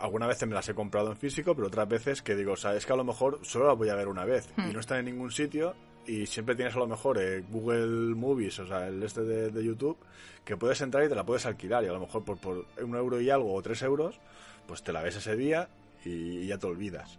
algunas 0.00 0.28
veces 0.28 0.48
me 0.48 0.54
las 0.54 0.68
he 0.68 0.74
comprado 0.74 1.10
en 1.10 1.16
físico, 1.16 1.54
pero 1.54 1.68
otras 1.68 1.88
veces 1.88 2.20
que 2.20 2.34
digo, 2.34 2.52
o 2.52 2.56
sea, 2.56 2.74
es 2.74 2.84
que 2.84 2.92
a 2.92 2.96
lo 2.96 3.04
mejor 3.04 3.40
solo 3.42 3.68
las 3.68 3.78
voy 3.78 3.88
a 3.88 3.94
ver 3.94 4.08
una 4.08 4.24
vez 4.24 4.48
y 4.56 4.60
hmm. 4.60 4.72
no 4.72 4.80
están 4.80 4.98
en 4.98 5.06
ningún 5.06 5.30
sitio 5.30 5.74
y 6.06 6.26
siempre 6.26 6.54
tienes 6.54 6.74
a 6.74 6.78
lo 6.78 6.86
mejor 6.86 7.20
eh, 7.20 7.44
Google 7.50 8.14
Movies, 8.14 8.58
o 8.60 8.66
sea, 8.66 8.88
el 8.88 9.02
este 9.02 9.22
de, 9.22 9.64
YouTube, 9.64 9.98
que 10.44 10.56
puedes 10.56 10.80
entrar 10.80 11.04
y 11.04 11.08
te 11.08 11.14
la 11.14 11.24
puedes 11.24 11.46
alquilar 11.46 11.84
y 11.84 11.88
a 11.88 11.92
lo 11.92 12.00
mejor 12.00 12.24
por, 12.24 12.38
por 12.38 12.66
un 12.82 12.94
euro 12.96 13.20
y 13.20 13.30
algo 13.30 13.54
o 13.54 13.62
tres 13.62 13.82
euros, 13.82 14.20
pues 14.66 14.82
te 14.82 14.92
la 14.92 15.02
ves 15.02 15.16
ese 15.16 15.36
día 15.36 15.68
y, 16.04 16.46
ya 16.46 16.58
te 16.58 16.66
olvidas. 16.66 17.18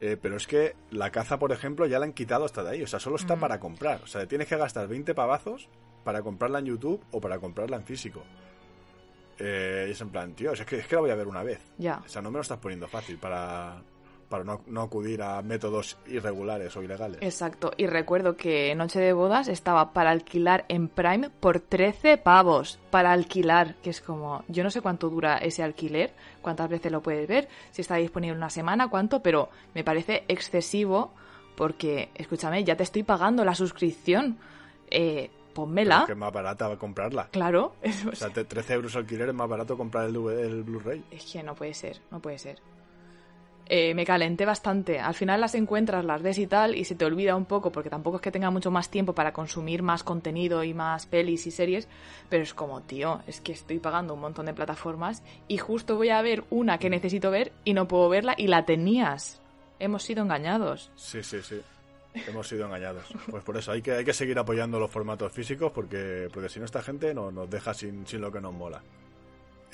Eh, 0.00 0.16
pero 0.20 0.36
es 0.36 0.46
que 0.46 0.74
la 0.90 1.10
caza, 1.10 1.38
por 1.38 1.52
ejemplo, 1.52 1.86
ya 1.86 1.98
la 1.98 2.06
han 2.06 2.12
quitado 2.12 2.44
hasta 2.44 2.62
de 2.62 2.70
ahí, 2.70 2.82
o 2.82 2.86
sea, 2.86 2.98
solo 2.98 3.16
está 3.16 3.36
mm. 3.36 3.40
para 3.40 3.60
comprar, 3.60 4.02
o 4.02 4.06
sea, 4.06 4.26
tienes 4.26 4.48
que 4.48 4.56
gastar 4.56 4.88
20 4.88 5.14
pavazos 5.14 5.68
para 6.04 6.22
comprarla 6.22 6.58
en 6.58 6.66
YouTube 6.66 7.04
o 7.12 7.20
para 7.20 7.38
comprarla 7.38 7.76
en 7.76 7.84
físico. 7.84 8.22
Eh, 9.38 9.86
y 9.88 9.92
es 9.92 10.00
en 10.00 10.10
plan, 10.10 10.34
tío, 10.34 10.52
es 10.52 10.64
que, 10.64 10.78
es 10.78 10.86
que 10.86 10.94
la 10.94 11.00
voy 11.00 11.10
a 11.10 11.14
ver 11.14 11.26
una 11.26 11.42
vez. 11.42 11.60
Ya. 11.78 12.02
O 12.04 12.08
sea, 12.08 12.22
no 12.22 12.30
me 12.30 12.36
lo 12.36 12.42
estás 12.42 12.58
poniendo 12.58 12.86
fácil 12.86 13.18
para, 13.18 13.82
para 14.32 14.44
no, 14.44 14.80
acudir 14.80 15.22
a 15.22 15.42
métodos 15.42 15.98
irregulares 16.06 16.74
o 16.74 16.82
ilegales. 16.82 17.18
Exacto, 17.20 17.72
y 17.76 17.86
recuerdo 17.86 18.34
que 18.34 18.74
Noche 18.74 18.98
de 18.98 19.12
Bodas 19.12 19.46
estaba 19.46 19.92
para 19.92 20.10
alquilar 20.10 20.64
en 20.68 20.88
Prime 20.88 21.28
por 21.28 21.60
13 21.60 22.16
pavos, 22.16 22.80
para 22.88 23.12
alquilar, 23.12 23.74
que 23.82 23.90
es 23.90 24.00
como, 24.00 24.42
yo 24.48 24.64
no 24.64 24.70
sé 24.70 24.80
cuánto 24.80 25.10
dura 25.10 25.36
ese 25.36 25.62
alquiler, 25.62 26.14
cuántas 26.40 26.70
veces 26.70 26.90
lo 26.90 27.02
puedes 27.02 27.28
ver, 27.28 27.46
si 27.72 27.82
está 27.82 27.96
disponible 27.96 28.34
una 28.34 28.48
semana, 28.48 28.88
cuánto, 28.88 29.22
pero 29.22 29.50
me 29.74 29.84
parece 29.84 30.24
excesivo 30.28 31.12
porque, 31.54 32.08
escúchame, 32.14 32.64
ya 32.64 32.74
te 32.74 32.84
estoy 32.84 33.02
pagando 33.02 33.44
la 33.44 33.54
suscripción. 33.54 34.38
Eh, 34.88 35.30
ponmela. 35.52 36.04
que 36.06 36.12
es 36.12 36.18
más 36.18 36.32
barata 36.32 36.74
comprarla. 36.78 37.28
Claro. 37.28 37.74
o 38.10 38.16
sea, 38.16 38.30
13 38.30 38.72
euros 38.72 38.96
alquiler 38.96 39.28
es 39.28 39.34
más 39.34 39.46
barato 39.46 39.76
comprar 39.76 40.06
el, 40.06 40.16
el 40.16 40.62
Blu-ray. 40.62 41.04
Es 41.10 41.30
que 41.30 41.42
no 41.42 41.54
puede 41.54 41.74
ser, 41.74 42.00
no 42.10 42.18
puede 42.18 42.38
ser. 42.38 42.56
Eh, 43.66 43.94
me 43.94 44.04
calenté 44.04 44.44
bastante. 44.44 44.98
Al 44.98 45.14
final 45.14 45.40
las 45.40 45.54
encuentras, 45.54 46.04
las 46.04 46.22
ves 46.22 46.38
y 46.38 46.46
tal, 46.46 46.74
y 46.74 46.84
se 46.84 46.94
te 46.94 47.04
olvida 47.04 47.36
un 47.36 47.44
poco, 47.44 47.70
porque 47.70 47.90
tampoco 47.90 48.16
es 48.16 48.22
que 48.22 48.30
tenga 48.30 48.50
mucho 48.50 48.70
más 48.70 48.90
tiempo 48.90 49.14
para 49.14 49.32
consumir 49.32 49.82
más 49.82 50.02
contenido 50.02 50.64
y 50.64 50.74
más 50.74 51.06
pelis 51.06 51.46
y 51.46 51.50
series, 51.50 51.88
pero 52.28 52.42
es 52.42 52.54
como, 52.54 52.82
tío, 52.82 53.20
es 53.26 53.40
que 53.40 53.52
estoy 53.52 53.78
pagando 53.78 54.14
un 54.14 54.20
montón 54.20 54.46
de 54.46 54.54
plataformas 54.54 55.22
y 55.48 55.58
justo 55.58 55.96
voy 55.96 56.10
a 56.10 56.22
ver 56.22 56.44
una 56.50 56.78
que 56.78 56.90
necesito 56.90 57.30
ver 57.30 57.52
y 57.64 57.74
no 57.74 57.88
puedo 57.88 58.08
verla 58.08 58.34
y 58.36 58.48
la 58.48 58.64
tenías. 58.64 59.40
Hemos 59.78 60.02
sido 60.02 60.22
engañados. 60.22 60.90
Sí, 60.96 61.22
sí, 61.22 61.40
sí. 61.42 61.60
Hemos 62.28 62.46
sido 62.46 62.66
engañados. 62.66 63.06
Pues 63.30 63.42
por 63.42 63.56
eso 63.56 63.72
hay 63.72 63.80
que, 63.80 63.92
hay 63.92 64.04
que 64.04 64.12
seguir 64.12 64.38
apoyando 64.38 64.78
los 64.78 64.90
formatos 64.90 65.32
físicos 65.32 65.72
porque, 65.72 66.28
porque 66.32 66.48
si 66.48 66.58
no 66.58 66.66
esta 66.66 66.82
gente 66.82 67.14
no, 67.14 67.30
nos 67.30 67.48
deja 67.48 67.72
sin, 67.72 68.06
sin 68.06 68.20
lo 68.20 68.30
que 68.30 68.40
nos 68.40 68.52
mola. 68.52 68.82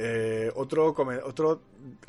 Eh, 0.00 0.52
otro, 0.54 0.94
otro 1.24 1.62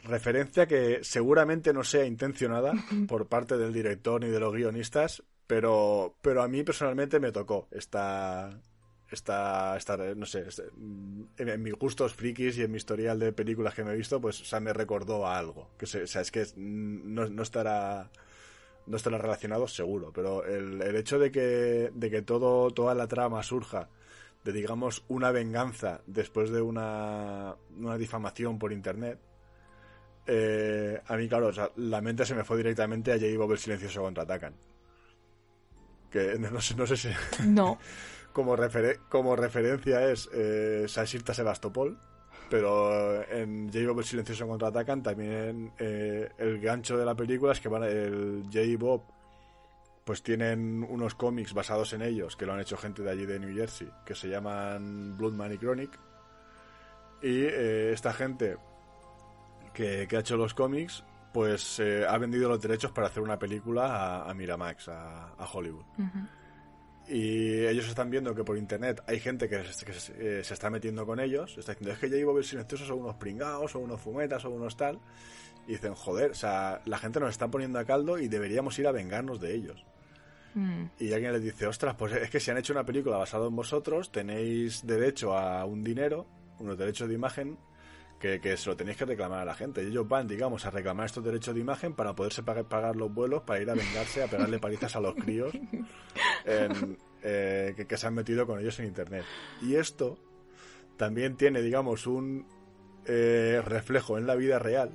referencia 0.03 0.67
que 0.67 0.99
seguramente 1.01 1.73
no 1.73 1.83
sea 1.83 2.05
intencionada 2.05 2.71
por 3.07 3.25
parte 3.25 3.57
del 3.57 3.73
director 3.73 4.21
ni 4.21 4.27
de 4.27 4.39
los 4.39 4.53
guionistas, 4.53 5.23
pero, 5.47 6.13
pero 6.21 6.43
a 6.43 6.47
mí 6.47 6.63
personalmente 6.63 7.19
me 7.19 7.31
tocó 7.31 7.67
esta, 7.71 8.51
esta, 9.09 9.75
esta 9.75 9.97
no 10.15 10.27
sé, 10.27 10.45
en, 11.37 11.63
mis 11.63 11.73
gustos 11.73 12.13
frikis 12.13 12.59
y 12.59 12.61
en 12.61 12.69
mi 12.69 12.77
historial 12.77 13.17
de 13.17 13.33
películas 13.33 13.73
que 13.73 13.83
me 13.83 13.93
he 13.93 13.97
visto, 13.97 14.21
pues, 14.21 14.39
o 14.39 14.45
sea, 14.45 14.59
me 14.59 14.71
recordó 14.71 15.25
a 15.25 15.39
algo. 15.39 15.71
Que 15.75 15.85
o 15.85 16.07
sea, 16.07 16.21
es 16.21 16.29
que 16.29 16.45
no, 16.57 17.27
no 17.27 17.41
estará 17.41 18.11
no 18.85 18.97
estará 18.97 19.17
relacionado 19.17 19.67
seguro, 19.67 20.11
pero 20.13 20.45
el, 20.45 20.81
el 20.81 20.95
hecho 20.95 21.17
de 21.17 21.31
que, 21.31 21.91
de 21.93 22.09
que 22.09 22.21
todo, 22.21 22.71
toda 22.71 22.93
la 22.95 23.07
trama 23.07 23.41
surja 23.43 23.89
de 24.43 24.53
digamos 24.53 25.03
una 25.07 25.31
venganza 25.31 26.01
después 26.05 26.49
de 26.49 26.61
una, 26.61 27.55
una 27.77 27.97
difamación 27.97 28.57
por 28.57 28.71
internet, 28.71 29.19
eh, 30.31 31.01
a 31.07 31.17
mí, 31.17 31.27
claro, 31.27 31.51
la 31.77 32.01
mente 32.01 32.23
se 32.23 32.35
me 32.35 32.43
fue 32.43 32.57
directamente 32.57 33.11
a 33.11 33.15
J. 33.15 33.35
Bob 33.35 33.53
el 33.53 33.57
Silencioso 33.57 34.03
contraatacan. 34.03 34.53
Que 36.11 36.37
no 36.37 36.61
sé, 36.61 36.75
no 36.75 36.85
sé 36.85 36.97
si. 36.97 37.09
No. 37.47 37.79
como, 38.31 38.55
como 39.09 39.35
referencia 39.35 40.07
es 40.07 40.29
eh, 40.31 40.85
Sebastopol. 40.87 41.99
Pero 42.47 43.23
en 43.27 43.71
J. 43.73 43.87
Bob 43.87 43.99
el 43.99 44.05
Silencioso 44.05 44.47
contraatacan 44.47 45.01
también 45.01 45.71
eh, 45.79 46.29
el 46.37 46.59
gancho 46.59 46.95
de 46.95 47.05
la 47.05 47.15
película 47.15 47.53
es 47.53 47.59
que 47.59 47.69
van 47.69 47.83
el 47.83 48.43
J. 48.53 48.59
Bob 48.77 49.03
pues 50.09 50.23
tienen 50.23 50.83
unos 50.89 51.13
cómics 51.13 51.53
basados 51.53 51.93
en 51.93 52.01
ellos, 52.01 52.35
que 52.35 52.47
lo 52.47 52.53
han 52.53 52.59
hecho 52.59 52.75
gente 52.77 53.03
de 53.03 53.11
allí 53.11 53.27
de 53.27 53.39
New 53.39 53.55
Jersey, 53.55 53.91
que 54.03 54.15
se 54.15 54.27
llaman 54.27 55.15
Blood 55.15 55.51
y 55.51 55.57
Chronic. 55.59 55.99
Y 57.21 57.43
eh, 57.43 57.91
esta 57.93 58.11
gente 58.11 58.57
que, 59.71 60.07
ha 60.11 60.19
hecho 60.19 60.35
los 60.35 60.55
cómics, 60.55 61.03
pues 61.31 61.79
eh, 61.79 62.07
ha 62.09 62.17
vendido 62.17 62.49
los 62.49 62.59
derechos 62.59 62.91
para 62.91 63.05
hacer 63.05 63.21
una 63.21 63.37
película 63.37 64.27
a, 64.27 64.33
Miramax, 64.33 64.87
a, 64.89 65.47
Hollywood. 65.53 65.85
Y 67.07 67.67
ellos 67.67 67.87
están 67.87 68.09
viendo 68.09 68.33
que 68.33 68.43
por 68.43 68.57
internet 68.57 69.03
hay 69.05 69.19
gente 69.19 69.47
que, 69.47 69.63
se, 69.63 70.39
está 70.39 70.71
metiendo 70.71 71.05
con 71.05 71.19
ellos, 71.19 71.55
está 71.55 71.73
diciendo, 71.73 71.93
es 71.93 71.99
que 71.99 72.09
ya 72.09 72.17
iba 72.17 72.31
a 72.31 72.35
ver 72.35 72.45
silenciosos 72.45 72.87
son 72.87 73.01
unos 73.01 73.17
pringados, 73.17 73.73
son 73.73 73.83
unos 73.83 74.01
fumetas, 74.01 74.41
son 74.41 74.53
unos 74.53 74.75
tal. 74.75 74.99
Y 75.67 75.73
dicen, 75.73 75.93
joder, 75.93 76.31
o 76.31 76.33
sea, 76.33 76.81
la 76.85 76.97
gente 76.97 77.19
nos 77.19 77.29
está 77.29 77.47
poniendo 77.47 77.77
a 77.77 77.85
caldo 77.85 78.17
y 78.17 78.27
deberíamos 78.27 78.79
ir 78.79 78.87
a 78.87 78.91
vengarnos 78.91 79.39
de 79.39 79.53
ellos. 79.53 79.85
Mm. 80.53 80.85
Y 80.99 81.13
alguien 81.13 81.33
les 81.33 81.43
dice, 81.43 81.67
ostras, 81.67 81.95
pues 81.95 82.13
es 82.13 82.29
que 82.29 82.39
si 82.39 82.51
han 82.51 82.57
hecho 82.57 82.73
una 82.73 82.85
película 82.85 83.17
basada 83.17 83.47
en 83.47 83.55
vosotros, 83.55 84.11
tenéis 84.11 84.85
derecho 84.85 85.37
a 85.37 85.65
un 85.65 85.83
dinero, 85.83 86.25
unos 86.59 86.77
derechos 86.77 87.07
de 87.07 87.15
imagen, 87.15 87.57
que, 88.19 88.41
que 88.41 88.57
se 88.57 88.69
lo 88.69 88.75
tenéis 88.75 88.97
que 88.97 89.05
reclamar 89.05 89.39
a 89.39 89.45
la 89.45 89.53
gente. 89.53 89.83
Y 89.83 89.87
ellos 89.87 90.07
van, 90.07 90.27
digamos, 90.27 90.65
a 90.65 90.71
reclamar 90.71 91.05
estos 91.05 91.23
derechos 91.23 91.55
de 91.55 91.61
imagen 91.61 91.93
para 91.93 92.13
poderse 92.13 92.43
pagar, 92.43 92.65
pagar 92.65 92.95
los 92.95 93.13
vuelos, 93.13 93.43
para 93.43 93.61
ir 93.61 93.69
a 93.69 93.75
vengarse, 93.75 94.23
a 94.23 94.27
pegarle 94.27 94.59
palizas 94.59 94.95
a 94.95 94.99
los 94.99 95.15
críos 95.15 95.53
en, 96.45 96.97
eh, 97.23 97.73
que, 97.75 97.85
que 97.85 97.97
se 97.97 98.07
han 98.07 98.13
metido 98.13 98.45
con 98.45 98.59
ellos 98.59 98.79
en 98.79 98.87
Internet. 98.87 99.23
Y 99.61 99.75
esto 99.75 100.17
también 100.97 101.37
tiene, 101.37 101.61
digamos, 101.61 102.07
un 102.07 102.45
eh, 103.05 103.61
reflejo 103.63 104.17
en 104.17 104.27
la 104.27 104.35
vida 104.35 104.59
real. 104.59 104.91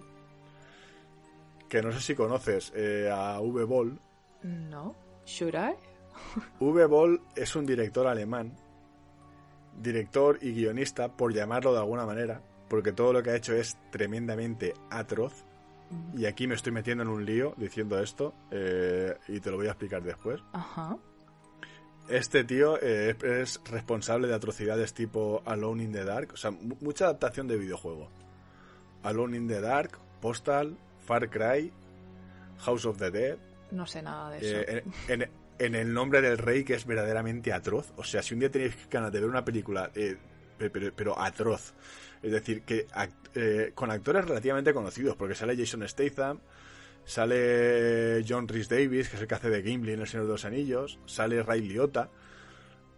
Que 1.68 1.82
no 1.82 1.90
sé 1.92 2.00
si 2.00 2.14
conoces 2.14 2.72
eh, 2.76 3.10
a 3.10 3.40
V. 3.40 3.64
Ball. 3.64 3.98
No. 4.42 4.94
Should 5.26 5.54
I? 5.54 5.74
V. 6.60 6.86
Ball 6.86 7.20
es 7.36 7.54
un 7.56 7.66
director 7.66 8.06
alemán, 8.06 8.56
director 9.80 10.38
y 10.42 10.52
guionista, 10.52 11.08
por 11.08 11.32
llamarlo 11.32 11.72
de 11.72 11.78
alguna 11.78 12.06
manera, 12.06 12.40
porque 12.68 12.92
todo 12.92 13.12
lo 13.12 13.22
que 13.22 13.30
ha 13.30 13.36
hecho 13.36 13.54
es 13.54 13.76
tremendamente 13.90 14.74
atroz. 14.90 15.44
Y 16.16 16.26
aquí 16.26 16.46
me 16.46 16.54
estoy 16.54 16.72
metiendo 16.72 17.02
en 17.04 17.08
un 17.10 17.24
lío 17.24 17.54
diciendo 17.56 18.00
esto, 18.00 18.34
eh, 18.50 19.16
y 19.28 19.38
te 19.40 19.50
lo 19.50 19.56
voy 19.58 19.66
a 19.66 19.70
explicar 19.70 20.02
después. 20.02 20.40
Ajá. 20.52 20.96
Este 22.08 22.44
tío 22.44 22.78
eh, 22.82 23.16
es 23.22 23.60
responsable 23.70 24.28
de 24.28 24.34
atrocidades 24.34 24.92
tipo 24.92 25.42
Alone 25.46 25.84
in 25.84 25.92
the 25.92 26.04
Dark, 26.04 26.30
o 26.34 26.36
sea, 26.36 26.50
mu- 26.50 26.76
mucha 26.80 27.04
adaptación 27.06 27.46
de 27.48 27.56
videojuego. 27.56 28.08
Alone 29.04 29.36
in 29.36 29.48
the 29.48 29.60
Dark, 29.60 29.98
Postal, 30.20 30.76
Far 31.06 31.30
Cry, 31.30 31.72
House 32.58 32.86
of 32.86 32.98
the 32.98 33.10
Dead, 33.10 33.38
No 33.74 33.86
sé 33.86 34.02
nada 34.02 34.30
de 34.30 34.38
eso. 34.38 34.56
eh, 34.72 34.84
en, 35.08 35.22
en- 35.22 35.30
en 35.56 35.74
El 35.76 35.92
nombre 35.94 36.20
del 36.20 36.36
rey, 36.38 36.64
que 36.64 36.74
es 36.74 36.84
verdaderamente 36.84 37.52
atroz. 37.52 37.92
O 37.96 38.02
sea, 38.04 38.22
si 38.22 38.34
un 38.34 38.40
día 38.40 38.50
tenéis 38.50 38.74
ganas 38.90 39.12
de 39.12 39.20
ver 39.20 39.28
una 39.28 39.44
película, 39.44 39.90
eh, 39.94 40.16
pe- 40.58 40.68
pero, 40.70 40.92
pero 40.96 41.20
atroz, 41.20 41.74
es 42.22 42.32
decir, 42.32 42.62
que 42.62 42.86
act- 42.88 43.30
eh, 43.36 43.70
con 43.74 43.90
actores 43.92 44.24
relativamente 44.24 44.72
conocidos, 44.74 45.14
porque 45.16 45.34
sale 45.36 45.56
Jason 45.56 45.86
Statham, 45.88 46.40
sale 47.04 48.24
John 48.28 48.48
Rhys 48.48 48.68
Davis, 48.68 49.08
que 49.08 49.16
es 49.16 49.22
el 49.22 49.28
que 49.28 49.34
hace 49.34 49.50
de 49.50 49.62
Gimli 49.62 49.92
en 49.92 50.00
El 50.00 50.06
Señor 50.06 50.26
de 50.26 50.32
los 50.32 50.44
Anillos, 50.44 50.98
sale 51.06 51.42
Ray 51.42 51.60
Liotta. 51.62 52.10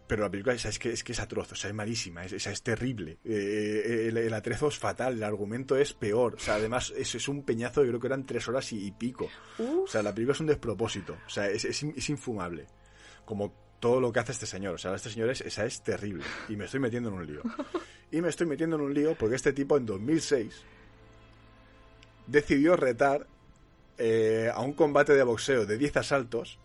Pero 0.06 0.22
la 0.22 0.30
película 0.30 0.54
es 0.54 0.78
que 0.78 0.90
es 0.92 1.02
que 1.02 1.12
es 1.12 1.18
atroz, 1.20 1.50
o 1.50 1.54
sea, 1.56 1.68
es 1.70 1.74
malísima, 1.74 2.24
es, 2.24 2.32
esa 2.32 2.52
es 2.52 2.62
terrible. 2.62 3.18
Eh, 3.24 3.82
eh, 3.84 4.08
el, 4.08 4.16
el 4.18 4.34
atrezo 4.34 4.68
es 4.68 4.78
fatal, 4.78 5.14
el 5.14 5.22
argumento 5.24 5.76
es 5.76 5.92
peor. 5.94 6.34
O 6.36 6.38
sea, 6.38 6.54
además 6.54 6.92
es, 6.96 7.14
es 7.16 7.26
un 7.28 7.42
peñazo, 7.42 7.82
yo 7.82 7.88
creo 7.88 8.00
que 8.00 8.06
eran 8.06 8.24
tres 8.24 8.46
horas 8.48 8.72
y, 8.72 8.86
y 8.86 8.92
pico. 8.92 9.28
O 9.58 9.86
sea, 9.88 10.02
la 10.04 10.14
película 10.14 10.34
es 10.34 10.40
un 10.40 10.46
despropósito. 10.46 11.14
O 11.26 11.30
sea, 11.30 11.48
es, 11.48 11.64
es, 11.64 11.82
in- 11.82 11.94
es 11.96 12.08
infumable. 12.08 12.66
Como 13.24 13.52
todo 13.80 14.00
lo 14.00 14.12
que 14.12 14.20
hace 14.20 14.30
este 14.32 14.46
señor. 14.46 14.74
O 14.76 14.78
sea, 14.78 14.94
este 14.94 15.10
señor 15.10 15.28
es, 15.30 15.40
esa 15.40 15.66
es 15.66 15.82
terrible. 15.82 16.22
Y 16.48 16.54
me 16.56 16.66
estoy 16.66 16.78
metiendo 16.80 17.08
en 17.08 17.14
un 17.16 17.26
lío. 17.26 17.42
Y 18.12 18.20
me 18.22 18.28
estoy 18.28 18.46
metiendo 18.46 18.76
en 18.76 18.82
un 18.82 18.94
lío 18.94 19.16
porque 19.18 19.34
este 19.34 19.52
tipo 19.52 19.76
en 19.76 19.84
2006 19.84 20.62
decidió 22.28 22.76
retar 22.76 23.26
eh, 23.98 24.50
a 24.54 24.60
un 24.60 24.74
combate 24.74 25.14
de 25.14 25.22
boxeo 25.24 25.66
de 25.66 25.76
10 25.76 25.96
asaltos 25.96 26.58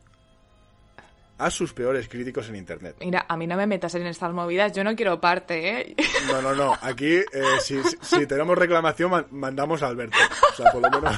a 1.38 1.50
sus 1.50 1.74
peores 1.74 2.08
críticos 2.08 2.48
en 2.50 2.56
internet. 2.56 2.96
Mira, 3.00 3.26
a 3.28 3.36
mí 3.36 3.48
no 3.48 3.58
me 3.58 3.66
metas 3.66 3.96
en 3.96 4.06
estas 4.06 4.32
movidas, 4.32 4.74
yo 4.74 4.84
no 4.84 4.96
quiero 4.96 5.20
parte, 5.20 5.70
¿eh? 5.82 5.96
No, 6.28 6.42
no, 6.42 6.54
no. 6.54 6.78
Aquí, 6.82 7.16
eh, 7.16 7.26
si, 7.62 8.26
tenemos 8.28 8.56
reclamación, 8.58 9.10
man- 9.10 9.26
mandamos 9.32 9.82
a 9.82 9.88
Alberto. 9.88 10.18
O 10.52 10.56
sea, 10.56 10.72
por 10.72 10.82
lo 10.84 10.90
menos. 11.02 11.16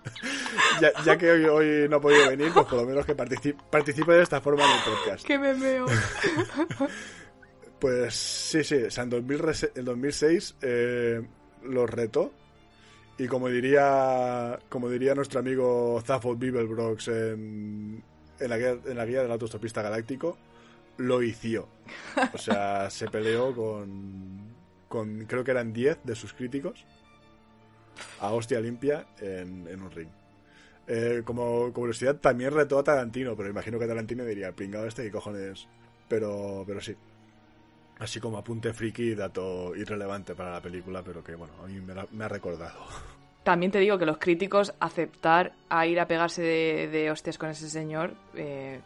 ya, 0.80 0.90
ya 1.04 1.18
que 1.18 1.30
hoy, 1.30 1.44
hoy 1.44 1.88
no 1.90 1.96
ha 1.96 2.00
podido 2.00 2.28
venir, 2.30 2.50
pues 2.54 2.64
por 2.66 2.80
lo 2.80 2.86
menos 2.86 3.04
que 3.04 3.14
participe, 3.14 3.62
participe 3.70 4.12
de 4.12 4.22
esta 4.22 4.40
forma 4.40 4.64
en 4.64 4.70
el 4.70 4.84
podcast. 4.84 5.26
que 5.26 5.38
me 5.38 5.52
veo. 5.52 5.86
Pues 7.78 8.14
sí, 8.14 8.62
sí. 8.64 8.76
O 8.76 8.90
sea, 8.90 9.04
en 9.04 9.10
2000 9.10 9.38
rese- 9.40 9.72
en 9.74 9.84
2006 9.84 10.56
eh, 10.62 11.22
los 11.64 11.88
retó. 11.88 12.32
Y 13.18 13.26
como 13.26 13.48
diría, 13.48 14.58
como 14.70 14.88
diría 14.88 15.14
nuestro 15.14 15.40
amigo 15.40 16.02
Zaphod 16.06 16.38
Bibelbrox 16.38 17.08
en, 17.08 18.02
en, 18.40 18.50
la 18.50 18.58
guía, 18.58 18.76
en 18.84 18.96
la 18.96 19.06
guía 19.06 19.22
del 19.22 19.30
autostopista 19.32 19.82
galáctico, 19.82 20.36
lo 20.98 21.22
hició. 21.22 21.68
O 22.34 22.38
sea, 22.38 22.90
se 22.90 23.08
peleó 23.08 23.54
con, 23.54 24.54
con 24.88 25.24
creo 25.26 25.44
que 25.44 25.50
eran 25.52 25.72
10 25.72 25.98
de 26.04 26.14
sus 26.14 26.32
críticos 26.32 26.84
a 28.20 28.32
hostia 28.32 28.60
limpia 28.60 29.06
en, 29.20 29.66
en 29.68 29.82
un 29.82 29.90
ring. 29.90 30.08
Eh, 30.86 31.22
como 31.24 31.72
curiosidad, 31.72 32.16
también 32.16 32.52
retó 32.52 32.78
a 32.78 32.84
Tarantino, 32.84 33.36
pero 33.36 33.48
imagino 33.48 33.78
que 33.78 33.86
Tarantino 33.86 34.24
diría, 34.24 34.52
pringado 34.52 34.86
este, 34.86 35.04
¿qué 35.04 35.10
cojones? 35.10 35.68
Pero, 36.08 36.64
pero 36.66 36.80
sí. 36.80 36.96
Así 37.98 38.18
como 38.18 38.38
apunte 38.38 38.72
friki 38.72 39.14
dato 39.14 39.76
irrelevante 39.76 40.34
para 40.34 40.52
la 40.52 40.62
película, 40.62 41.02
pero 41.04 41.22
que 41.22 41.34
bueno, 41.34 41.52
a 41.62 41.66
mí 41.66 41.80
me, 41.80 41.94
la- 41.94 42.08
me 42.10 42.24
ha 42.24 42.28
recordado. 42.28 42.80
También 43.42 43.72
te 43.72 43.78
digo 43.78 43.98
que 43.98 44.06
los 44.06 44.18
críticos 44.18 44.74
aceptar 44.80 45.52
a 45.68 45.86
ir 45.86 45.98
a 45.98 46.06
pegarse 46.06 46.42
de, 46.42 46.88
de 46.88 47.10
hostias 47.10 47.38
con 47.38 47.48
ese 47.48 47.70
señor, 47.70 48.14
eh, 48.34 48.80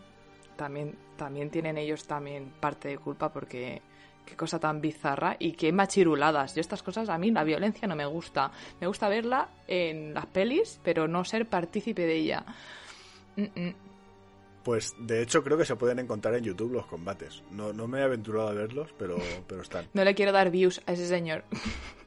también, 0.57 0.95
también 1.17 1.51
tienen 1.51 1.77
ellos 1.77 2.07
también 2.07 2.53
parte 2.61 2.89
de 2.89 2.99
culpa 2.99 3.33
porque 3.33 3.83
qué 4.25 4.37
cosa 4.37 4.59
tan 4.59 4.81
bizarra 4.81 5.37
y 5.39 5.53
qué 5.53 5.73
machiruladas. 5.73 6.55
Yo 6.55 6.61
estas 6.61 6.83
cosas, 6.83 7.09
a 7.09 7.19
mí 7.19 7.31
la 7.31 7.45
violencia 7.45 7.87
no 7.89 7.97
me 7.97 8.07
gusta. 8.07 8.51
Me 8.81 8.87
gusta 8.87 9.09
verla 9.09 9.49
en 9.67 10.15
las 10.15 10.27
pelis, 10.27 10.81
pero 10.83 11.09
no 11.09 11.25
ser 11.25 11.47
partícipe 11.47 12.07
de 12.07 12.15
ella. 12.15 12.45
Mm, 13.37 13.43
mm. 13.43 13.75
Pues 14.63 14.95
de 14.99 15.21
hecho 15.21 15.45
creo 15.45 15.59
que 15.59 15.67
se 15.67 15.77
pueden 15.77 15.99
encontrar 15.99 16.35
en 16.37 16.45
YouTube 16.45 16.73
los 16.73 16.87
combates. 16.87 17.43
No, 17.51 17.73
no 17.73 17.87
me 17.87 18.01
he 18.01 18.03
aventurado 18.03 18.49
a 18.49 18.53
verlos, 18.53 18.95
pero, 18.99 19.19
pero 19.47 19.61
están. 19.61 19.87
No 19.93 20.05
le 20.05 20.15
quiero 20.15 20.33
dar 20.33 20.51
views 20.51 20.81
a 20.87 20.93
ese 20.93 21.07
señor. 21.07 21.45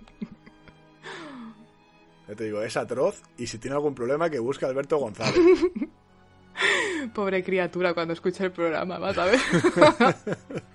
Te 2.36 2.44
digo, 2.44 2.62
es 2.62 2.76
atroz 2.78 3.22
y 3.38 3.48
si 3.48 3.58
tiene 3.58 3.76
algún 3.76 3.96
problema 3.96 4.30
que 4.30 4.40
busque 4.40 4.66
a 4.66 4.70
Alberto 4.70 4.98
González. 4.98 5.36
Pobre 7.14 7.44
criatura 7.44 7.94
cuando 7.94 8.14
escucha 8.14 8.44
el 8.46 8.52
programa, 8.52 8.98
vas 9.00 9.18
a 9.18 9.26
ver. 9.26 9.40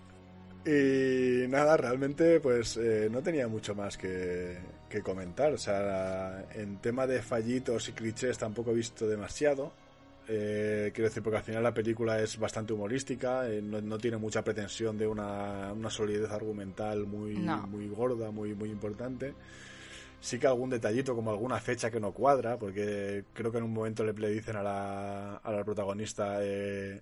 Y 0.65 1.49
nada, 1.49 1.77
realmente 1.77 2.39
pues 2.39 2.77
eh, 2.77 3.09
no 3.11 3.21
tenía 3.21 3.49
mucho 3.49 3.75
más 3.75 3.97
que, 3.99 4.59
que 4.89 5.03
comentar. 5.03 5.53
O 5.53 5.59
sea, 5.59 6.47
en 6.55 6.77
tema 6.77 7.07
de 7.07 7.21
fallitos 7.21 7.89
y 7.89 7.93
clichés 7.93 8.39
tampoco 8.39 8.71
he 8.71 8.75
visto 8.75 9.09
demasiado. 9.09 9.73
Eh, 10.29 10.93
quiero 10.95 11.09
decir, 11.09 11.21
porque 11.21 11.39
al 11.39 11.43
final 11.43 11.65
la 11.65 11.75
película 11.75 12.21
es 12.21 12.39
bastante 12.39 12.73
humorística, 12.73 13.49
eh, 13.51 13.61
no, 13.61 13.81
no 13.81 13.99
tiene 13.99 14.19
mucha 14.19 14.43
pretensión 14.45 14.97
de 14.97 15.09
una, 15.09 15.73
una 15.73 15.91
solidez 15.91 16.31
argumental 16.31 17.07
muy, 17.07 17.35
No. 17.35 17.67
muy 17.67 17.89
gorda, 17.89 18.31
muy, 18.31 18.55
muy 18.55 18.71
importante. 18.71 19.35
Sí 20.23 20.39
que 20.39 20.47
algún 20.47 20.71
detallito, 20.71 21.15
como 21.17 21.31
alguna 21.33 21.59
fecha 21.61 21.91
que 21.91 21.99
no 22.01 22.13
cuadra, 22.13 22.57
porque 22.57 23.25
creo 23.35 23.51
que 23.51 23.59
en 23.59 23.65
un 23.65 23.73
momento 23.73 24.05
le, 24.05 24.13
le 24.13 24.29
dicen 24.31 24.57
a 24.57 24.63
la, 24.63 25.37
a 25.37 25.53
la 25.53 25.65
protagonista, 25.65 26.39
eh, 26.41 27.01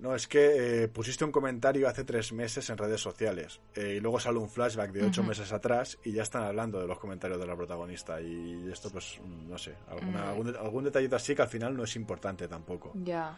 no, 0.00 0.14
es 0.14 0.26
que 0.26 0.84
eh, 0.84 0.88
pusiste 0.88 1.24
un 1.26 1.30
comentario 1.30 1.86
hace 1.86 2.04
tres 2.04 2.32
meses 2.32 2.68
en 2.70 2.78
redes 2.78 3.00
sociales 3.02 3.60
eh, 3.74 3.96
y 3.98 4.00
luego 4.00 4.18
sale 4.18 4.38
un 4.38 4.48
flashback 4.48 4.90
de 4.92 5.04
ocho 5.06 5.22
meses 5.22 5.52
atrás 5.52 5.98
y 6.04 6.12
ya 6.12 6.22
están 6.22 6.42
hablando 6.44 6.80
de 6.80 6.86
los 6.86 6.98
comentarios 6.98 7.38
de 7.38 7.46
la 7.46 7.54
protagonista 7.54 8.18
y 8.20 8.66
esto 8.72 8.88
pues 8.90 9.20
mm, 9.22 9.50
no 9.50 9.58
sé, 9.58 9.74
alguna- 9.90 10.24
Mm. 10.24 10.28
algún, 10.28 10.52
de- 10.52 10.58
algún 10.58 10.84
detallito 10.84 11.14
así 11.16 11.34
que 11.34 11.42
al 11.42 11.48
final 11.48 11.76
no 11.76 11.84
es 11.84 11.94
importante 11.96 12.48
tampoco. 12.48 12.92
ya. 13.04 13.36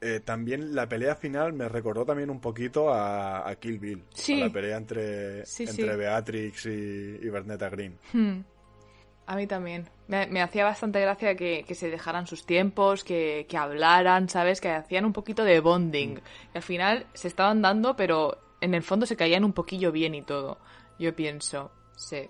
Eh, 0.00 0.20
también 0.20 0.74
la 0.74 0.88
pelea 0.88 1.14
final 1.16 1.52
me 1.54 1.68
recordó 1.68 2.04
también 2.04 2.28
un 2.30 2.40
poquito 2.40 2.92
a, 2.92 3.48
a 3.48 3.54
Kill 3.56 3.78
Bill, 3.78 4.04
Sí. 4.14 4.42
a 4.42 4.46
la 4.46 4.52
pelea 4.52 4.76
entre, 4.76 5.46
Sí, 5.46 5.62
entre 5.64 5.90
sí. 5.92 5.96
Beatrix 5.98 6.66
y, 6.66 6.68
y 7.22 7.28
Bernetta 7.30 7.68
Green. 7.70 7.98
Hmm. 8.12 8.40
A 9.28 9.34
mí 9.34 9.46
también. 9.46 9.88
Me, 10.06 10.26
me 10.28 10.40
hacía 10.42 10.64
bastante 10.64 11.00
gracia 11.00 11.34
que, 11.34 11.64
que 11.66 11.74
se 11.74 11.90
dejaran 11.90 12.26
sus 12.28 12.46
tiempos, 12.46 13.02
que, 13.02 13.46
que 13.48 13.56
hablaran, 13.56 14.28
¿sabes? 14.28 14.60
Que 14.60 14.68
hacían 14.70 15.04
un 15.04 15.12
poquito 15.12 15.42
de 15.44 15.58
bonding. 15.60 16.20
Y 16.54 16.56
al 16.56 16.62
final 16.62 17.06
se 17.14 17.26
estaban 17.28 17.60
dando, 17.62 17.96
pero 17.96 18.38
en 18.60 18.74
el 18.74 18.82
fondo 18.84 19.04
se 19.06 19.16
caían 19.16 19.44
un 19.44 19.52
poquillo 19.52 19.90
bien 19.90 20.14
y 20.14 20.22
todo. 20.22 20.58
Yo 20.98 21.16
pienso, 21.16 21.72
sí. 21.96 22.28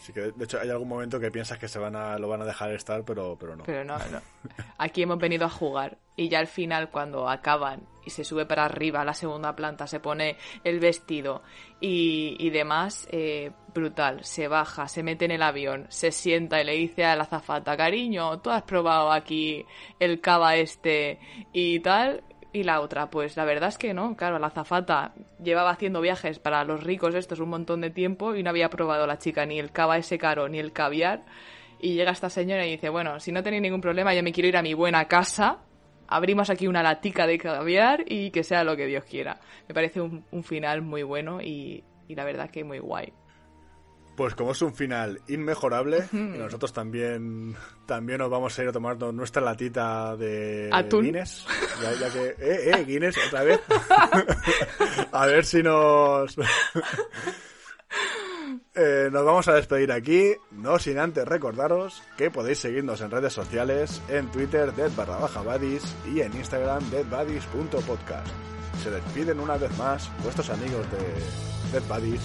Así 0.00 0.12
que 0.12 0.20
de 0.32 0.44
hecho 0.44 0.58
hay 0.60 0.68
algún 0.70 0.88
momento 0.88 1.20
que 1.20 1.30
piensas 1.30 1.58
que 1.58 1.68
se 1.68 1.78
van 1.78 1.94
a, 1.94 2.18
lo 2.18 2.26
van 2.28 2.42
a 2.42 2.44
dejar 2.44 2.72
estar, 2.72 3.04
pero, 3.04 3.36
pero 3.38 3.54
no. 3.54 3.62
Pero 3.64 3.84
no, 3.84 3.96
no. 3.98 4.20
Aquí 4.78 5.02
hemos 5.02 5.18
venido 5.18 5.46
a 5.46 5.50
jugar. 5.50 5.96
Y 6.16 6.28
ya 6.28 6.38
al 6.38 6.46
final, 6.46 6.90
cuando 6.90 7.28
acaban 7.28 7.82
y 8.04 8.10
se 8.10 8.24
sube 8.24 8.46
para 8.46 8.64
arriba 8.64 9.00
a 9.00 9.04
la 9.04 9.14
segunda 9.14 9.56
planta, 9.56 9.86
se 9.86 9.98
pone 9.98 10.36
el 10.62 10.78
vestido 10.78 11.42
y, 11.80 12.36
y 12.38 12.50
demás, 12.50 13.08
eh, 13.10 13.50
brutal. 13.74 14.24
Se 14.24 14.46
baja, 14.46 14.86
se 14.88 15.02
mete 15.02 15.24
en 15.24 15.32
el 15.32 15.42
avión, 15.42 15.86
se 15.88 16.12
sienta 16.12 16.60
y 16.60 16.64
le 16.64 16.72
dice 16.72 17.04
a 17.04 17.16
la 17.16 17.24
azafata, 17.24 17.76
cariño, 17.76 18.40
tú 18.40 18.50
has 18.50 18.62
probado 18.62 19.10
aquí 19.10 19.66
el 19.98 20.20
cava 20.20 20.56
este 20.56 21.18
y 21.52 21.80
tal. 21.80 22.22
Y 22.52 22.62
la 22.62 22.80
otra, 22.80 23.10
pues 23.10 23.36
la 23.36 23.44
verdad 23.44 23.70
es 23.70 23.78
que 23.78 23.92
no, 23.94 24.14
claro, 24.16 24.38
la 24.38 24.46
azafata 24.46 25.12
llevaba 25.42 25.70
haciendo 25.70 26.00
viajes 26.00 26.38
para 26.38 26.62
los 26.62 26.84
ricos 26.84 27.12
estos 27.16 27.40
un 27.40 27.48
montón 27.48 27.80
de 27.80 27.90
tiempo 27.90 28.36
y 28.36 28.44
no 28.44 28.50
había 28.50 28.70
probado 28.70 29.08
la 29.08 29.18
chica 29.18 29.44
ni 29.44 29.58
el 29.58 29.72
cava 29.72 29.98
ese 29.98 30.18
caro 30.18 30.48
ni 30.48 30.60
el 30.60 30.72
caviar. 30.72 31.24
Y 31.80 31.94
llega 31.94 32.12
esta 32.12 32.30
señora 32.30 32.64
y 32.64 32.70
dice, 32.70 32.90
bueno, 32.90 33.18
si 33.18 33.32
no 33.32 33.42
tenéis 33.42 33.62
ningún 33.62 33.80
problema, 33.80 34.14
yo 34.14 34.22
me 34.22 34.32
quiero 34.32 34.48
ir 34.48 34.56
a 34.56 34.62
mi 34.62 34.72
buena 34.72 35.06
casa. 35.08 35.63
Abrimos 36.08 36.50
aquí 36.50 36.66
una 36.66 36.82
latica 36.82 37.26
de 37.26 37.38
caviar 37.38 38.04
y 38.06 38.30
que 38.30 38.44
sea 38.44 38.64
lo 38.64 38.76
que 38.76 38.86
Dios 38.86 39.04
quiera. 39.04 39.40
Me 39.68 39.74
parece 39.74 40.00
un, 40.00 40.24
un 40.30 40.44
final 40.44 40.82
muy 40.82 41.02
bueno 41.02 41.40
y, 41.40 41.84
y 42.08 42.14
la 42.14 42.24
verdad 42.24 42.50
que 42.50 42.64
muy 42.64 42.78
guay. 42.78 43.12
Pues 44.16 44.36
como 44.36 44.52
es 44.52 44.62
un 44.62 44.74
final 44.74 45.20
inmejorable, 45.26 46.04
y 46.12 46.16
nosotros 46.38 46.72
también 46.72 47.56
también 47.86 48.18
nos 48.18 48.30
vamos 48.30 48.56
a 48.56 48.62
ir 48.62 48.68
a 48.68 48.72
tomar 48.72 48.96
nuestra 49.12 49.42
latita 49.42 50.16
de 50.16 50.70
Atún. 50.72 51.06
Guinness. 51.06 51.46
Ya, 51.82 51.92
ya 51.94 52.12
que, 52.12 52.28
eh, 52.38 52.70
eh, 52.70 52.84
Guinness, 52.84 53.16
otra 53.26 53.42
vez. 53.42 53.60
a 55.12 55.26
ver 55.26 55.44
si 55.44 55.62
nos... 55.62 56.36
Eh, 58.74 59.08
nos 59.12 59.24
vamos 59.24 59.48
a 59.48 59.54
despedir 59.54 59.92
aquí, 59.92 60.32
no 60.50 60.78
sin 60.78 60.98
antes 60.98 61.26
recordaros 61.26 62.02
que 62.16 62.30
podéis 62.30 62.58
seguirnos 62.58 63.00
en 63.00 63.10
redes 63.10 63.32
sociales, 63.32 64.00
en 64.08 64.30
Twitter, 64.30 64.72
dead 64.74 64.90
barra 64.96 65.16
baja 65.18 65.40
buddies, 65.42 65.94
y 66.12 66.20
en 66.20 66.34
Instagram, 66.36 66.82
deadbuddies.podcast. 66.90 68.26
Se 68.82 68.90
despiden 68.90 69.40
una 69.40 69.56
vez 69.56 69.76
más 69.78 70.10
vuestros 70.22 70.50
amigos 70.50 70.84
de 70.90 71.78
Dead 71.78 71.82
Buddies, 71.88 72.20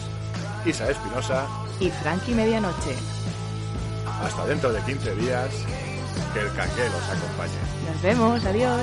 Isa 0.66 0.90
Espinosa, 0.90 1.48
Y 1.80 1.90
Frankie 1.90 2.34
Medianoche. 2.34 2.96
hasta 4.24 4.46
dentro 4.46 4.74
de 4.74 4.82
15 4.82 5.16
días, 5.16 5.50
que 6.34 6.40
el 6.42 6.48
canguelo 6.54 6.98
os 6.98 7.10
acompañe. 7.10 7.54
Nos 7.92 8.02
vemos, 8.02 8.46
adiós. 8.46 8.82